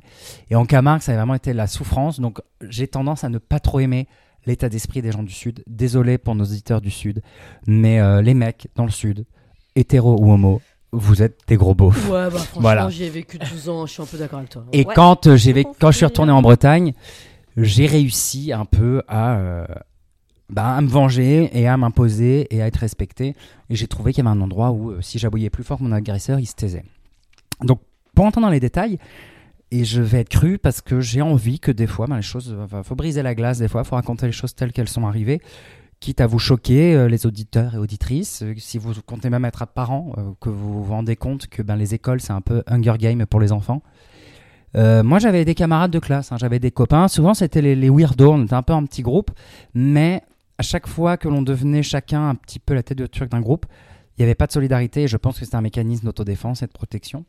Et 0.49 0.55
en 0.55 0.65
Camargue, 0.65 1.01
ça 1.01 1.11
a 1.11 1.15
vraiment 1.15 1.35
été 1.35 1.53
la 1.53 1.67
souffrance. 1.67 2.19
Donc, 2.19 2.39
j'ai 2.61 2.87
tendance 2.87 3.23
à 3.23 3.29
ne 3.29 3.37
pas 3.37 3.59
trop 3.59 3.79
aimer 3.79 4.07
l'état 4.45 4.69
d'esprit 4.69 5.01
des 5.01 5.11
gens 5.11 5.23
du 5.23 5.33
Sud. 5.33 5.63
Désolé 5.67 6.17
pour 6.17 6.35
nos 6.35 6.43
auditeurs 6.45 6.81
du 6.81 6.91
Sud, 6.91 7.21
mais 7.67 7.99
euh, 7.99 8.21
les 8.21 8.33
mecs 8.33 8.67
dans 8.75 8.85
le 8.85 8.91
Sud, 8.91 9.25
hétéros 9.75 10.17
ou 10.19 10.31
homo, 10.31 10.61
vous 10.91 11.21
êtes 11.21 11.39
des 11.47 11.57
gros 11.57 11.75
beaufs. 11.75 12.05
Ouais, 12.09 12.29
bah 12.29 12.31
franchement, 12.31 12.61
Voilà. 12.61 12.89
j'y 12.89 13.03
ai 13.03 13.09
vécu 13.09 13.37
12 13.37 13.69
ans, 13.69 13.85
je 13.85 13.91
suis 13.93 14.01
un 14.01 14.05
peu 14.05 14.17
d'accord 14.17 14.39
avec 14.39 14.49
toi. 14.49 14.63
Et 14.71 14.85
Ouais. 14.85 14.93
quand, 14.95 15.27
euh, 15.27 15.35
j'ai 15.35 15.65
quand 15.79 15.91
je 15.91 15.97
suis 15.97 16.05
retourné 16.05 16.31
en 16.31 16.41
Bretagne, 16.41 16.93
j'ai 17.57 17.85
réussi 17.85 18.53
un 18.53 18.65
peu 18.65 19.01
à, 19.07 19.35
euh, 19.37 19.65
bah, 20.49 20.75
à 20.75 20.81
me 20.81 20.87
venger 20.87 21.49
et 21.53 21.67
à 21.67 21.75
m'imposer 21.75 22.47
et 22.55 22.61
à 22.61 22.67
être 22.67 22.77
respecté. 22.77 23.35
Et 23.69 23.75
j'ai 23.75 23.87
trouvé 23.87 24.13
qu'il 24.13 24.23
y 24.23 24.27
avait 24.27 24.37
un 24.37 24.41
endroit 24.41 24.71
où, 24.71 24.91
euh, 24.91 25.01
si 25.01 25.19
j'aboyais 25.19 25.49
plus 25.49 25.63
fort 25.63 25.79
que 25.79 25.83
mon 25.83 25.91
agresseur, 25.91 26.39
il 26.39 26.45
se 26.45 26.55
taisait. 26.55 26.83
Donc, 27.61 27.79
pour 28.13 28.25
entrer 28.25 28.41
dans 28.41 28.49
les 28.49 28.59
détails, 28.59 28.97
et 29.71 29.83
je 29.83 30.01
vais 30.01 30.21
être 30.21 30.29
cru 30.29 30.57
parce 30.57 30.81
que 30.81 31.01
j'ai 31.01 31.21
envie 31.21 31.59
que 31.59 31.71
des 31.71 31.87
fois, 31.87 32.07
ben, 32.07 32.17
les 32.17 32.21
choses, 32.21 32.55
faut 32.83 32.95
briser 32.95 33.23
la 33.23 33.35
glace 33.35 33.59
des 33.59 33.67
fois, 33.67 33.83
faut 33.83 33.95
raconter 33.95 34.25
les 34.25 34.31
choses 34.31 34.55
telles 34.55 34.71
qu'elles 34.71 34.89
sont 34.89 35.05
arrivées, 35.05 35.41
quitte 35.99 36.21
à 36.21 36.27
vous 36.27 36.39
choquer, 36.39 36.95
euh, 36.95 37.07
les 37.07 37.25
auditeurs 37.25 37.75
et 37.75 37.77
auditrices. 37.77 38.43
Euh, 38.43 38.53
si 38.57 38.77
vous 38.77 38.93
comptez 39.05 39.29
même 39.29 39.45
être 39.45 39.65
parent, 39.65 40.13
euh, 40.17 40.31
que 40.39 40.49
vous 40.49 40.83
vous 40.83 40.91
rendez 40.91 41.15
compte 41.15 41.47
que 41.47 41.61
ben, 41.61 41.75
les 41.75 41.93
écoles, 41.93 42.21
c'est 42.21 42.33
un 42.33 42.41
peu 42.41 42.63
Hunger 42.67 42.95
Game 42.97 43.25
pour 43.25 43.39
les 43.39 43.51
enfants. 43.51 43.81
Euh, 44.75 45.03
moi, 45.03 45.19
j'avais 45.19 45.45
des 45.45 45.55
camarades 45.55 45.91
de 45.91 45.99
classe, 45.99 46.31
hein, 46.31 46.37
j'avais 46.37 46.59
des 46.59 46.71
copains. 46.71 47.07
Souvent, 47.07 47.33
c'était 47.33 47.61
les, 47.61 47.89
weirdos, 47.89 48.33
on 48.33 48.43
était 48.43 48.53
un 48.53 48.63
peu 48.63 48.73
un 48.73 48.83
petit 48.83 49.01
groupe, 49.01 49.31
mais 49.73 50.21
à 50.57 50.63
chaque 50.63 50.87
fois 50.87 51.17
que 51.17 51.27
l'on 51.27 51.41
devenait 51.41 51.83
chacun 51.83 52.29
un 52.29 52.35
petit 52.35 52.59
peu 52.59 52.73
la 52.73 52.83
tête 52.83 52.97
de 52.97 53.07
turc 53.07 53.29
d'un 53.29 53.41
groupe, 53.41 53.65
il 54.17 54.21
n'y 54.21 54.25
avait 54.25 54.35
pas 54.35 54.47
de 54.47 54.51
solidarité. 54.51 55.03
Et 55.03 55.07
je 55.07 55.17
pense 55.17 55.39
que 55.39 55.45
c'était 55.45 55.57
un 55.57 55.61
mécanisme 55.61 56.05
d'autodéfense 56.05 56.61
et 56.61 56.67
de 56.67 56.71
protection. 56.71 57.25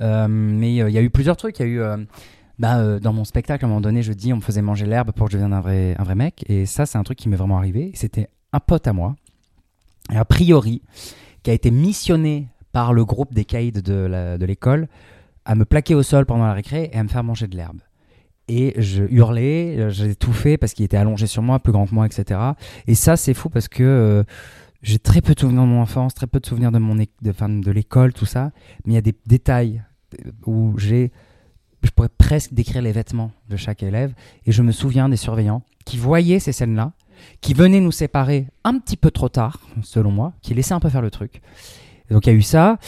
Euh, 0.00 0.26
mais 0.28 0.80
euh, 0.80 0.90
il 0.90 0.94
y 0.94 0.98
a 0.98 1.02
eu 1.02 1.10
plusieurs 1.10 1.36
trucs. 1.36 1.58
Il 1.58 1.62
y 1.62 1.64
a 1.64 1.68
eu, 1.68 1.80
euh, 1.80 1.96
bah, 2.58 2.98
dans 3.00 3.12
mon 3.12 3.24
spectacle, 3.24 3.64
à 3.64 3.66
un 3.66 3.68
moment 3.68 3.80
donné, 3.80 4.02
je 4.02 4.12
dis, 4.12 4.32
on 4.32 4.36
me 4.36 4.42
faisait 4.42 4.62
manger 4.62 4.86
l'herbe 4.86 5.12
pour 5.12 5.26
que 5.26 5.32
je 5.32 5.38
devienne 5.38 5.52
un 5.52 5.60
vrai, 5.60 5.94
un 5.98 6.04
vrai 6.04 6.14
mec. 6.14 6.44
Et 6.48 6.66
ça, 6.66 6.86
c'est 6.86 6.98
un 6.98 7.02
truc 7.02 7.18
qui 7.18 7.28
m'est 7.28 7.36
vraiment 7.36 7.58
arrivé. 7.58 7.92
C'était 7.94 8.28
un 8.52 8.60
pote 8.60 8.86
à 8.86 8.92
moi, 8.92 9.16
a 10.08 10.24
priori, 10.24 10.82
qui 11.42 11.50
a 11.50 11.54
été 11.54 11.70
missionné 11.70 12.48
par 12.72 12.92
le 12.92 13.04
groupe 13.04 13.32
des 13.34 13.44
caïds 13.44 13.72
de 13.72 14.44
l'école 14.44 14.88
à 15.44 15.54
me 15.54 15.64
plaquer 15.64 15.94
au 15.94 16.02
sol 16.02 16.26
pendant 16.26 16.46
la 16.46 16.54
récré 16.54 16.90
et 16.92 16.98
à 16.98 17.02
me 17.02 17.08
faire 17.08 17.22
manger 17.22 17.46
de 17.46 17.56
l'herbe. 17.56 17.78
Et 18.48 18.74
je 18.76 19.04
hurlais, 19.04 19.90
j'ai 19.90 20.14
tout 20.14 20.34
parce 20.60 20.74
qu'il 20.74 20.84
était 20.84 20.96
allongé 20.96 21.26
sur 21.26 21.42
moi, 21.42 21.58
plus 21.60 21.72
grand 21.72 21.86
que 21.86 21.94
moi, 21.94 22.06
etc. 22.06 22.40
Et 22.86 22.94
ça, 22.94 23.16
c'est 23.16 23.34
fou 23.34 23.48
parce 23.48 23.68
que 23.68 24.24
j'ai 24.84 24.98
très 24.98 25.22
peu 25.22 25.34
de 25.34 25.40
souvenirs 25.40 25.62
de 25.62 25.66
mon 25.66 25.80
enfance, 25.80 26.12
très 26.12 26.26
peu 26.26 26.40
de 26.40 26.46
souvenirs 26.46 26.70
de 26.70 26.78
mon 26.78 26.94
de, 26.94 27.70
l'école, 27.70 28.12
tout 28.12 28.26
ça. 28.26 28.52
Mais 28.84 28.92
il 28.92 28.94
y 28.94 28.98
a 28.98 29.00
des 29.00 29.14
détails 29.26 29.82
euh, 30.24 30.30
où 30.44 30.78
j'ai, 30.78 31.10
je 31.82 31.90
pourrais 31.90 32.10
presque 32.10 32.52
décrire 32.52 32.82
les 32.82 32.92
vêtements 32.92 33.32
de 33.48 33.56
chaque 33.56 33.82
élève. 33.82 34.12
Et 34.44 34.52
je 34.52 34.62
me 34.62 34.72
souviens 34.72 35.08
des 35.08 35.16
surveillants 35.16 35.62
qui 35.86 35.96
voyaient 35.96 36.38
ces 36.38 36.52
scènes-là, 36.52 36.92
qui 37.40 37.54
venaient 37.54 37.80
nous 37.80 37.92
séparer 37.92 38.46
un 38.62 38.78
petit 38.78 38.98
peu 38.98 39.10
trop 39.10 39.30
tard, 39.30 39.58
selon 39.82 40.10
moi, 40.10 40.34
qui 40.42 40.52
laissaient 40.52 40.74
un 40.74 40.80
peu 40.80 40.90
faire 40.90 41.02
le 41.02 41.10
truc. 41.10 41.40
Donc 42.10 42.26
il 42.26 42.30
y 42.30 42.32
a 42.34 42.36
eu 42.36 42.42
ça. 42.42 42.78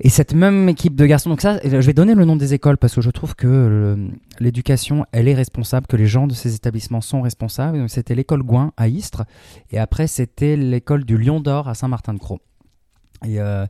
Et 0.00 0.10
cette 0.10 0.34
même 0.34 0.68
équipe 0.68 0.94
de 0.94 1.06
garçons, 1.06 1.30
donc 1.30 1.40
ça, 1.40 1.58
je 1.64 1.76
vais 1.78 1.94
donner 1.94 2.14
le 2.14 2.26
nom 2.26 2.36
des 2.36 2.52
écoles 2.52 2.76
parce 2.76 2.94
que 2.94 3.00
je 3.00 3.10
trouve 3.10 3.34
que 3.34 3.46
le- 3.46 4.08
l'éducation, 4.40 5.06
elle 5.10 5.26
est 5.26 5.34
responsable, 5.34 5.86
que 5.86 5.96
les 5.96 6.06
gens 6.06 6.26
de 6.26 6.34
ces 6.34 6.54
établissements 6.54 7.00
sont 7.00 7.22
responsables. 7.22 7.88
C'était 7.88 8.14
l'école 8.14 8.42
Gouin 8.42 8.72
à 8.76 8.88
Istres, 8.88 9.24
et 9.70 9.78
après 9.78 10.06
c'était 10.06 10.56
l'école 10.56 11.04
du 11.04 11.16
Lion 11.16 11.40
d'Or 11.40 11.68
à 11.68 11.74
Saint-Martin-de-Croix. 11.74 12.38
Et, 13.24 13.40
euh, 13.40 13.64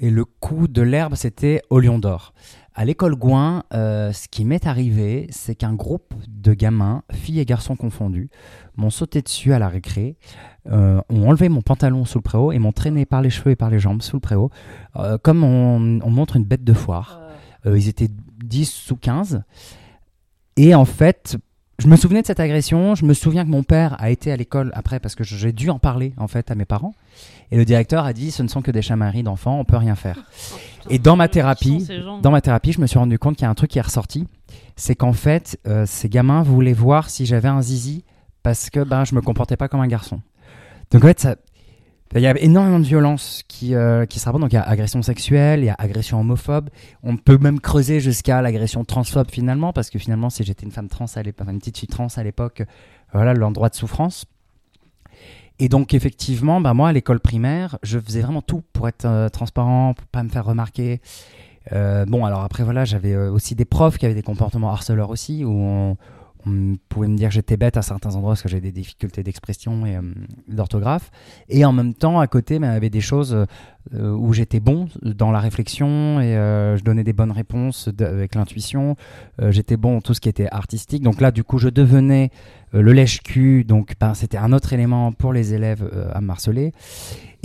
le 0.00 0.24
coup 0.24 0.68
de 0.68 0.82
l'herbe, 0.82 1.14
c'était 1.16 1.62
au 1.70 1.80
Lion 1.80 1.98
d'Or. 1.98 2.32
À 2.74 2.84
l'école 2.84 3.16
Gouin, 3.16 3.64
euh, 3.72 4.12
ce 4.12 4.28
qui 4.28 4.44
m'est 4.44 4.66
arrivé, 4.66 5.26
c'est 5.30 5.54
qu'un 5.54 5.72
groupe 5.72 6.12
de 6.28 6.52
gamins, 6.52 7.02
filles 7.10 7.40
et 7.40 7.46
garçons 7.46 7.74
confondus, 7.74 8.28
m'ont 8.76 8.90
sauté 8.90 9.22
dessus 9.22 9.54
à 9.54 9.58
la 9.58 9.68
récré, 9.68 10.16
euh, 10.70 11.00
ont 11.08 11.28
enlevé 11.28 11.48
mon 11.48 11.62
pantalon 11.62 12.04
sous 12.04 12.18
le 12.18 12.22
préau 12.22 12.52
et 12.52 12.58
m'ont 12.58 12.72
traîné 12.72 13.06
par 13.06 13.22
les 13.22 13.30
cheveux 13.30 13.52
et 13.52 13.56
par 13.56 13.70
les 13.70 13.78
jambes 13.78 14.02
sous 14.02 14.16
le 14.16 14.20
préau, 14.20 14.50
euh, 14.96 15.18
comme 15.18 15.44
on, 15.44 16.00
on 16.02 16.10
montre 16.10 16.36
une 16.36 16.44
bête 16.44 16.64
de 16.64 16.72
foire. 16.72 17.20
Euh, 17.66 17.78
ils 17.78 17.88
étaient 17.88 18.10
10 18.44 18.90
ou 18.90 18.96
15. 18.96 19.42
Et 20.56 20.74
en 20.74 20.84
fait, 20.84 21.36
je 21.78 21.88
me 21.88 21.96
souvenais 21.96 22.22
de 22.22 22.26
cette 22.26 22.40
agression. 22.40 22.94
Je 22.94 23.04
me 23.04 23.14
souviens 23.14 23.44
que 23.44 23.50
mon 23.50 23.62
père 23.62 23.96
a 24.00 24.10
été 24.10 24.32
à 24.32 24.36
l'école 24.36 24.70
après 24.74 25.00
parce 25.00 25.14
que 25.14 25.24
j'ai 25.24 25.52
dû 25.52 25.68
en 25.70 25.78
parler 25.78 26.14
en 26.16 26.28
fait 26.28 26.50
à 26.50 26.54
mes 26.54 26.64
parents. 26.64 26.94
Et 27.50 27.56
le 27.56 27.64
directeur 27.64 28.04
a 28.04 28.12
dit 28.12 28.30
ce 28.30 28.42
ne 28.42 28.48
sont 28.48 28.62
que 28.62 28.70
des 28.70 28.82
chamailleries 28.82 29.22
d'enfants, 29.22 29.58
on 29.58 29.64
peut 29.64 29.76
rien 29.76 29.94
faire. 29.94 30.24
Et 30.90 30.98
dans 30.98 31.16
ma 31.16 31.28
thérapie, 31.28 31.86
dans 32.22 32.30
ma 32.30 32.40
thérapie, 32.40 32.72
je 32.72 32.80
me 32.80 32.86
suis 32.86 32.98
rendu 32.98 33.18
compte 33.18 33.36
qu'il 33.36 33.42
y 33.42 33.46
a 33.46 33.50
un 33.50 33.54
truc 33.54 33.70
qui 33.70 33.78
est 33.78 33.82
ressorti. 33.82 34.26
C'est 34.76 34.94
qu'en 34.94 35.12
fait, 35.12 35.58
euh, 35.66 35.84
ces 35.84 36.08
gamins 36.08 36.42
voulaient 36.42 36.72
voir 36.72 37.10
si 37.10 37.26
j'avais 37.26 37.48
un 37.48 37.60
zizi 37.60 38.04
parce 38.44 38.70
que 38.70 38.84
ben, 38.84 39.04
je 39.04 39.14
me 39.16 39.20
comportais 39.20 39.56
pas 39.56 39.66
comme 39.66 39.80
un 39.80 39.88
garçon. 39.88 40.20
Donc 40.90 41.04
en 41.04 41.08
fait, 41.08 41.26
il 42.14 42.20
y 42.20 42.26
a 42.26 42.38
énormément 42.40 42.78
de 42.78 42.84
violence 42.84 43.42
qui, 43.48 43.74
euh, 43.74 44.06
qui 44.06 44.18
se 44.20 44.24
rapportent. 44.24 44.42
Donc 44.42 44.52
il 44.52 44.56
y 44.56 44.58
a 44.58 44.62
agression 44.62 45.02
sexuelle, 45.02 45.60
il 45.60 45.66
y 45.66 45.70
a 45.70 45.76
agression 45.78 46.20
homophobe. 46.20 46.70
On 47.02 47.16
peut 47.16 47.38
même 47.38 47.60
creuser 47.60 48.00
jusqu'à 48.00 48.40
l'agression 48.42 48.84
transphobe 48.84 49.30
finalement, 49.30 49.72
parce 49.72 49.90
que 49.90 49.98
finalement, 49.98 50.30
si 50.30 50.44
j'étais 50.44 50.64
une 50.64 50.72
femme 50.72 50.88
trans 50.88 51.06
à 51.14 51.22
l'époque, 51.22 51.42
enfin, 51.42 51.52
une 51.52 51.58
petite 51.58 51.78
fille 51.78 51.88
trans 51.88 52.08
à 52.16 52.22
l'époque, 52.22 52.62
voilà 53.12 53.34
l'endroit 53.34 53.68
de 53.68 53.74
souffrance. 53.74 54.24
Et 55.58 55.68
donc 55.68 55.94
effectivement, 55.94 56.60
bah, 56.60 56.74
moi 56.74 56.88
à 56.90 56.92
l'école 56.92 57.18
primaire, 57.18 57.78
je 57.82 57.98
faisais 57.98 58.20
vraiment 58.20 58.42
tout 58.42 58.62
pour 58.72 58.88
être 58.88 59.06
euh, 59.06 59.28
transparent, 59.28 59.94
pour 59.94 60.06
pas 60.06 60.22
me 60.22 60.28
faire 60.28 60.44
remarquer. 60.44 61.00
Euh, 61.72 62.04
bon, 62.04 62.24
alors 62.24 62.42
après 62.42 62.62
voilà, 62.62 62.84
j'avais 62.84 63.16
aussi 63.16 63.54
des 63.54 63.64
profs 63.64 63.98
qui 63.98 64.06
avaient 64.06 64.14
des 64.14 64.22
comportements 64.22 64.70
harceleurs 64.70 65.10
aussi, 65.10 65.44
où 65.44 65.50
on, 65.50 65.96
on 66.46 66.76
pouvait 66.88 67.08
me 67.08 67.16
dire 67.16 67.28
que 67.28 67.34
j'étais 67.34 67.56
bête 67.56 67.76
à 67.76 67.82
certains 67.82 68.14
endroits 68.14 68.32
parce 68.32 68.42
que 68.42 68.48
j'avais 68.48 68.60
des 68.60 68.72
difficultés 68.72 69.22
d'expression 69.22 69.84
et 69.84 69.96
euh, 69.96 70.02
d'orthographe. 70.48 71.10
Et 71.48 71.64
en 71.64 71.72
même 71.72 71.94
temps, 71.94 72.20
à 72.20 72.26
côté, 72.26 72.56
il 72.56 72.62
y 72.62 72.64
avait 72.64 72.90
des 72.90 73.00
choses 73.00 73.46
euh, 73.94 74.12
où 74.12 74.32
j'étais 74.32 74.60
bon 74.60 74.88
dans 75.02 75.32
la 75.32 75.40
réflexion 75.40 76.20
et 76.20 76.36
euh, 76.36 76.76
je 76.76 76.84
donnais 76.84 77.04
des 77.04 77.12
bonnes 77.12 77.32
réponses 77.32 77.88
avec 77.98 78.34
l'intuition. 78.34 78.96
J'étais 79.50 79.76
bon 79.76 79.94
dans 79.94 80.00
tout 80.00 80.14
ce 80.14 80.20
qui 80.20 80.28
était 80.28 80.48
artistique. 80.50 81.02
Donc 81.02 81.20
là, 81.20 81.30
du 81.30 81.42
coup, 81.44 81.58
je 81.58 81.68
devenais 81.68 82.30
le 82.80 82.92
lèche-cul. 82.92 83.64
Donc 83.64 83.94
ben, 84.00 84.14
c'était 84.14 84.38
un 84.38 84.52
autre 84.52 84.72
élément 84.72 85.12
pour 85.12 85.32
les 85.32 85.54
élèves 85.54 85.88
euh, 85.92 86.10
à 86.12 86.20
me 86.20 86.30
harceler. 86.30 86.72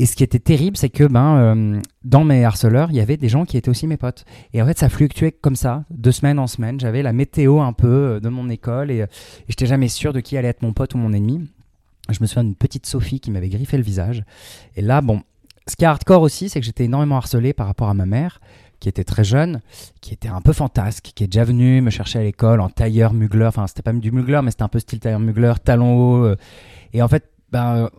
Et 0.01 0.07
ce 0.07 0.15
qui 0.15 0.23
était 0.23 0.39
terrible, 0.39 0.77
c'est 0.77 0.89
que 0.89 1.03
ben, 1.03 1.37
euh, 1.37 1.81
dans 2.03 2.23
mes 2.23 2.43
harceleurs, 2.43 2.89
il 2.89 2.95
y 2.95 3.01
avait 3.01 3.17
des 3.17 3.29
gens 3.29 3.45
qui 3.45 3.55
étaient 3.55 3.69
aussi 3.69 3.85
mes 3.85 3.97
potes. 3.97 4.25
Et 4.51 4.59
en 4.59 4.65
fait, 4.65 4.79
ça 4.79 4.89
fluctuait 4.89 5.31
comme 5.31 5.55
ça, 5.55 5.83
de 5.91 6.09
semaine 6.09 6.39
en 6.39 6.47
semaine. 6.47 6.79
J'avais 6.79 7.03
la 7.03 7.13
météo 7.13 7.59
un 7.59 7.71
peu 7.71 7.87
euh, 7.87 8.19
de 8.19 8.27
mon 8.29 8.49
école 8.49 8.89
et, 8.89 9.01
euh, 9.01 9.05
et 9.05 9.49
j'étais 9.49 9.67
jamais 9.67 9.89
sûr 9.89 10.11
de 10.11 10.19
qui 10.19 10.37
allait 10.37 10.47
être 10.47 10.63
mon 10.63 10.73
pote 10.73 10.95
ou 10.95 10.97
mon 10.97 11.13
ennemi. 11.13 11.47
Je 12.09 12.17
me 12.19 12.25
souviens 12.25 12.43
d'une 12.43 12.55
petite 12.55 12.87
Sophie 12.87 13.19
qui 13.19 13.29
m'avait 13.29 13.49
griffé 13.49 13.77
le 13.77 13.83
visage. 13.83 14.23
Et 14.75 14.81
là, 14.81 15.01
bon, 15.01 15.21
ce 15.67 15.75
qui 15.75 15.83
est 15.83 15.87
hardcore 15.87 16.23
aussi, 16.23 16.49
c'est 16.49 16.59
que 16.59 16.65
j'étais 16.65 16.85
énormément 16.85 17.17
harcelé 17.17 17.53
par 17.53 17.67
rapport 17.67 17.89
à 17.89 17.93
ma 17.93 18.07
mère, 18.07 18.41
qui 18.81 18.89
était 18.89 19.05
très 19.05 19.23
jeune, 19.23 19.61
qui 20.01 20.13
était 20.13 20.27
un 20.27 20.41
peu 20.41 20.51
fantasque, 20.51 21.11
qui 21.15 21.23
est 21.23 21.27
déjà 21.27 21.45
venue 21.45 21.81
me 21.81 21.91
chercher 21.91 22.19
à 22.19 22.23
l'école 22.23 22.59
en 22.59 22.67
tailleur 22.67 23.13
mugler. 23.13 23.45
Enfin, 23.45 23.67
c'était 23.67 23.83
pas 23.83 23.93
du 23.93 24.11
mugler, 24.11 24.41
mais 24.43 24.51
c'était 24.51 24.63
un 24.63 24.67
peu 24.69 24.79
style 24.79 24.99
tailleur 24.99 25.19
mugler, 25.21 25.53
talons 25.63 25.95
hauts. 25.95 26.25
euh. 26.25 26.35
Et 26.91 27.01
en 27.01 27.07
fait, 27.07 27.31
ben, 27.51 27.75
euh, 27.75 27.89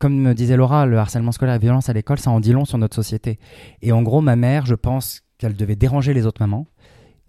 comme 0.00 0.16
me 0.16 0.34
disait 0.34 0.56
Laura, 0.56 0.86
le 0.86 0.98
harcèlement 0.98 1.30
scolaire 1.30 1.54
et 1.54 1.58
la 1.58 1.60
violence 1.60 1.90
à 1.90 1.92
l'école, 1.92 2.18
ça 2.18 2.30
en 2.30 2.40
dit 2.40 2.52
long 2.52 2.64
sur 2.64 2.78
notre 2.78 2.96
société. 2.96 3.38
Et 3.82 3.92
en 3.92 4.02
gros, 4.02 4.22
ma 4.22 4.34
mère, 4.34 4.66
je 4.66 4.74
pense 4.74 5.22
qu'elle 5.38 5.54
devait 5.54 5.76
déranger 5.76 6.14
les 6.14 6.24
autres 6.24 6.40
mamans, 6.42 6.66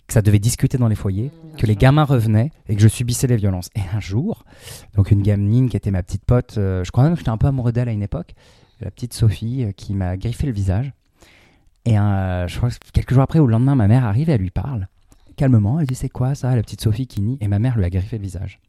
que 0.07 0.13
ça 0.13 0.21
devait 0.21 0.39
discuter 0.39 0.77
dans 0.77 0.87
les 0.87 0.95
foyers, 0.95 1.31
que 1.57 1.65
les 1.65 1.75
gamins 1.75 2.05
revenaient 2.05 2.51
et 2.69 2.75
que 2.75 2.81
je 2.81 2.87
subissais 2.87 3.27
les 3.27 3.37
violences. 3.37 3.69
Et 3.75 3.81
un 3.93 3.99
jour, 3.99 4.45
donc 4.95 5.11
une 5.11 5.21
gamine 5.21 5.67
qui 5.69 5.75
était 5.75 5.91
ma 5.91 6.01
petite 6.01 6.23
pote, 6.23 6.55
euh, 6.57 6.83
je 6.85 6.91
crois 6.91 7.03
même 7.03 7.13
que 7.13 7.19
j'étais 7.19 7.29
un 7.29 7.37
peu 7.37 7.47
amoureux 7.47 7.73
d'elle 7.73 7.89
à 7.89 7.91
une 7.91 8.03
époque, 8.03 8.35
la 8.79 8.89
petite 8.89 9.13
Sophie 9.13 9.65
euh, 9.65 9.71
qui 9.71 9.93
m'a 9.93 10.15
griffé 10.15 10.47
le 10.47 10.53
visage. 10.53 10.93
Et 11.85 11.97
euh, 11.99 12.47
je 12.47 12.57
crois 12.57 12.69
que 12.69 12.75
quelques 12.93 13.13
jours 13.13 13.23
après, 13.23 13.39
ou 13.39 13.47
le 13.47 13.51
lendemain, 13.51 13.75
ma 13.75 13.87
mère 13.87 14.05
arrive 14.05 14.29
et 14.29 14.33
elle 14.33 14.41
lui 14.41 14.49
parle 14.51 14.87
calmement. 15.37 15.79
Elle 15.79 15.87
dit 15.87 15.95
C'est 15.95 16.09
quoi 16.09 16.33
ça 16.35 16.55
La 16.55 16.61
petite 16.61 16.81
Sophie 16.81 17.07
qui 17.07 17.21
nie? 17.21 17.37
Et 17.41 17.47
ma 17.47 17.59
mère 17.59 17.77
lui 17.77 17.85
a 17.85 17.89
griffé 17.89 18.17
le 18.17 18.23
visage. 18.23 18.59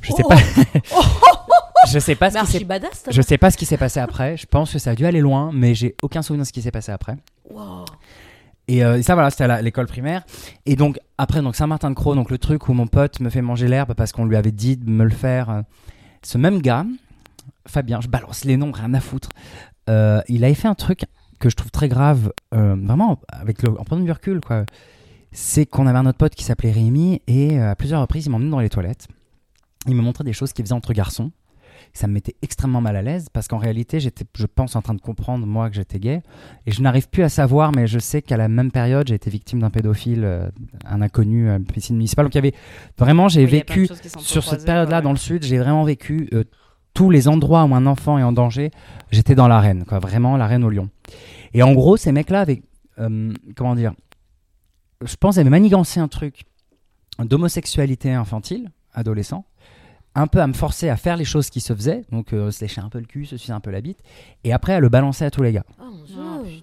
Je 0.00 0.12
sais 0.12 0.22
Oh 0.24 0.28
pas. 0.28 0.36
je 1.88 1.98
sais 1.98 2.14
pas 2.14 2.30
ce 2.30 2.34
qui 2.34 2.38
Merci 2.40 2.64
badass. 2.64 3.04
je 3.10 3.22
sais 3.22 3.38
pas 3.38 3.50
ce 3.50 3.56
qui 3.56 3.66
s'est 3.66 3.76
passé 3.76 4.00
après. 4.00 4.36
Je 4.36 4.46
pense 4.46 4.72
que 4.72 4.78
ça 4.78 4.90
a 4.90 4.94
dû 4.94 5.04
aller 5.06 5.20
loin, 5.20 5.50
mais 5.52 5.74
j'ai 5.74 5.94
aucun 6.02 6.22
souvenir 6.22 6.42
de 6.44 6.46
ce 6.48 6.52
qui 6.52 6.62
s'est 6.62 6.70
passé 6.70 6.92
après. 6.92 7.16
Wow. 7.50 7.84
Et 8.66 8.82
euh, 8.84 9.02
ça, 9.02 9.12
voilà, 9.14 9.28
c'était 9.30 9.44
à 9.44 9.60
l'école 9.60 9.86
primaire. 9.86 10.22
Et 10.64 10.74
donc, 10.76 10.98
après, 11.18 11.42
donc 11.42 11.54
Saint-Martin-de-Croix, 11.54 12.14
donc 12.14 12.30
le 12.30 12.38
truc 12.38 12.68
où 12.68 12.72
mon 12.72 12.86
pote 12.86 13.20
me 13.20 13.28
fait 13.28 13.42
manger 13.42 13.68
l'herbe 13.68 13.92
parce 13.94 14.12
qu'on 14.12 14.24
lui 14.24 14.36
avait 14.36 14.52
dit 14.52 14.76
de 14.78 14.88
me 14.88 15.04
le 15.04 15.10
faire. 15.10 15.50
euh, 15.50 15.60
ce 16.22 16.38
même 16.38 16.62
gars, 16.62 16.86
Fabien, 17.66 18.00
je 18.00 18.08
balance 18.08 18.44
les 18.46 18.56
noms, 18.56 18.72
rien 18.72 18.94
à 18.94 19.00
foutre. 19.00 19.28
euh, 19.90 20.22
il 20.28 20.44
avait 20.44 20.54
fait 20.54 20.68
un 20.68 20.74
truc 20.74 21.04
que 21.38 21.50
je 21.50 21.56
trouve 21.56 21.70
très 21.70 21.88
grave, 21.88 22.32
euh, 22.54 22.76
vraiment, 22.76 23.20
avec 23.28 23.62
le, 23.62 23.70
en 23.78 23.84
prenant 23.84 24.04
du 24.04 24.12
recul, 24.12 24.40
quoi. 24.40 24.64
C'est 25.32 25.66
qu'on 25.66 25.86
avait 25.86 25.98
un 25.98 26.06
autre 26.06 26.18
pote 26.18 26.34
qui 26.34 26.44
s'appelait 26.44 26.70
Rémi 26.70 27.20
et 27.26 27.58
euh, 27.58 27.72
à 27.72 27.74
plusieurs 27.74 28.00
reprises, 28.00 28.26
il 28.26 28.30
m'emmenait 28.30 28.50
dans 28.50 28.60
les 28.60 28.68
toilettes. 28.68 29.08
Il 29.86 29.96
me 29.96 30.02
montrait 30.02 30.24
des 30.24 30.32
choses 30.32 30.52
qu'il 30.52 30.64
faisait 30.64 30.74
entre 30.74 30.92
garçons. 30.92 31.32
Ça 31.92 32.06
me 32.06 32.12
mettait 32.14 32.34
extrêmement 32.42 32.80
mal 32.80 32.96
à 32.96 33.02
l'aise 33.02 33.28
parce 33.32 33.46
qu'en 33.46 33.58
réalité, 33.58 34.00
j'étais, 34.00 34.24
je 34.36 34.46
pense, 34.46 34.74
en 34.74 34.82
train 34.82 34.94
de 34.94 35.00
comprendre, 35.00 35.46
moi, 35.46 35.68
que 35.70 35.76
j'étais 35.76 35.98
gay. 35.98 36.22
Et 36.66 36.72
je 36.72 36.82
n'arrive 36.82 37.08
plus 37.08 37.22
à 37.22 37.28
savoir, 37.28 37.72
mais 37.72 37.86
je 37.86 37.98
sais 37.98 38.22
qu'à 38.22 38.36
la 38.36 38.48
même 38.48 38.70
période, 38.70 39.06
j'ai 39.08 39.14
été 39.14 39.28
victime 39.28 39.60
d'un 39.60 39.70
pédophile, 39.70 40.24
euh, 40.24 40.48
un 40.86 41.02
inconnu 41.02 41.50
à 41.50 41.56
une 41.56 41.64
piscine 41.64 41.96
municipale. 41.96 42.26
Donc 42.26 42.34
il 42.34 42.38
y 42.38 42.46
avait 42.46 42.54
vraiment, 42.96 43.28
j'ai 43.28 43.44
Oui, 43.44 43.50
vécu 43.50 43.88
sur 44.18 44.44
cette 44.44 44.64
période-là 44.64 44.98
ouais. 44.98 45.02
dans 45.02 45.12
le 45.12 45.18
sud, 45.18 45.42
j'ai 45.44 45.58
vraiment 45.58 45.84
vécu 45.84 46.28
euh, 46.32 46.44
tous 46.94 47.10
les 47.10 47.28
endroits 47.28 47.64
où 47.64 47.74
un 47.74 47.86
enfant 47.86 48.18
est 48.18 48.22
en 48.22 48.32
danger. 48.32 48.70
J'étais 49.10 49.34
dans 49.34 49.48
l'arène, 49.48 49.84
quoi, 49.84 49.98
vraiment 49.98 50.36
l'arène 50.36 50.64
au 50.64 50.70
lion. 50.70 50.88
Et 51.52 51.62
en 51.62 51.72
gros, 51.72 51.96
ces 51.96 52.12
mecs-là 52.12 52.40
avaient, 52.40 52.62
euh, 52.98 53.32
comment 53.56 53.74
dire, 53.74 53.92
je 55.04 55.16
pense, 55.16 55.36
avaient 55.38 55.50
manigancé 55.50 56.00
un 56.00 56.08
truc 56.08 56.44
d'homosexualité 57.18 58.12
infantile, 58.12 58.70
adolescent, 58.92 59.44
un 60.14 60.26
peu 60.28 60.40
à 60.40 60.46
me 60.46 60.52
forcer 60.52 60.88
à 60.88 60.96
faire 60.96 61.16
les 61.16 61.24
choses 61.24 61.50
qui 61.50 61.60
se 61.60 61.74
faisaient, 61.74 62.04
donc 62.10 62.32
euh, 62.32 62.50
se 62.50 62.60
lécher 62.60 62.80
un 62.80 62.88
peu 62.88 63.00
le 63.00 63.06
cul, 63.06 63.26
se 63.26 63.36
sucer 63.36 63.52
un 63.52 63.60
peu 63.60 63.70
la 63.70 63.80
bite, 63.80 63.98
et 64.44 64.52
après 64.52 64.74
à 64.74 64.80
le 64.80 64.88
balancer 64.88 65.24
à 65.24 65.30
tous 65.30 65.42
les 65.42 65.52
gars. 65.52 65.64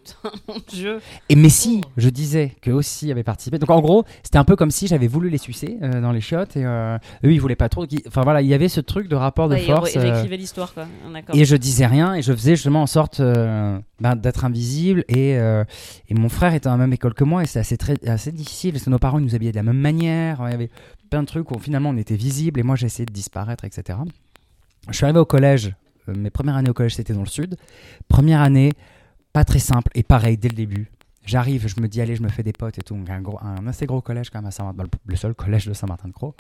Putain, 0.04 0.32
mon 0.48 0.56
dieu. 0.68 1.00
Et 1.30 1.36
mais 1.36 1.50
si, 1.50 1.82
je 1.98 2.10
disais 2.10 2.56
que 2.62 2.72
aussi 2.72 3.12
avait 3.12 3.24
participé. 3.24 3.58
Donc 3.60 3.70
en 3.70 3.82
gros, 3.82 4.04
c'était 4.24 4.38
un 4.38 4.44
peu 4.44 4.56
comme 4.56 4.72
si 4.72 4.88
j'avais 4.88 5.08
voulu 5.08 5.30
les 5.30 5.38
sucer 5.38 5.78
euh, 5.82 6.02
dans 6.02 6.12
les 6.12 6.22
chiottes 6.22 6.58
et 6.58 6.66
euh, 6.66 6.98
eux 7.26 7.32
ils 7.34 7.40
voulaient 7.40 7.56
pas 7.56 7.70
trop. 7.70 7.86
Enfin 8.08 8.22
voilà, 8.22 8.42
il 8.42 8.48
y 8.48 8.54
avait 8.54 8.70
ce 8.70 8.82
truc 8.82 9.08
de 9.08 9.16
rapport 9.16 9.50
de 9.50 9.56
Ouais, 9.56 9.62
force. 9.66 9.94
ré- 9.96 10.00
euh, 10.08 10.12
réécrivait 10.14 10.38
l'histoire, 10.38 10.74
quoi. 10.74 10.86
D'accord. 11.14 11.36
et 11.36 11.46
je 11.46 11.56
disais 11.56 11.86
rien 11.86 12.16
et 12.16 12.22
je 12.22 12.34
faisais 12.34 12.56
justement 12.56 12.82
en 12.84 12.88
sorte 12.88 13.22
ben, 13.22 14.16
d'être 14.16 14.46
invisible 14.46 15.04
et, 15.08 15.32
et 15.32 16.14
mon 16.14 16.30
frère 16.30 16.54
était 16.54 16.66
dans 16.70 16.72
la 16.72 16.78
même 16.78 16.94
école 16.94 17.14
que 17.14 17.24
moi 17.24 17.44
et 17.44 17.46
c'est 17.46 17.60
assez, 17.60 17.78
très, 17.78 17.96
assez 18.08 18.32
difficile 18.32 18.72
parce 18.74 18.86
que 18.86 18.90
nos 18.90 19.00
parents 19.00 19.20
ils 19.20 19.26
nous 19.26 19.36
habillaient 19.36 19.52
de 19.52 19.58
la 19.58 19.64
même 19.64 19.78
manière, 19.80 20.42
il 20.48 20.52
y 20.52 20.54
avait 20.54 20.70
plein 21.10 21.22
de 21.22 21.28
trucs 21.28 21.52
où 21.52 21.60
finalement 21.60 21.90
on 21.90 21.98
était 21.98 22.16
visible 22.16 22.60
et 22.60 22.64
moi 22.64 22.76
j'essayais 22.76 23.06
de 23.06 23.12
disparaître 23.14 23.66
etc. 23.66 24.00
Je 24.90 24.96
suis 24.96 25.04
arrivé 25.04 25.20
au 25.20 25.26
collège, 25.26 25.74
mes 26.08 26.30
premières 26.30 26.56
années 26.56 26.70
au 26.70 26.74
collège 26.74 26.96
c'était 26.96 27.14
dans 27.14 27.20
le 27.22 27.26
sud. 27.28 27.56
Première 28.08 28.42
année, 28.42 28.72
pas 29.34 29.44
très 29.44 29.60
simple 29.60 29.92
et 29.96 30.04
pareil 30.04 30.38
dès 30.38 30.50
le 30.50 30.56
début. 30.56 30.92
J'arrive, 31.26 31.68
je 31.68 31.80
me 31.80 31.88
dis 31.88 32.02
allez 32.02 32.16
je 32.16 32.24
me 32.24 32.30
fais 32.30 32.44
des 32.44 32.54
potes 32.54 32.78
et 32.80 32.82
tout, 32.82 32.96
un, 32.96 33.24
un 33.42 33.68
assez 33.68 33.86
gros 33.86 34.02
collège 34.02 34.30
quand 34.30 34.40
même 34.40 34.48
à 34.48 34.52
Saint-Martin, 34.52 34.84
le 35.06 35.16
seul 35.16 35.36
collège 35.36 35.68
de 35.68 35.74
Saint-Martin-de-Croix. 35.74 36.34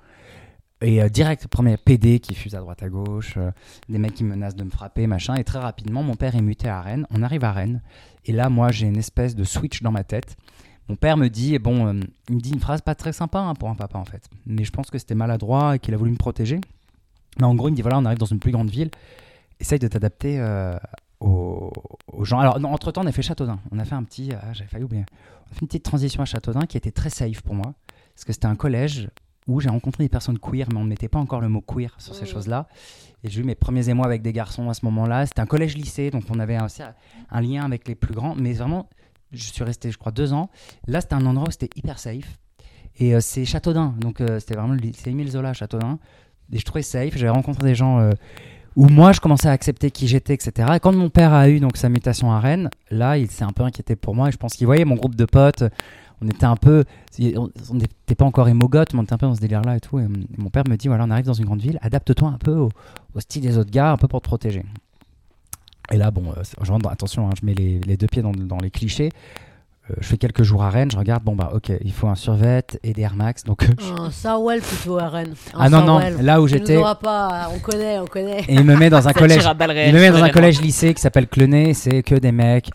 Et 0.81 1.01
euh, 1.01 1.09
direct, 1.09 1.47
premier 1.47 1.77
PD 1.77 2.19
qui 2.19 2.33
fuse 2.33 2.55
à 2.55 2.59
droite 2.59 2.81
à 2.81 2.89
gauche, 2.89 3.35
euh, 3.37 3.51
des 3.87 3.99
mecs 3.99 4.15
qui 4.15 4.23
menacent 4.23 4.55
de 4.55 4.63
me 4.63 4.71
frapper, 4.71 5.05
machin. 5.05 5.35
Et 5.35 5.43
très 5.43 5.59
rapidement, 5.59 6.01
mon 6.01 6.15
père 6.15 6.35
est 6.35 6.41
muté 6.41 6.67
à 6.67 6.81
Rennes. 6.81 7.05
On 7.11 7.21
arrive 7.21 7.43
à 7.43 7.51
Rennes. 7.51 7.81
Et 8.25 8.31
là, 8.31 8.49
moi, 8.49 8.71
j'ai 8.71 8.87
une 8.87 8.97
espèce 8.97 9.35
de 9.35 9.43
switch 9.43 9.83
dans 9.83 9.91
ma 9.91 10.03
tête. 10.03 10.35
Mon 10.89 10.95
père 10.95 11.17
me 11.17 11.27
dit, 11.27 11.59
bon, 11.59 11.87
euh, 11.87 11.99
il 12.29 12.35
me 12.35 12.41
dit 12.41 12.51
une 12.51 12.59
phrase 12.59 12.81
pas 12.81 12.95
très 12.95 13.13
sympa 13.13 13.39
hein, 13.39 13.53
pour 13.53 13.69
un 13.69 13.75
papa 13.75 13.99
en 13.99 14.05
fait. 14.05 14.27
Mais 14.47 14.63
je 14.63 14.71
pense 14.71 14.89
que 14.89 14.97
c'était 14.97 15.15
maladroit 15.15 15.75
et 15.75 15.79
qu'il 15.79 15.93
a 15.93 15.97
voulu 15.97 16.11
me 16.11 16.17
protéger. 16.17 16.59
Mais 17.37 17.45
en 17.45 17.53
gros, 17.53 17.67
il 17.67 17.71
me 17.71 17.75
dit, 17.75 17.83
voilà, 17.83 17.99
on 17.99 18.05
arrive 18.05 18.17
dans 18.17 18.25
une 18.25 18.39
plus 18.39 18.51
grande 18.51 18.71
ville. 18.71 18.89
Essaye 19.59 19.77
de 19.77 19.87
t'adapter 19.87 20.39
aux, 21.21 21.71
aux 22.11 22.25
gens. 22.25 22.39
Alors, 22.39 22.59
non, 22.59 22.69
entre-temps, 22.73 23.03
on 23.03 23.07
a 23.07 23.11
fait 23.11 23.21
Châteaudun. 23.21 23.59
On 23.71 23.79
a 23.79 23.85
fait 23.85 23.95
un 23.95 24.03
petit... 24.03 24.31
Ah, 24.33 24.51
j'avais 24.53 24.69
failli 24.69 24.83
oublier. 24.83 25.05
On 25.47 25.51
a 25.51 25.53
fait 25.53 25.61
une 25.61 25.67
petite 25.67 25.83
transition 25.83 26.21
à 26.21 26.25
Châteaudun 26.25 26.65
qui 26.65 26.75
était 26.77 26.91
très 26.91 27.09
safe 27.09 27.41
pour 27.41 27.55
moi. 27.55 27.73
Parce 28.13 28.25
que 28.25 28.33
c'était 28.33 28.47
un 28.47 28.55
collège 28.55 29.09
où 29.47 29.59
j'ai 29.59 29.69
rencontré 29.69 30.03
des 30.03 30.09
personnes 30.09 30.37
queer, 30.37 30.67
mais 30.71 30.77
on 30.79 30.83
ne 30.83 30.89
mettait 30.89 31.07
pas 31.07 31.19
encore 31.19 31.41
le 31.41 31.49
mot 31.49 31.61
queer 31.61 31.95
sur 31.99 32.13
ces 32.13 32.23
Mhm. 32.25 32.27
choses-là. 32.27 32.67
Et 33.23 33.29
j'ai 33.29 33.41
eu 33.41 33.43
mes 33.43 33.55
premiers 33.55 33.87
émois 33.89 34.05
avec 34.05 34.21
des 34.21 34.33
garçons 34.33 34.69
à 34.69 34.73
ce 34.73 34.83
moment-là. 34.85 35.25
C'était 35.25 35.41
un 35.41 35.45
collège-lycée, 35.45 36.09
donc 36.11 36.23
on 36.29 36.39
avait 36.39 36.59
aussi 36.61 36.81
un 37.29 37.41
lien 37.41 37.63
avec 37.63 37.87
les 37.87 37.95
plus 37.95 38.13
grands. 38.13 38.35
Mais 38.35 38.53
vraiment, 38.53 38.89
je 39.31 39.43
suis 39.51 39.63
resté, 39.63 39.91
je 39.91 39.97
crois, 39.97 40.11
deux 40.11 40.33
ans. 40.33 40.49
Là, 40.87 41.01
c'était 41.01 41.15
un 41.15 41.25
endroit 41.25 41.47
où 41.47 41.51
c'était 41.51 41.69
hyper 41.75 41.97
safe. 41.99 42.37
Et 42.99 43.15
euh, 43.15 43.19
c'est 43.21 43.45
Châteaudun, 43.45 43.95
donc 43.99 44.21
euh, 44.21 44.39
c'était 44.39 44.55
vraiment 44.55 44.73
le 44.73 44.79
lycée 44.79 45.09
Émile 45.11 45.29
Zola, 45.31 45.53
Châteaudun. 45.53 45.97
Et 46.51 46.59
je 46.59 46.65
trouvais 46.65 46.81
safe. 46.83 47.15
J'avais 47.15 47.29
rencontré 47.31 47.63
des 47.65 47.75
gens 47.75 47.99
euh, 47.99 48.11
où 48.75 48.87
moi, 48.87 49.11
je 49.11 49.19
commençais 49.19 49.49
à 49.49 49.51
accepter 49.51 49.91
qui 49.91 50.07
j'étais, 50.07 50.33
etc. 50.33 50.69
Et 50.75 50.79
quand 50.79 50.93
mon 50.93 51.09
père 51.09 51.33
a 51.33 51.49
eu 51.49 51.59
donc 51.59 51.77
sa 51.77 51.89
mutation 51.89 52.31
à 52.31 52.39
Rennes, 52.39 52.69
là, 52.89 53.17
il 53.17 53.29
s'est 53.29 53.43
un 53.43 53.51
peu 53.51 53.63
inquiété 53.63 53.95
pour 53.95 54.15
moi. 54.15 54.29
Et 54.29 54.31
je 54.31 54.37
pense 54.37 54.53
qu'il 54.53 54.65
voyait 54.65 54.85
mon 54.85 54.95
groupe 54.95 55.15
de 55.15 55.25
potes. 55.25 55.63
On 56.23 56.27
était 56.27 56.45
un 56.45 56.55
peu, 56.55 56.83
on 57.19 57.49
n'était 57.73 58.15
pas 58.15 58.25
encore 58.25 58.47
émogote, 58.47 58.93
mais 58.93 58.99
on 58.99 59.03
était 59.03 59.13
un 59.13 59.17
peu 59.17 59.25
dans 59.25 59.35
ce 59.35 59.41
délire-là 59.41 59.77
et 59.77 59.79
tout. 59.79 59.99
Et, 59.99 60.07
mon 60.37 60.49
père 60.49 60.63
me 60.69 60.75
dit 60.77 60.87
voilà, 60.87 61.05
on 61.05 61.09
arrive 61.09 61.25
dans 61.25 61.33
une 61.33 61.45
grande 61.45 61.61
ville, 61.61 61.79
adapte-toi 61.81 62.29
un 62.29 62.37
peu 62.37 62.53
au, 62.53 62.69
style 63.17 63.41
des 63.41 63.57
autres 63.57 63.71
gars, 63.71 63.91
un 63.91 63.97
peu 63.97 64.07
pour 64.07 64.21
te 64.21 64.27
protéger. 64.27 64.63
Et 65.91 65.97
là, 65.97 66.11
bon, 66.11 66.31
euh, 66.31 66.43
je 66.61 66.71
rentre 66.71 66.89
attention, 66.89 67.27
hein, 67.27 67.31
je 67.39 67.45
mets 67.45 67.55
les, 67.55 67.97
deux 67.97 68.07
pieds 68.07 68.21
dans 68.21 68.57
les 68.59 68.69
clichés. 68.69 69.09
Je 69.99 70.07
fais 70.07 70.17
quelques 70.17 70.43
jours 70.43 70.63
à 70.63 70.69
Rennes, 70.69 70.91
je 70.91 70.97
regarde, 70.97 71.23
bon 71.23 71.35
bah 71.35 71.51
ok, 71.53 71.71
il 71.83 71.91
faut 71.91 72.07
un 72.07 72.15
survêt 72.15 72.63
et 72.83 72.93
des 72.93 73.01
Air 73.01 73.15
Max. 73.15 73.43
Donc, 73.43 73.63
euh, 73.63 73.67
je- 73.79 74.01
Un 74.01 74.11
Sarwell 74.11 74.61
plutôt 74.61 74.97
à 74.99 75.09
Rennes. 75.09 75.33
Un 75.53 75.59
ah 75.59 75.69
non, 75.69 75.83
non, 75.85 75.99
là 76.21 76.41
où 76.41 76.47
j'étais, 76.47 76.77
pas, 77.01 77.49
on 77.53 77.59
connaît, 77.59 77.99
on 77.99 78.05
connaît. 78.05 78.41
et 78.47 78.53
il 78.55 78.63
me 78.63 78.75
met 78.75 78.89
dans 78.89 79.07
un 79.07 79.13
collège 79.13 79.43
Il 79.87 79.93
me 79.93 79.99
met 79.99 80.11
dans 80.11 80.23
un 80.23 80.29
collège 80.29 80.61
lycée 80.61 80.93
qui 80.93 81.01
s'appelle 81.01 81.27
Clenay, 81.27 81.73
c'est 81.73 82.03
que 82.03 82.15
des 82.15 82.31
mecs 82.31 82.69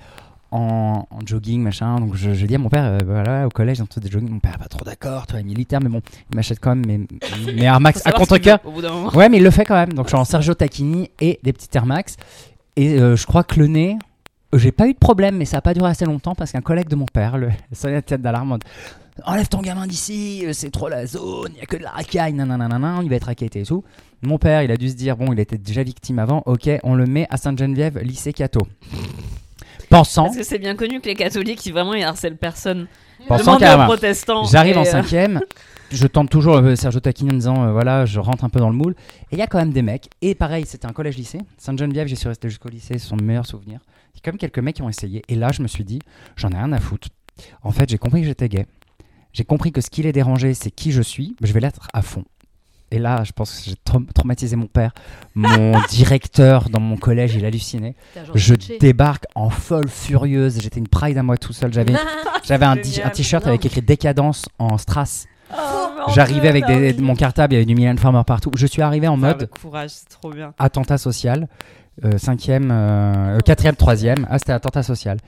en, 0.53 1.07
en 1.11 1.19
jogging, 1.27 1.61
machin. 1.63 1.97
Donc 1.97 2.15
je, 2.15 2.33
je 2.33 2.47
dis 2.47 2.55
à 2.55 2.59
mon 2.59 2.69
père, 2.69 2.85
euh, 2.85 2.99
voilà, 3.05 3.47
au 3.47 3.51
collège, 3.51 3.79
dans 3.79 3.87
tous 3.87 4.01
des 4.01 4.11
jogging. 4.11 4.31
Mon 4.31 4.39
père 4.39 4.59
pas 4.59 4.67
trop 4.69 4.85
d'accord, 4.85 5.27
toi, 5.27 5.43
militaire, 5.43 5.81
mais 5.83 5.89
bon, 5.89 6.01
il 6.31 6.37
m'achète 6.37 6.61
quand 6.61 6.75
même 6.75 6.87
mes, 6.87 7.53
mes 7.53 7.63
Air 7.65 7.81
Max 7.81 8.03
à 8.07 8.13
contre-cœur. 8.13 8.59
Ouais, 9.15 9.29
mais 9.29 9.39
il 9.39 9.43
le 9.43 9.51
fait 9.51 9.65
quand 9.65 9.75
même. 9.75 9.93
Donc 9.93 10.07
je 10.07 10.11
suis 10.11 10.19
en 10.19 10.25
Sergio 10.25 10.55
Tacchini 10.55 11.11
et 11.21 11.41
des 11.43 11.53
petits 11.53 11.69
Air 11.75 11.87
Max. 11.87 12.17
Et 12.77 13.01
euh, 13.01 13.17
je 13.17 13.27
crois 13.27 13.43
que 13.43 13.59
le 13.59 13.67
nez, 13.67 13.97
j'ai 14.59 14.73
pas 14.73 14.87
eu 14.87 14.93
de 14.93 14.99
problème, 14.99 15.37
mais 15.37 15.45
ça 15.45 15.59
a 15.59 15.61
pas 15.61 15.75
duré 15.75 15.89
assez 15.89 16.05
longtemps 16.05 16.35
parce 16.35 16.53
qu'un 16.53 16.61
collègue 16.61 16.89
de 16.89 16.97
mon 16.97 17.07
père, 17.07 17.39
le 17.39 17.51
sonné 17.73 17.95
la 17.95 18.03
tête 18.03 18.23
d'alarme, 18.23 18.59
enlève 19.25 19.49
ton 19.49 19.61
gamin 19.61 19.87
d'ici, 19.87 20.45
euh, 20.45 20.53
c'est 20.53 20.71
trop 20.71 20.89
la 20.89 21.07
zone, 21.07 21.53
il 21.55 21.59
y 21.59 21.63
a 21.63 21.67
que 21.67 21.77
de 21.77 21.83
la 21.83 21.91
racaille, 21.91 22.33
nanana, 22.33 23.01
il 23.03 23.09
va 23.09 23.17
être 23.17 23.25
raquetté 23.25 23.61
et 23.61 23.65
tout. 23.65 23.85
Mon 24.23 24.39
père, 24.39 24.63
il 24.63 24.71
a 24.71 24.77
dû 24.77 24.89
se 24.89 24.95
dire, 24.95 25.17
bon, 25.17 25.33
il 25.33 25.41
était 25.41 25.59
déjà 25.59 25.83
victime 25.83 26.19
avant, 26.19 26.43
ok, 26.47 26.71
on 26.83 26.95
le 26.95 27.07
met 27.07 27.27
à 27.31 27.37
Sainte-Geneviève, 27.37 27.99
lycée 27.99 28.33
Cato. 28.33 28.63
Pensant, 29.89 30.25
Parce 30.25 30.37
que 30.37 30.43
c'est 30.43 30.59
bien 30.59 30.75
connu 30.75 31.01
que 31.01 31.07
les 31.07 31.15
catholiques, 31.15 31.65
ils 31.67 31.73
vraiment 31.73 31.95
ils 31.95 32.03
harcèlent 32.03 32.37
personne. 32.37 32.89
pensant 33.29 33.57
carrément. 33.59 33.85
protestants. 33.87 34.45
J'arrive 34.45 34.79
en 34.79 34.83
euh, 34.83 34.85
cinquième, 34.85 35.41
je 35.93 36.07
tente 36.07 36.29
toujours 36.29 36.57
euh, 36.57 36.75
Sergio 36.75 36.99
Tacchini 36.99 37.31
en 37.31 37.35
disant 37.35 37.65
euh, 37.65 37.73
voilà, 37.73 38.05
je 38.05 38.19
rentre 38.19 38.45
un 38.45 38.49
peu 38.49 38.59
dans 38.59 38.71
le 38.71 38.75
moule. 38.75 38.95
Et 39.31 39.37
il 39.37 39.39
y 39.39 39.43
a 39.43 39.47
quand 39.47 39.59
même 39.59 39.73
des 39.73 39.83
mecs. 39.83 40.09
Et 40.23 40.35
pareil, 40.35 40.65
c'était 40.67 40.87
un 40.87 40.93
collège-lycée. 40.93 41.41
Sainte-Geneviève, 41.59 42.09
j'y 42.09 42.17
suis 42.17 42.29
resté 42.29 42.49
jusqu'au 42.49 42.69
lycée, 42.69 42.99
ce 42.99 43.07
sont 43.07 43.17
mes 43.17 43.23
meilleurs 43.23 43.47
souvenirs. 43.47 43.81
Il 44.17 44.19
y 44.19 44.21
a 44.21 44.23
quand 44.25 44.33
même 44.33 44.39
quelques 44.39 44.59
mecs 44.59 44.77
qui 44.77 44.83
ont 44.83 44.89
essayé. 44.89 45.23
Et 45.29 45.35
là, 45.35 45.53
je 45.53 45.63
me 45.63 45.69
suis 45.69 45.85
dit, 45.85 46.01
j'en 46.37 46.49
ai 46.51 46.57
rien 46.57 46.73
à 46.73 46.81
foutre. 46.81 47.09
En 47.63 47.71
fait, 47.71 47.89
j'ai 47.89 47.99
compris 47.99 48.23
que 48.23 48.27
j'étais 48.27 48.49
gay. 48.49 48.67
J'ai 49.33 49.45
compris 49.45 49.71
que 49.73 49.83
ce 49.83 49.91
qui 49.91 50.03
les 50.03 50.13
dérangeait, 50.13 50.55
c'est 50.55 50.71
qui 50.71 50.91
je 50.91 51.03
suis. 51.03 51.37
Je 51.43 51.53
vais 51.53 51.61
l'être 51.61 51.89
à 51.93 52.01
fond. 52.03 52.25
Et 52.91 52.99
là, 52.99 53.25
je 53.25 53.33
pense 53.33 53.59
que 53.61 53.71
j'ai 53.71 53.77
traum- 53.85 54.07
traumatisé 54.15 54.57
mon 54.57 54.67
père. 54.69 54.93
Mon 55.35 55.79
directeur 55.91 56.71
dans 56.71 56.81
mon 56.81 56.97
collège, 56.97 57.35
il 57.35 57.45
hallucinait. 57.45 57.95
Je 58.35 58.55
débarque 58.79 59.25
en 59.35 59.51
folle 59.51 59.89
furieuse. 59.89 60.61
J'étais 60.61 60.79
une 60.81 60.89
pride 60.89 61.19
à 61.19 61.23
moi 61.23 61.37
tout 61.37 61.53
seul. 61.53 61.73
J'avais 61.73 61.93
j'avais 62.45 62.65
un, 62.65 62.77
t-shirt 62.77 63.47
avec 63.47 63.67
écrit 63.67 63.83
décadence 63.83 64.47
en 64.59 64.79
strass. 64.79 65.27
Oh, 65.53 65.57
mais 66.09 66.15
J'arrivais 66.15 66.49
avec 66.49 66.65
des- 66.67 66.95
mon 66.95 67.15
cartable, 67.17 67.53
il 67.53 67.57
y 67.57 67.59
avait 67.59 67.67
du 67.67 67.75
Mylène 67.75 67.99
Farmer 67.99 68.23
partout. 68.27 68.51
Je 68.57 68.67
suis 68.67 68.83
arrivé 68.83 69.07
en 69.09 69.17
mode 69.17 69.43
le 69.43 69.47
courage, 69.49 69.91
c'est 69.91 70.09
trop 70.09 70.31
bien. 70.31 70.55
attentat 70.59 70.97
social, 70.99 71.49
euh, 72.05 72.19
cinquième, 72.19 72.71
euh, 72.71 73.39
quatrième, 73.41 73.77
troisième. 73.77 74.27
Ah, 74.31 74.39
c'était 74.39 74.53
attentat 74.53 74.83
social. 74.83 75.19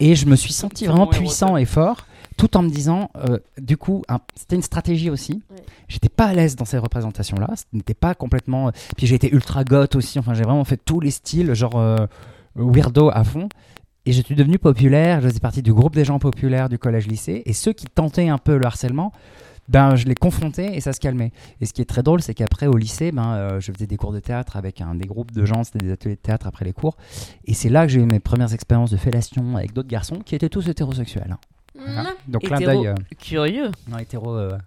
Et 0.00 0.14
je 0.14 0.26
me 0.26 0.36
suis 0.36 0.52
senti 0.52 0.86
vraiment 0.86 1.06
puissant 1.06 1.56
et 1.56 1.64
fort, 1.64 2.06
tout 2.36 2.56
en 2.56 2.62
me 2.62 2.70
disant, 2.70 3.10
euh, 3.16 3.38
du 3.58 3.76
coup, 3.76 4.02
un- 4.08 4.20
c'était 4.34 4.56
une 4.56 4.62
stratégie 4.62 5.10
aussi. 5.10 5.42
Ouais. 5.50 5.56
J'étais 5.88 6.08
pas 6.08 6.26
à 6.26 6.32
l'aise 6.34 6.56
dans 6.56 6.64
ces 6.64 6.78
représentations-là. 6.78 7.48
Ce 7.56 7.64
n'était 7.72 7.94
pas 7.94 8.14
complètement. 8.14 8.70
Puis 8.96 9.06
j'ai 9.06 9.14
été 9.16 9.30
ultra 9.32 9.64
goth 9.64 9.96
aussi. 9.96 10.18
Enfin, 10.18 10.34
j'ai 10.34 10.42
vraiment 10.44 10.64
fait 10.64 10.78
tous 10.82 11.00
les 11.00 11.10
styles, 11.10 11.52
genre 11.54 11.76
euh, 11.78 12.06
weirdo 12.54 13.10
à 13.12 13.24
fond. 13.24 13.48
Et 14.06 14.12
je 14.12 14.22
suis 14.22 14.34
devenu 14.34 14.58
populaire. 14.58 15.20
Je 15.20 15.28
faisais 15.28 15.40
partie 15.40 15.62
du 15.62 15.74
groupe 15.74 15.94
des 15.94 16.04
gens 16.06 16.18
populaires 16.18 16.68
du 16.70 16.78
collège-lycée. 16.78 17.42
Et 17.44 17.52
ceux 17.52 17.72
qui 17.74 17.86
tentaient 17.86 18.28
un 18.28 18.38
peu 18.38 18.56
le 18.56 18.64
harcèlement, 18.64 19.12
ben, 19.68 19.94
je 19.96 20.06
les 20.06 20.14
confrontais 20.14 20.74
et 20.76 20.80
ça 20.80 20.92
se 20.92 21.00
calmait. 21.00 21.32
Et 21.60 21.66
ce 21.66 21.72
qui 21.72 21.80
est 21.82 21.84
très 21.86 22.02
drôle, 22.02 22.22
c'est 22.22 22.34
qu'après, 22.34 22.66
au 22.66 22.76
lycée, 22.76 23.12
ben, 23.12 23.34
euh, 23.34 23.60
je 23.60 23.70
faisais 23.72 23.86
des 23.86 23.96
cours 23.96 24.12
de 24.12 24.18
théâtre 24.20 24.56
avec 24.56 24.80
un 24.80 24.94
des 24.94 25.06
groupes 25.06 25.30
de 25.32 25.44
gens. 25.44 25.62
C'était 25.64 25.78
des 25.84 25.92
ateliers 25.92 26.16
de 26.16 26.20
théâtre 26.20 26.46
après 26.46 26.64
les 26.64 26.72
cours. 26.72 26.96
Et 27.44 27.54
c'est 27.54 27.68
là 27.68 27.86
que 27.86 27.92
j'ai 27.92 28.00
eu 28.00 28.06
mes 28.06 28.20
premières 28.20 28.52
expériences 28.52 28.90
de 28.90 28.96
fellation 28.96 29.56
avec 29.56 29.72
d'autres 29.72 29.88
garçons 29.88 30.18
qui 30.24 30.34
étaient 30.34 30.48
tous 30.48 30.68
hétérosexuels. 30.68 31.30
hein. 31.30 31.38
Voilà. 31.78 32.10
Donc, 32.26 32.44
Hétéro. 32.44 32.60
d'œil. 32.64 32.86
euh, 32.88 32.94
Curieux. 33.20 33.70
non, 33.88 33.98
hétéro. 33.98 34.34
euh, 34.36 34.58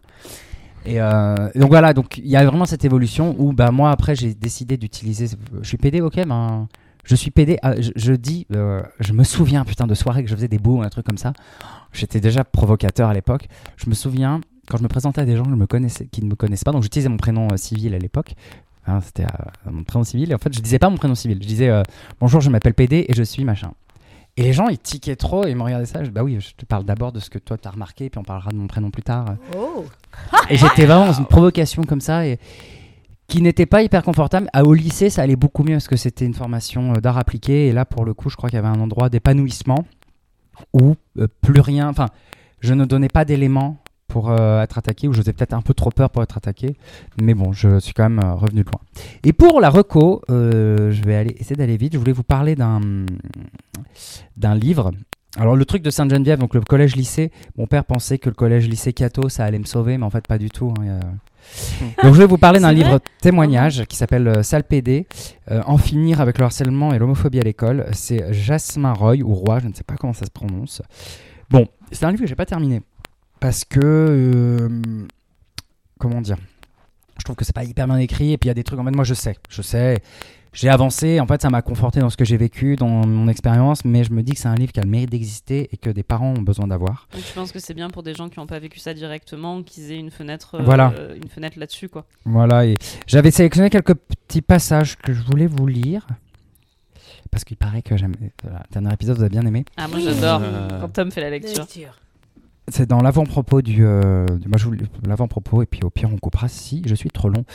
Et 0.86 1.02
euh, 1.02 1.36
donc 1.56 1.70
voilà, 1.70 1.94
donc 1.94 2.18
il 2.18 2.28
y 2.28 2.36
a 2.38 2.46
vraiment 2.46 2.66
cette 2.66 2.84
évolution 2.86 3.36
où 3.38 3.54
bah, 3.54 3.72
moi 3.72 3.92
après 3.92 4.16
j'ai 4.16 4.34
décidé 4.34 4.78
d'utiliser. 4.78 5.28
Je 5.62 5.68
suis 5.68 5.78
PD, 5.78 6.02
ok, 6.02 6.26
ben 6.26 6.68
je 7.06 7.16
suis 7.16 7.32
PD. 7.32 7.58
ah, 7.62 7.80
je, 7.80 7.92
je 7.96 8.14
dis, 8.14 8.48
euh, 8.56 8.82
je 9.00 9.14
me 9.14 9.24
souviens 9.24 9.64
putain 9.66 9.86
de 9.88 9.94
soirées 9.94 10.24
que 10.24 10.30
je 10.30 10.36
faisais 10.36 10.48
des 10.48 10.60
bouts, 10.60 10.82
un 10.82 10.90
truc 10.90 11.06
comme 11.06 11.18
ça. 11.18 11.34
J'étais 11.92 12.20
déjà 12.22 12.44
provocateur 12.44 13.10
à 13.10 13.14
l'époque. 13.14 13.48
Je 13.78 13.90
me 13.90 13.94
souviens 13.96 14.42
quand 14.70 14.78
je 14.78 14.84
me 14.84 14.88
présentais 14.88 15.22
à 15.22 15.26
des 15.26 15.36
gens 15.36 15.44
que 15.44 15.52
je 15.52 15.56
me 15.56 15.68
connaissais, 15.68 16.06
qui 16.06 16.24
ne 16.24 16.30
me 16.30 16.36
connaissaient 16.36 16.64
pas, 16.64 16.72
donc 16.72 16.84
j'utilisais 16.84 17.10
mon 17.10 17.18
prénom 17.18 17.48
euh, 17.52 17.58
civil 17.58 17.94
à 17.94 18.00
l'époque. 18.00 18.36
Hein, 18.86 19.00
C'était 19.02 19.24
euh, 19.24 19.72
mon 19.72 19.84
prénom 19.84 20.04
civil. 20.04 20.32
Et 20.32 20.36
en 20.36 20.38
fait, 20.38 20.54
je 20.54 20.60
disais 20.60 20.80
pas 20.80 20.90
mon 20.90 20.98
prénom 20.98 21.16
civil. 21.16 21.38
Je 21.42 21.48
disais 21.48 21.70
euh, 21.70 21.84
bonjour, 22.20 22.42
je 22.42 22.50
m'appelle 22.50 22.74
PD 22.74 23.06
et 23.08 23.14
je 23.14 23.24
suis 23.24 23.44
machin. 23.44 23.72
Et 24.36 24.44
les 24.44 24.54
gens, 24.54 24.68
ils 24.68 24.80
tiquaient 24.80 25.16
trop 25.16 25.46
et 25.46 25.52
ils 25.52 25.56
me 25.56 25.64
regardaient 25.64 25.86
ça. 25.86 26.04
Je, 26.04 26.10
bah 26.10 26.24
oui, 26.24 26.40
je 26.40 26.56
te 26.56 26.66
parle 26.66 26.86
d'abord 26.86 27.12
de 27.12 27.20
ce 27.20 27.30
que 27.30 27.38
toi 27.38 27.58
t'as 27.58 27.70
remarqué, 27.70 28.10
puis 28.10 28.20
on 28.20 28.24
parlera 28.24 28.50
de 28.50 28.56
mon 28.56 28.68
prénom 28.68 28.90
plus 28.90 29.04
tard. 29.04 29.36
Oh. 29.56 29.86
Et 30.50 30.58
j'étais 30.58 30.86
vraiment 30.86 31.06
dans 31.06 31.14
une 31.14 31.28
provocation 31.28 31.84
comme 31.84 32.02
ça 32.02 32.26
et 32.26 32.40
qui 33.28 33.42
n'était 33.42 33.66
pas 33.66 33.84
hyper 33.84 34.04
confortable. 34.04 34.50
Ah, 34.54 34.64
au 34.64 34.74
lycée, 34.74 35.10
ça 35.10 35.22
allait 35.22 35.36
beaucoup 35.36 35.64
mieux 35.64 35.76
parce 35.76 35.88
que 35.88 35.96
c'était 35.96 36.26
une 36.26 36.34
formation 36.34 36.94
d'art 36.94 37.18
appliqué. 37.18 37.68
Et 37.68 37.72
là, 37.74 37.86
pour 37.86 38.06
le 38.06 38.14
coup, 38.14 38.30
je 38.30 38.36
crois 38.36 38.50
qu'il 38.50 38.58
y 38.58 38.60
avait 38.60 38.68
un 38.68 38.80
endroit 38.80 39.10
d'épanouissement 39.10 39.86
où 40.74 40.96
euh, 41.20 41.28
plus 41.42 41.62
rien. 41.62 41.88
Enfin, 41.90 42.08
je 42.60 42.74
ne 42.74 42.86
donnais 42.86 43.10
pas 43.10 43.26
d'éléments 43.26 43.83
pour 44.14 44.30
euh, 44.30 44.62
être 44.62 44.78
attaqué, 44.78 45.08
ou 45.08 45.14
j'avais 45.14 45.34
peut-être 45.34 45.54
un 45.54 45.64
peu 45.64 45.74
trop 45.74 45.90
peur 45.90 46.12
pour 46.12 46.22
être 46.22 46.38
attaqué. 46.38 46.76
Mais 47.20 47.34
bon, 47.34 47.52
je 47.52 47.80
suis 47.80 47.94
quand 47.94 48.08
même 48.08 48.24
euh, 48.24 48.36
revenu 48.36 48.64
de 48.64 48.70
loin. 48.70 48.80
Et 49.24 49.34
pour 49.34 49.60
la 49.60 49.72
reco, 49.72 50.22
euh, 50.30 50.92
je 50.92 51.02
vais 51.02 51.16
aller, 51.16 51.36
essayer 51.40 51.56
d'aller 51.56 51.78
vite. 51.78 51.94
Je 51.94 51.98
voulais 51.98 52.12
vous 52.12 52.22
parler 52.22 52.54
d'un 52.54 52.80
d'un 54.38 54.54
livre. 54.54 54.92
Alors 55.36 55.56
le 55.56 55.66
truc 55.66 55.82
de 55.82 55.90
Sainte-Geneviève, 55.90 56.38
donc 56.38 56.54
le 56.54 56.62
collège-lycée, 56.62 57.32
mon 57.58 57.66
père 57.66 57.86
pensait 57.86 58.20
que 58.20 58.30
le 58.30 58.36
collège-lycée 58.36 58.94
Cato, 58.94 59.30
ça 59.30 59.46
allait 59.46 59.58
me 59.58 59.66
sauver, 59.66 59.98
mais 59.98 60.06
en 60.06 60.12
fait 60.12 60.28
pas 60.28 60.38
du 60.38 60.52
tout. 60.52 60.72
hein, 60.80 61.00
Donc 62.04 62.14
je 62.14 62.20
vais 62.20 62.28
vous 62.28 62.38
parler 62.38 62.60
d'un 62.60 62.72
livre 62.72 63.00
témoignage 63.20 63.86
qui 63.86 63.96
s'appelle 63.96 64.28
euh, 64.28 64.44
Sale 64.44 64.64
PD, 64.64 65.08
euh, 65.50 65.64
En 65.66 65.80
finir 65.80 66.22
avec 66.22 66.38
le 66.38 66.46
harcèlement 66.46 66.94
et 66.94 67.00
l'homophobie 67.00 67.40
à 67.40 67.44
l'école. 67.44 67.88
C'est 67.94 68.32
Jasmin 68.32 68.94
Roy, 68.94 69.24
ou 69.24 69.34
Roy, 69.34 69.60
je 69.62 69.70
ne 69.70 69.74
sais 69.74 69.84
pas 69.84 69.96
comment 69.96 70.14
ça 70.14 70.26
se 70.26 70.32
prononce. 70.32 70.84
Bon, 71.50 71.68
c'est 71.92 72.06
un 72.06 72.12
livre 72.12 72.22
que 72.22 72.28
j'ai 72.28 72.36
pas 72.36 72.46
terminé. 72.46 72.82
Parce 73.44 73.66
que... 73.66 73.80
euh, 73.84 74.70
comment 76.00 76.22
dire 76.22 76.38
Je 77.20 77.24
trouve 77.26 77.36
que 77.36 77.44
c'est 77.44 77.52
pas 77.54 77.66
hyper 77.66 77.88
bien 77.88 77.98
écrit, 77.98 78.32
et 78.32 78.38
puis 78.38 78.48
il 78.48 78.50
y 78.50 78.52
a 78.52 78.54
des 78.54 78.64
trucs, 78.64 78.80
en 78.80 78.86
fait, 78.86 78.92
moi 78.92 79.04
je 79.04 79.14
sais, 79.14 79.36
je 79.50 79.62
sais... 79.62 80.02
J'ai 80.54 80.70
avancé, 80.70 81.20
en 81.20 81.26
fait, 81.28 81.42
ça 81.42 81.50
m'a 81.50 81.62
conforté 81.64 82.00
dans 82.00 82.10
ce 82.12 82.16
que 82.16 82.24
j'ai 82.24 82.38
vécu, 82.38 82.76
dans 82.78 82.88
mon 82.88 83.28
expérience, 83.28 83.84
mais 83.86 84.04
je 84.06 84.14
me 84.14 84.22
dis 84.24 84.32
que 84.34 84.40
c'est 84.40 84.48
un 84.48 84.54
livre 84.56 84.72
qui 84.72 84.80
a 84.80 84.84
le 84.84 84.90
mérite 84.90 85.10
d'exister 85.10 85.68
et 85.74 85.78
que 85.78 85.90
des 85.90 86.04
parents 86.04 86.30
ont 86.38 86.42
besoin 86.44 86.68
d'avoir. 86.68 87.08
Donc, 87.12 87.22
je 87.28 87.34
pense 87.34 87.52
que 87.52 87.58
c'est 87.60 87.74
bien 87.74 87.90
pour 87.90 88.02
des 88.04 88.14
gens 88.14 88.30
qui 88.30 88.40
n'ont 88.40 88.46
pas 88.46 88.60
vécu 88.60 88.78
ça 88.80 88.94
directement, 88.94 89.62
qu'ils 89.64 89.92
aient 89.92 89.98
une 89.98 90.12
fenêtre, 90.12 90.56
euh, 90.56 90.64
Voilà. 90.64 90.94
euh, 90.98 91.16
une 91.22 91.28
fenêtre 91.28 91.58
là-dessus, 91.60 91.90
quoi. 91.90 92.06
Voilà, 92.24 92.66
et 92.68 92.76
j'avais 93.08 93.32
sélectionné 93.32 93.70
quelques 93.72 93.96
petits 93.96 94.44
passages 94.44 94.96
que 94.98 95.12
je 95.12 95.22
voulais 95.24 95.48
vous 95.48 95.66
lire. 95.68 96.06
Parce 97.32 97.44
qu'il 97.44 97.58
paraît 97.58 97.82
que 97.82 97.98
j'aime. 97.98 98.14
Voilà, 98.44 98.60
le 98.70 98.74
dernier 98.74 98.94
épisode, 98.94 99.18
vous 99.18 99.24
avez 99.24 99.32
bien 99.32 99.46
aimé. 99.46 99.66
Ah, 99.76 99.88
moi 99.88 100.00
j'adore 100.00 100.40
Euh. 100.44 100.80
quand 100.82 100.90
Tom 100.90 101.12
fait 101.12 101.22
la 101.22 101.32
lecture. 101.32 101.62
Lecture. 101.64 102.00
C'est 102.68 102.88
dans 102.88 103.02
l'avant-propos 103.02 103.62
du, 103.62 103.86
euh, 103.86 104.26
moi, 104.48 104.58
je 104.58 104.70
l'avant-propos 105.08 105.64
et 105.64 105.66
puis 105.66 105.82
au 105.84 105.90
pire 105.90 106.10
on 106.12 106.18
coupera 106.18 106.48
si 106.48 106.82
je 106.86 106.96
suis 106.96 107.10
trop 107.10 107.30
long. 107.30 107.46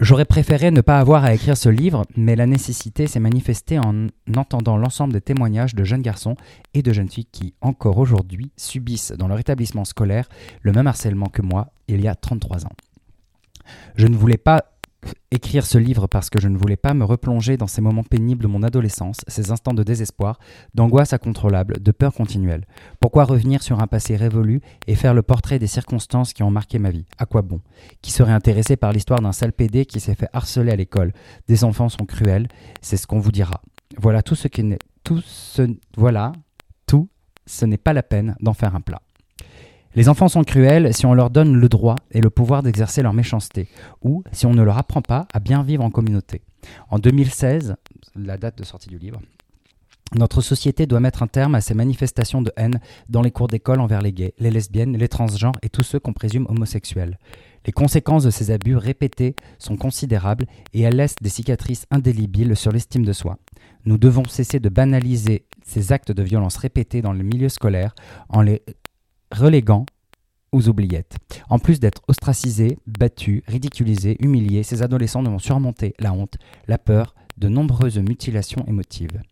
J'aurais 0.00 0.24
préféré 0.24 0.70
ne 0.70 0.80
pas 0.80 0.98
avoir 0.98 1.24
à 1.24 1.34
écrire 1.34 1.58
ce 1.58 1.68
livre, 1.68 2.06
mais 2.16 2.34
la 2.34 2.46
nécessité 2.46 3.06
s'est 3.06 3.20
manifestée 3.20 3.78
en 3.78 4.06
entendant 4.34 4.78
l'ensemble 4.78 5.12
des 5.12 5.20
témoignages 5.20 5.74
de 5.74 5.84
jeunes 5.84 6.00
garçons 6.00 6.36
et 6.72 6.82
de 6.82 6.90
jeunes 6.90 7.10
filles 7.10 7.26
qui, 7.30 7.52
encore 7.60 7.98
aujourd'hui, 7.98 8.50
subissent 8.56 9.12
dans 9.12 9.28
leur 9.28 9.38
établissement 9.38 9.84
scolaire 9.84 10.30
le 10.62 10.72
même 10.72 10.86
harcèlement 10.86 11.26
que 11.26 11.42
moi 11.42 11.68
il 11.86 12.00
y 12.00 12.08
a 12.08 12.14
33 12.14 12.64
ans. 12.64 12.72
Je 13.94 14.06
ne 14.06 14.16
voulais 14.16 14.38
pas 14.38 14.64
écrire 15.30 15.64
ce 15.64 15.78
livre 15.78 16.06
parce 16.06 16.30
que 16.30 16.40
je 16.40 16.48
ne 16.48 16.58
voulais 16.58 16.76
pas 16.76 16.94
me 16.94 17.04
replonger 17.04 17.56
dans 17.56 17.66
ces 17.66 17.80
moments 17.80 18.02
pénibles 18.02 18.42
de 18.42 18.48
mon 18.48 18.62
adolescence, 18.62 19.18
ces 19.28 19.50
instants 19.50 19.74
de 19.74 19.82
désespoir, 19.82 20.38
d'angoisse 20.74 21.12
incontrôlable, 21.12 21.80
de 21.80 21.92
peur 21.92 22.12
continuelle. 22.12 22.66
Pourquoi 23.00 23.24
revenir 23.24 23.62
sur 23.62 23.80
un 23.80 23.86
passé 23.86 24.16
révolu 24.16 24.60
et 24.86 24.94
faire 24.94 25.14
le 25.14 25.22
portrait 25.22 25.58
des 25.58 25.66
circonstances 25.66 26.32
qui 26.32 26.42
ont 26.42 26.50
marqué 26.50 26.78
ma 26.78 26.90
vie? 26.90 27.06
À 27.18 27.26
quoi 27.26 27.42
bon? 27.42 27.60
Qui 28.02 28.10
serait 28.10 28.32
intéressé 28.32 28.76
par 28.76 28.92
l'histoire 28.92 29.20
d'un 29.20 29.32
sale 29.32 29.52
PD 29.52 29.86
qui 29.86 30.00
s'est 30.00 30.14
fait 30.14 30.28
harceler 30.32 30.72
à 30.72 30.76
l'école? 30.76 31.12
Des 31.48 31.64
enfants 31.64 31.88
sont 31.88 32.06
cruels, 32.06 32.48
c'est 32.80 32.96
ce 32.96 33.06
qu'on 33.06 33.20
vous 33.20 33.32
dira. 33.32 33.62
Voilà 33.98 34.22
tout 34.22 34.34
ce 34.34 34.48
qui 34.48 34.62
n'est 34.62 34.78
tout 35.02 35.20
ce 35.24 35.62
voilà 35.96 36.32
tout, 36.86 37.08
ce 37.46 37.64
n'est 37.64 37.78
pas 37.78 37.92
la 37.92 38.02
peine 38.02 38.36
d'en 38.40 38.54
faire 38.54 38.74
un 38.74 38.80
plat. 38.80 39.00
Les 39.96 40.08
enfants 40.08 40.28
sont 40.28 40.44
cruels 40.44 40.94
si 40.94 41.04
on 41.04 41.14
leur 41.14 41.30
donne 41.30 41.56
le 41.56 41.68
droit 41.68 41.96
et 42.12 42.20
le 42.20 42.30
pouvoir 42.30 42.62
d'exercer 42.62 43.02
leur 43.02 43.12
méchanceté, 43.12 43.68
ou 44.02 44.22
si 44.30 44.46
on 44.46 44.54
ne 44.54 44.62
leur 44.62 44.78
apprend 44.78 45.02
pas 45.02 45.26
à 45.32 45.40
bien 45.40 45.64
vivre 45.64 45.82
en 45.82 45.90
communauté. 45.90 46.42
En 46.90 47.00
2016, 47.00 47.74
la 48.14 48.36
date 48.36 48.56
de 48.58 48.64
sortie 48.64 48.88
du 48.88 48.98
livre, 48.98 49.20
notre 50.16 50.40
société 50.42 50.86
doit 50.86 51.00
mettre 51.00 51.22
un 51.22 51.28
terme 51.28 51.54
à 51.54 51.60
ces 51.60 51.74
manifestations 51.74 52.42
de 52.42 52.52
haine 52.56 52.80
dans 53.08 53.22
les 53.22 53.30
cours 53.30 53.48
d'école 53.48 53.80
envers 53.80 54.02
les 54.02 54.12
gays, 54.12 54.34
les 54.38 54.50
lesbiennes, 54.50 54.96
les 54.96 55.08
transgenres 55.08 55.58
et 55.62 55.68
tous 55.68 55.84
ceux 55.84 56.00
qu'on 56.00 56.12
présume 56.12 56.46
homosexuels. 56.48 57.18
Les 57.66 57.72
conséquences 57.72 58.24
de 58.24 58.30
ces 58.30 58.50
abus 58.50 58.76
répétés 58.76 59.36
sont 59.58 59.76
considérables 59.76 60.46
et 60.72 60.80
elles 60.82 60.96
laissent 60.96 61.16
des 61.20 61.28
cicatrices 61.28 61.86
indélébiles 61.90 62.56
sur 62.56 62.72
l'estime 62.72 63.04
de 63.04 63.12
soi. 63.12 63.38
Nous 63.84 63.98
devons 63.98 64.24
cesser 64.24 64.60
de 64.60 64.68
banaliser 64.68 65.46
ces 65.64 65.92
actes 65.92 66.12
de 66.12 66.22
violence 66.22 66.56
répétés 66.56 67.02
dans 67.02 67.12
le 67.12 67.22
milieu 67.22 67.48
scolaire 67.48 67.94
en 68.28 68.42
les 68.42 68.62
reléguant 69.30 69.86
aux 70.52 70.68
oubliettes. 70.68 71.16
En 71.48 71.58
plus 71.58 71.78
d'être 71.80 72.02
ostracisés, 72.08 72.78
battus, 72.86 73.42
ridiculisés, 73.46 74.16
humiliés, 74.20 74.62
ces 74.62 74.82
adolescents 74.82 75.22
devront 75.22 75.38
surmonter 75.38 75.94
la 75.98 76.12
honte, 76.12 76.36
la 76.66 76.78
peur, 76.78 77.14
de 77.38 77.48
nombreuses 77.48 77.98
mutilations 77.98 78.64
émotives. 78.66 79.22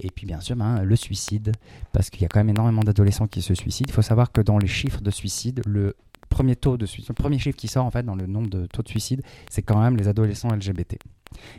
Et 0.00 0.10
puis 0.10 0.26
bien 0.26 0.40
sûr, 0.40 0.56
ben, 0.56 0.82
le 0.82 0.96
suicide, 0.96 1.52
parce 1.92 2.10
qu'il 2.10 2.22
y 2.22 2.24
a 2.24 2.28
quand 2.28 2.40
même 2.40 2.50
énormément 2.50 2.82
d'adolescents 2.82 3.28
qui 3.28 3.42
se 3.42 3.54
suicident. 3.54 3.88
Il 3.88 3.94
faut 3.94 4.02
savoir 4.02 4.32
que 4.32 4.40
dans 4.40 4.58
les 4.58 4.66
chiffres 4.66 5.00
de 5.00 5.10
suicide, 5.10 5.62
le 5.66 5.94
premier 6.28 6.56
taux 6.56 6.76
de 6.76 6.86
suicide, 6.86 7.10
le 7.10 7.14
premier 7.14 7.38
chiffre 7.38 7.56
qui 7.56 7.68
sort 7.68 7.84
en 7.84 7.90
fait 7.90 8.02
dans 8.02 8.16
le 8.16 8.26
nombre 8.26 8.48
de 8.48 8.66
taux 8.66 8.82
de 8.82 8.88
suicide, 8.88 9.22
c'est 9.48 9.62
quand 9.62 9.80
même 9.80 9.96
les 9.96 10.08
adolescents 10.08 10.48
LGBT. 10.48 10.96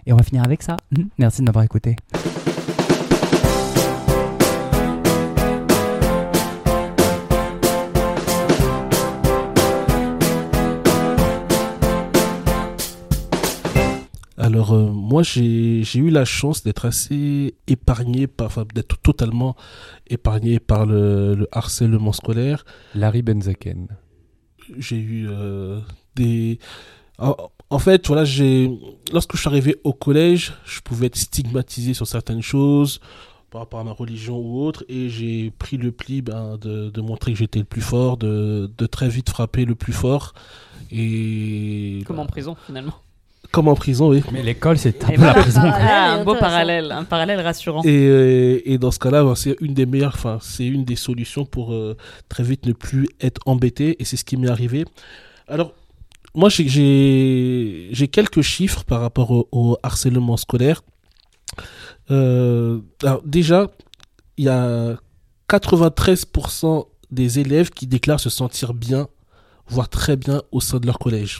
Et 0.05 0.13
on 0.13 0.17
va 0.17 0.23
finir 0.23 0.43
avec 0.43 0.61
ça. 0.61 0.75
Merci 1.17 1.41
de 1.41 1.45
m'avoir 1.45 1.63
écouté. 1.63 1.95
Alors 14.45 14.71
euh, 14.73 14.91
moi 15.11 15.23
j'ai 15.23 15.81
j'ai 15.83 15.99
eu 15.99 16.11
la 16.11 16.25
chance 16.37 16.61
d'être 16.65 16.85
assez 16.85 17.55
épargné, 17.75 18.27
par- 18.27 18.47
enfin 18.47 18.65
d'être 18.75 18.97
totalement 19.09 19.55
épargné 20.15 20.59
par 20.59 20.85
le, 20.85 21.33
le 21.41 21.47
harcèlement 21.51 22.13
scolaire. 22.21 22.59
Larry 22.93 23.21
Benzaken. 23.27 23.87
J'ai 24.77 24.97
eu 24.97 25.27
euh, 25.29 25.79
des... 26.15 26.59
En, 27.17 27.35
en 27.69 27.79
fait, 27.79 28.05
voilà, 28.07 28.23
j'ai 28.25 28.69
lorsque 29.13 29.33
je 29.35 29.41
suis 29.41 29.47
arrivé 29.53 29.77
au 29.83 29.93
collège, 29.93 30.53
je 30.65 30.79
pouvais 30.81 31.07
être 31.07 31.17
stigmatisé 31.17 31.93
sur 31.93 32.05
certaines 32.05 32.41
choses 32.43 32.99
par 33.51 33.61
rapport 33.61 33.79
à 33.79 33.83
ma 33.83 33.93
religion 33.93 34.37
ou 34.37 34.61
autre, 34.67 34.83
et 34.89 35.07
j'ai 35.09 35.49
pris 35.63 35.77
le 35.77 35.91
pli 35.91 36.21
ben, 36.21 36.57
de, 36.57 36.89
de 36.89 37.01
montrer 37.01 37.31
que 37.31 37.37
j'étais 37.39 37.59
le 37.59 37.65
plus 37.65 37.81
fort, 37.81 38.17
de, 38.17 38.69
de 38.77 38.85
très 38.85 39.07
vite 39.07 39.29
frapper 39.29 39.63
le 39.65 39.75
plus 39.75 39.93
fort. 39.93 40.33
Et 40.91 42.03
Comme 42.05 42.19
en 42.19 42.25
ben, 42.25 42.29
prison 42.35 42.55
finalement. 42.67 42.93
Comme 43.55 43.69
en 43.69 43.75
prison, 43.75 44.09
oui. 44.09 44.21
Mais 44.33 44.43
l'école, 44.43 44.77
c'est 44.77 45.01
un 45.05 45.07
peu 45.11 45.21
la 45.21 45.33
prison. 45.33 45.61
Ah, 45.63 46.11
un 46.15 46.25
beau 46.25 46.35
parallèle, 46.35 46.91
un 46.91 47.05
parallèle 47.05 47.39
rassurant. 47.39 47.81
Et, 47.83 48.05
euh, 48.05 48.59
et 48.65 48.77
dans 48.77 48.91
ce 48.91 48.99
cas-là, 48.99 49.23
ben, 49.23 49.33
c'est 49.33 49.55
une 49.61 49.73
des 49.73 49.85
meilleures, 49.85 50.13
enfin, 50.13 50.39
c'est 50.41 50.65
une 50.67 50.83
des 50.83 50.97
solutions 50.97 51.45
pour 51.45 51.73
euh, 51.73 51.95
très 52.27 52.43
vite 52.43 52.65
ne 52.65 52.73
plus 52.73 53.07
être 53.21 53.39
embêté. 53.45 53.95
Et 54.01 54.03
c'est 54.03 54.17
ce 54.17 54.25
qui 54.25 54.35
m'est 54.35 54.49
arrivé. 54.49 54.83
Alors, 55.47 55.71
moi, 56.33 56.49
j'ai- 56.49 58.09
quelques 58.11 58.41
chiffres 58.41 58.83
par 58.83 58.99
rapport 58.99 59.31
au, 59.31 59.47
au 59.53 59.77
harcèlement 59.83 60.35
scolaire. 60.35 60.81
Euh, 62.11 62.79
alors, 63.03 63.21
déjà, 63.23 63.71
il 64.35 64.43
y 64.45 64.49
a 64.49 64.97
93% 65.49 66.87
des 67.09 67.39
élèves 67.39 67.69
qui 67.69 67.87
déclarent 67.87 68.19
se 68.19 68.29
sentir 68.29 68.73
bien, 68.73 69.07
voire 69.69 69.87
très 69.87 70.17
bien 70.17 70.41
au 70.51 70.59
sein 70.59 70.79
de 70.79 70.85
leur 70.87 70.99
collège. 70.99 71.39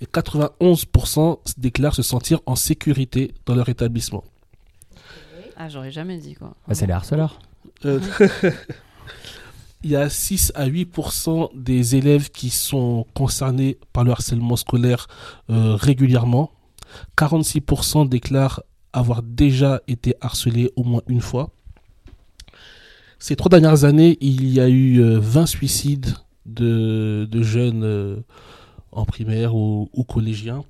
Et 0.00 0.06
91% 0.06 1.38
déclarent 1.58 1.94
se 1.94 2.02
sentir 2.02 2.40
en 2.46 2.56
sécurité 2.56 3.34
dans 3.46 3.54
leur 3.54 3.68
établissement. 3.68 4.24
Ah, 5.56 5.68
j'aurais 5.68 5.90
jamais 5.90 6.18
dit 6.18 6.34
quoi. 6.34 6.54
Bah, 6.68 6.74
c'est 6.74 6.86
les 6.86 6.92
harceleurs. 6.92 7.40
Euh, 7.84 8.00
Il 9.84 9.90
y 9.90 9.96
a 9.96 10.08
6 10.08 10.52
à 10.56 10.66
8% 10.68 11.50
des 11.54 11.94
élèves 11.94 12.30
qui 12.30 12.50
sont 12.50 13.06
concernés 13.14 13.78
par 13.92 14.02
le 14.02 14.10
harcèlement 14.10 14.56
scolaire 14.56 15.06
euh, 15.50 15.76
régulièrement. 15.76 16.50
46% 17.16 18.08
déclarent 18.08 18.62
avoir 18.92 19.22
déjà 19.22 19.80
été 19.86 20.16
harcelés 20.20 20.72
au 20.74 20.82
moins 20.82 21.02
une 21.06 21.20
fois. 21.20 21.50
Ces 23.20 23.36
trois 23.36 23.50
dernières 23.50 23.84
années, 23.84 24.18
il 24.20 24.48
y 24.48 24.58
a 24.58 24.68
eu 24.68 25.00
euh, 25.00 25.18
20 25.20 25.46
suicides 25.46 26.14
de, 26.46 27.28
de 27.30 27.42
jeunes 27.42 27.84
euh, 27.84 28.16
en 28.92 29.04
primaire 29.04 29.54
ou, 29.54 29.88
ou 29.92 30.04
collégiens. 30.04 30.64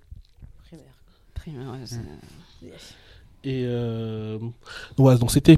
Primaire, 1.35 1.71
ouais, 1.71 1.79
c'est- 1.85 1.99
Et 3.45 3.62
euh, 3.66 4.39
donc 4.99 5.31
c'était 5.31 5.57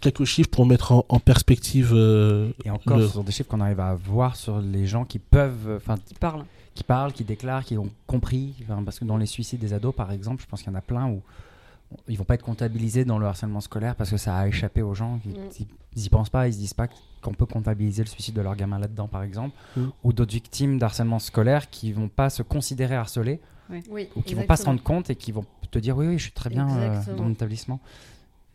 quelques 0.00 0.24
chiffres 0.24 0.50
pour 0.50 0.66
mettre 0.66 0.90
en, 0.92 1.06
en 1.08 1.20
perspective. 1.20 1.92
euh, 1.94 2.50
Et 2.64 2.70
encore, 2.70 2.98
Le- 2.98 3.06
ce 3.06 3.12
sont 3.14 3.22
des 3.22 3.30
chiffres 3.32 3.48
qu'on 3.48 3.60
arrive 3.60 3.78
à 3.80 3.94
voir 3.94 4.34
sur 4.34 4.60
les 4.60 4.86
gens 4.86 5.04
qui 5.04 5.20
peuvent, 5.20 5.76
enfin, 5.76 5.96
Qui 6.04 6.14
parle. 6.14 6.44
qui 6.74 6.82
parlent, 6.82 7.12
qui 7.12 7.22
déclarent, 7.22 7.64
qui 7.64 7.78
ont 7.78 7.88
compris. 8.08 8.54
Parce 8.84 8.98
que 8.98 9.04
dans 9.04 9.16
les 9.16 9.26
suicides 9.26 9.60
des 9.60 9.72
ados, 9.72 9.94
par 9.94 10.10
exemple, 10.10 10.42
je 10.42 10.48
pense 10.48 10.62
qu'il 10.62 10.72
y 10.72 10.74
en 10.74 10.78
a 10.78 10.82
plein 10.82 11.06
où 11.08 11.22
ils 12.08 12.16
vont 12.18 12.24
pas 12.24 12.34
être 12.34 12.44
comptabilisés 12.44 13.04
dans 13.04 13.18
le 13.18 13.26
harcèlement 13.26 13.60
scolaire 13.60 13.94
parce 13.96 14.10
que 14.10 14.16
ça 14.16 14.36
a 14.36 14.46
échappé 14.48 14.82
aux 14.82 14.94
gens. 14.94 15.20
Ils, 15.24 15.32
Mm. 15.32 15.48
ils- 15.60 15.66
ils 15.96 16.04
y 16.06 16.08
pensent 16.08 16.30
pas, 16.30 16.48
ils 16.48 16.54
se 16.54 16.58
disent 16.58 16.74
pas 16.74 16.88
qu'on 17.20 17.34
peut 17.34 17.46
comptabiliser 17.46 18.02
le 18.02 18.08
suicide 18.08 18.34
de 18.34 18.40
leur 18.40 18.56
gamin 18.56 18.78
là-dedans, 18.78 19.08
par 19.08 19.22
exemple. 19.22 19.54
Mm. 19.76 19.86
Ou 20.04 20.12
d'autres 20.12 20.32
victimes 20.32 20.78
d'harcèlement 20.78 21.18
scolaire 21.18 21.70
qui 21.70 21.92
vont 21.92 22.08
pas 22.08 22.30
se 22.30 22.42
considérer 22.42 22.94
harcelés 22.96 23.40
Oui, 23.90 24.08
ou 24.16 24.22
qui 24.22 24.34
vont 24.34 24.46
pas 24.46 24.56
se 24.56 24.64
rendre 24.64 24.82
compte 24.82 25.08
et 25.10 25.16
qui 25.16 25.32
vont 25.32 25.44
te 25.70 25.78
dire 25.78 25.96
oui, 25.96 26.06
oui, 26.06 26.18
je 26.18 26.24
suis 26.24 26.32
très 26.32 26.50
bien 26.50 26.68
euh, 26.68 26.88
Exactement. 26.88 27.16
dans 27.16 27.22
mon 27.24 27.30
établissement. 27.32 27.80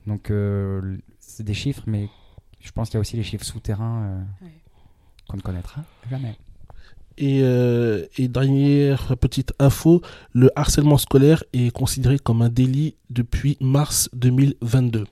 Donc, 0.06 0.30
euh, 0.32 0.98
c'est 1.20 1.44
des 1.44 1.54
chiffres, 1.54 1.84
mais 1.88 2.08
je 2.60 2.72
pense 2.72 2.90
qu'il 2.90 2.96
y 2.96 2.98
a 2.98 3.02
aussi 3.02 3.18
les 3.18 3.24
chiffres 3.24 3.44
souterrains 3.46 4.04
euh, 4.42 4.48
qu'on 5.28 5.38
ne 5.38 5.42
connaîtra 5.42 5.84
jamais. 6.10 6.36
Et, 7.18 7.42
euh, 7.42 8.06
et 8.18 8.28
dernière 8.28 9.18
petite 9.18 9.54
info, 9.60 10.02
le 10.34 10.52
harcèlement 10.56 10.98
scolaire 10.98 11.44
est 11.54 11.72
considéré 11.72 12.20
comme 12.20 12.42
un 12.42 12.50
délit 12.50 12.96
depuis 13.10 13.58
mars 13.60 14.10
2022. 14.14 15.06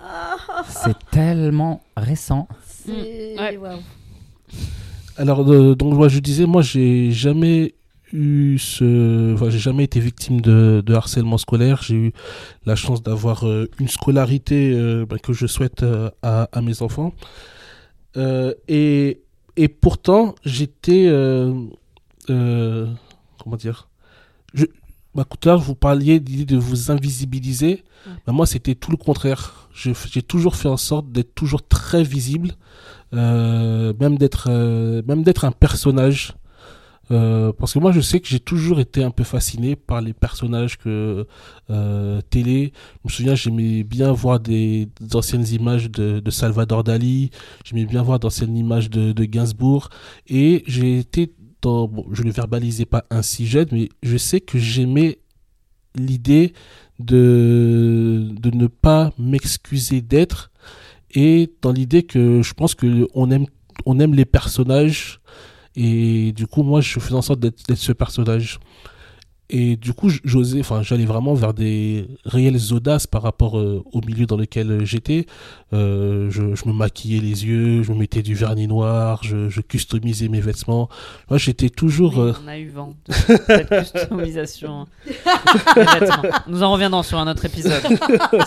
C'est 0.68 0.96
tellement 1.10 1.80
récent. 1.96 2.46
C'est... 2.64 3.34
Mm, 3.36 3.60
ouais. 3.60 3.78
Alors, 5.16 5.50
euh, 5.50 5.74
donc, 5.74 5.94
moi, 5.94 6.08
je 6.08 6.20
disais, 6.20 6.46
moi, 6.46 6.62
j'ai 6.62 7.10
jamais 7.10 7.74
eu 8.12 8.58
ce, 8.58 9.34
enfin, 9.34 9.50
j'ai 9.50 9.58
jamais 9.58 9.84
été 9.84 9.98
victime 9.98 10.40
de, 10.40 10.82
de 10.84 10.94
harcèlement 10.94 11.38
scolaire. 11.38 11.82
J'ai 11.82 11.94
eu 11.96 12.12
la 12.64 12.76
chance 12.76 13.02
d'avoir 13.02 13.46
euh, 13.46 13.68
une 13.80 13.88
scolarité 13.88 14.72
euh, 14.74 15.06
bah, 15.06 15.18
que 15.18 15.32
je 15.32 15.46
souhaite 15.46 15.82
euh, 15.82 16.10
à, 16.22 16.48
à 16.52 16.60
mes 16.60 16.82
enfants. 16.82 17.12
Euh, 18.16 18.54
et, 18.68 19.22
et 19.56 19.68
pourtant, 19.68 20.34
j'étais, 20.44 21.06
euh, 21.06 21.54
euh, 22.30 22.86
comment 23.42 23.56
dire, 23.56 23.88
je, 24.54 24.66
bah, 25.14 25.24
tout 25.24 25.48
à 25.48 25.52
l'heure, 25.52 25.60
vous 25.60 25.74
parliez 25.74 26.20
d'idée 26.20 26.44
de 26.44 26.58
vous 26.58 26.90
invisibiliser. 26.90 27.84
Ouais. 28.06 28.12
Bah, 28.26 28.32
moi, 28.32 28.46
c'était 28.46 28.74
tout 28.74 28.90
le 28.90 28.96
contraire. 28.96 29.68
J'ai 29.72 30.22
toujours 30.22 30.56
fait 30.56 30.68
en 30.68 30.76
sorte 30.76 31.10
d'être 31.12 31.34
toujours 31.34 31.66
très 31.66 32.02
visible, 32.02 32.52
même 33.12 34.16
d'être, 34.18 34.48
euh, 34.48 35.02
même 35.06 35.22
d'être 35.22 35.44
un 35.44 35.52
personnage. 35.52 36.34
Euh, 37.10 37.52
parce 37.52 37.72
que 37.72 37.78
moi, 37.78 37.92
je 37.92 38.00
sais 38.00 38.20
que 38.20 38.26
j'ai 38.26 38.40
toujours 38.40 38.80
été 38.80 39.04
un 39.04 39.10
peu 39.10 39.24
fasciné 39.24 39.76
par 39.76 40.00
les 40.00 40.12
personnages 40.12 40.78
que 40.78 41.26
euh, 41.70 42.20
télé. 42.30 42.72
Je 43.04 43.08
me 43.08 43.10
souviens, 43.10 43.34
j'aimais 43.34 43.84
bien 43.84 44.12
voir 44.12 44.40
des, 44.40 44.88
anciennes 45.14 45.46
images 45.46 45.90
de, 45.90 46.30
Salvador 46.30 46.84
Dali. 46.84 47.30
J'aimais 47.64 47.86
bien 47.86 48.02
voir 48.02 48.18
d'anciennes 48.18 48.56
images 48.56 48.90
de, 48.90 49.24
Gainsbourg. 49.24 49.88
Et 50.26 50.64
j'ai 50.66 50.98
été 50.98 51.32
dans, 51.62 51.90
je 52.12 52.22
ne 52.22 52.30
verbalisais 52.30 52.84
pas 52.84 53.04
ainsi 53.10 53.46
jeune, 53.46 53.68
mais 53.72 53.88
je 54.02 54.16
sais 54.16 54.40
que 54.40 54.58
j'aimais 54.58 55.18
l'idée 55.94 56.52
de, 56.98 58.32
ne 58.52 58.66
pas 58.66 59.12
m'excuser 59.18 60.00
d'être 60.00 60.50
et 61.10 61.50
dans 61.62 61.72
l'idée 61.72 62.02
que 62.02 62.42
je 62.42 62.54
pense 62.54 62.74
que 62.74 63.08
on 63.14 63.30
aime, 63.30 63.46
on 63.84 63.98
aime 64.00 64.14
les 64.14 64.24
personnages 64.24 65.20
et 65.76 66.32
du 66.32 66.46
coup, 66.46 66.62
moi, 66.62 66.80
je 66.80 66.98
faisais 66.98 67.14
en 67.14 67.22
sorte 67.22 67.40
d'être 67.40 67.74
ce 67.74 67.92
personnage. 67.92 68.58
Et 69.48 69.76
du 69.76 69.92
coup, 69.92 70.10
j'osais, 70.24 70.58
enfin, 70.58 70.82
j'allais 70.82 71.04
vraiment 71.04 71.34
vers 71.34 71.54
des 71.54 72.08
réelles 72.24 72.72
audaces 72.72 73.06
par 73.06 73.22
rapport 73.22 73.56
euh, 73.56 73.80
au 73.92 74.00
milieu 74.00 74.26
dans 74.26 74.36
lequel 74.36 74.84
j'étais. 74.84 75.26
Euh, 75.72 76.28
je, 76.32 76.56
je 76.56 76.68
me 76.68 76.72
maquillais 76.72 77.20
les 77.20 77.46
yeux, 77.46 77.84
je 77.84 77.92
me 77.92 77.96
mettais 77.96 78.22
du 78.22 78.34
vernis 78.34 78.66
noir, 78.66 79.22
je, 79.22 79.48
je 79.48 79.60
customisais 79.60 80.26
mes 80.26 80.40
vêtements. 80.40 80.88
Moi, 81.30 81.38
j'étais 81.38 81.68
toujours. 81.70 82.18
Oui, 82.18 82.24
euh, 82.24 82.32
On 82.44 82.48
a 82.48 82.58
eu 82.58 82.70
vent 82.70 82.94
de 83.06 83.12
cette 83.12 83.68
customisation 83.68 84.88
des 85.06 85.82
vêtements. 86.00 86.28
Nous 86.48 86.64
en 86.64 86.72
reviendrons 86.72 87.04
sur 87.04 87.18
un 87.18 87.30
autre 87.30 87.44
épisode. 87.44 87.84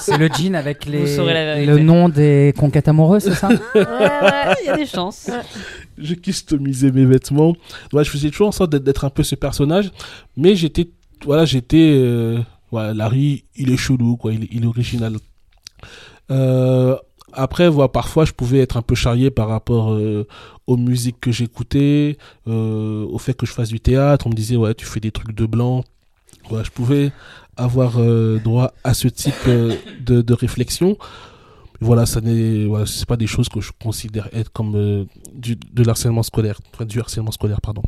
C'est 0.02 0.18
le 0.18 0.28
jean 0.28 0.54
avec 0.54 0.86
les, 0.86 1.16
le 1.66 1.78
nom 1.80 2.10
des 2.10 2.54
conquêtes 2.58 2.90
amoureuses, 2.90 3.24
c'est 3.24 3.36
ça? 3.36 3.48
Ouais, 3.48 3.58
ouais, 3.74 4.56
il 4.64 4.68
y 4.68 4.70
a 4.70 4.76
des 4.76 4.86
chances. 4.86 5.30
Je 6.00 6.14
customisais 6.16 6.92
mes 6.92 7.06
vêtements. 7.06 7.56
Ouais, 7.94 8.04
je 8.04 8.10
faisais 8.10 8.30
toujours 8.30 8.48
en 8.48 8.52
sorte 8.52 8.76
d'être- 8.76 9.06
un 9.06 9.10
peu 9.10 9.24
ce 9.24 9.36
personnage, 9.36 9.92
mais 10.38 10.56
j'étais, 10.56 10.90
voilà, 11.26 11.46
j'étais, 11.46 11.92
euh, 11.96 12.40
voilà, 12.72 12.94
Larry, 12.94 13.44
il 13.56 13.72
est 13.72 13.78
chelou, 13.78 14.16
quoi, 14.18 14.34
il, 14.34 14.44
est- 14.44 14.66
original. 14.66 15.18
Euh, 16.32 16.96
après, 17.34 17.70
voilà, 17.70 17.88
parfois, 17.90 18.26
je 18.26 18.32
pouvais 18.34 18.60
être 18.60 18.78
un 18.78 18.82
peu 18.82 18.96
charrié 18.96 19.30
par 19.32 19.48
rapport 19.48 19.94
euh, 19.94 20.28
aux 20.68 20.78
musiques 20.78 21.20
que 21.20 21.32
j'écoutais, 21.32 22.18
euh, 22.48 23.06
au 23.06 23.18
fait 23.20 23.34
que 23.36 23.46
je 23.46 23.52
fasse 23.52 23.70
du 23.70 23.80
théâtre. 23.80 24.28
On 24.28 24.30
me 24.30 24.36
disait, 24.36 24.56
ouais, 24.56 24.74
tu 24.74 24.86
fais 24.86 25.00
des 25.00 25.12
trucs 25.12 25.36
de 25.36 25.46
blanc. 25.46 25.84
Ouais, 26.52 26.64
je 26.64 26.72
pouvais 26.72 27.12
avoir 27.58 28.00
euh, 28.00 28.40
droit 28.40 28.74
à 28.84 28.94
ce 28.94 29.08
type 29.08 29.34
de, 29.48 30.22
de 30.22 30.34
réflexion. 30.34 30.98
Voilà, 31.82 32.06
ça 32.06 32.20
n'est, 32.22 32.66
voilà, 32.66 32.86
c'est 32.86 33.06
pas 33.08 33.16
des 33.18 33.28
choses 33.28 33.48
que 33.50 33.62
je 33.62 33.72
considère 33.82 34.28
être 34.34 34.52
comme 34.52 34.76
euh, 34.76 35.06
du, 35.34 35.56
de 35.56 35.84
l'harcèlement 35.84 36.24
scolaire, 36.24 36.60
enfin 36.74 36.86
du 36.86 37.00
harcèlement 37.00 37.32
scolaire, 37.32 37.62
pardon. 37.62 37.84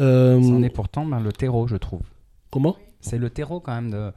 Euh, 0.00 0.40
C'en 0.42 0.62
est 0.62 0.70
pourtant 0.70 1.04
ben, 1.04 1.20
le 1.20 1.32
terreau, 1.32 1.66
je 1.66 1.76
trouve. 1.76 2.00
comment? 2.50 2.76
C'est 3.00 3.18
le 3.18 3.30
terreau 3.30 3.60
quand 3.60 3.74
même 3.74 3.90
de. 3.90 4.12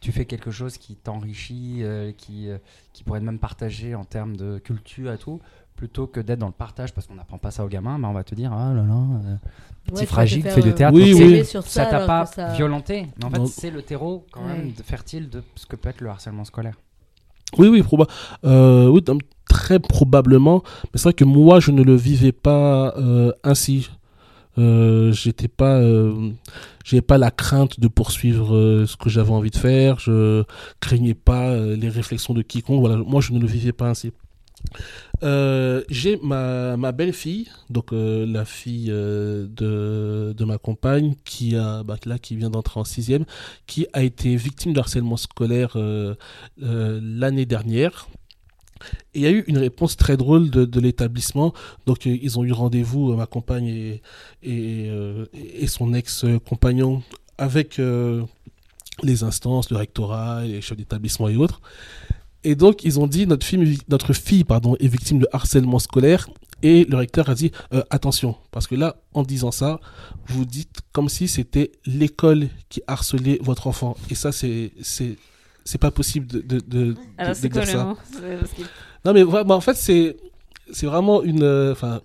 Tu 0.00 0.12
fais 0.12 0.24
quelque 0.24 0.50
chose 0.50 0.78
qui 0.78 0.96
t'enrichit, 0.96 1.78
euh, 1.82 2.12
qui, 2.16 2.48
euh, 2.48 2.56
qui 2.94 3.04
pourrait 3.04 3.18
être 3.18 3.24
même 3.24 3.38
partagé 3.38 3.94
en 3.94 4.04
termes 4.04 4.34
de 4.34 4.56
culture 4.58 5.12
et 5.12 5.18
tout, 5.18 5.40
plutôt 5.76 6.06
que 6.06 6.20
d'être 6.20 6.38
dans 6.38 6.46
le 6.46 6.52
partage 6.52 6.94
parce 6.94 7.06
qu'on 7.06 7.16
n'apprend 7.16 7.36
pas 7.36 7.50
ça 7.50 7.64
aux 7.66 7.68
gamins, 7.68 7.98
mais 7.98 8.06
on 8.06 8.14
va 8.14 8.24
te 8.24 8.34
dire 8.34 8.50
ah 8.52 8.72
là 8.72 8.82
là, 8.82 8.94
euh, 8.94 9.36
petit 9.84 10.00
Ouais, 10.00 10.06
fragile, 10.06 10.42
fais 10.48 10.62
du 10.62 10.70
euh, 10.70 10.72
théâtre, 10.72 10.96
Oui, 10.96 11.12
oui. 11.12 11.44
sur 11.44 11.62
ça 11.66 11.84
t'a 11.84 12.06
pas 12.06 12.24
ça- 12.24 12.52
violenté. 12.54 13.08
Mais 13.18 13.24
en 13.26 13.30
fait, 13.30 13.46
c'est 13.46 13.70
le 13.70 13.82
terreau 13.82 14.24
quand 14.32 14.42
même 14.46 14.68
Ouais. 14.68 14.74
fertile 14.84 15.28
de 15.28 15.42
ce 15.54 15.66
que 15.66 15.76
peut 15.76 15.90
être 15.90 16.00
le 16.00 16.08
harcèlement 16.08 16.44
scolaire. 16.44 16.76
Oui, 17.58 17.68
oui, 17.68 17.82
euh, 18.44 19.00
très 19.48 19.80
probablement. 19.80 20.62
Mais 20.84 20.90
c'est 20.94 21.04
vrai 21.04 21.12
que 21.12 21.24
moi, 21.24 21.60
je 21.60 21.72
ne 21.72 21.82
le 21.82 21.94
vivais 21.94 22.32
pas 22.32 22.94
euh, 22.96 23.32
ainsi. 23.44 23.90
Euh, 24.58 25.12
j'étais 25.12 25.48
pas, 25.48 25.76
euh, 25.78 26.30
pas 27.06 27.18
la 27.18 27.30
crainte 27.30 27.80
de 27.80 27.88
poursuivre 27.88 28.84
ce 28.86 28.96
que 28.96 29.10
j'avais 29.10 29.32
envie 29.32 29.50
de 29.50 29.56
faire. 29.56 29.98
Je 29.98 30.44
craignais 30.80 31.14
pas 31.14 31.54
les 31.56 31.88
réflexions 31.88 32.34
de 32.34 32.42
quiconque. 32.42 32.80
Voilà, 32.80 32.96
moi, 32.96 33.20
je 33.20 33.32
ne 33.32 33.40
le 33.40 33.46
vivais 33.46 33.72
pas 33.72 33.88
ainsi. 33.88 34.12
Euh, 35.22 35.82
j'ai 35.90 36.18
ma, 36.22 36.76
ma 36.76 36.92
belle-fille, 36.92 37.48
donc 37.68 37.92
euh, 37.92 38.24
la 38.24 38.44
fille 38.44 38.90
euh, 38.90 39.46
de, 39.48 40.32
de 40.32 40.44
ma 40.44 40.56
compagne, 40.56 41.14
qui 41.24 41.56
a 41.56 41.82
bah, 41.82 41.96
là 42.06 42.18
qui 42.18 42.36
vient 42.36 42.50
d'entrer 42.50 42.80
en 42.80 42.84
sixième, 42.84 43.24
qui 43.66 43.86
a 43.92 44.02
été 44.02 44.34
victime 44.36 44.72
de 44.72 44.78
harcèlement 44.78 45.16
scolaire 45.16 45.76
l'année 46.56 47.46
dernière. 47.46 48.08
Et 49.12 49.20
il 49.20 49.22
y 49.22 49.26
a 49.26 49.30
eu 49.30 49.44
une 49.46 49.58
réponse 49.58 49.98
très 49.98 50.16
drôle 50.16 50.48
de, 50.48 50.64
de 50.64 50.80
l'établissement. 50.80 51.52
Donc 51.84 52.06
ils 52.06 52.38
ont 52.38 52.44
eu 52.44 52.52
rendez-vous, 52.52 53.14
ma 53.14 53.26
compagne 53.26 53.66
et, 53.66 54.02
et, 54.42 54.90
et 55.54 55.66
son 55.66 55.92
ex-compagnon, 55.92 57.02
avec 57.36 57.78
les 59.02 59.22
instances, 59.22 59.70
le 59.70 59.76
rectorat, 59.76 60.44
les 60.44 60.62
chefs 60.62 60.78
d'établissement 60.78 61.28
et 61.28 61.36
autres. 61.36 61.60
Et 62.44 62.54
donc 62.54 62.84
ils 62.84 62.98
ont 62.98 63.06
dit 63.06 63.26
notre 63.26 63.46
fille, 63.46 63.78
notre 63.88 64.12
fille 64.12 64.44
pardon, 64.44 64.76
est 64.80 64.88
victime 64.88 65.18
de 65.18 65.28
harcèlement 65.32 65.78
scolaire. 65.78 66.28
Et 66.62 66.84
le 66.84 66.96
recteur 66.96 67.30
a 67.30 67.34
dit 67.34 67.52
euh, 67.72 67.82
attention, 67.88 68.36
parce 68.50 68.66
que 68.66 68.74
là, 68.74 68.96
en 69.14 69.22
disant 69.22 69.50
ça, 69.50 69.80
vous 70.26 70.44
dites 70.44 70.80
comme 70.92 71.08
si 71.08 71.26
c'était 71.26 71.72
l'école 71.86 72.48
qui 72.68 72.82
harcelait 72.86 73.38
votre 73.42 73.66
enfant. 73.66 73.96
Et 74.10 74.14
ça, 74.14 74.30
c'est 74.30 74.72
c'est 74.82 75.16
c'est 75.64 75.78
pas 75.78 75.90
possible 75.90 76.26
de, 76.26 76.40
de, 76.40 76.60
de, 76.60 76.96
Alors, 77.16 77.34
de 77.34 77.38
c'est 77.38 77.48
quoi 77.48 77.62
dire 77.62 77.72
ça. 77.72 77.96
Non, 79.04 79.12
mais 79.14 79.22
vraiment, 79.22 79.54
en 79.54 79.60
fait, 79.60 79.76
c'est 79.76 80.16
c'est 80.72 80.86
vraiment 80.86 81.22
une, 81.22 81.42
euh, 81.42 81.72
enfin, 81.72 82.00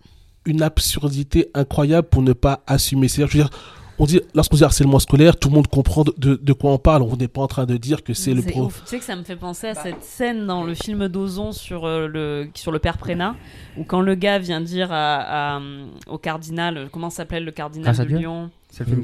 une 0.45 0.62
absurdité 0.62 1.49
incroyable 1.53 2.07
pour 2.07 2.22
ne 2.22 2.34
pas 2.34 2.64
assumer. 2.68 3.07
C'est-à-dire, 3.07 3.32
je 3.32 3.38
veux 3.38 3.44
dire, 3.44 3.57
on 4.00 4.06
dit, 4.06 4.22
lorsqu'on 4.34 4.58
dit 4.58 4.64
harcèlement 4.64 5.00
scolaire, 5.00 5.38
tout 5.38 5.50
le 5.50 5.56
monde 5.56 5.68
comprend 5.68 6.04
de, 6.04 6.14
de, 6.18 6.36
de 6.42 6.54
quoi 6.54 6.72
on 6.72 6.78
parle. 6.78 7.02
On 7.04 7.16
n'est 7.16 7.28
pas 7.28 7.42
en 7.42 7.48
train 7.48 7.66
de 7.66 7.78
dire 7.78 8.04
que 8.04 8.14
c'est 8.14 8.34
le 8.34 8.42
C'est 8.42 8.52
prof. 8.52 8.66
ouf. 8.68 8.82
Tu 8.84 8.90
sais 8.90 9.00
que 9.00 9.06
ça 9.06 9.16
me 9.16 9.24
fait 9.24 9.36
penser 9.36 9.68
à 9.68 9.76
cette 9.76 10.04
scène 10.04 10.46
dans 10.46 10.64
le 10.64 10.74
film 10.74 11.08
d'Ozon 11.08 11.52
sur, 11.52 11.86
euh, 11.86 12.08
le, 12.08 12.50
sur 12.56 12.72
le 12.72 12.80
père 12.80 12.98
Prénat, 12.98 13.36
où 13.78 13.84
quand 13.84 14.02
le 14.02 14.16
gars 14.16 14.40
vient 14.40 14.62
dire 14.62 14.92
à, 14.92 15.56
à, 15.58 15.62
au 16.08 16.18
cardinal, 16.18 16.78
euh, 16.78 16.86
comment 16.92 17.10
s'appelait 17.10 17.40
le 17.40 17.52
cardinal 17.52 17.96
de. 17.96 18.04
Lyon? 18.04 18.50
C'est 18.78 18.84
le 18.84 18.90
film 18.90 19.02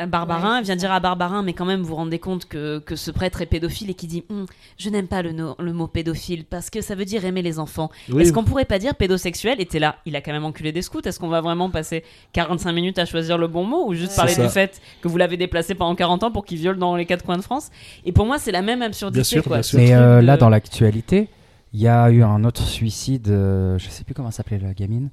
Euh, 0.00 0.06
Barbarin 0.06 0.62
vient 0.62 0.76
dire 0.76 0.90
à 0.90 0.98
Barbarin, 0.98 1.42
mais 1.42 1.52
quand 1.52 1.66
même, 1.66 1.80
vous 1.80 1.88
vous 1.88 1.94
rendez 1.96 2.18
compte 2.18 2.46
que, 2.46 2.78
que 2.78 2.96
ce 2.96 3.10
prêtre 3.10 3.42
est 3.42 3.46
pédophile 3.46 3.90
et 3.90 3.94
qui 3.94 4.06
dit 4.06 4.24
Hum, 4.30 4.46
Je 4.78 4.88
n'aime 4.88 5.08
pas 5.08 5.20
le, 5.20 5.32
no- 5.32 5.54
le 5.58 5.72
mot 5.74 5.86
pédophile 5.88 6.46
parce 6.46 6.70
que 6.70 6.80
ça 6.80 6.94
veut 6.94 7.04
dire 7.04 7.22
aimer 7.26 7.42
les 7.42 7.58
enfants. 7.58 7.90
Oui, 8.08 8.22
Est-ce 8.22 8.32
qu'on 8.32 8.44
pourrait 8.44 8.64
pas 8.64 8.78
dire 8.78 8.94
pédosexuel? 8.94 9.60
Et 9.60 9.66
t'es 9.66 9.78
là, 9.78 9.96
il 10.06 10.16
a 10.16 10.22
quand 10.22 10.32
même 10.32 10.46
enculé 10.46 10.72
des 10.72 10.80
scouts. 10.80 11.02
Est-ce 11.04 11.20
qu'on 11.20 11.28
va 11.28 11.42
vraiment 11.42 11.68
passer 11.68 12.02
45 12.32 12.72
minutes 12.72 12.98
à 12.98 13.04
choisir 13.04 13.36
le 13.36 13.46
bon 13.46 13.64
mot 13.64 13.86
ou 13.86 13.92
juste 13.92 14.16
parler 14.16 14.32
du 14.46 14.48
fait 14.48 14.80
que 15.02 15.08
vous 15.08 15.18
l'avez 15.18 15.36
déplacé 15.36 15.74
pendant 15.74 15.94
40 15.94 16.22
ans 16.24 16.30
pour 16.30 16.46
qu'il 16.46 16.56
viole 16.56 16.78
dans 16.78 16.96
les 16.96 17.04
quatre 17.04 17.26
coins 17.26 17.36
de 17.36 17.42
France? 17.42 17.70
Et 18.06 18.12
pour 18.12 18.24
moi, 18.24 18.38
c'est 18.38 18.52
la 18.52 18.62
même 18.62 18.80
absurdité. 18.80 19.18
Bien 19.20 19.24
sûr, 19.24 19.42
quoi. 19.44 19.56
bien 19.56 19.62
Ce 19.62 19.68
sûr. 19.70 19.80
Mais 19.80 19.92
euh, 19.92 20.22
de- 20.22 20.26
là, 20.26 20.38
dans 20.38 20.48
l'actualité, 20.48 21.28
il 21.74 21.80
y 21.80 21.88
a 21.88 22.08
eu 22.10 22.22
un 22.22 22.42
autre 22.44 22.62
suicide, 22.66 23.28
euh, 23.28 23.76
je 23.78 23.88
sais 23.90 24.04
plus 24.04 24.14
comment 24.14 24.30
s'appelait 24.30 24.58
la 24.60 24.72
gamine. 24.72 25.10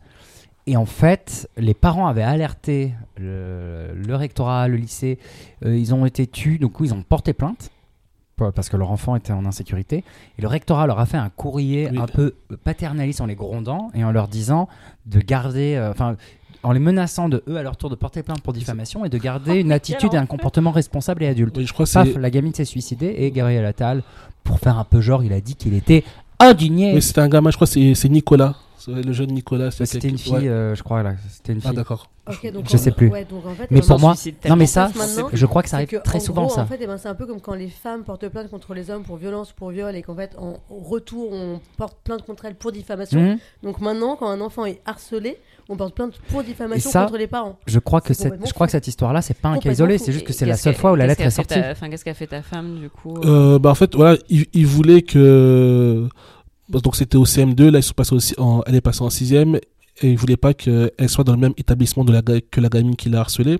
Et 0.71 0.77
en 0.77 0.85
fait, 0.85 1.49
les 1.57 1.73
parents 1.73 2.07
avaient 2.07 2.23
alerté 2.23 2.93
le, 3.17 3.87
le 3.93 4.15
rectorat, 4.15 4.69
le 4.69 4.77
lycée. 4.77 5.19
euh, 5.65 5.77
ils 5.77 5.93
ont 5.93 6.05
été 6.05 6.27
tués, 6.27 6.57
du 6.57 6.67
coup, 6.69 6.85
ils 6.85 6.93
ont 6.93 7.01
porté 7.03 7.33
plainte 7.33 7.69
parce 8.55 8.69
que 8.69 8.77
leur 8.77 8.89
enfant 8.89 9.15
était 9.17 9.33
en 9.33 9.45
insécurité. 9.45 9.97
Et 10.39 10.41
le 10.41 10.47
rectorat 10.47 10.87
leur 10.87 10.97
a 10.99 11.05
fait 11.05 11.17
un 11.17 11.29
courrier 11.29 11.89
Oui. 11.91 11.99
un 11.99 12.07
peu 12.07 12.33
paternaliste 12.63 13.19
en 13.21 13.25
les 13.27 13.35
grondant 13.35 13.91
et 13.93 14.03
en 14.03 14.11
leur 14.11 14.27
disant 14.29 14.67
de 15.05 15.19
garder, 15.19 15.75
euh, 15.75 15.91
enfin, 15.91 16.15
en 16.63 16.71
les 16.71 16.79
menaçant 16.79 17.27
de 17.27 17.43
eux 17.49 17.57
à 17.57 17.63
leur 17.63 17.75
tour 17.75 17.89
de 17.89 17.95
porter 17.95 18.23
plainte 18.23 18.41
pour 18.41 18.53
diffamation 18.53 19.03
et 19.05 19.09
de 19.09 19.17
garder 19.17 19.59
une 19.59 19.71
attitude 19.73 20.13
et 20.13 20.17
un 20.17 20.25
comportement 20.25 20.71
responsable 20.71 21.21
et 21.23 21.27
adulte. 21.27 21.55
Oui, 21.57 21.67
je 21.67 21.73
crois 21.73 21.85
que 21.85 21.91
Paf, 21.93 22.15
la 22.15 22.29
gamine 22.31 22.53
s'est 22.53 22.65
suicidée 22.65 23.13
et 23.17 23.29
Gabriel 23.29 23.65
Attal, 23.65 24.01
pour 24.45 24.57
faire 24.59 24.77
un 24.79 24.85
peu 24.85 25.01
genre, 25.01 25.23
il 25.23 25.33
a 25.33 25.41
dit 25.41 25.55
qu'il 25.55 25.73
était 25.75 26.03
indigné. 26.39 26.93
Oui, 26.95 27.01
c'était 27.01 27.21
un 27.21 27.29
gamin, 27.29 27.51
je 27.51 27.57
crois 27.57 27.67
c'est 27.67 28.09
Nicolas. 28.09 28.55
C'est 28.83 28.91
Le 29.05 29.13
jeune 29.13 29.31
Nicolas. 29.31 29.69
c'est 29.71 29.85
C'était 29.85 30.09
une 30.09 30.17
fille, 30.17 30.33
ouais. 30.33 30.47
euh, 30.47 30.75
je 30.75 30.81
crois, 30.83 31.03
là. 31.03 31.13
C'était 31.29 31.53
une 31.53 31.59
Ah, 31.63 31.67
fille. 31.67 31.75
d'accord. 31.77 32.09
Ok, 32.27 32.51
donc 32.51 32.69
Je 32.69 32.75
en- 32.75 32.79
sais 32.79 32.91
plus. 32.91 33.09
ouais, 33.09 33.25
donc 33.25 33.45
en 33.45 33.53
fait, 33.53 33.67
Mais 33.71 33.83
euh, 33.83 33.87
pour 33.87 33.99
moi, 33.99 34.13
non 34.47 34.55
mais 34.55 34.65
ça, 34.67 34.91
je 35.33 35.45
crois 35.47 35.63
que 35.63 35.69
ça 35.69 35.77
arrive 35.77 35.89
que, 35.89 35.97
très 35.97 36.17
en 36.19 36.21
souvent 36.21 36.45
gros, 36.45 36.53
ça. 36.55 36.61
En 36.61 36.65
fait, 36.67 36.77
eh 36.79 36.85
ben, 36.87 36.97
c'est 36.97 37.07
un 37.09 37.15
peu 37.15 37.25
comme 37.25 37.41
quand 37.41 37.55
les 37.55 37.67
femmes 37.69 38.03
portent 38.03 38.27
plainte 38.29 38.49
contre 38.49 38.73
les 38.75 38.89
hommes 38.91 39.03
pour 39.03 39.17
violence, 39.17 39.51
pour 39.53 39.69
viol, 39.71 39.95
et 39.95 40.01
qu'en 40.03 40.15
fait, 40.15 40.35
en 40.37 40.57
retour, 40.69 41.31
on 41.31 41.59
porte 41.77 41.97
plainte 42.03 42.23
contre 42.23 42.45
elles 42.45 42.55
pour 42.55 42.71
diffamation. 42.71 43.19
Mhm. 43.19 43.37
Donc 43.63 43.81
maintenant, 43.81 44.15
quand 44.15 44.29
un 44.29 44.39
enfant 44.41 44.65
est 44.65 44.81
harcelé, 44.85 45.37
on 45.67 45.75
porte 45.75 45.95
plainte 45.95 46.13
pour 46.29 46.43
diffamation 46.43 46.89
ça, 46.91 47.05
contre 47.05 47.17
les 47.17 47.27
parents. 47.27 47.57
Je 47.65 47.79
crois 47.79 48.01
que 48.01 48.13
C'est 48.13 48.29
cette, 48.29 48.47
je 48.47 48.53
crois 48.53 48.67
que 48.67 48.71
cette 48.71 48.87
histoire-là, 48.87 49.21
c'est 49.23 49.33
pas 49.37 49.49
un 49.49 49.57
cas 49.57 49.71
isolé, 49.71 49.97
c'est 49.97 50.11
juste 50.11 50.25
que 50.27 50.33
c'est 50.33 50.45
la 50.45 50.57
seule 50.57 50.75
fois 50.75 50.91
où 50.91 50.95
la 50.95 51.07
lettre 51.07 51.21
est 51.21 51.29
sortie. 51.31 51.55
qu'est-ce 51.89 52.05
qu'a 52.05 52.13
fait 52.13 52.27
ta 52.27 52.41
femme 52.43 52.79
du 52.79 52.89
coup? 52.89 53.15
Euh 53.25 53.57
bah 53.59 53.71
en 53.71 53.75
fait 53.75 53.95
voilà 53.95 54.17
il, 54.29 54.45
il 54.53 54.65
voulait 54.67 55.01
que 55.01 56.07
donc 56.79 56.95
c'était 56.95 57.17
au 57.17 57.25
CM2 57.25 57.69
là 57.69 57.79
ils 57.79 57.83
sont 57.83 57.93
passés 57.93 58.13
aussi 58.15 58.33
en... 58.37 58.61
elle 58.65 58.75
est 58.75 58.81
passée 58.81 59.01
en 59.03 59.09
sixième 59.09 59.55
et 60.01 60.09
il 60.11 60.17
voulait 60.17 60.37
pas 60.37 60.53
qu'elle 60.53 60.91
soit 61.07 61.23
dans 61.23 61.33
le 61.33 61.39
même 61.39 61.53
établissement 61.57 62.03
de 62.05 62.11
la 62.13 62.21
ga- 62.21 62.39
que 62.49 62.61
la 62.61 62.69
gamine 62.69 62.95
qui 62.95 63.09
l'a 63.09 63.19
harcelée 63.21 63.57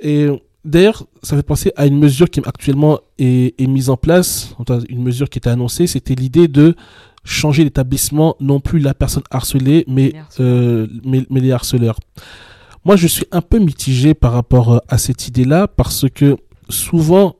et 0.00 0.28
d'ailleurs 0.64 1.06
ça 1.22 1.36
fait 1.36 1.42
penser 1.42 1.72
à 1.76 1.86
une 1.86 1.98
mesure 1.98 2.28
qui 2.28 2.40
actuellement 2.44 2.98
est, 3.18 3.54
est 3.60 3.66
mise 3.66 3.88
en 3.90 3.96
place 3.96 4.54
une 4.88 5.02
mesure 5.02 5.28
qui 5.28 5.38
était 5.38 5.50
annoncée 5.50 5.86
c'était 5.86 6.14
l'idée 6.14 6.48
de 6.48 6.74
changer 7.24 7.64
l'établissement 7.64 8.36
non 8.40 8.60
plus 8.60 8.78
la 8.78 8.94
personne 8.94 9.22
harcelée 9.30 9.84
mais 9.88 10.10
Les 10.12 10.18
harceleurs. 10.18 10.48
euh, 10.48 10.86
mais, 11.04 11.26
mais 11.30 11.40
les 11.40 11.52
harceleurs 11.52 11.98
moi, 12.84 12.94
je 12.94 13.08
suis 13.08 13.26
un 13.32 13.40
peu 13.40 13.58
mitigé 13.58 14.14
par 14.14 14.30
rapport 14.32 14.74
euh, 14.74 14.78
à 14.86 14.96
cette 14.96 15.26
idée-là 15.26 15.66
parce 15.66 16.08
que 16.08 16.36
souvent, 16.68 17.34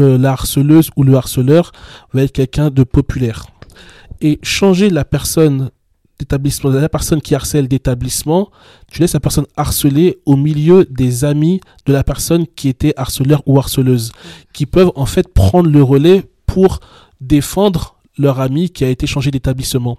euh, 0.00 0.18
la 0.18 0.32
harceleuse 0.32 0.90
ou 0.96 1.04
le 1.04 1.14
harceleur 1.14 1.70
va 2.12 2.24
être 2.24 2.32
quelqu'un 2.32 2.70
de 2.70 2.82
populaire. 2.82 3.46
Et 4.20 4.38
changer 4.42 4.90
la 4.90 5.04
personne 5.04 5.70
d'établissement, 6.18 6.70
la 6.70 6.88
personne 6.88 7.20
qui 7.20 7.34
harcèle 7.34 7.68
d'établissement, 7.68 8.50
tu 8.90 9.00
laisses 9.00 9.14
la 9.14 9.20
personne 9.20 9.46
harcelée 9.56 10.18
au 10.26 10.36
milieu 10.36 10.86
des 10.88 11.24
amis 11.24 11.60
de 11.86 11.92
la 11.92 12.04
personne 12.04 12.46
qui 12.46 12.68
était 12.68 12.94
harceleur 12.96 13.42
ou 13.46 13.58
harceleuse, 13.58 14.12
qui 14.52 14.66
peuvent 14.66 14.92
en 14.94 15.06
fait 15.06 15.28
prendre 15.32 15.68
le 15.68 15.82
relais 15.82 16.24
pour 16.46 16.80
défendre 17.20 17.96
leur 18.16 18.40
ami 18.40 18.70
qui 18.70 18.84
a 18.84 18.88
été 18.88 19.06
changé 19.06 19.30
d'établissement. 19.30 19.98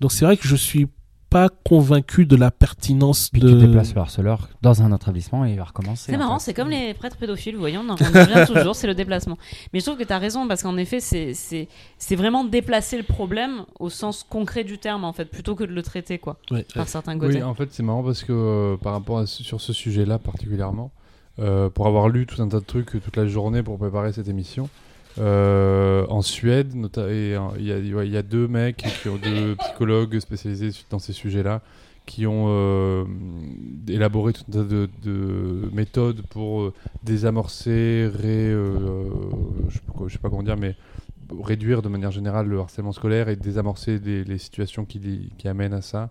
Donc 0.00 0.12
c'est 0.12 0.24
vrai 0.24 0.36
que 0.36 0.48
je 0.48 0.56
suis 0.56 0.88
pas 1.34 1.48
convaincu 1.64 2.26
de 2.26 2.36
la 2.36 2.52
pertinence 2.52 3.28
Puis 3.28 3.40
de. 3.40 3.48
tu 3.48 3.56
déplaces 3.66 3.92
le 3.92 4.00
harceleur 4.00 4.48
dans 4.62 4.82
un 4.82 4.94
établissement 4.94 5.44
et 5.44 5.50
il 5.50 5.56
va 5.56 5.64
recommencer. 5.64 6.12
C'est 6.12 6.16
marrant, 6.16 6.38
c'est 6.38 6.54
comme 6.54 6.70
les 6.70 6.94
prêtres 6.94 7.16
pédophiles, 7.16 7.54
vous 7.54 7.60
voyez, 7.60 7.76
on 7.76 7.88
en 7.88 7.96
revient 7.96 8.46
toujours, 8.46 8.76
c'est 8.76 8.86
le 8.86 8.94
déplacement. 8.94 9.36
Mais 9.72 9.80
je 9.80 9.84
trouve 9.84 9.98
que 9.98 10.04
tu 10.04 10.12
as 10.12 10.18
raison, 10.18 10.46
parce 10.46 10.62
qu'en 10.62 10.76
effet, 10.76 11.00
c'est- 11.00 11.66
vraiment 12.14 12.44
déplacer 12.44 12.96
le 12.96 13.02
problème 13.02 13.64
au 13.80 13.90
sens 13.90 14.24
concret 14.28 14.62
du 14.62 14.78
terme, 14.78 15.02
en 15.02 15.12
fait, 15.12 15.24
plutôt 15.24 15.56
que 15.56 15.64
de 15.64 15.72
le 15.72 15.82
traiter, 15.82 16.18
quoi, 16.20 16.36
Ouais, 16.52 16.64
par 16.72 16.86
certains 16.88 17.18
côtés. 17.18 17.38
Oui, 17.38 17.42
en 17.42 17.54
fait, 17.54 17.68
c'est 17.72 17.82
marrant 17.82 18.04
parce 18.04 18.22
que 18.22 18.32
euh, 18.32 18.76
par 18.76 18.92
rapport 18.92 19.18
à 19.18 19.26
ce- 19.26 19.42
sur 19.42 19.60
ce 19.60 19.72
sujet-là 19.72 20.20
particulièrement, 20.20 20.92
euh, 21.40 21.68
pour 21.68 21.88
avoir 21.88 22.08
lu 22.08 22.26
tout 22.26 22.40
un 22.40 22.46
tas 22.46 22.60
de 22.60 22.64
trucs 22.64 22.90
toute 23.02 23.16
la 23.16 23.26
journée 23.26 23.64
pour 23.64 23.76
préparer 23.76 24.12
cette 24.12 24.28
émission, 24.28 24.68
euh, 25.18 26.06
en 26.08 26.22
Suède, 26.22 26.72
euh, 26.98 27.50
il 27.58 27.64
y, 27.66 27.72
a- 27.72 27.96
ouais, 27.96 28.06
il 28.06 28.12
y 28.12 28.16
a 28.16 28.22
deux 28.22 28.48
mecs, 28.48 28.84
qui 29.02 29.08
ont 29.08 29.16
deux 29.16 29.54
psychologues 29.60 30.18
spécialisés 30.18 30.70
dans 30.90 30.98
ces 30.98 31.12
sujets-là, 31.12 31.62
qui 32.06 32.26
ont 32.26 32.46
euh, 32.48 33.04
élaboré 33.88 34.32
tout 34.32 34.42
un 34.48 34.52
tas 34.52 34.64
de, 34.64 34.88
de 35.02 35.70
méthodes 35.72 36.22
pour 36.30 36.62
euh, 36.62 36.74
désamorcer, 37.02 38.10
ré, 38.12 38.50
je, 38.50 39.74
sais 39.74 39.80
pas 39.86 39.92
quoi- 39.92 40.08
je 40.08 40.12
sais 40.14 40.18
pas 40.18 40.30
comment 40.30 40.42
dire, 40.42 40.56
mais 40.56 40.74
réduire 41.42 41.80
de 41.80 41.88
manière 41.88 42.10
générale 42.10 42.46
le 42.46 42.58
harcèlement 42.60 42.92
scolaire 42.92 43.28
et 43.28 43.36
désamorcer 43.36 43.98
les 43.98 44.38
situations 44.38 44.84
qui, 44.84 45.00
amènent 45.46 45.72
à 45.72 45.80
ça. 45.80 46.10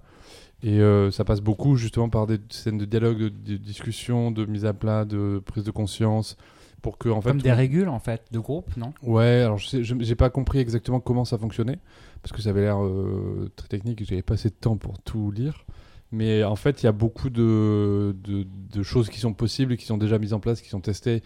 Et 0.63 0.80
euh, 0.80 1.11
ça 1.11 1.25
passe 1.25 1.41
beaucoup 1.41 1.75
justement 1.75 2.07
par 2.09 2.25
des 2.25 2.39
scènes 2.49 2.77
de 2.77 2.85
dialogue, 2.85 3.17
de, 3.19 3.30
de 3.30 3.57
discussion, 3.57 4.31
de 4.31 4.45
mise 4.45 4.63
à 4.65 4.73
plat, 4.73 5.03
de 5.03 5.41
prise 5.45 5.65
de 5.65 5.71
conscience, 5.71 6.38
pour 6.84 6.99
que 6.99 7.10
en 7.10 7.19
fait 7.22 7.30
Comme 7.30 7.41
des 7.41 7.51
on- 7.51 7.55
régules 7.55 7.89
en 7.89 7.97
fait 7.97 8.22
de 8.31 8.38
groupe, 8.38 8.77
non? 8.77 8.93
Ouais, 9.01 9.41
alors 9.41 9.57
je 9.57 9.81
j'ai 9.81 10.15
pas 10.15 10.30
compris 10.30 10.60
exactement 10.60 10.99
comment 10.99 11.26
ça 11.26 11.39
fonctionnait, 11.39 11.80
parce 12.22 12.31
que 12.31 12.41
ça 12.43 12.51
avait 12.51 12.61
l'air 12.61 12.84
euh, 12.84 13.51
très 13.55 13.68
technique 13.68 13.99
et 14.01 14.05
j'avais 14.05 14.22
pas 14.22 14.35
assez 14.35 14.49
de 14.49 14.53
temps 14.55 14.77
pour 14.77 14.99
tout 14.99 15.31
lire. 15.31 15.65
Mais 16.11 16.43
en 16.43 16.55
fait, 16.55 16.84
il 16.84 16.85
y 16.85 16.89
a 16.89 16.91
beaucoup 16.91 17.31
de, 17.31 18.15
de, 18.23 18.45
de 18.72 18.84
choses 18.84 19.10
qui 19.10 19.19
sont 19.19 19.34
possibles 19.34 19.77
qui 19.77 19.85
sont 19.88 19.97
déjà 19.97 20.19
mises 20.19 20.34
en 20.34 20.39
place, 20.39 20.61
qui 20.61 20.69
sont 20.69 20.80
testées, 20.81 21.23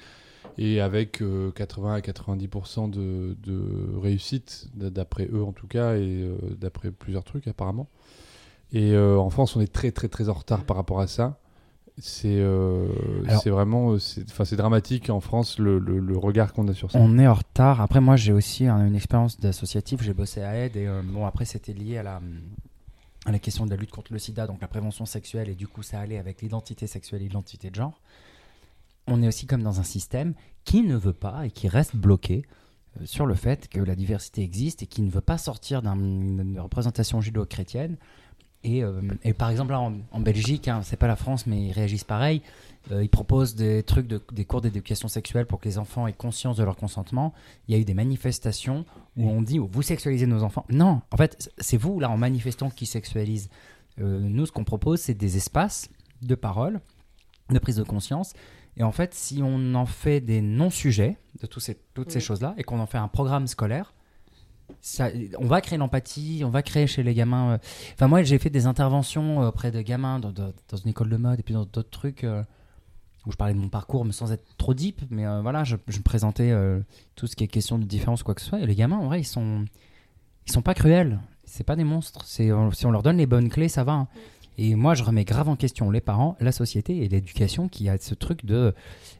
et 0.57 0.79
avec 0.79 1.21
euh, 1.21 1.51
80 1.51 1.95
à 1.95 1.99
90% 1.99 2.89
de, 2.89 3.35
de 3.43 3.99
réussite, 4.01 4.69
d'après 4.75 5.27
eux 5.33 5.43
en 5.43 5.51
tout 5.51 5.67
cas, 5.67 5.95
et 5.97 6.21
euh, 6.21 6.37
d'après 6.57 6.91
plusieurs 6.91 7.25
trucs 7.25 7.47
apparemment. 7.47 7.89
Et 8.71 8.93
euh, 8.93 9.17
en 9.17 9.29
France, 9.29 9.55
on 9.55 9.61
est 9.61 9.71
très 9.73 9.91
très 9.91 10.07
très 10.07 10.29
en 10.29 10.33
retard 10.33 10.63
par 10.63 10.77
rapport 10.77 10.99
à 11.01 11.07
ça. 11.07 11.39
C'est 11.99 12.27
euh, 12.39 12.87
c'est 13.41 13.49
vraiment 13.49 13.93
euh, 13.93 13.97
c'est 13.99 14.55
dramatique 14.55 15.09
en 15.09 15.19
France 15.19 15.57
le, 15.57 15.79
le- 15.79 15.97
le 15.99 16.17
regard 16.17 16.53
qu'on 16.53 16.67
a 16.67 16.73
sur 16.73 16.91
ça. 16.91 16.99
On 16.99 17.17
est 17.17 17.25
en 17.27 17.33
retard. 17.33 17.81
Après, 17.81 17.99
moi, 18.01 18.15
j'ai 18.15 18.33
aussi 18.33 18.67
hein, 18.67 18.85
une 18.85 18.95
expérience 18.95 19.39
d'associatif. 19.39 20.03
J'ai 20.03 20.13
bossé 20.13 20.41
à 20.43 20.55
Aide 20.55 20.75
et 20.77 20.85
euh, 20.85 21.01
bon, 21.03 21.25
après, 21.25 21.45
c'était 21.45 21.73
lié 21.73 21.97
à 21.97 22.03
la, 22.03 22.21
à 23.25 23.31
la 23.31 23.39
question 23.39 23.65
de 23.65 23.71
la 23.71 23.77
lutte 23.77 23.89
contre 23.89 24.13
le 24.13 24.19
sida, 24.19 24.45
donc 24.45 24.61
la 24.61 24.67
prévention 24.67 25.05
sexuelle, 25.07 25.49
et 25.49 25.55
du 25.55 25.67
coup, 25.67 25.81
ça 25.81 25.99
allait 25.99 26.19
avec 26.19 26.41
l'identité 26.43 26.85
sexuelle 26.85 27.21
et 27.21 27.25
l'identité 27.25 27.71
de 27.71 27.75
genre. 27.75 27.99
On 29.07 29.23
est 29.23 29.27
aussi 29.27 29.47
comme 29.47 29.63
dans 29.63 29.79
un 29.79 29.83
système 29.83 30.33
qui 30.65 30.83
ne 30.83 30.95
veut 30.97 31.13
pas 31.13 31.45
et 31.47 31.49
qui 31.51 31.67
reste 31.67 31.95
bloqué 31.95 32.45
sur 33.05 33.25
le 33.25 33.35
fait 33.35 33.69
que 33.69 33.79
la 33.79 33.95
diversité 33.95 34.43
existe 34.43 34.83
et 34.83 34.85
qui 34.87 35.01
ne 35.01 35.09
veut 35.09 35.21
pas 35.21 35.37
sortir 35.37 35.81
d'un- 35.81 35.95
d'une 35.95 36.59
représentation 36.59 37.21
judéo-chrétienne. 37.21 37.97
Et, 38.63 38.83
euh, 38.83 39.01
et 39.23 39.33
par 39.33 39.49
exemple, 39.49 39.71
là, 39.71 39.79
en, 39.79 39.93
en 40.11 40.19
Belgique, 40.19 40.67
hein, 40.67 40.81
c'est 40.83 40.97
pas 40.97 41.07
la 41.07 41.15
France, 41.15 41.45
mais 41.47 41.67
ils 41.67 41.71
réagissent 41.71 42.03
pareil. 42.03 42.41
Euh, 42.91 43.03
ils 43.03 43.09
proposent 43.09 43.55
des 43.55 43.83
trucs, 43.83 44.07
de- 44.07 44.21
des 44.31 44.45
cours 44.45 44.61
d'éducation 44.61 45.07
sexuelle 45.07 45.45
pour 45.45 45.59
que 45.59 45.67
les 45.67 45.77
enfants 45.77 46.07
aient 46.07 46.13
conscience 46.13 46.57
de 46.57 46.63
leur 46.63 46.75
consentement. 46.75 47.33
Il 47.67 47.75
y 47.75 47.77
a 47.77 47.81
eu 47.81 47.85
des 47.85 47.93
manifestations 47.93 48.85
où 49.15 49.29
on 49.29 49.41
dit 49.41 49.59
oh, 49.59 49.69
vous 49.71 49.81
sexualisez 49.81 50.25
nos 50.25 50.43
enfants. 50.43 50.65
Non, 50.69 51.01
en 51.11 51.17
fait, 51.17 51.51
c'est 51.57 51.77
vous, 51.77 51.99
là, 51.99 52.09
en 52.09 52.17
manifestant, 52.17 52.69
qui 52.69 52.85
sexualise. 52.85 53.49
Euh, 53.99 54.19
nous, 54.21 54.45
ce 54.45 54.51
qu'on 54.51 54.63
propose, 54.63 55.01
c'est 55.01 55.13
des 55.13 55.37
espaces 55.37 55.89
de 56.21 56.35
parole, 56.35 56.79
de 57.49 57.59
prise 57.59 57.75
de 57.77 57.83
conscience. 57.83 58.33
Et 58.75 58.83
en 58.83 58.91
fait, 58.91 59.13
si 59.13 59.41
on 59.43 59.73
en 59.75 59.85
fait 59.85 60.21
des 60.21 60.41
non-sujets 60.41 61.17
de 61.41 61.59
ces, 61.59 61.77
toutes 61.93 62.11
ces 62.11 62.19
choses-là 62.19 62.53
et 62.57 62.63
qu'on 62.63 62.79
en 62.79 62.85
fait 62.85 62.99
un 62.99 63.07
programme 63.07 63.47
scolaire, 63.47 63.93
on 65.39 65.45
va 65.45 65.61
créer 65.61 65.77
l'empathie, 65.77 66.43
on 66.45 66.49
va 66.49 66.61
créer 66.61 66.87
chez 66.87 67.03
les 67.03 67.13
gamins. 67.13 67.53
euh, 67.53 67.57
Enfin, 67.93 68.07
moi, 68.07 68.23
j'ai 68.23 68.37
fait 68.39 68.49
des 68.49 68.65
interventions 68.65 69.41
euh, 69.43 69.47
auprès 69.49 69.71
de 69.71 69.81
gamins 69.81 70.19
dans, 70.19 70.31
une 70.83 70.89
école 70.89 71.09
de 71.09 71.17
mode 71.17 71.39
et 71.39 71.43
puis 71.43 71.53
dans 71.53 71.65
d'autres 71.65 71.89
trucs 71.89 72.23
euh, 72.23 72.43
où 73.25 73.31
je 73.31 73.37
parlais 73.37 73.53
de 73.53 73.59
mon 73.59 73.69
parcours, 73.69 74.05
mais 74.05 74.13
sans 74.13 74.31
être 74.31 74.45
trop 74.57 74.73
deep. 74.73 75.01
Mais 75.09 75.25
voilà, 75.41 75.63
je, 75.63 75.75
je 75.87 75.99
présentais 75.99 76.53
tout 77.15 77.27
ce 77.27 77.35
qui 77.35 77.43
est 77.43 77.47
question 77.47 77.77
de 77.77 77.83
différence 77.83 78.23
quoi 78.23 78.33
que 78.33 78.41
ce 78.41 78.47
soit. 78.47 78.61
Et 78.61 78.65
les 78.65 78.75
gamins, 78.75 78.95
en 78.97 79.07
vrai, 79.07 79.19
ils 79.19 79.25
sont, 79.25 79.65
ils 80.45 80.51
sont 80.53 80.61
pas 80.61 80.73
cruels. 80.73 81.19
C'est 81.43 81.65
pas 81.65 81.75
des 81.75 81.83
monstres. 81.83 82.23
C'est 82.25 82.49
si 82.71 82.85
on 82.85 82.91
leur 82.91 83.03
donne 83.03 83.17
les 83.17 83.25
bonnes 83.25 83.49
clés, 83.49 83.67
ça 83.67 83.83
va. 83.83 83.93
hein. 83.93 84.07
Et 84.57 84.75
moi, 84.75 84.95
je 84.95 85.03
remets 85.03 85.25
grave 85.25 85.49
en 85.49 85.55
question 85.57 85.91
les 85.91 85.99
parents, 86.01 86.37
la 86.39 86.53
société 86.53 87.03
et 87.03 87.09
l'éducation 87.09 87.67
qui 87.67 87.89
a 87.89 87.97
ce 87.97 88.15
truc 88.15 88.45
de. 88.45 88.73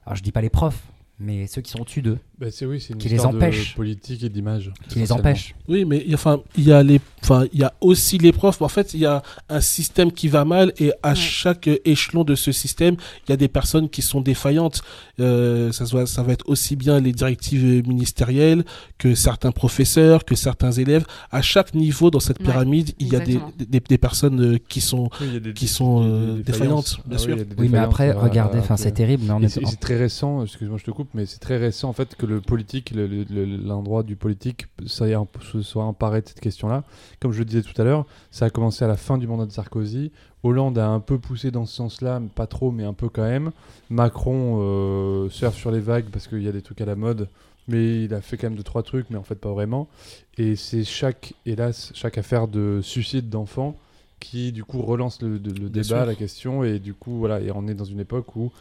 Alors, 0.06 0.16
je 0.16 0.24
dis 0.24 0.32
pas 0.32 0.42
les 0.42 0.50
profs, 0.50 0.84
mais 1.20 1.48
ceux 1.48 1.62
qui 1.62 1.72
sont 1.72 1.80
au-dessus 1.82 2.02
d'eux, 2.02 2.18
Bah, 2.40 2.48
c'est 2.52 2.68
oui, 2.68 2.80
c'est 2.80 2.94
une 2.94 3.00
Qui 3.00 3.10
les 3.10 3.16
histoire 3.16 3.34
empêche. 3.34 3.72
de 3.72 3.76
politique 3.76 4.24
et 4.24 4.30
d'image. 4.30 4.72
qui 4.90 5.00
les 5.00 5.12
empêchent. 5.12 5.56
Oui, 5.68 5.86
mais 5.86 6.04
il 6.06 6.12
y 6.12 6.14
a- 6.14 6.16
enfin, 6.16 6.40
il 6.56 6.66
y 6.66 6.72
a 6.72 6.84
les, 6.84 7.00
enfin, 7.24 7.46
il 7.52 7.60
y 7.60 7.64
a 7.64 7.74
aussi 7.82 8.20
les 8.20 8.32
profs. 8.32 8.62
En 8.62 8.68
fait, 8.68 8.94
il 8.94 9.00
y 9.00 9.06
a 9.08 9.24
un 9.50 9.60
système 9.60 10.12
qui 10.12 10.28
va 10.28 10.46
mal 10.46 10.72
et 10.78 10.92
à 11.02 11.10
Ouais. 11.10 11.16
chaque 11.16 11.68
échelon 11.86 12.24
de 12.24 12.36
ce 12.36 12.52
système, 12.52 12.96
il 13.28 13.32
y 13.32 13.34
a 13.34 13.38
des 13.38 13.48
personnes 13.48 13.90
qui 13.90 14.04
sont 14.04 14.22
défaillantes. 14.22 14.84
Euh, 15.20 15.72
ça, 15.72 15.88
se 15.88 15.92
voit- 15.94 16.06
ça 16.06 16.22
va 16.22 16.34
être 16.34 16.48
aussi 16.48 16.76
bien 16.76 17.00
les 17.00 17.12
directives 17.12 17.88
ministérielles 17.88 18.64
que 19.00 19.16
certains 19.16 19.52
professeurs, 19.52 20.24
que 20.26 20.36
certains 20.36 20.72
élèves. 20.72 21.06
À 21.32 21.42
chaque 21.42 21.74
niveau 21.74 22.12
dans 22.12 22.20
cette 22.20 22.38
Ouais, 22.40 22.46
pyramide, 22.46 22.92
il 23.00 23.08
y 23.08 23.16
a 23.16 23.20
des, 23.20 23.40
des, 23.58 23.80
des 23.80 23.98
personnes 23.98 24.40
euh, 24.54 24.58
qui 24.70 24.82
sont 24.82 25.10
Oui, 25.22 25.40
des- 25.42 25.54
qui 25.54 25.68
sont, 25.68 26.02
des- 26.02 26.08
euh, 26.08 26.36
des 26.36 26.44
défaillantes, 26.44 26.98
bien 27.08 27.18
Ah 27.20 27.24
sûr. 27.24 27.38
Oui, 27.58 27.70
mais 27.70 27.80
après, 27.80 28.12
regardez, 28.12 28.60
enfin, 28.60 28.78
c'est 28.78 28.92
terrible, 28.92 29.24
mais 29.26 29.34
on 29.34 29.42
est. 29.42 29.48
c'est 29.50 29.80
très 29.80 29.98
récent, 29.98 30.44
excuse-moi, 30.44 30.78
je 30.78 30.84
te 30.84 30.92
coupe, 30.92 31.07
mais 31.14 31.26
c'est 31.26 31.40
très 31.40 31.58
récent 31.58 31.90
en 31.90 31.94
fait 31.94 32.16
que 32.16 32.26
le 32.26 32.42
politique, 32.42 32.92
le- 32.92 33.08
le- 33.08 33.24
le- 33.24 33.46
l'endroit 33.58 34.04
du 34.04 34.16
politique, 34.16 34.66
ça 34.86 35.08
y 35.08 35.12
est, 35.12 35.14
un- 35.16 35.28
se 35.42 35.62
soit 35.62 35.84
emparé 35.84 36.22
de 36.22 36.28
cette 36.28 36.40
question-là. 36.40 36.84
Comme 37.20 37.32
je 37.32 37.40
le 37.40 37.46
disais 37.46 37.62
tout 37.62 37.80
à 37.82 37.84
l'heure, 37.84 38.06
ça 38.32 38.46
a 38.46 38.50
commencé 38.50 38.84
à 38.86 38.88
la 38.88 38.98
fin 38.98 39.18
du 39.18 39.28
mandat 39.28 39.46
de 39.46 39.52
Sarkozy. 39.52 40.12
Hollande 40.44 40.78
a 40.78 40.88
un 40.88 41.00
peu 41.00 41.18
poussé 41.18 41.52
dans 41.52 41.66
ce 41.66 41.76
sens-là, 41.76 42.22
pas 42.36 42.48
trop, 42.48 42.72
mais 42.72 42.84
un 42.84 42.94
peu 42.94 43.10
quand 43.10 43.24
même. 43.24 43.52
Macron 43.90 44.60
euh, 44.62 45.30
surfe 45.30 45.56
sur 45.58 45.72
les 45.72 45.80
vagues 45.80 46.06
parce 46.12 46.28
qu'il 46.28 46.42
y 46.44 46.48
a 46.48 46.52
des 46.52 46.62
trucs 46.62 46.82
à 46.82 46.86
la 46.86 46.96
mode, 46.96 47.30
mais 47.68 48.04
il 48.04 48.14
a 48.14 48.22
fait 48.22 48.38
quand 48.38 48.48
même 48.48 48.56
deux 48.58 48.64
trois 48.64 48.84
trucs, 48.84 49.10
mais 49.10 49.18
en 49.18 49.24
fait 49.24 49.36
pas 49.36 49.52
vraiment. 49.52 49.88
Et 50.38 50.56
c'est 50.56 50.84
chaque, 50.84 51.34
hélas, 51.46 51.92
chaque 51.96 52.18
affaire 52.18 52.48
de 52.48 52.80
suicide 52.82 53.30
d'enfants 53.30 53.76
qui 54.20 54.52
du 54.52 54.64
coup 54.64 54.82
relance 54.82 55.22
le, 55.22 55.30
le- 55.34 55.38
le 55.38 55.52
Bien 55.52 55.70
débat, 55.70 55.84
sûr. 55.84 56.06
la 56.06 56.16
question, 56.16 56.64
et 56.64 56.80
du 56.80 56.94
coup 56.94 57.18
voilà, 57.18 57.40
et 57.42 57.52
on 57.52 57.68
est 57.68 57.74
dans 57.76 57.86
une 57.86 58.00
époque 58.00 58.36
où 58.36 58.52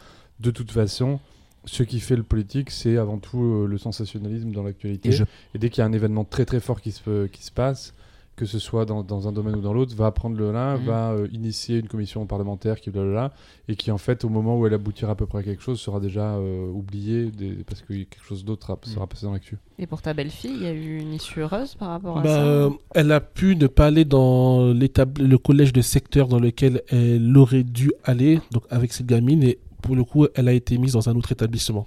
de 0.41 0.51
toute 0.51 0.71
façon, 0.71 1.19
ce 1.67 1.83
qui 1.83 2.01
fait 2.01 2.17
le 2.17 2.23
politique, 2.23 2.71
c'est 2.71 2.97
avant 2.97 3.19
tout 3.19 3.43
euh, 3.43 3.67
le 3.67 3.77
sensationnalisme 3.79 4.51
dans 4.53 4.63
l'actualité. 4.63 5.09
Et 5.11 5.13
je 5.13 5.25
Et 5.55 5.59
dès 5.59 5.69
qu'il 5.71 5.81
y 5.81 5.85
a 5.85 5.87
un 5.87 5.93
événement 5.93 6.25
très 6.25 6.45
très 6.45 6.61
fort 6.61 6.81
qui 6.81 6.93
se, 6.93 7.27
qui 7.27 7.43
se 7.45 7.53
passe, 7.53 7.93
que 8.37 8.45
ce 8.45 8.59
soit 8.59 8.85
dans, 8.85 9.03
dans 9.03 9.27
un 9.29 9.33
domaine 9.33 9.57
ou 9.57 9.63
dans 9.63 9.73
l'autre, 9.73 9.97
va 9.97 10.11
prendre 10.13 10.37
le 10.37 10.53
là, 10.53 10.77
Mhm. 10.77 10.85
va 10.85 11.13
euh, 11.13 11.27
initier 11.33 11.79
une 11.79 11.89
commission 11.89 12.27
parlementaire 12.27 12.83
qui 12.83 12.91
blablabla, 12.91 13.33
et 13.67 13.77
qui 13.77 13.91
en 13.91 13.97
fait, 13.97 14.25
au 14.25 14.29
moment 14.29 14.59
où 14.59 14.67
elle 14.67 14.75
aboutira 14.75 15.13
à 15.13 15.15
peu 15.15 15.25
près 15.25 15.39
à 15.39 15.43
quelque 15.43 15.63
chose, 15.63 15.81
sera 15.81 16.01
déjà 16.01 16.35
euh, 16.35 16.69
oubliée 16.71 17.31
des- 17.31 17.65
parce 17.67 17.81
que 17.81 17.95
quelque 17.95 18.23
chose 18.23 18.45
d'autre 18.45 18.71
a- 18.73 18.79
sera 18.87 19.05
Mhm. 19.05 19.09
passé 19.09 19.25
dans 19.27 19.33
l'actu. 19.33 19.57
Et 19.79 19.87
pour 19.87 20.03
ta 20.03 20.13
belle-fille, 20.13 20.53
il 20.55 20.63
y 20.63 20.67
a 20.67 20.73
eu 20.75 20.99
une 20.99 21.15
issue 21.15 21.41
heureuse 21.41 21.75
par 21.77 21.89
rapport 21.89 22.19
à 22.19 22.23
Bah, 22.23 22.29
ça 22.29 22.43
euh, 22.45 22.71
elle 22.95 23.11
a 23.11 23.21
pu 23.21 23.57
ne 23.57 23.69
pas 23.69 23.87
aller 23.87 24.05
dans 24.05 24.67
le 24.75 25.37
collège 25.39 25.73
de 25.73 25.81
secteur 25.81 26.29
dans 26.29 26.39
lequel 26.39 26.83
elle 26.89 27.35
aurait 27.39 27.65
dû 27.65 27.91
aller, 28.05 28.41
donc 28.53 28.65
avec 28.69 28.93
cette 28.93 29.07
gamine, 29.07 29.43
et 29.45 29.59
pour 29.87 29.97
le 29.97 30.05
coup, 30.05 30.27
elle 30.35 30.49
a 30.49 30.53
été 30.53 30.77
mise 30.79 30.93
dans 30.93 31.09
un 31.09 31.15
autre 31.17 31.33
établissement. 31.33 31.87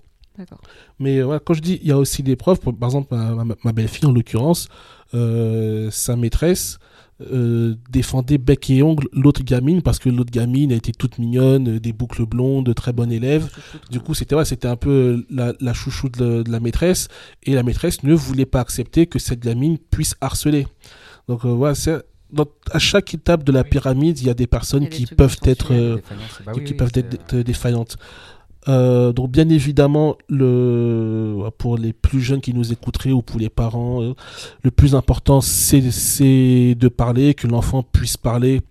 Mais 0.99 1.17
euh, 1.19 1.25
voilà, 1.25 1.39
quand 1.45 1.53
je 1.53 1.61
dis 1.61 1.79
il 1.81 1.87
y 1.87 1.91
a 1.91 1.97
aussi 1.97 2.23
des 2.23 2.35
pour- 2.37 2.55
par 2.57 2.89
exemple 2.89 3.13
ma, 3.13 3.43
ma- 3.43 3.55
ma 3.65 3.71
belle-fille 3.73 4.05
en 4.07 4.13
l'occurrence, 4.13 4.69
euh, 5.13 5.89
sa 5.91 6.15
maîtresse 6.15 6.79
euh, 7.21 7.75
défendait 7.89 8.37
bec 8.37 8.69
et 8.69 8.81
ongle 8.81 9.07
l'autre 9.11 9.43
gamine 9.43 9.81
parce 9.81 9.99
que 9.99 10.07
l'autre 10.07 10.31
gamine 10.31 10.71
a 10.71 10.75
été 10.75 10.93
toute 10.93 11.17
mignonne, 11.17 11.67
euh, 11.75 11.79
des 11.81 11.91
boucles 11.91 12.25
blondes, 12.25 12.73
très 12.73 12.93
bonne 12.93 13.11
élève. 13.11 13.49
Du 13.91 13.99
coup, 13.99 14.13
c'était 14.13 14.35
ouais, 14.35 14.45
c'était 14.45 14.69
un 14.69 14.77
peu 14.77 15.25
la, 15.29 15.53
la 15.59 15.73
chouchou 15.73 16.07
de 16.07 16.23
la, 16.23 16.43
de 16.43 16.51
la 16.51 16.59
maîtresse 16.61 17.09
et 17.43 17.53
la 17.53 17.63
maîtresse 17.63 18.03
ne 18.03 18.13
voulait 18.13 18.45
pas 18.45 18.61
accepter 18.61 19.07
que 19.07 19.19
cette 19.19 19.41
gamine 19.41 19.77
puisse 19.77 20.15
harceler. 20.21 20.65
Donc 21.27 21.43
voilà, 21.45 21.75
c'est 21.75 22.01
dans, 22.31 22.45
à 22.71 22.79
chaque 22.79 23.13
étape 23.13 23.43
de 23.43 23.51
la 23.51 23.63
pyramide, 23.63 24.19
il 24.19 24.27
y 24.27 24.29
a 24.29 24.33
des 24.33 24.47
personnes 24.47 24.87
qui 24.89 25.05
peuvent 25.05 25.37
être, 25.43 25.73
euh, 25.73 25.97
Bah 26.45 26.51
qui 26.53 26.59
oui, 26.59 26.65
oui, 26.69 26.73
peuvent 26.75 26.91
être 26.95 27.33
dé- 27.35 27.43
défaillantes. 27.43 27.97
Euh, 28.67 29.13
donc 29.13 29.31
bien 29.31 29.47
évidemment, 29.49 30.17
le, 30.27 31.49
pour 31.57 31.77
les 31.77 31.93
plus 31.93 32.21
jeunes 32.21 32.41
qui 32.41 32.53
nous 32.53 32.71
écouteraient 32.73 33.13
ou 33.13 33.21
pour 33.21 33.39
les 33.39 33.49
parents, 33.49 34.03
euh, 34.03 34.13
le 34.63 34.71
plus 34.71 34.95
important 34.95 35.39
c'est 35.41 35.81
de 36.75 36.87
parler, 36.89 37.33
que 37.33 37.47
l'enfant 37.47 37.83
puisse 37.83 38.17
parler. 38.17 38.61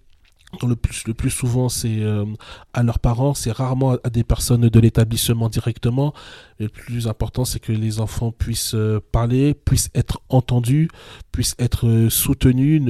Le 0.66 0.76
plus 0.76 1.06
le 1.06 1.12
plus 1.12 1.28
souvent 1.28 1.68
c'est 1.68 2.00
euh, 2.00 2.24
à 2.72 2.82
leurs 2.82 3.00
parents, 3.00 3.34
c'est 3.34 3.52
rarement 3.52 3.98
à, 4.02 4.08
des 4.08 4.24
personnes 4.24 4.70
de 4.70 4.80
l'établissement 4.80 5.50
directement. 5.50 6.14
Le 6.58 6.70
plus 6.70 7.06
important 7.06 7.44
c'est 7.44 7.60
que 7.60 7.70
les 7.70 8.00
enfants 8.00 8.32
puissent 8.32 8.74
euh, 8.74 8.98
parler, 9.12 9.52
puissent 9.52 9.90
être 9.94 10.22
entendus, 10.30 10.88
puissent 11.32 11.54
être 11.58 11.86
euh, 11.86 12.08
soutenus, 12.08 12.82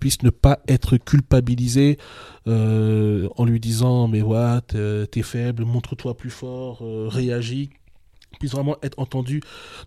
puissent 0.00 0.24
ne 0.24 0.30
pas 0.30 0.58
être 0.66 0.96
culpabilisés 0.96 1.96
en 2.46 3.44
lui 3.44 3.60
disant 3.60 4.08
mais 4.08 4.22
ouais 4.22 4.60
t'es 4.66 5.22
faible 5.22 5.64
montre-toi 5.64 6.16
plus 6.16 6.30
fort 6.30 6.82
réagis. 7.08 7.70
Puisse 8.40 8.50
vraiment 8.50 8.76
être 8.82 8.98
entendu 8.98 9.40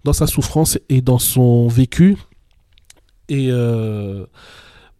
dans 0.05 0.13
sa 0.13 0.25
souffrance 0.25 0.79
et 0.87 1.01
dans 1.01 1.19
son 1.19 1.67
vécu. 1.67 2.15
Et 3.27 3.51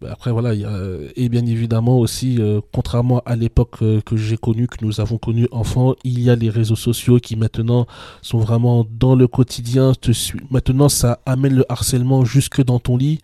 après 0.08 0.32
voilà 0.32 0.54
il 0.54 0.62
y 0.62 0.66
a, 0.66 0.72
et 1.16 1.28
bien 1.30 1.46
évidemment 1.46 1.98
aussi 2.00 2.38
euh, 2.40 2.62
contrairement 2.72 3.22
à 3.26 3.36
l'époque 3.36 3.82
euh, 3.82 4.00
que 4.02 4.16
j'ai 4.16 4.38
connue 4.38 4.68
que 4.68 4.78
nous 4.86 5.02
avons 5.02 5.18
connu 5.18 5.48
enfant 5.52 5.94
il 6.06 6.22
y 6.22 6.30
a 6.30 6.36
les 6.36 6.50
réseaux 6.50 6.76
sociaux 6.78 7.18
qui 7.20 7.36
maintenant 7.36 7.86
sont 8.22 8.38
vraiment 8.40 8.86
dans 8.90 9.16
le 9.16 9.28
quotidien 9.28 9.94
te 9.94 10.12
maintenant 10.52 10.88
ça 10.88 11.20
amène 11.26 11.54
le 11.56 11.66
harcèlement 11.70 12.24
jusque 12.24 12.64
dans 12.64 12.80
ton 12.80 12.96
lit 12.96 13.20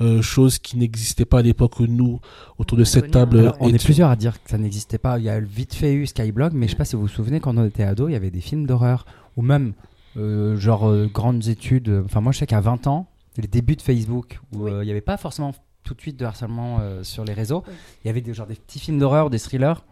euh, 0.00 0.20
chose 0.20 0.58
qui 0.58 0.76
n'existait 0.76 1.24
pas 1.24 1.38
à 1.38 1.42
l'époque 1.42 1.80
nous 1.80 2.20
autour 2.58 2.76
de 2.76 2.84
cette 2.84 3.10
table 3.10 3.38
Alors, 3.38 3.56
on 3.60 3.68
est 3.68 3.76
étions- 3.76 3.86
plusieurs 3.86 4.10
à 4.10 4.16
dire 4.16 4.34
que 4.42 4.50
ça 4.50 4.58
n'existait 4.58 4.98
pas. 4.98 5.18
Il 5.18 5.24
y 5.24 5.28
a 5.30 5.40
vite 5.40 5.74
fait 5.74 5.94
eu 5.94 6.06
Skyblog, 6.06 6.52
mais 6.54 6.66
je 6.66 6.72
sais 6.72 6.76
pas 6.76 6.84
si 6.84 6.96
vous 6.96 7.02
vous 7.02 7.08
souvenez, 7.08 7.38
quand 7.40 7.56
on 7.56 7.64
était 7.64 7.84
ado, 7.84 8.08
il 8.08 8.12
y 8.12 8.16
avait 8.16 8.30
des 8.30 8.40
films 8.40 8.66
d'horreur, 8.66 9.06
ou 9.36 9.42
même 9.42 9.72
euh, 10.16 10.56
genre 10.56 10.88
euh, 10.88 11.06
grandes 11.12 11.46
études. 11.48 11.88
euh, 11.88 12.02
Enfin, 12.04 12.20
moi, 12.20 12.32
je 12.32 12.38
sais 12.38 12.46
qu'à 12.46 12.60
20 12.60 12.86
ans, 12.88 13.06
les 13.36 13.46
débuts 13.46 13.76
de 13.76 13.82
Facebook, 13.82 14.40
où 14.52 14.64
Oui. 14.64 14.72
euh, 14.72 14.82
il 14.82 14.86
n'y 14.86 14.90
avait 14.90 15.00
pas 15.00 15.16
forcément 15.16 15.52
tout 15.88 15.94
de 15.94 16.00
suite 16.00 16.16
de 16.18 16.24
harcèlement 16.26 16.78
euh, 16.80 17.02
sur 17.02 17.24
les 17.24 17.32
réseaux. 17.32 17.64
Oui. 17.66 17.74
Il 18.04 18.08
y 18.08 18.10
avait 18.10 18.20
des, 18.20 18.34
genre 18.34 18.46
des 18.46 18.54
petits 18.56 18.78
films 18.78 18.98
d'horreur, 18.98 19.30
des 19.30 19.38
thrillers, 19.38 19.84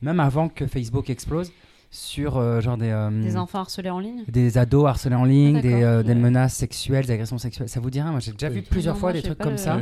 même 0.00 0.18
avant 0.20 0.48
que 0.48 0.66
Facebook 0.66 1.10
explose, 1.10 1.52
sur 1.90 2.38
euh, 2.38 2.60
genre 2.62 2.78
des, 2.78 2.88
euh, 2.88 3.10
Des 3.22 3.36
enfants 3.36 3.58
harcelés 3.60 3.90
en 3.90 3.98
ligne? 4.00 4.24
des 4.26 4.56
ados 4.56 4.86
harcelés 4.86 5.14
en 5.14 5.24
ligne, 5.24 5.58
Ah, 5.58 6.02
des, 6.02 6.14
menaces 6.14 6.54
sexuelles, 6.54 7.04
des 7.04 7.12
agressions 7.12 7.36
sexuelles. 7.36 7.68
Ça 7.68 7.80
vous 7.80 7.90
dirait 7.90 8.10
Moi, 8.10 8.20
j'ai 8.20 8.32
déjà 8.32 8.48
Oui. 8.48 8.54
vu 8.54 8.62
plusieurs 8.62 8.94
Non, 8.94 9.00
fois 9.00 9.10
moi, 9.10 9.20
des 9.20 9.22
trucs 9.26 9.38
comme 9.38 9.52
le- 9.52 9.56
ça. 9.58 9.78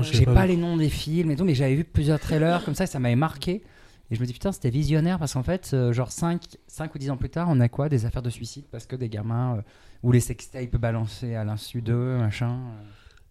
J'ai 0.00 0.18
sais 0.18 0.24
pas, 0.24 0.32
pas. 0.32 0.46
les 0.46 0.56
noms 0.56 0.78
des 0.78 0.88
films 0.88 1.30
et 1.30 1.36
tout, 1.36 1.44
mais 1.44 1.54
j'avais 1.54 1.74
vu 1.74 1.84
plusieurs 1.84 2.18
trailers 2.18 2.64
comme 2.64 2.74
ça, 2.74 2.86
ça 2.86 2.98
m'avait 2.98 3.16
marqué. 3.16 3.62
Et 4.10 4.14
je 4.14 4.20
me 4.20 4.26
dis, 4.26 4.32
putain, 4.32 4.50
c'était 4.52 4.70
visionnaire 4.70 5.18
parce 5.18 5.34
qu'en 5.34 5.42
fait, 5.42 5.70
euh, 5.74 5.92
genre 5.92 6.10
5, 6.10 6.42
5 6.66 6.94
ou 6.94 6.98
10 6.98 7.10
ans 7.10 7.16
plus 7.18 7.30
tard, 7.30 7.48
on 7.50 7.60
a 7.60 7.68
quoi? 7.68 7.88
Des 7.90 8.04
affaires 8.06 8.20
de 8.22 8.28
suicide 8.30 8.64
parce 8.72 8.86
que 8.86 8.96
des 8.96 9.08
gamins, 9.10 9.56
euh, 9.58 9.62
ou 10.02 10.10
les 10.12 10.20
sextapes 10.20 10.76
balancés 10.76 11.34
à 11.34 11.44
l'insu 11.44 11.80
d'eux, 11.82 12.16
machin. 12.18 12.58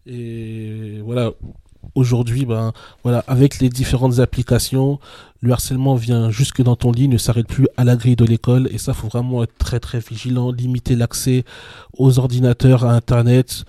euh. 0.07 0.11
Et 0.11 1.01
voilà, 1.01 1.31
aujourd'hui, 1.95 2.45
ben, 2.45 2.71
voilà, 3.03 3.23
avec 3.27 3.59
les 3.59 3.69
différentes 3.69 4.19
applications, 4.19 4.99
le 5.41 5.51
harcèlement 5.53 5.95
vient 5.95 6.29
jusque 6.29 6.61
dans 6.61 6.75
ton 6.75 6.91
lit, 6.91 7.07
ne 7.07 7.17
s'arrête 7.17 7.47
plus 7.47 7.67
à 7.77 7.83
la 7.83 7.95
grille 7.95 8.15
de 8.15 8.25
l'école. 8.25 8.67
Et 8.71 8.77
ça, 8.77 8.93
faut 8.93 9.07
vraiment 9.07 9.43
être 9.43 9.57
très 9.57 9.79
très 9.79 9.99
vigilant, 9.99 10.51
limiter 10.51 10.95
l'accès 10.95 11.43
aux 11.97 12.19
ordinateurs, 12.19 12.85
à 12.85 12.91
Internet. 12.93 13.65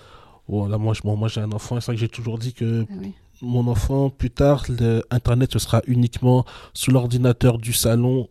Voilà, 0.48 0.76
moi, 0.78 0.94
bon, 1.04 1.16
moi 1.16 1.28
j'ai 1.28 1.40
un 1.40 1.52
enfant, 1.52 1.80
c'est 1.80 1.86
vrai 1.86 1.94
que 1.94 2.00
j'ai 2.00 2.08
toujours 2.08 2.38
dit 2.38 2.52
que 2.52 2.84
Ah 2.90 2.94
oui. 3.00 3.12
mon 3.40 3.66
enfant, 3.68 4.10
plus 4.10 4.30
tard, 4.30 4.64
le 4.68 5.02
Internet, 5.10 5.52
ce 5.52 5.58
sera 5.58 5.80
uniquement 5.86 6.44
sur 6.74 6.92
l'ordinateur 6.92 7.58
du 7.58 7.72
salon, 7.72 8.28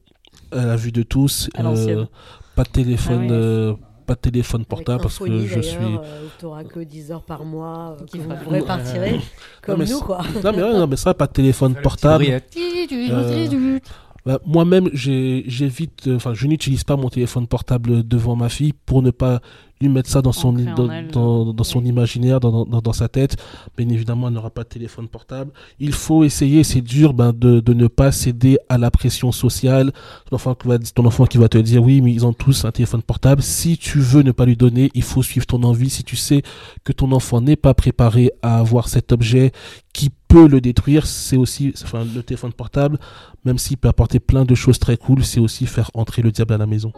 à 0.52 0.66
la 0.66 0.76
vue 0.76 0.92
de 0.92 1.04
tous. 1.04 1.50
L'ancienne. 1.58 2.08
pas 2.56 2.64
de 2.64 2.70
téléphone, 2.70 3.22
Ah 3.22 3.22
oui. 3.22 3.30
euh, 3.32 3.74
pas 4.02 4.16
de 4.16 4.20
téléphone 4.20 4.66
portable 4.66 5.02
parce 5.02 5.20
que 5.20 5.46
je 5.46 5.60
suis. 5.62 5.78
euh, 5.80 6.28
t'auras 6.40 6.64
que 6.64 6.80
10 6.80 7.12
heures 7.12 7.24
par 7.24 7.46
mois, 7.46 7.98
euh, 8.00 8.06
Qui 8.06 8.20
vous 8.20 8.34
pourrez 8.44 8.62
partir 8.62 9.02
comme 9.62 9.80
mais 9.80 9.86
nous, 9.86 10.00
quoi. 10.00 10.20
Non 10.44 10.52
mais, 10.56 10.64
ouais, 10.64 10.74
non, 10.74 10.88
mais 10.88 10.96
ça, 10.98 11.14
pas 11.14 11.28
de 11.28 11.34
téléphone 11.34 11.76
portable. 11.82 12.26
Euh, 12.30 13.80
Bah, 14.26 14.40
Moi-même, 14.46 14.90
j'évite, 14.94 16.08
euh, 16.08 16.16
enfin, 16.18 16.34
je 16.34 16.46
n'utilise 16.48 16.84
pas 16.84 16.96
mon 16.96 17.10
téléphone 17.10 17.48
portable 17.48 18.08
devant 18.08 18.36
ma 18.36 18.50
fille 18.50 18.74
pour 18.86 19.02
ne 19.02 19.10
pas 19.12 19.42
lui 19.82 19.90
mettre 19.90 20.10
ça 20.10 20.22
dans 20.22 20.32
son, 20.32 20.50
en 20.50 20.74
dans, 20.76 20.90
elle, 20.92 21.08
dans- 21.10 21.54
dans 21.54 21.64
son 21.64 21.84
imaginaire, 21.84 22.40
dans, 22.40 22.66
dans, 22.66 22.82
dans 22.82 22.94
sa 22.94 23.08
tête. 23.08 23.36
Bien 23.78 23.90
évidemment, 23.90 24.28
elle 24.28 24.34
n'aura 24.36 24.50
pas 24.50 24.64
de 24.64 24.70
téléphone 24.70 25.08
portable. 25.08 25.52
Il 25.80 25.92
faut 25.94 26.24
essayer, 26.24 26.64
c'est 26.64 26.82
dur, 26.82 27.14
ben, 27.14 27.34
de, 27.34 27.60
de 27.60 27.74
ne 27.74 27.88
pas 27.88 28.12
céder 28.12 28.58
à 28.70 28.78
la 28.78 28.92
pression 28.92 29.32
sociale. 29.32 29.92
Ton 30.30 30.36
enfant, 30.36 30.56
qui 30.56 30.68
va, 30.68 30.80
ton 30.80 31.06
enfant 31.06 31.26
qui 31.26 31.38
va 31.38 31.50
te 31.50 31.58
dire, 31.58 31.84
oui, 31.84 32.02
mais 32.02 32.14
ils 32.14 32.26
ont 32.26 32.34
tous 32.34 32.66
un 32.66 32.72
téléphone 32.72 33.02
portable. 33.02 33.42
Si 33.42 33.78
tu 33.78 34.00
veux 34.00 34.22
ne 34.22 34.32
pas 34.32 34.46
lui 34.46 34.56
donner, 34.56 34.92
il 34.94 35.04
faut 35.04 35.24
suivre 35.24 35.46
ton 35.46 35.64
envie. 35.64 35.90
Si 35.90 36.04
tu 36.04 36.16
sais 36.16 36.42
que 36.84 36.92
ton 36.94 37.12
enfant 37.12 37.42
n'est 37.42 37.56
pas 37.56 37.74
préparé 37.74 38.32
à 38.42 38.60
avoir 38.60 38.88
cet 38.88 39.12
objet 39.12 39.52
qui 39.94 40.10
peut 40.28 40.48
le 40.48 40.62
détruire, 40.62 41.06
c'est 41.06 41.36
aussi, 41.36 41.74
enfin, 41.84 42.06
le 42.16 42.24
téléphone 42.24 42.54
portable, 42.54 42.98
même 43.44 43.58
s'il 43.58 43.78
peut 43.78 43.90
apporter 43.90 44.20
plein 44.20 44.46
de 44.46 44.56
choses 44.56 44.80
très 44.80 44.96
cool, 44.96 45.24
c'est 45.26 45.42
aussi 45.42 45.66
faire 45.66 45.92
entrer 45.94 46.22
le 46.22 46.32
diable 46.32 46.54
à 46.54 46.58
la 46.58 46.66
maison. 46.66 46.94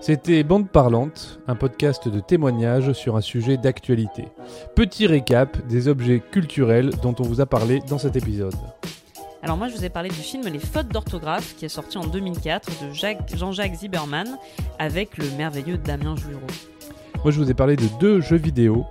C'était 0.00 0.42
Bande 0.44 0.68
Parlante, 0.70 1.40
un 1.48 1.54
podcast 1.56 2.08
de 2.08 2.20
témoignages 2.20 2.92
sur 2.92 3.16
un 3.16 3.20
sujet 3.20 3.56
d'actualité. 3.56 4.26
Petit 4.74 5.06
récap 5.06 5.66
des 5.66 5.88
objets 5.88 6.20
culturels 6.20 6.90
dont 7.02 7.14
on 7.18 7.24
vous 7.24 7.40
a 7.40 7.46
parlé 7.46 7.80
dans 7.88 7.98
cet 7.98 8.16
épisode. 8.16 8.54
Alors 9.42 9.56
moi 9.56 9.68
je 9.68 9.74
vous 9.76 9.84
ai 9.84 9.88
parlé 9.88 10.08
du 10.08 10.14
film 10.16 10.42
Les 10.44 10.58
fautes 10.58 10.88
d'orthographe 10.88 11.54
qui 11.56 11.64
est 11.64 11.68
sorti 11.68 11.96
en 11.98 12.06
2004 12.06 12.68
de 12.88 12.92
Jacques- 12.92 13.36
Jean-Jacques 13.36 13.74
Zimmerman 13.74 14.26
avec 14.78 15.16
le 15.18 15.24
merveilleux 15.36 15.78
Damien 15.78 16.16
Jouireau. 16.16 16.40
Moi, 17.24 17.32
je 17.32 17.40
vous 17.40 17.50
ai 17.50 17.54
parlé 17.54 17.74
de 17.74 17.84
deux 17.98 18.20
jeux 18.20 18.36
vidéo. 18.36 18.86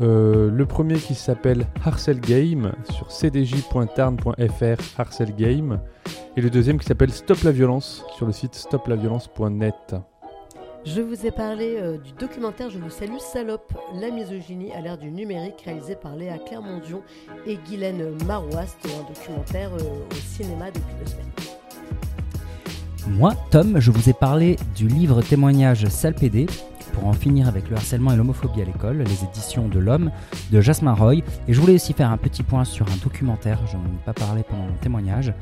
Euh, 0.00 0.48
le 0.52 0.66
premier 0.66 0.94
qui 0.98 1.16
s'appelle 1.16 1.66
Harcel 1.84 2.20
Game 2.20 2.72
sur 2.92 3.10
cdj.tarn.fr 3.10 5.00
Harcel 5.00 5.34
Game. 5.34 5.80
Et 6.36 6.40
le 6.40 6.48
deuxième 6.48 6.78
qui 6.78 6.86
s'appelle 6.86 7.10
Stop 7.12 7.42
la 7.42 7.50
violence 7.50 8.04
sur 8.16 8.24
le 8.24 8.32
site 8.32 8.54
stoplaviolence.net. 8.54 9.96
Je 10.84 11.00
vous 11.00 11.26
ai 11.26 11.30
parlé 11.30 11.76
euh, 11.78 11.96
du 11.96 12.10
documentaire 12.18 12.68
Je 12.68 12.78
vous 12.78 12.90
salue 12.90 13.18
salope, 13.18 13.72
la 13.94 14.10
misogynie 14.10 14.72
à 14.72 14.80
l'ère 14.80 14.98
du 14.98 15.12
numérique 15.12 15.62
réalisé 15.64 15.94
par 15.94 16.16
Léa 16.16 16.38
Clermont-Dion 16.38 17.02
et 17.46 17.56
Guylaine 17.56 18.16
Marois. 18.26 18.64
C'était 18.66 18.94
un 18.96 19.06
documentaire 19.08 19.70
euh, 19.74 20.08
au 20.10 20.14
cinéma 20.14 20.72
depuis 20.72 20.94
deux 20.98 21.10
semaines. 21.10 21.26
Moi, 23.16 23.34
Tom, 23.50 23.78
je 23.78 23.92
vous 23.92 24.08
ai 24.08 24.12
parlé 24.12 24.56
du 24.74 24.88
livre 24.88 25.22
témoignage 25.22 25.86
Salpédé 25.86 26.46
pour 26.92 27.06
en 27.06 27.12
finir 27.12 27.48
avec 27.48 27.68
le 27.68 27.76
harcèlement 27.76 28.12
et 28.12 28.16
l'homophobie 28.16 28.62
à 28.62 28.64
l'école, 28.64 28.98
les 28.98 29.24
éditions 29.24 29.68
de 29.68 29.78
l'Homme 29.78 30.10
de 30.50 30.60
Jasmin 30.60 30.94
Roy. 30.94 31.14
Et 31.16 31.22
je 31.48 31.60
voulais 31.60 31.74
aussi 31.74 31.92
faire 31.92 32.10
un 32.10 32.16
petit 32.16 32.42
point 32.42 32.64
sur 32.64 32.86
un 32.88 32.96
documentaire, 33.02 33.58
je 33.66 33.76
n'en 33.76 33.84
ai 33.84 34.04
pas 34.04 34.12
parlé 34.12 34.42
pendant 34.42 34.64
mon 34.64 34.76
témoignage, 34.80 35.32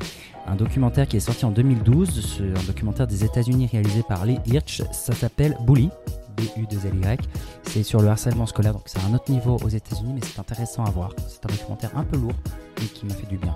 un 0.46 0.56
documentaire 0.56 1.06
qui 1.06 1.16
est 1.16 1.20
sorti 1.20 1.44
en 1.44 1.50
2012, 1.50 2.38
c'est 2.38 2.60
un 2.60 2.66
documentaire 2.66 3.06
des 3.06 3.24
États-Unis 3.24 3.68
réalisé 3.70 4.02
par 4.08 4.24
Lee 4.24 4.38
Hirsch, 4.46 4.82
ça 4.92 5.14
s'appelle 5.14 5.56
Bully. 5.66 5.90
B-U-2-L-Y. 6.36 7.20
C'est 7.64 7.82
sur 7.82 8.00
le 8.00 8.08
harcèlement 8.08 8.46
scolaire, 8.46 8.72
donc 8.72 8.84
c'est 8.86 9.00
un 9.00 9.14
autre 9.14 9.30
niveau 9.30 9.58
aux 9.62 9.68
États-Unis, 9.68 10.12
mais 10.14 10.20
c'est 10.22 10.40
intéressant 10.40 10.84
à 10.84 10.90
voir. 10.90 11.10
C'est 11.28 11.44
un 11.44 11.48
documentaire 11.48 11.90
un 11.94 12.04
peu 12.04 12.16
lourd, 12.16 12.32
mais 12.78 12.86
qui 12.86 13.04
m'a 13.04 13.14
fait 13.14 13.26
du 13.26 13.36
bien. 13.36 13.54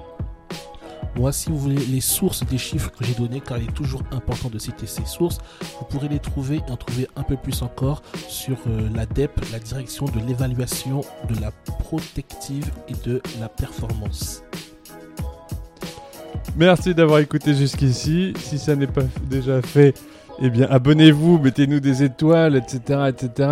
Moi, 1.17 1.31
si 1.33 1.49
vous 1.51 1.59
voulez 1.59 1.87
les 1.87 2.01
sources 2.01 2.45
des 2.45 2.59
chiffres 2.59 2.91
que 2.91 3.05
j'ai 3.05 3.15
donnés, 3.15 3.41
car 3.41 3.59
il 3.59 3.65
est 3.69 3.73
toujours 3.73 4.03
important 4.11 4.49
de 4.49 4.59
citer 4.59 4.87
ces 4.87 5.05
sources, 5.05 5.39
vous 5.79 5.85
pourrez 5.85 6.09
les 6.09 6.19
trouver 6.19 6.57
et 6.57 6.73
en 6.73 6.77
trouver 6.77 7.07
un 7.15 7.23
peu 7.23 7.37
plus 7.37 7.63
encore 7.63 8.03
sur 8.29 8.57
euh, 8.67 8.89
la 8.95 9.07
DEP, 9.07 9.31
la 9.53 9.61
direction 9.61 10.07
de 10.07 10.19
l'évaluation 10.27 11.03
de 11.29 11.41
la 11.41 11.53
protective 11.79 12.69
et 12.89 13.09
de 13.09 13.23
la 13.41 13.49
performance. 13.49 14.43
Merci 16.57 16.95
d'avoir 16.95 17.21
écouté 17.21 17.55
jusqu'ici. 17.55 18.33
Si 18.39 18.59
ça 18.59 18.75
n'est 18.75 18.89
pas 18.89 19.05
déjà 19.29 19.63
fait, 19.63 19.95
eh 20.41 20.51
bien 20.51 20.67
abonnez-vous, 20.69 21.39
mettez-nous 21.39 21.79
des 21.79 22.03
étoiles, 22.03 22.57
etc. 22.57 23.09
etc. 23.09 23.49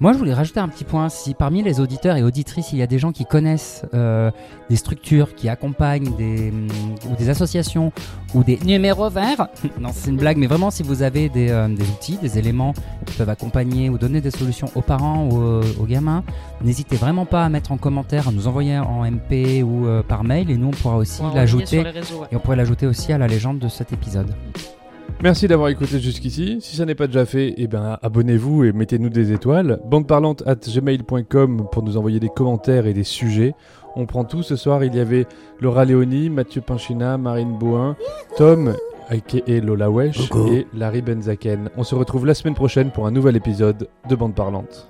Moi, 0.00 0.14
je 0.14 0.18
voulais 0.18 0.32
rajouter 0.32 0.60
un 0.60 0.68
petit 0.68 0.84
point. 0.84 1.10
Si 1.10 1.34
parmi 1.34 1.62
les 1.62 1.78
auditeurs 1.78 2.16
et 2.16 2.22
auditrices, 2.22 2.72
il 2.72 2.78
y 2.78 2.82
a 2.82 2.86
des 2.86 2.98
gens 2.98 3.12
qui 3.12 3.26
connaissent 3.26 3.84
euh, 3.92 4.30
des 4.70 4.76
structures 4.76 5.34
qui 5.34 5.50
accompagnent 5.50 6.16
des, 6.16 6.48
hum, 6.50 6.68
ou 7.10 7.16
des 7.16 7.28
associations 7.28 7.92
ou 8.34 8.42
des 8.42 8.58
numéros 8.64 9.10
verts, 9.10 9.48
non, 9.78 9.90
c'est 9.92 10.08
une 10.08 10.16
blague, 10.16 10.38
mais 10.38 10.46
vraiment, 10.46 10.70
si 10.70 10.82
vous 10.82 11.02
avez 11.02 11.28
des, 11.28 11.50
euh, 11.50 11.68
des 11.68 11.84
outils, 11.84 12.16
des 12.16 12.38
éléments 12.38 12.72
qui 13.04 13.14
peuvent 13.18 13.28
accompagner 13.28 13.90
ou 13.90 13.98
donner 13.98 14.22
des 14.22 14.30
solutions 14.30 14.68
aux 14.74 14.80
parents 14.80 15.28
ou 15.28 15.36
aux, 15.36 15.60
aux 15.78 15.86
gamins, 15.86 16.24
n'hésitez 16.62 16.96
vraiment 16.96 17.26
pas 17.26 17.44
à 17.44 17.50
mettre 17.50 17.70
en 17.70 17.76
commentaire, 17.76 18.28
à 18.28 18.32
nous 18.32 18.48
envoyer 18.48 18.78
en 18.78 19.04
MP 19.04 19.62
ou 19.62 19.86
euh, 19.86 20.02
par 20.02 20.24
mail, 20.24 20.50
et 20.50 20.56
nous, 20.56 20.68
on 20.68 20.70
pourra 20.70 20.96
aussi 20.96 21.20
l'ajouter. 21.34 21.80
ouais. 21.80 21.92
Et 22.32 22.36
on 22.36 22.40
pourrait 22.40 22.56
l'ajouter 22.56 22.86
aussi 22.86 23.12
à 23.12 23.18
la 23.18 23.26
légende 23.26 23.58
de 23.58 23.68
cet 23.68 23.92
épisode. 23.92 24.34
Merci 25.22 25.48
d'avoir 25.48 25.68
écouté 25.68 26.00
jusqu'ici. 26.00 26.58
Si 26.62 26.76
ça 26.76 26.86
n'est 26.86 26.94
pas 26.94 27.06
déjà 27.06 27.26
fait, 27.26 27.52
eh 27.58 27.66
ben, 27.66 27.98
abonnez-vous 28.00 28.64
et 28.64 28.72
mettez-nous 28.72 29.10
des 29.10 29.32
étoiles. 29.32 29.78
Bandeparlante 29.84 30.42
at 30.46 30.56
gmail.com 30.56 31.66
pour 31.70 31.82
nous 31.82 31.98
envoyer 31.98 32.20
des 32.20 32.30
commentaires 32.30 32.86
et 32.86 32.94
des 32.94 33.04
sujets. 33.04 33.54
On 33.96 34.06
prend 34.06 34.24
tout 34.24 34.42
ce 34.42 34.56
soir. 34.56 34.82
Il 34.82 34.94
y 34.94 35.00
avait 35.00 35.26
Laura 35.60 35.84
Léoni, 35.84 36.30
Mathieu 36.30 36.62
Pinchina, 36.62 37.18
Marine 37.18 37.58
Bouin, 37.58 37.96
Tom 38.38 38.74
et 39.46 39.60
Lola 39.60 39.90
Wesh 39.90 40.28
Coucou. 40.28 40.52
et 40.52 40.66
Larry 40.72 41.02
Benzaken. 41.02 41.68
On 41.76 41.82
se 41.82 41.94
retrouve 41.94 42.26
la 42.26 42.34
semaine 42.34 42.54
prochaine 42.54 42.90
pour 42.90 43.06
un 43.06 43.10
nouvel 43.10 43.36
épisode 43.36 43.88
de 44.08 44.16
Bande 44.16 44.34
Parlante. 44.34 44.88